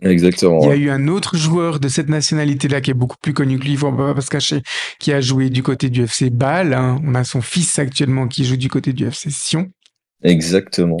Exactement. 0.00 0.60
Il 0.62 0.64
y 0.64 0.68
a 0.68 0.70
ouais. 0.70 0.78
eu 0.78 0.90
un 0.90 1.08
autre 1.08 1.36
joueur 1.36 1.80
de 1.80 1.88
cette 1.88 2.08
nationalité-là 2.08 2.80
qui 2.80 2.92
est 2.92 2.94
beaucoup 2.94 3.16
plus 3.20 3.34
connu 3.34 3.58
que 3.58 3.64
lui, 3.64 3.76
on 3.82 3.90
va 3.92 4.14
pas 4.14 4.20
se 4.20 4.30
cacher, 4.30 4.62
qui 5.00 5.12
a 5.12 5.20
joué 5.20 5.50
du 5.50 5.62
côté 5.64 5.90
du 5.90 6.04
FC 6.04 6.30
Bâle. 6.30 6.72
hein. 6.72 7.00
On 7.04 7.14
a 7.16 7.24
son 7.24 7.42
fils 7.42 7.78
actuellement 7.80 8.28
qui 8.28 8.44
joue 8.44 8.56
du 8.56 8.68
côté 8.68 8.92
du 8.92 9.06
FC 9.08 9.30
Sion. 9.30 9.70
Exactement. 10.22 10.98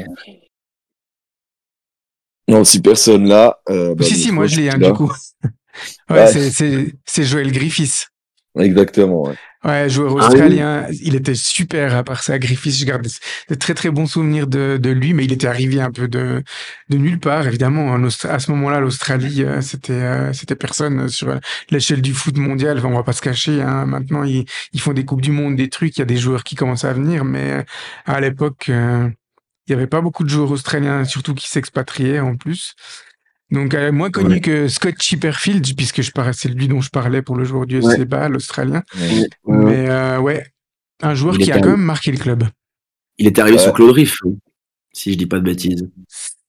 Non, 2.48 2.64
si 2.64 2.80
personne 2.80 3.28
là. 3.28 3.58
euh, 3.68 3.94
bah, 3.94 4.04
si, 4.04 4.16
si, 4.16 4.32
moi 4.32 4.46
je 4.46 4.56
l'ai, 4.56 4.70
hein, 4.70 4.78
du 4.78 4.92
coup. 4.92 5.12
ouais, 6.10 6.32
Ouais. 6.34 6.92
c'est 7.06 7.24
Joël 7.24 7.52
Griffiths. 7.52 8.08
Exactement. 8.58 9.22
Ouais. 9.28 9.34
Ouais, 9.64 9.88
joueur 9.88 10.12
Ah 10.20 10.28
oui. 10.28 10.34
australien. 10.34 10.86
Il 11.02 11.16
était 11.16 11.34
super 11.34 11.96
à 11.96 12.04
part 12.04 12.22
ça. 12.22 12.38
Griffiths, 12.38 12.78
je 12.78 12.84
garde 12.84 13.08
de 13.48 13.54
très 13.56 13.74
très 13.74 13.90
bons 13.90 14.06
souvenirs 14.06 14.46
de, 14.46 14.78
de 14.80 14.90
lui, 14.90 15.14
mais 15.14 15.24
il 15.24 15.32
était 15.32 15.48
arrivé 15.48 15.80
un 15.80 15.90
peu 15.90 16.06
de, 16.06 16.44
de 16.90 16.96
nulle 16.96 17.18
part. 17.18 17.46
Évidemment, 17.46 17.86
en 17.88 18.04
à 18.04 18.38
ce 18.38 18.50
moment-là, 18.52 18.78
l'Australie, 18.78 19.42
euh, 19.42 19.60
c'était 19.60 19.92
euh, 19.92 20.32
c'était 20.32 20.54
personne 20.54 21.08
sur 21.08 21.34
l'échelle 21.70 22.02
du 22.02 22.14
foot 22.14 22.36
mondial. 22.36 22.78
Enfin, 22.78 22.88
on 22.88 22.94
va 22.94 23.02
pas 23.02 23.12
se 23.12 23.22
cacher. 23.22 23.60
Hein. 23.60 23.86
Maintenant, 23.86 24.22
ils, 24.22 24.44
ils 24.72 24.80
font 24.80 24.92
des 24.92 25.04
coupes 25.04 25.22
du 25.22 25.32
monde, 25.32 25.56
des 25.56 25.68
trucs. 25.68 25.96
Il 25.96 26.00
y 26.00 26.02
a 26.02 26.06
des 26.06 26.16
joueurs 26.18 26.44
qui 26.44 26.54
commencent 26.54 26.84
à 26.84 26.92
venir, 26.92 27.24
mais 27.24 27.50
euh, 27.52 27.62
à 28.06 28.20
l'époque, 28.20 28.66
euh, 28.68 29.08
il 29.66 29.72
y 29.72 29.74
avait 29.74 29.88
pas 29.88 30.00
beaucoup 30.00 30.22
de 30.24 30.28
joueurs 30.30 30.52
australiens, 30.52 31.04
surtout 31.04 31.34
qui 31.34 31.48
s'expatriaient 31.48 32.20
en 32.20 32.36
plus. 32.36 32.74
Donc, 33.50 33.72
euh, 33.74 33.90
moins 33.92 34.10
connu 34.10 34.34
Ouais. 34.34 34.40
que 34.40 34.68
Scott 34.68 34.96
Chipperfield, 35.00 35.74
puisque 35.76 36.02
je 36.02 36.10
parlais, 36.10 36.32
c'est 36.34 36.48
lui 36.50 36.68
dont 36.68 36.80
je 36.82 36.90
parlais 36.90 37.22
pour 37.22 37.36
le 37.36 37.44
joueur 37.44 37.66
du 37.66 37.78
FC 37.78 38.00
Ouais. 38.10 38.28
L'Australien. 38.28 38.82
Ouais. 38.98 39.26
Mais 39.46 39.88
euh, 39.88 40.18
ouais, 40.20 40.46
un 41.02 41.14
joueur 41.14 41.34
Il 41.36 41.44
qui 41.44 41.50
est 41.50 41.54
a 41.54 41.60
quand 41.60 41.70
même 41.70 41.80
marqué 41.80 42.10
le 42.12 42.18
club. 42.18 42.44
Il 43.16 43.26
était 43.26 43.40
arrivé 43.40 43.58
sur 43.58 43.72
Claude 43.72 43.90
Riff, 43.92 44.16
hein, 44.26 44.32
si 44.92 45.12
je 45.12 45.18
dis 45.18 45.26
pas 45.26 45.38
de 45.38 45.44
bêtises. 45.44 45.88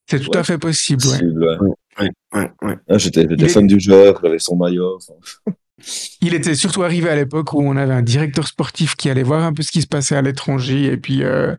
C'est 0.08 0.20
tout 0.20 0.30
Ouais. 0.32 0.38
à 0.38 0.44
fait 0.44 0.58
possible, 0.58 1.02
ouais. 1.06 1.20
Possible, 1.20 1.44
ouais. 1.44 1.58
Ouais, 2.34 2.52
ouais, 2.64 2.78
ouais. 2.90 3.00
J'étais 3.00 3.22
est- 3.22 3.48
fan 3.50 3.66
du 3.68 3.80
joueur, 3.80 4.20
j'avais 4.24 4.40
son 4.40 4.56
maillot. 4.56 4.98
enfin. 4.98 5.14
Il 6.22 6.34
était 6.34 6.56
surtout 6.56 6.84
arrivé 6.84 7.08
à 7.10 7.16
l'époque 7.16 7.54
où 7.54 7.62
on 7.62 7.78
avait 7.78 7.94
un 7.94 8.02
directeur 8.02 8.46
sportif 8.48 8.96
qui 8.98 9.10
allait 9.10 9.24
voir 9.24 9.44
un 9.46 9.54
peu 9.54 9.64
ce 9.64 9.72
qui 9.72 9.82
se 9.82 9.88
passait 9.88 10.16
à 10.18 10.22
l'étranger 10.22 10.86
et 10.88 10.98
puis 10.98 11.24
euh, 11.24 11.56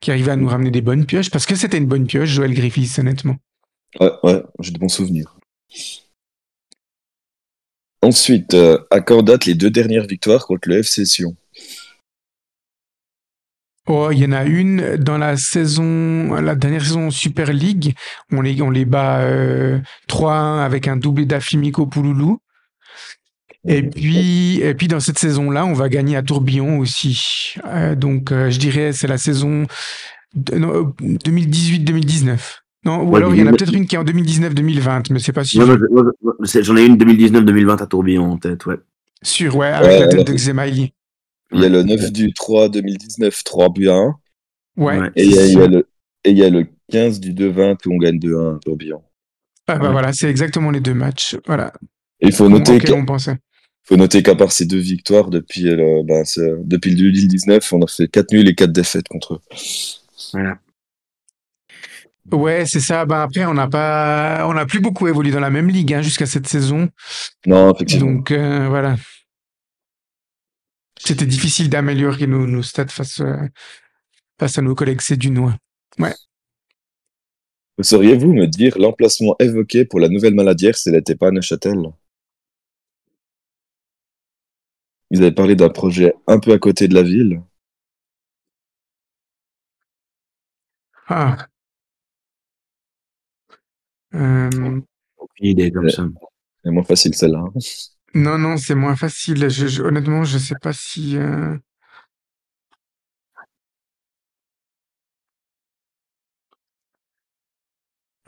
qui 0.00 0.10
arrivait 0.10 0.32
à 0.32 0.36
nous 0.36 0.46
ramener 0.48 0.70
des 0.70 0.82
bonnes 0.82 1.06
pioches 1.06 1.30
parce 1.30 1.46
que 1.46 1.54
c'était 1.54 1.78
une 1.78 1.86
bonne 1.86 2.06
pioche, 2.06 2.28
Joël 2.28 2.52
Griffiths, 2.52 2.98
honnêtement. 2.98 3.36
Ouais, 4.00 4.10
ouais, 4.22 4.42
j'ai 4.60 4.70
de 4.72 4.78
bons 4.78 4.88
souvenirs. 4.88 5.36
Ensuite, 8.02 8.54
euh, 8.54 8.78
à 8.90 9.00
quand 9.00 9.22
date 9.22 9.46
les 9.46 9.54
deux 9.54 9.70
dernières 9.70 10.06
victoires 10.06 10.46
contre 10.46 10.68
le 10.68 10.78
FC 10.82 11.04
Sion 11.04 11.36
Oh, 13.88 14.10
il 14.12 14.18
y 14.18 14.24
en 14.24 14.32
a 14.32 14.44
une 14.44 14.96
dans 14.96 15.18
la 15.18 15.36
saison, 15.36 16.34
la 16.34 16.54
dernière 16.54 16.82
saison 16.82 17.10
Super 17.10 17.52
League. 17.52 17.94
On 18.30 18.40
les, 18.40 18.62
on 18.62 18.70
les 18.70 18.84
bat 18.84 19.20
euh, 19.22 19.80
3-1 20.08 20.60
avec 20.64 20.86
un 20.86 20.96
doublé 20.96 21.26
d'Afimiko 21.26 21.86
Pouloulou. 21.86 22.38
Et 23.66 23.82
puis, 23.82 24.60
et 24.60 24.74
puis 24.74 24.88
dans 24.88 25.00
cette 25.00 25.18
saison-là, 25.18 25.64
on 25.66 25.72
va 25.72 25.88
gagner 25.88 26.16
à 26.16 26.22
Tourbillon 26.22 26.78
aussi. 26.78 27.54
Euh, 27.66 27.94
donc, 27.94 28.32
euh, 28.32 28.50
je 28.50 28.58
dirais, 28.58 28.92
c'est 28.92 29.06
la 29.06 29.18
saison 29.18 29.66
de- 30.34 30.56
non, 30.58 30.94
euh, 31.00 31.18
2018-2019. 31.24 32.61
Non, 32.84 33.02
ou 33.02 33.10
Ouais, 33.10 33.18
alors 33.18 33.32
il 33.34 33.38
y 33.38 33.42
en 33.42 33.46
a 33.46 33.50
2019. 33.52 33.58
peut-être 33.58 33.74
une 33.78 33.86
qui 33.86 33.94
est 33.94 33.98
en 33.98 34.04
2019-2020, 34.04 35.12
mais 35.12 35.18
c'est 35.20 35.32
pas 35.32 35.44
sûr. 35.44 35.64
J'en 36.62 36.76
ai 36.76 36.84
une 36.84 36.96
2019-2020 36.96 37.82
à 37.82 37.86
Tourbillon 37.86 38.24
en 38.32 38.38
tête, 38.38 38.66
ouais. 38.66 38.76
Sûr, 39.22 39.54
ouais, 39.56 39.68
avec 39.68 39.88
Ouais, 39.90 39.98
la 40.00 40.04
tête 40.08 40.14
alors- 40.14 40.24
de 40.24 40.32
Xemaili. 40.32 40.92
Il 41.52 41.60
y 41.60 41.64
a 41.64 41.68
le 41.68 41.82
9 41.82 42.10
du 42.10 42.32
3 42.32 42.68
2019, 42.68 43.44
3 43.44 43.68
buts 43.68 43.88
à 43.88 43.94
1. 43.94 44.14
Ouais. 44.76 44.98
Et 45.16 45.24
il 45.24 45.32
y 45.32 45.38
a, 45.38 45.46
il 45.46 45.52
y 45.58 45.62
a 45.62 45.66
le, 45.68 45.86
et 46.24 46.30
il 46.30 46.38
y 46.38 46.44
a 46.44 46.50
le 46.50 46.66
15 46.90 47.20
du 47.20 47.32
2-20 47.34 47.76
où 47.86 47.92
on 47.94 47.98
gagne 47.98 48.18
2-1 48.18 48.56
à 48.56 48.58
Tourbillon. 48.58 49.02
Ah 49.68 49.76
bah 49.78 49.86
Ouais. 49.86 49.92
voilà, 49.92 50.12
c'est 50.12 50.28
exactement 50.28 50.70
les 50.70 50.80
deux 50.80 50.94
matchs. 50.94 51.36
Voilà. 51.46 51.72
Et 52.20 52.26
il 52.28 52.32
faut 52.32 52.48
noter 52.48 52.78
qu'à- 52.80 52.94
on 52.94 53.04
pensait. 53.04 53.36
faut 53.84 53.96
noter 53.96 54.22
qu'à 54.22 54.34
part 54.34 54.50
ces 54.50 54.64
deux 54.64 54.78
victoires, 54.78 55.28
depuis, 55.30 55.62
le, 55.64 56.02
ben, 56.04 56.24
depuis 56.64 56.90
le 56.90 56.96
2019, 56.96 57.72
on 57.74 57.82
a 57.82 57.86
fait 57.86 58.08
4 58.08 58.32
nuls 58.32 58.48
et 58.48 58.54
4 58.54 58.72
défaites 58.72 59.06
contre 59.08 59.34
eux. 59.34 59.40
Voilà. 60.32 60.58
Ouais, 62.30 62.64
c'est 62.66 62.80
ça. 62.80 63.04
Ben 63.04 63.20
après, 63.20 63.44
on 63.44 63.54
n'a 63.54 63.68
pas, 63.68 64.46
on 64.46 64.54
n'a 64.54 64.64
plus 64.64 64.80
beaucoup 64.80 65.08
évolué 65.08 65.32
dans 65.32 65.40
la 65.40 65.50
même 65.50 65.68
ligue 65.68 65.92
hein, 65.92 66.02
jusqu'à 66.02 66.26
cette 66.26 66.46
saison. 66.46 66.88
Non, 67.46 67.74
effectivement. 67.74 68.12
Donc 68.12 68.30
euh, 68.30 68.68
voilà. 68.68 68.96
C'était 70.98 71.26
difficile 71.26 71.68
d'améliorer 71.68 72.28
nos, 72.28 72.46
nos 72.46 72.62
stats 72.62 72.86
face, 72.88 73.20
euh, 73.20 73.48
face 74.38 74.58
à 74.58 74.62
nos 74.62 74.74
collègues 74.74 75.00
sédunois. 75.00 75.56
Sauriez-vous 77.80 78.32
me 78.32 78.46
dire 78.46 78.78
l'emplacement 78.78 79.34
évoqué 79.40 79.84
pour 79.84 79.98
la 79.98 80.08
nouvelle 80.08 80.34
maladière 80.34 80.76
si 80.76 80.88
elle 80.88 80.94
n'était 80.94 81.16
pas 81.16 81.28
à 81.28 81.30
Neuchâtel? 81.32 81.78
Ils 85.10 85.18
avaient 85.18 85.32
parlé 85.32 85.56
d'un 85.56 85.70
projet 85.70 86.14
un 86.28 86.38
peu 86.38 86.52
à 86.52 86.58
côté 86.58 86.86
de 86.86 86.94
la 86.94 87.02
ville. 87.02 87.42
Ah. 91.08 91.48
Euh, 94.14 94.80
Aucune 95.16 95.46
idée 95.46 95.70
comme 95.70 95.88
ça. 95.90 96.06
C'est 96.64 96.70
moins 96.70 96.84
facile 96.84 97.14
celle-là. 97.14 97.38
hein. 97.40 97.52
non, 98.14 98.38
non, 98.38 98.56
c'est 98.56 98.74
moins 98.74 98.96
facile. 98.96 99.48
Je, 99.48 99.66
je- 99.66 99.82
honnêtement, 99.82 100.24
je 100.24 100.38
sais 100.38 100.54
pas 100.60 100.72
si. 100.72 101.16
euh, 101.16 101.56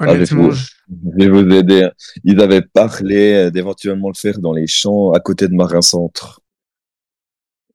Honnêtement, 0.00 0.44
Avez-vous- 0.44 0.50
je- 0.52 0.70
Je 0.88 1.16
vais 1.16 1.28
vous 1.28 1.48
aider. 1.54 1.88
Ils 2.24 2.40
avaient 2.40 2.60
parlé 2.62 3.32
euh, 3.46 3.50
d'éventuellement 3.50 4.08
le 4.08 4.14
faire 4.14 4.38
dans 4.40 4.52
les 4.52 4.66
champs 4.66 5.12
à 5.12 5.20
côté 5.20 5.48
de 5.48 5.54
Marin 5.54 5.80
Centre. 5.82 6.40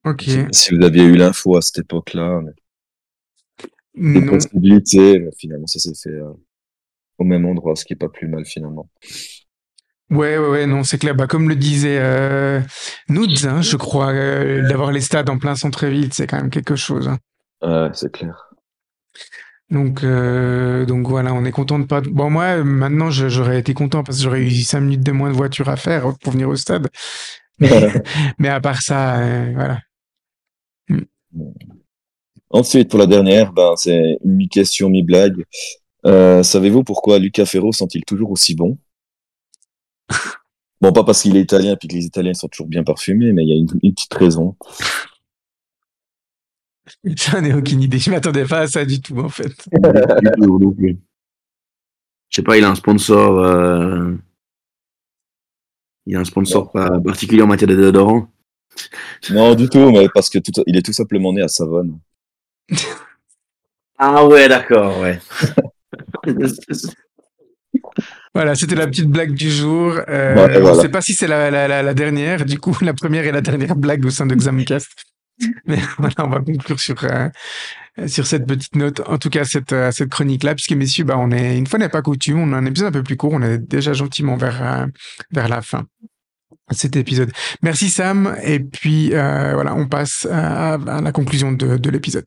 ok. 0.03 0.29
Si 0.51 0.75
vous 0.75 0.83
aviez 0.83 1.03
eu 1.03 1.15
l'info 1.15 1.55
à 1.57 1.61
cette 1.61 1.79
époque-là, 1.79 2.41
mais 2.43 2.51
une 3.95 4.25
Non. 4.25 4.31
possibilité. 4.33 5.19
mais 5.19 5.31
finalement, 5.37 5.65
ça 5.67 5.79
s'est 5.79 5.93
fait 5.95 6.09
euh, 6.15 6.33
au 7.19 7.23
même 7.25 7.45
endroit, 7.45 7.75
ce 7.75 7.85
qui 7.85 7.93
est 7.93 7.95
pas 7.97 8.09
plus 8.09 8.27
mal 8.27 8.45
finalement. 8.45 8.89
Ouais, 10.09 10.37
ouais, 10.39 10.47
ouais, 10.49 10.65
non, 10.65 10.83
c'est 10.83 10.97
clair. 10.97 11.13
Bah, 11.15 11.27
comme 11.27 11.49
le 11.49 11.55
disait 11.55 11.99
euh, 12.01 12.61
Noods, 13.09 13.45
hein, 13.47 13.61
je 13.61 13.77
crois, 13.77 14.11
euh, 14.11 14.67
d'avoir 14.67 14.91
les 14.91 15.01
stades 15.01 15.29
en 15.29 15.37
plein 15.37 15.53
centre-ville, 15.55 16.11
c'est 16.13 16.25
quand 16.25 16.37
même 16.37 16.49
quelque 16.49 16.75
chose. 16.75 17.07
hein. 17.07 17.19
C'est 17.93 18.11
clair. 18.11 18.49
Donc, 19.69 20.03
euh, 20.03 20.85
donc 20.85 21.07
voilà, 21.07 21.31
on 21.33 21.45
est 21.45 21.51
content 21.51 21.77
de 21.77 21.85
pas. 21.85 22.01
Bon, 22.01 22.31
moi, 22.31 22.63
maintenant, 22.63 23.11
j'aurais 23.11 23.59
été 23.59 23.75
content 23.75 24.03
parce 24.03 24.17
que 24.17 24.23
j'aurais 24.23 24.41
eu 24.41 24.49
cinq 24.61 24.81
minutes 24.81 25.03
de 25.05 25.11
moins 25.11 25.29
de 25.29 25.35
voiture 25.35 25.69
à 25.69 25.75
faire 25.75 26.11
pour 26.21 26.33
venir 26.33 26.49
au 26.49 26.55
stade. 26.55 26.87
Mais, 27.59 27.91
mais 28.37 28.47
à 28.47 28.61
part 28.61 28.81
ça, 28.81 29.19
euh, 29.19 29.51
voilà. 29.53 29.79
Ensuite, 32.49 32.89
pour 32.89 32.99
la 32.99 33.05
dernière, 33.05 33.51
ben, 33.53 33.73
c'est 33.75 34.17
mi-question, 34.23 34.89
mi-blague. 34.89 35.43
Euh, 36.05 36.43
Savez-vous 36.43 36.83
pourquoi 36.83 37.19
Luca 37.19 37.45
Ferro 37.45 37.71
sent-il 37.71 38.03
toujours 38.05 38.31
aussi 38.31 38.55
bon? 38.55 38.77
Bon, 40.81 40.93
pas 40.93 41.03
parce 41.03 41.21
qu'il 41.23 41.35
est 41.35 41.41
italien 41.41 41.73
et 41.81 41.87
que 41.87 41.93
les 41.93 42.05
Italiens 42.05 42.33
sont 42.33 42.47
toujours 42.47 42.67
bien 42.67 42.83
parfumés, 42.83 43.33
mais 43.33 43.43
il 43.43 43.49
y 43.49 43.53
a 43.53 43.55
une, 43.55 43.67
une 43.83 43.93
petite 43.93 44.13
raison. 44.13 44.55
J'en 47.03 47.43
ai 47.43 47.53
aucune 47.53 47.81
idée. 47.81 47.99
Je 47.99 48.09
m'attendais 48.11 48.45
pas 48.45 48.61
à 48.61 48.67
ça 48.67 48.85
du 48.85 49.01
tout, 49.01 49.17
en 49.19 49.29
fait. 49.29 49.53
Je 52.29 52.35
sais 52.35 52.43
pas, 52.43 52.57
il 52.57 52.63
a 52.63 52.69
un 52.69 52.75
sponsor. 52.75 53.39
euh, 53.39 54.13
Il 56.05 56.15
a 56.17 56.19
un 56.19 56.25
sponsor 56.25 56.71
pas 56.73 56.99
particulier 56.99 57.41
en 57.41 57.47
matière 57.47 57.69
de 57.69 57.75
déodorant. 57.75 58.27
Non, 59.31 59.55
du 59.55 59.69
tout, 59.69 59.91
mais 59.91 60.07
parce 60.13 60.29
que 60.29 60.39
tout, 60.39 60.51
il 60.67 60.77
est 60.77 60.85
tout 60.85 60.93
simplement 60.93 61.33
né 61.33 61.41
à 61.41 61.47
Savone. 61.47 61.99
Ah 63.97 64.25
ouais, 64.25 64.47
d'accord, 64.47 64.99
ouais. 65.01 65.19
Voilà, 68.33 68.55
c'était 68.55 68.75
la 68.75 68.87
petite 68.87 69.07
blague 69.09 69.33
du 69.33 69.49
jour. 69.51 69.93
Euh, 70.07 70.35
Ouais, 70.35 70.53
Je 70.55 70.59
voilà. 70.59 70.81
sais 70.81 70.89
pas 70.89 71.01
si 71.01 71.13
c'est 71.13 71.27
la, 71.27 71.51
la, 71.51 71.67
la, 71.67 71.83
la 71.83 71.93
dernière, 71.93 72.45
du 72.45 72.59
coup, 72.59 72.75
la 72.81 72.93
première 72.93 73.25
et 73.25 73.31
la 73.31 73.41
dernière 73.41 73.75
blague 73.75 74.05
au 74.05 74.09
sein 74.09 74.25
de 74.25 74.35
Xamcast. 74.35 74.89
Mais 75.65 75.79
voilà, 75.97 76.15
on 76.19 76.29
va 76.29 76.39
conclure 76.39 76.79
sur, 76.79 77.01
euh, 77.03 77.29
sur 78.07 78.27
cette 78.27 78.45
petite 78.45 78.75
note. 78.75 79.01
En 79.07 79.17
tout 79.17 79.29
cas, 79.29 79.45
cette, 79.45 79.71
euh, 79.73 79.91
cette 79.91 80.09
chronique-là, 80.09 80.55
puisque 80.55 80.73
messieurs, 80.73 81.05
bah, 81.05 81.15
on 81.17 81.31
est, 81.31 81.57
une 81.57 81.67
fois 81.67 81.79
n'est 81.79 81.89
pas 81.89 82.01
coutume, 82.01 82.39
on 82.39 82.53
a 82.53 82.57
un 82.57 82.65
épisode 82.65 82.89
un 82.89 82.91
peu 82.91 83.03
plus 83.03 83.17
court, 83.17 83.33
on 83.33 83.41
est 83.41 83.57
déjà 83.57 83.93
gentiment 83.93 84.35
vers, 84.35 84.61
euh, 84.61 84.85
vers 85.31 85.47
la 85.47 85.61
fin 85.61 85.85
de 86.69 86.75
cet 86.75 86.95
épisode. 86.95 87.31
Merci 87.63 87.89
Sam, 87.89 88.35
et 88.43 88.59
puis 88.59 89.09
voilà, 89.09 89.73
on 89.75 89.87
passe 89.87 90.27
à, 90.29 90.73
à 90.73 91.01
la 91.01 91.11
conclusion 91.11 91.51
de, 91.51 91.77
de 91.77 91.89
l'épisode. 91.89 92.25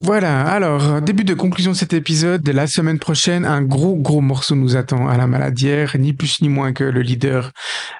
Voilà, 0.00 0.46
alors, 0.46 1.02
début 1.02 1.24
de 1.24 1.34
conclusion 1.34 1.72
de 1.72 1.76
cet 1.76 1.92
épisode. 1.92 2.48
La 2.48 2.68
semaine 2.68 3.00
prochaine, 3.00 3.44
un 3.44 3.62
gros, 3.62 3.96
gros 3.96 4.20
morceau 4.20 4.54
nous 4.54 4.76
attend 4.76 5.08
à 5.08 5.16
la 5.16 5.26
maladière, 5.26 5.96
ni 5.98 6.12
plus 6.12 6.40
ni 6.40 6.48
moins 6.48 6.72
que 6.72 6.84
le 6.84 7.02
leader 7.02 7.50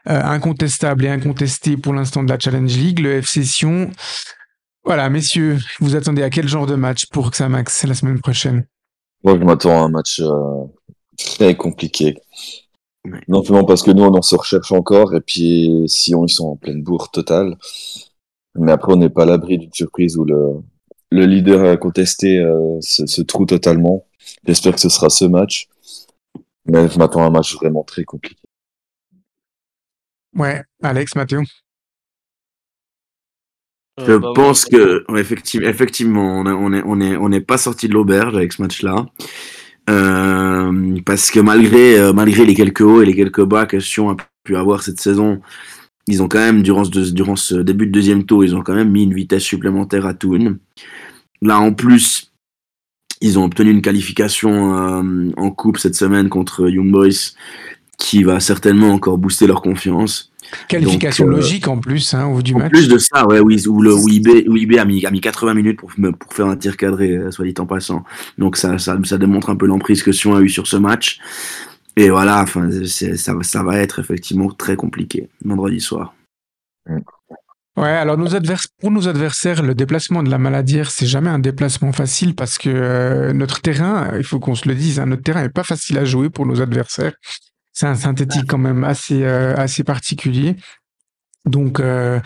euh, 0.08 0.22
incontestable 0.22 1.04
et 1.04 1.08
incontesté 1.08 1.76
pour 1.76 1.92
l'instant 1.94 2.22
de 2.22 2.28
la 2.28 2.38
Challenge 2.38 2.72
League, 2.76 3.00
le 3.00 3.14
FC 3.14 3.42
Sion. 3.42 3.90
Voilà, 4.84 5.10
messieurs, 5.10 5.58
vous 5.80 5.96
attendez 5.96 6.22
à 6.22 6.30
quel 6.30 6.46
genre 6.46 6.66
de 6.66 6.76
match 6.76 7.06
pour 7.06 7.30
Xamax 7.30 7.84
la 7.84 7.94
semaine 7.94 8.20
prochaine? 8.20 8.66
Moi, 9.24 9.36
je 9.36 9.44
m'attends 9.44 9.82
à 9.82 9.84
un 9.86 9.88
match 9.88 10.20
euh, 10.20 10.64
très 11.16 11.56
compliqué. 11.56 12.16
Non 13.26 13.42
seulement 13.42 13.64
parce 13.64 13.82
que 13.82 13.90
nous, 13.90 14.04
on 14.04 14.14
en 14.14 14.22
se 14.22 14.36
recherche 14.36 14.70
encore, 14.70 15.16
et 15.16 15.20
puis 15.20 15.82
Sion, 15.88 16.24
ils 16.26 16.32
sont 16.32 16.46
en 16.46 16.56
pleine 16.56 16.84
bourre 16.84 17.10
totale. 17.10 17.56
Mais 18.54 18.70
après, 18.70 18.92
on 18.92 18.96
n'est 18.96 19.08
pas 19.08 19.24
à 19.24 19.26
l'abri 19.26 19.58
d'une 19.58 19.72
surprise 19.72 20.16
où 20.16 20.24
le, 20.24 20.62
le 21.10 21.24
leader 21.26 21.78
contesté 21.78 22.38
euh, 22.38 22.80
se, 22.80 23.06
se 23.06 23.22
trouve 23.22 23.46
totalement. 23.46 24.04
J'espère 24.46 24.74
que 24.74 24.80
ce 24.80 24.88
sera 24.88 25.08
ce 25.10 25.24
match. 25.24 25.68
Mais 26.66 26.88
je 26.88 26.98
m'attends 26.98 27.22
à 27.22 27.26
un 27.26 27.30
match 27.30 27.54
vraiment 27.56 27.82
très 27.82 28.04
compliqué. 28.04 28.36
Ouais, 30.36 30.62
Alex, 30.82 31.14
Mathéo 31.16 31.42
Je 33.98 34.12
Euh, 34.12 34.18
bah, 34.18 34.32
pense 34.34 34.70
moi, 34.70 34.78
que 34.80 35.12
ouais, 35.12 35.20
effectivement, 35.20 35.68
effectivement, 35.68 36.40
on 36.40 36.46
est 36.46 36.52
on 36.52 36.72
est 36.72 36.82
on 36.84 37.00
est 37.00 37.16
on 37.16 37.28
n'est 37.30 37.40
pas 37.40 37.58
sorti 37.58 37.88
de 37.88 37.94
l'auberge 37.94 38.36
avec 38.36 38.52
ce 38.52 38.62
match-là. 38.62 39.06
Euh, 39.90 41.00
parce 41.06 41.30
que 41.30 41.40
malgré 41.40 41.98
euh, 41.98 42.12
malgré 42.12 42.44
les 42.44 42.54
quelques 42.54 42.82
hauts 42.82 43.00
et 43.02 43.06
les 43.06 43.16
quelques 43.16 43.44
bas 43.44 43.64
que 43.66 43.80
Sion 43.80 44.10
a 44.10 44.16
pu 44.44 44.56
avoir 44.56 44.82
cette 44.82 45.00
saison, 45.00 45.40
ils 46.08 46.22
ont 46.22 46.28
quand 46.28 46.38
même 46.38 46.62
durant 46.62 46.84
ce 46.84 46.90
durant 46.90 47.36
ce 47.36 47.54
début 47.56 47.86
de 47.86 47.92
deuxième 47.92 48.24
tour, 48.24 48.42
ils 48.44 48.56
ont 48.56 48.62
quand 48.62 48.74
même 48.74 48.90
mis 48.90 49.04
une 49.04 49.14
vitesse 49.14 49.42
supplémentaire 49.42 50.06
à 50.06 50.14
Toon. 50.14 50.56
Là 51.42 51.60
en 51.60 51.72
plus, 51.72 52.32
ils 53.20 53.38
ont 53.38 53.44
obtenu 53.44 53.70
une 53.70 53.82
qualification 53.82 54.74
euh, 54.74 55.30
en 55.36 55.50
coupe 55.50 55.78
cette 55.78 55.94
semaine 55.94 56.30
contre 56.30 56.68
Young 56.68 56.90
Boys 56.90 57.34
qui 57.98 58.22
va 58.22 58.40
certainement 58.40 58.90
encore 58.90 59.18
booster 59.18 59.46
leur 59.46 59.60
confiance. 59.60 60.32
Qualification 60.68 61.26
Donc, 61.26 61.34
euh, 61.34 61.36
logique 61.36 61.68
en 61.68 61.78
plus, 61.78 62.14
hein, 62.14 62.26
au 62.26 62.36
bout 62.36 62.42
du 62.42 62.54
En 62.54 62.58
match. 62.60 62.70
plus 62.70 62.88
de 62.88 62.96
ça, 62.96 63.26
ouais, 63.26 63.40
oui, 63.40 63.66
où 63.66 63.82
le 63.82 63.92
où 63.92 64.08
IB, 64.08 64.48
où 64.48 64.56
IB 64.56 64.78
a 64.78 64.86
mis 64.86 65.04
a 65.04 65.10
mis 65.10 65.20
80 65.20 65.52
minutes 65.52 65.78
pour 65.78 65.92
faire 66.32 66.46
un 66.46 66.56
tir 66.56 66.78
cadré, 66.78 67.10
euh, 67.10 67.30
soit 67.30 67.44
dit 67.44 67.54
en 67.58 67.66
passant. 67.66 68.04
Donc 68.38 68.56
ça 68.56 68.78
ça 68.78 68.98
ça 69.04 69.18
démontre 69.18 69.50
un 69.50 69.56
peu 69.56 69.66
l'emprise 69.66 70.02
que 70.02 70.12
Sion 70.12 70.34
a 70.34 70.40
eu 70.40 70.48
sur 70.48 70.66
ce 70.66 70.76
match. 70.76 71.18
Et 71.98 72.10
voilà, 72.10 72.42
enfin 72.42 72.70
ça 72.84 73.32
ça 73.42 73.62
va 73.64 73.78
être 73.78 73.98
effectivement 73.98 74.48
très 74.52 74.76
compliqué 74.76 75.28
vendredi 75.44 75.80
soir. 75.80 76.14
Ouais, 77.76 77.88
alors 77.88 78.16
pour 78.80 78.90
nos 78.92 79.08
adversaires, 79.08 79.62
le 79.64 79.74
déplacement 79.74 80.22
de 80.22 80.30
la 80.30 80.38
Maladière, 80.38 80.92
c'est 80.92 81.06
jamais 81.06 81.28
un 81.28 81.40
déplacement 81.40 81.90
facile 81.90 82.36
parce 82.36 82.56
que 82.56 82.70
euh, 82.70 83.32
notre 83.32 83.60
terrain, 83.60 84.12
il 84.16 84.22
faut 84.22 84.38
qu'on 84.38 84.54
se 84.54 84.68
le 84.68 84.76
dise, 84.76 85.00
hein, 85.00 85.06
notre 85.06 85.24
terrain 85.24 85.42
est 85.42 85.48
pas 85.48 85.64
facile 85.64 85.98
à 85.98 86.04
jouer 86.04 86.30
pour 86.30 86.46
nos 86.46 86.60
adversaires. 86.60 87.14
C'est 87.72 87.86
un 87.86 87.96
synthétique 87.96 88.46
quand 88.46 88.58
même 88.58 88.84
assez 88.84 89.24
euh, 89.24 89.56
assez 89.56 89.82
particulier. 89.82 90.54
Donc 91.46 91.80
euh, 91.80 92.20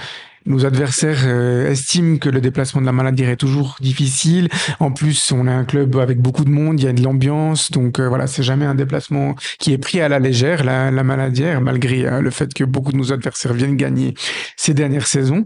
nos 0.46 0.66
adversaires 0.66 1.22
euh, 1.24 1.70
estiment 1.70 2.18
que 2.18 2.28
le 2.28 2.40
déplacement 2.40 2.80
de 2.80 2.86
la 2.86 2.92
Maladière 2.92 3.28
est 3.30 3.36
toujours 3.36 3.76
difficile. 3.80 4.48
En 4.80 4.92
plus, 4.92 5.32
on 5.32 5.46
est 5.46 5.52
un 5.52 5.64
club 5.64 5.96
avec 5.96 6.20
beaucoup 6.20 6.44
de 6.44 6.50
monde, 6.50 6.80
il 6.80 6.84
y 6.84 6.88
a 6.88 6.92
de 6.92 7.02
l'ambiance, 7.02 7.70
donc 7.70 7.98
euh, 7.98 8.08
voilà, 8.08 8.26
c'est 8.26 8.42
jamais 8.42 8.64
un 8.64 8.74
déplacement 8.74 9.34
qui 9.58 9.72
est 9.72 9.78
pris 9.78 10.00
à 10.00 10.08
la 10.08 10.18
légère, 10.18 10.64
la, 10.64 10.90
la 10.90 11.04
Maladière, 11.04 11.60
malgré 11.60 12.06
euh, 12.06 12.20
le 12.20 12.30
fait 12.30 12.52
que 12.54 12.64
beaucoup 12.64 12.92
de 12.92 12.96
nos 12.96 13.12
adversaires 13.12 13.52
viennent 13.52 13.76
gagner 13.76 14.14
ces 14.56 14.74
dernières 14.74 15.06
saisons. 15.06 15.44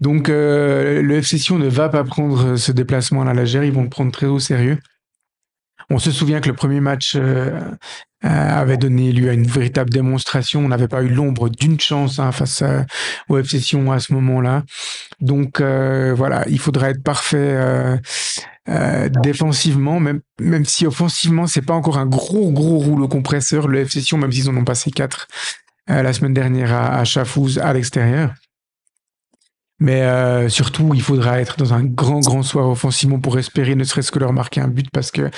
Donc 0.00 0.28
euh, 0.28 1.02
le 1.02 1.16
FC 1.16 1.38
Sion 1.38 1.58
ne 1.58 1.68
va 1.68 1.88
pas 1.88 2.04
prendre 2.04 2.56
ce 2.56 2.72
déplacement 2.72 3.22
à 3.22 3.24
la 3.24 3.34
légère, 3.34 3.64
ils 3.64 3.72
vont 3.72 3.82
le 3.82 3.88
prendre 3.88 4.12
très 4.12 4.26
au 4.26 4.38
sérieux. 4.38 4.78
On 5.90 5.98
se 5.98 6.10
souvient 6.10 6.40
que 6.40 6.48
le 6.48 6.54
premier 6.54 6.80
match 6.80 7.14
euh, 7.16 7.60
euh, 8.24 8.28
avait 8.28 8.76
donné 8.76 9.12
lieu 9.12 9.28
à 9.28 9.34
une 9.34 9.46
véritable 9.46 9.90
démonstration. 9.90 10.64
On 10.64 10.68
n'avait 10.68 10.88
pas 10.88 11.02
eu 11.02 11.08
l'ombre 11.08 11.48
d'une 11.48 11.78
chance 11.78 12.18
hein, 12.18 12.32
face 12.32 12.62
à, 12.62 12.86
au 13.28 13.36
FC 13.38 13.60
Sion 13.60 13.92
à 13.92 14.00
ce 14.00 14.12
moment-là. 14.14 14.62
Donc 15.20 15.60
euh, 15.60 16.14
voilà, 16.16 16.44
il 16.48 16.58
faudra 16.58 16.90
être 16.90 17.02
parfait 17.02 17.36
euh, 17.38 17.96
euh, 18.70 19.10
défensivement, 19.10 20.00
même, 20.00 20.20
même 20.40 20.64
si 20.64 20.86
offensivement, 20.86 21.46
c'est 21.46 21.62
pas 21.62 21.74
encore 21.74 21.98
un 21.98 22.06
gros, 22.06 22.50
gros 22.50 22.78
rouleau 22.78 23.08
compresseur. 23.08 23.68
Le 23.68 23.80
FC 23.80 24.00
Sion, 24.00 24.16
même 24.16 24.32
s'ils 24.32 24.48
en 24.48 24.56
ont 24.56 24.64
passé 24.64 24.90
quatre 24.90 25.28
euh, 25.90 26.02
la 26.02 26.14
semaine 26.14 26.32
dernière 26.32 26.72
à, 26.72 26.98
à 26.98 27.04
Chafouz 27.04 27.58
à 27.58 27.74
l'extérieur. 27.74 28.32
Mais 29.84 30.00
euh, 30.00 30.48
surtout, 30.48 30.92
il 30.94 31.02
faudra 31.02 31.40
être 31.42 31.58
dans 31.58 31.74
un 31.74 31.84
grand, 31.84 32.20
grand 32.20 32.42
soir 32.42 32.70
offensivement 32.70 33.20
pour 33.20 33.38
espérer 33.38 33.74
ne 33.74 33.84
serait-ce 33.84 34.10
que 34.10 34.18
leur 34.18 34.32
marquer 34.32 34.62
un 34.62 34.68
but 34.68 34.88
parce 34.90 35.10
que 35.10 35.30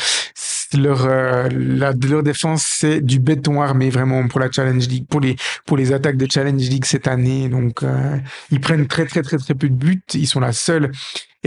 leur, 0.74 1.06
euh, 1.06 1.48
la, 1.50 1.92
leur 1.92 2.22
défense, 2.22 2.64
c'est 2.66 3.00
du 3.00 3.18
béton 3.18 3.60
armé 3.60 3.90
vraiment 3.90 4.26
pour 4.28 4.40
la 4.40 4.50
Challenge 4.50 4.86
League, 4.88 5.06
pour 5.08 5.20
les, 5.20 5.36
pour 5.64 5.76
les 5.76 5.92
attaques 5.92 6.16
de 6.16 6.26
Challenge 6.30 6.60
League 6.60 6.84
cette 6.84 7.08
année. 7.08 7.48
Donc, 7.48 7.82
euh, 7.82 8.16
ils 8.50 8.60
prennent 8.60 8.86
très, 8.86 9.06
très, 9.06 9.22
très, 9.22 9.38
très 9.38 9.54
peu 9.54 9.68
de 9.68 9.74
buts. 9.74 10.02
Ils 10.14 10.26
sont 10.26 10.40
la 10.40 10.52
seule 10.52 10.90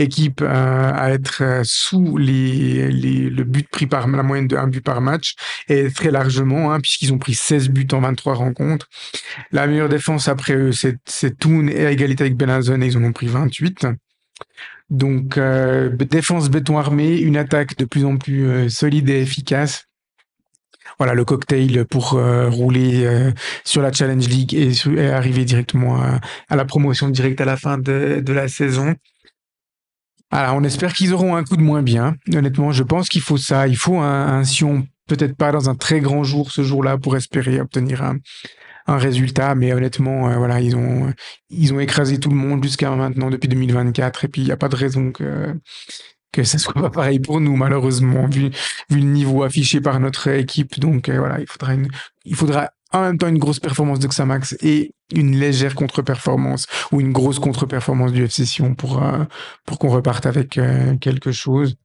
équipe 0.00 0.40
euh, 0.42 0.92
à 0.94 1.10
être 1.10 1.42
euh, 1.42 1.62
sous 1.64 2.16
les, 2.16 2.90
les, 2.90 3.30
le 3.30 3.44
but 3.44 3.68
pris 3.68 3.86
par 3.86 4.08
la 4.08 4.22
moyenne 4.22 4.48
de 4.48 4.56
un 4.56 4.66
but 4.66 4.82
par 4.82 5.00
match 5.00 5.34
et 5.68 5.90
très 5.90 6.10
largement, 6.10 6.72
hein, 6.72 6.80
puisqu'ils 6.80 7.12
ont 7.12 7.18
pris 7.18 7.34
16 7.34 7.68
buts 7.68 7.86
en 7.92 8.00
23 8.00 8.34
rencontres. 8.34 8.88
La 9.52 9.66
meilleure 9.66 9.88
défense 9.88 10.28
après 10.28 10.54
eux, 10.54 10.72
c'est 10.72 10.96
c'est 11.04 11.38
Toon 11.38 11.68
et 11.68 11.86
à 11.86 11.90
égalité 11.90 12.24
avec 12.24 12.36
Benazon 12.36 12.80
et 12.80 12.86
ils 12.86 12.96
en 12.96 13.04
ont 13.04 13.12
pris 13.12 13.26
28. 13.26 13.86
Donc 14.90 15.38
euh, 15.38 15.88
défense 15.88 16.50
béton 16.50 16.76
armé, 16.76 17.16
une 17.18 17.36
attaque 17.36 17.76
de 17.76 17.84
plus 17.84 18.04
en 18.04 18.16
plus 18.16 18.48
euh, 18.48 18.68
solide 18.68 19.08
et 19.08 19.20
efficace. 19.20 19.86
Voilà 20.98 21.14
le 21.14 21.24
cocktail 21.24 21.84
pour 21.86 22.14
euh, 22.14 22.50
rouler 22.50 23.32
sur 23.64 23.80
la 23.80 23.92
Challenge 23.92 24.28
League 24.28 24.54
et, 24.54 25.10
arriver 25.10 25.44
directement 25.44 26.02
à, 26.02 26.56
la 26.56 26.64
promotion 26.64 27.08
directe 27.08 27.40
à 27.40 27.44
la 27.44 27.56
fin 27.56 27.78
de, 27.78 28.22
la 28.26 28.48
saison. 28.48 28.94
On 30.32 30.64
espère 30.64 30.92
qu'ils 30.92 31.14
auront 31.14 31.36
un 31.36 31.44
coup 31.44 31.56
de 31.56 31.62
moins 31.62 31.82
bien. 31.82 32.16
Honnêtement, 32.34 32.72
je 32.72 32.82
pense 32.82 33.08
qu'il 33.08 33.22
faut 33.22 33.38
ça. 33.38 33.66
Il 33.66 33.76
faut 33.76 33.98
un, 33.98 34.40
un 34.40 34.44
Sion, 34.44 34.86
peut-être 35.06 35.36
pas 35.36 35.52
dans 35.52 35.70
un 35.70 35.74
très 35.74 36.00
grand 36.00 36.22
jour 36.22 36.50
ce 36.50 36.62
jour-là 36.62 36.98
pour 36.98 37.16
espérer 37.16 37.60
obtenir 37.60 38.02
un, 38.02 38.18
un 38.90 38.98
résultat. 38.98 39.54
Mais 39.54 39.72
honnêtement, 39.72 40.28
euh, 40.28 40.36
voilà, 40.36 40.60
ils 40.60 40.76
ont, 40.76 41.12
ils 41.48 41.72
ont 41.72 41.80
écrasé 41.80 42.18
tout 42.18 42.30
le 42.30 42.36
monde 42.36 42.62
jusqu'à 42.62 42.90
maintenant 42.90 43.30
depuis 43.30 43.48
2024. 43.48 44.24
Et 44.24 44.28
puis, 44.28 44.42
il 44.42 44.46
n'y 44.46 44.52
a 44.52 44.56
pas 44.56 44.68
de 44.68 44.76
raison 44.76 45.12
que, 45.12 45.54
que 46.32 46.44
ça 46.44 46.58
soit 46.58 46.74
pas 46.80 46.90
pareil 46.90 47.20
pour 47.20 47.40
nous, 47.40 47.56
malheureusement, 47.56 48.26
vu, 48.26 48.50
vu 48.90 49.00
le 49.00 49.06
niveau 49.06 49.42
affiché 49.42 49.80
par 49.80 50.00
notre 50.00 50.28
équipe. 50.28 50.78
Donc, 50.80 51.08
euh, 51.08 51.18
voilà, 51.18 51.40
il 51.40 51.46
faudra 51.46 51.74
une, 51.74 51.88
il 52.24 52.34
faudra 52.34 52.70
en 52.92 53.02
même 53.02 53.18
temps 53.18 53.28
une 53.28 53.38
grosse 53.38 53.60
performance 53.60 54.00
de 54.00 54.08
Xamax 54.08 54.56
et 54.62 54.92
une 55.14 55.38
légère 55.38 55.76
contre-performance 55.76 56.66
ou 56.90 57.00
une 57.00 57.12
grosse 57.12 57.38
contre-performance 57.38 58.12
du 58.12 58.24
FC 58.24 58.44
Sion 58.44 58.74
pour, 58.74 59.02
euh, 59.02 59.24
pour 59.64 59.78
qu'on 59.78 59.90
reparte 59.90 60.26
avec 60.26 60.58
quelque 61.00 61.30
chose. 61.30 61.76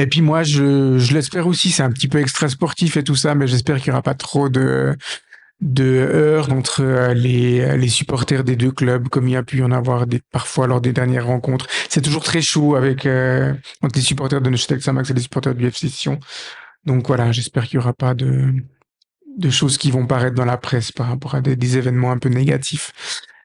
Et 0.00 0.06
puis 0.06 0.22
moi, 0.22 0.44
je, 0.44 0.98
je 0.98 1.14
l'espère 1.14 1.48
aussi, 1.48 1.70
c'est 1.70 1.82
un 1.82 1.90
petit 1.90 2.06
peu 2.06 2.20
extra 2.20 2.48
sportif 2.48 2.96
et 2.96 3.02
tout 3.02 3.16
ça, 3.16 3.34
mais 3.34 3.48
j'espère 3.48 3.80
qu'il 3.80 3.90
n'y 3.90 3.94
aura 3.94 4.02
pas 4.02 4.14
trop 4.14 4.48
de, 4.48 4.96
de 5.60 5.84
heurts 5.84 6.52
entre 6.52 6.82
euh, 6.82 7.14
les, 7.14 7.76
les 7.76 7.88
supporters 7.88 8.44
des 8.44 8.56
deux 8.56 8.70
clubs, 8.70 9.08
comme 9.08 9.26
il 9.28 9.32
y 9.32 9.36
a 9.36 9.42
pu 9.42 9.58
y 9.58 9.62
en 9.62 9.72
avoir 9.72 10.06
des, 10.06 10.20
parfois 10.30 10.66
lors 10.66 10.80
des 10.80 10.92
dernières 10.92 11.26
rencontres. 11.26 11.66
C'est 11.88 12.02
toujours 12.02 12.22
très 12.22 12.42
chaud 12.42 12.76
avec 12.76 13.06
euh, 13.06 13.54
entre 13.82 13.96
les 13.96 14.02
supporters 14.02 14.40
de 14.40 14.50
Neuchâtel 14.50 14.78
Xamax 14.78 15.10
et 15.10 15.14
les 15.14 15.22
supporters 15.22 15.54
du 15.54 15.66
FC 15.66 15.88
Sion. 15.88 16.20
Donc 16.84 17.06
voilà, 17.08 17.32
j'espère 17.32 17.66
qu'il 17.66 17.78
n'y 17.78 17.84
aura 17.84 17.92
pas 17.92 18.14
de, 18.14 18.54
de 19.36 19.50
choses 19.50 19.78
qui 19.78 19.90
vont 19.90 20.06
paraître 20.06 20.34
dans 20.34 20.44
la 20.44 20.56
presse 20.56 20.92
par 20.92 21.08
rapport 21.08 21.34
à 21.34 21.40
des, 21.40 21.56
des 21.56 21.76
événements 21.78 22.10
un 22.10 22.18
peu 22.18 22.28
négatifs 22.28 22.92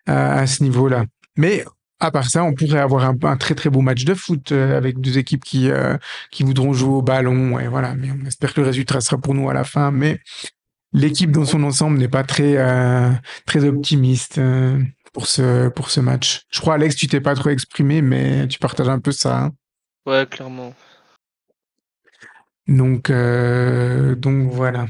euh, 0.10 0.42
à 0.42 0.48
ce 0.48 0.64
niveau-là. 0.64 1.06
Mais 1.38 1.64
à 2.00 2.12
part 2.12 2.30
ça, 2.30 2.44
on 2.44 2.54
pourrait 2.54 2.80
avoir 2.80 3.06
un, 3.06 3.16
un 3.24 3.38
très 3.38 3.56
très 3.56 3.70
beau 3.70 3.82
match 3.82 4.04
de 4.04 4.14
foot 4.14 4.52
euh, 4.52 4.78
avec 4.78 5.00
deux 5.00 5.18
équipes 5.18 5.44
qui 5.44 5.70
euh, 5.70 5.98
qui 6.32 6.44
voudront 6.44 6.74
jouer 6.74 6.96
au 6.96 7.02
ballon. 7.02 7.60
Et 7.60 7.68
voilà, 7.68 7.96
mais 7.96 8.10
on 8.12 8.26
espère 8.26 8.54
que 8.54 8.62
le 8.62 8.68
résultat 8.68 9.02
sera 9.02 9.18
pour 9.18 9.34
nous 9.34 9.50
à 9.50 9.54
la 9.54 9.64
fin. 9.64 9.92
Mais 9.92 10.20
l'équipe 10.94 11.32
dans 11.32 11.45
son 11.45 11.64
ensemble 11.64 11.98
n'est 11.98 12.07
pas 12.07 12.24
très 12.24 12.57
euh, 12.57 13.10
très 13.45 13.64
optimiste 13.65 14.38
euh, 14.38 14.82
pour 15.14 15.28
ce 15.28 15.70
pour 15.70 15.90
ce 15.90 15.99
match. 15.99 16.44
Je 16.49 16.60
crois 16.60 16.76
Alex, 16.76 16.95
tu 16.95 17.07
t'es 17.07 17.22
pas 17.22 17.36
trop 17.36 17.49
exprimé, 17.49 18.02
mais 18.02 18.48
tu 18.48 18.60
partages 18.60 18.90
un 18.90 18.99
peu 18.99 19.11
ça. 19.11 19.44
hein. 19.45 19.52
Ouais, 20.06 20.26
clairement. 20.30 20.74
Donc 22.68 23.10
euh, 23.10 24.15
donc 24.15 24.52
voilà. 24.52 24.88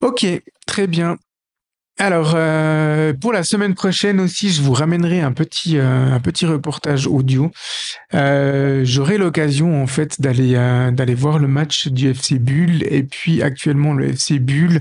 Ok, 0.00 0.26
très 0.66 0.86
bien. 0.86 1.16
Alors, 1.96 2.32
euh, 2.34 3.12
pour 3.12 3.32
la 3.32 3.44
semaine 3.44 3.74
prochaine 3.74 4.18
aussi, 4.18 4.50
je 4.50 4.62
vous 4.62 4.72
ramènerai 4.72 5.20
un 5.20 5.30
petit, 5.30 5.78
euh, 5.78 6.12
un 6.12 6.18
petit 6.18 6.44
reportage 6.44 7.06
audio. 7.06 7.52
Euh, 8.14 8.84
J'aurai 8.84 9.16
l'occasion, 9.16 9.80
en 9.80 9.86
fait, 9.86 10.20
d'aller 10.20 10.54
d'aller 10.92 11.14
voir 11.14 11.38
le 11.38 11.46
match 11.46 11.86
du 11.86 12.08
FC 12.08 12.40
Bull. 12.40 12.82
Et 12.90 13.04
puis, 13.04 13.42
actuellement, 13.42 13.94
le 13.94 14.08
FC 14.08 14.40
Bull 14.40 14.80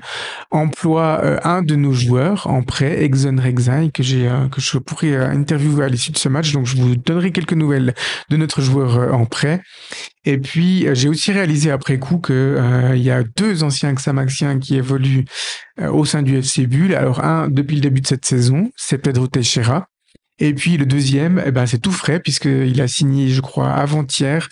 emploie 0.49 1.45
un 1.47 1.61
de 1.61 1.75
nos 1.75 1.93
joueurs 1.93 2.47
en 2.47 2.63
prêt, 2.63 3.03
Exxon 3.03 3.37
Rexai, 3.39 3.91
que, 3.93 4.01
j'ai, 4.01 4.27
que 4.51 4.59
je 4.59 4.79
pourrais 4.79 5.13
euh, 5.13 5.29
interviewer 5.29 5.85
à 5.85 5.89
l'issue 5.89 6.11
de 6.11 6.17
ce 6.17 6.29
match. 6.29 6.51
Donc, 6.51 6.65
je 6.65 6.75
vous 6.75 6.95
donnerai 6.95 7.31
quelques 7.31 7.53
nouvelles 7.53 7.93
de 8.29 8.37
notre 8.37 8.61
joueur 8.61 9.13
en 9.13 9.25
prêt. 9.25 9.61
Et 10.25 10.37
puis, 10.37 10.87
j'ai 10.93 11.09
aussi 11.09 11.31
réalisé 11.31 11.69
après 11.69 11.99
coup 11.99 12.21
euh, 12.29 12.93
il 12.95 13.01
y 13.01 13.11
a 13.11 13.23
deux 13.23 13.63
anciens 13.63 13.93
Xamaxiens 13.93 14.59
qui 14.59 14.75
évoluent 14.75 15.25
au 15.81 16.05
sein 16.05 16.21
du 16.21 16.37
FC 16.37 16.67
Bull. 16.67 16.93
Alors, 16.93 17.23
un, 17.23 17.49
depuis 17.49 17.75
le 17.75 17.81
début 17.81 18.01
de 18.01 18.07
cette 18.07 18.25
saison, 18.25 18.71
c'est 18.75 18.97
Pedro 18.97 19.27
Teixeira. 19.27 19.87
Et 20.39 20.53
puis, 20.53 20.77
le 20.77 20.85
deuxième, 20.85 21.41
eh 21.45 21.51
ben, 21.51 21.65
c'est 21.65 21.79
tout 21.79 21.91
frais, 21.91 22.19
puisqu'il 22.19 22.81
a 22.81 22.87
signé, 22.87 23.29
je 23.29 23.41
crois, 23.41 23.71
avant-hier, 23.71 24.49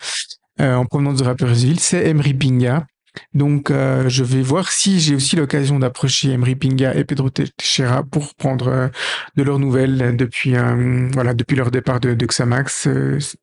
euh, 0.59 0.75
en 0.75 0.85
provenance 0.85 1.19
de 1.19 1.23
Rappersville, 1.23 1.79
c'est 1.79 2.07
Emery 2.07 2.33
Pinga. 2.33 2.85
Donc, 3.33 3.71
euh, 3.71 4.07
je 4.09 4.23
vais 4.23 4.41
voir 4.41 4.71
si 4.71 4.99
j'ai 4.99 5.15
aussi 5.15 5.35
l'occasion 5.35 5.79
d'approcher 5.79 6.31
Emery 6.31 6.55
Pinga 6.55 6.95
et 6.95 7.03
Pedro 7.03 7.29
Teixeira 7.29 8.03
pour 8.03 8.35
prendre 8.35 8.67
euh, 8.67 8.87
de 9.35 9.43
leurs 9.43 9.59
nouvelles 9.59 10.15
depuis, 10.15 10.55
euh, 10.55 11.09
voilà, 11.13 11.33
depuis 11.33 11.55
leur 11.55 11.71
départ 11.71 11.99
de, 11.99 12.13
de 12.13 12.25
Xamax. 12.25 12.87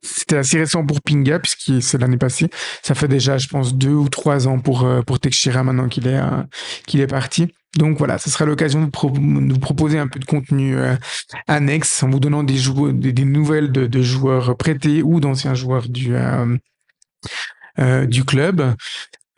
C'était 0.03 0.37
assez 0.37 0.59
récent 0.59 0.85
pour 0.85 1.01
Pinga, 1.03 1.39
puisque 1.39 1.83
c'est 1.83 1.99
l'année 1.99 2.17
passée. 2.17 2.51
Ça 2.83 2.95
fait 2.95 3.09
déjà, 3.09 3.39
je 3.39 3.49
pense, 3.49 3.75
deux 3.75 3.93
ou 3.93 4.09
trois 4.09 4.49
ans 4.49 4.59
pour, 4.59 4.89
pour 5.07 5.21
Teixeira 5.21 5.63
maintenant 5.63 5.89
qu'il 5.89 6.07
est, 6.07 6.21
qu'il 6.87 7.01
est 7.01 7.07
parti. 7.07 7.53
Donc 7.77 7.99
voilà, 7.99 8.19
ce 8.19 8.31
sera 8.31 8.47
l'occasion 8.47 8.81
de, 8.81 8.87
de 8.87 9.53
vous 9.53 9.61
proposer 9.61 9.99
un 9.99 10.09
peu 10.09 10.19
de 10.19 10.25
contenu 10.25 10.77
euh, 10.77 10.97
annexe 11.47 12.03
en 12.03 12.09
vous 12.09 12.19
donnant 12.19 12.43
des, 12.43 12.59
des, 13.13 13.25
nouvelles 13.25 13.71
de, 13.71 14.03
joueurs 14.03 14.57
prêtés 14.57 15.03
ou 15.03 15.21
d'anciens 15.21 15.55
joueurs 15.55 15.89
du, 15.89 16.15
du 18.07 18.25
club. 18.25 18.75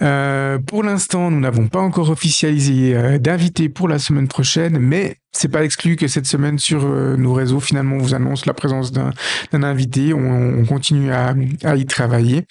Euh, 0.02 0.58
pour 0.58 0.82
l'instant, 0.82 1.30
nous 1.30 1.40
n'avons 1.40 1.68
pas 1.68 1.80
encore 1.80 2.10
officialisé 2.10 2.96
euh, 2.96 3.18
d'invité 3.18 3.68
pour 3.68 3.88
la 3.88 3.98
semaine 3.98 4.28
prochaine, 4.28 4.78
mais 4.78 5.16
c'est 5.32 5.48
pas 5.48 5.62
exclu 5.62 5.96
que 5.96 6.08
cette 6.08 6.26
semaine 6.26 6.58
sur 6.58 6.84
euh, 6.84 7.16
nos 7.16 7.34
réseaux, 7.34 7.60
finalement, 7.60 7.96
on 7.96 7.98
vous 7.98 8.14
annonce 8.14 8.46
la 8.46 8.54
présence 8.54 8.92
d'un 8.92 9.12
invité. 9.52 10.14
On, 10.14 10.60
on 10.60 10.64
continue 10.64 11.12
à, 11.12 11.34
à 11.64 11.76
y 11.76 11.84
travailler. 11.86 12.46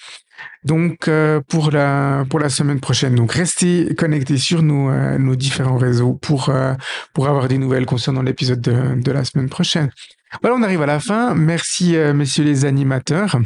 Donc 0.63 1.09
pour 1.49 1.69
la 1.69 2.23
pour 2.29 2.39
la 2.39 2.47
semaine 2.47 2.79
prochaine, 2.79 3.13
donc 3.13 3.33
restez 3.33 3.93
connectés 3.95 4.37
sur 4.37 4.61
nos 4.61 4.89
nos 5.17 5.35
différents 5.35 5.77
réseaux 5.77 6.13
pour 6.13 6.49
pour 7.13 7.27
avoir 7.27 7.49
des 7.49 7.57
nouvelles 7.57 7.85
concernant 7.85 8.21
l'épisode 8.21 8.61
de, 8.61 9.01
de 9.01 9.11
la 9.11 9.25
semaine 9.25 9.49
prochaine. 9.49 9.89
Voilà, 10.41 10.55
on 10.55 10.63
arrive 10.63 10.81
à 10.81 10.85
la 10.85 11.01
fin. 11.01 11.35
Merci 11.35 11.97
messieurs 12.13 12.45
les 12.45 12.63
animateurs. 12.63 13.37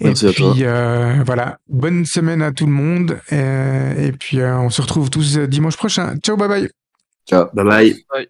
Merci 0.00 0.26
et 0.26 0.28
à 0.28 0.32
toi. 0.32 0.52
puis 0.52 0.64
euh, 0.64 1.22
voilà, 1.24 1.58
bonne 1.68 2.04
semaine 2.04 2.42
à 2.42 2.52
tout 2.52 2.66
le 2.66 2.72
monde 2.72 3.18
euh, 3.32 4.08
et 4.08 4.12
puis 4.12 4.40
euh, 4.40 4.58
on 4.58 4.70
se 4.70 4.82
retrouve 4.82 5.10
tous 5.10 5.38
dimanche 5.38 5.76
prochain. 5.76 6.16
Ciao, 6.18 6.36
bye 6.36 6.48
bye. 6.48 6.70
Ciao. 7.28 7.46
Bye 7.54 7.64
bye. 7.64 8.04
Ouais. 8.14 8.28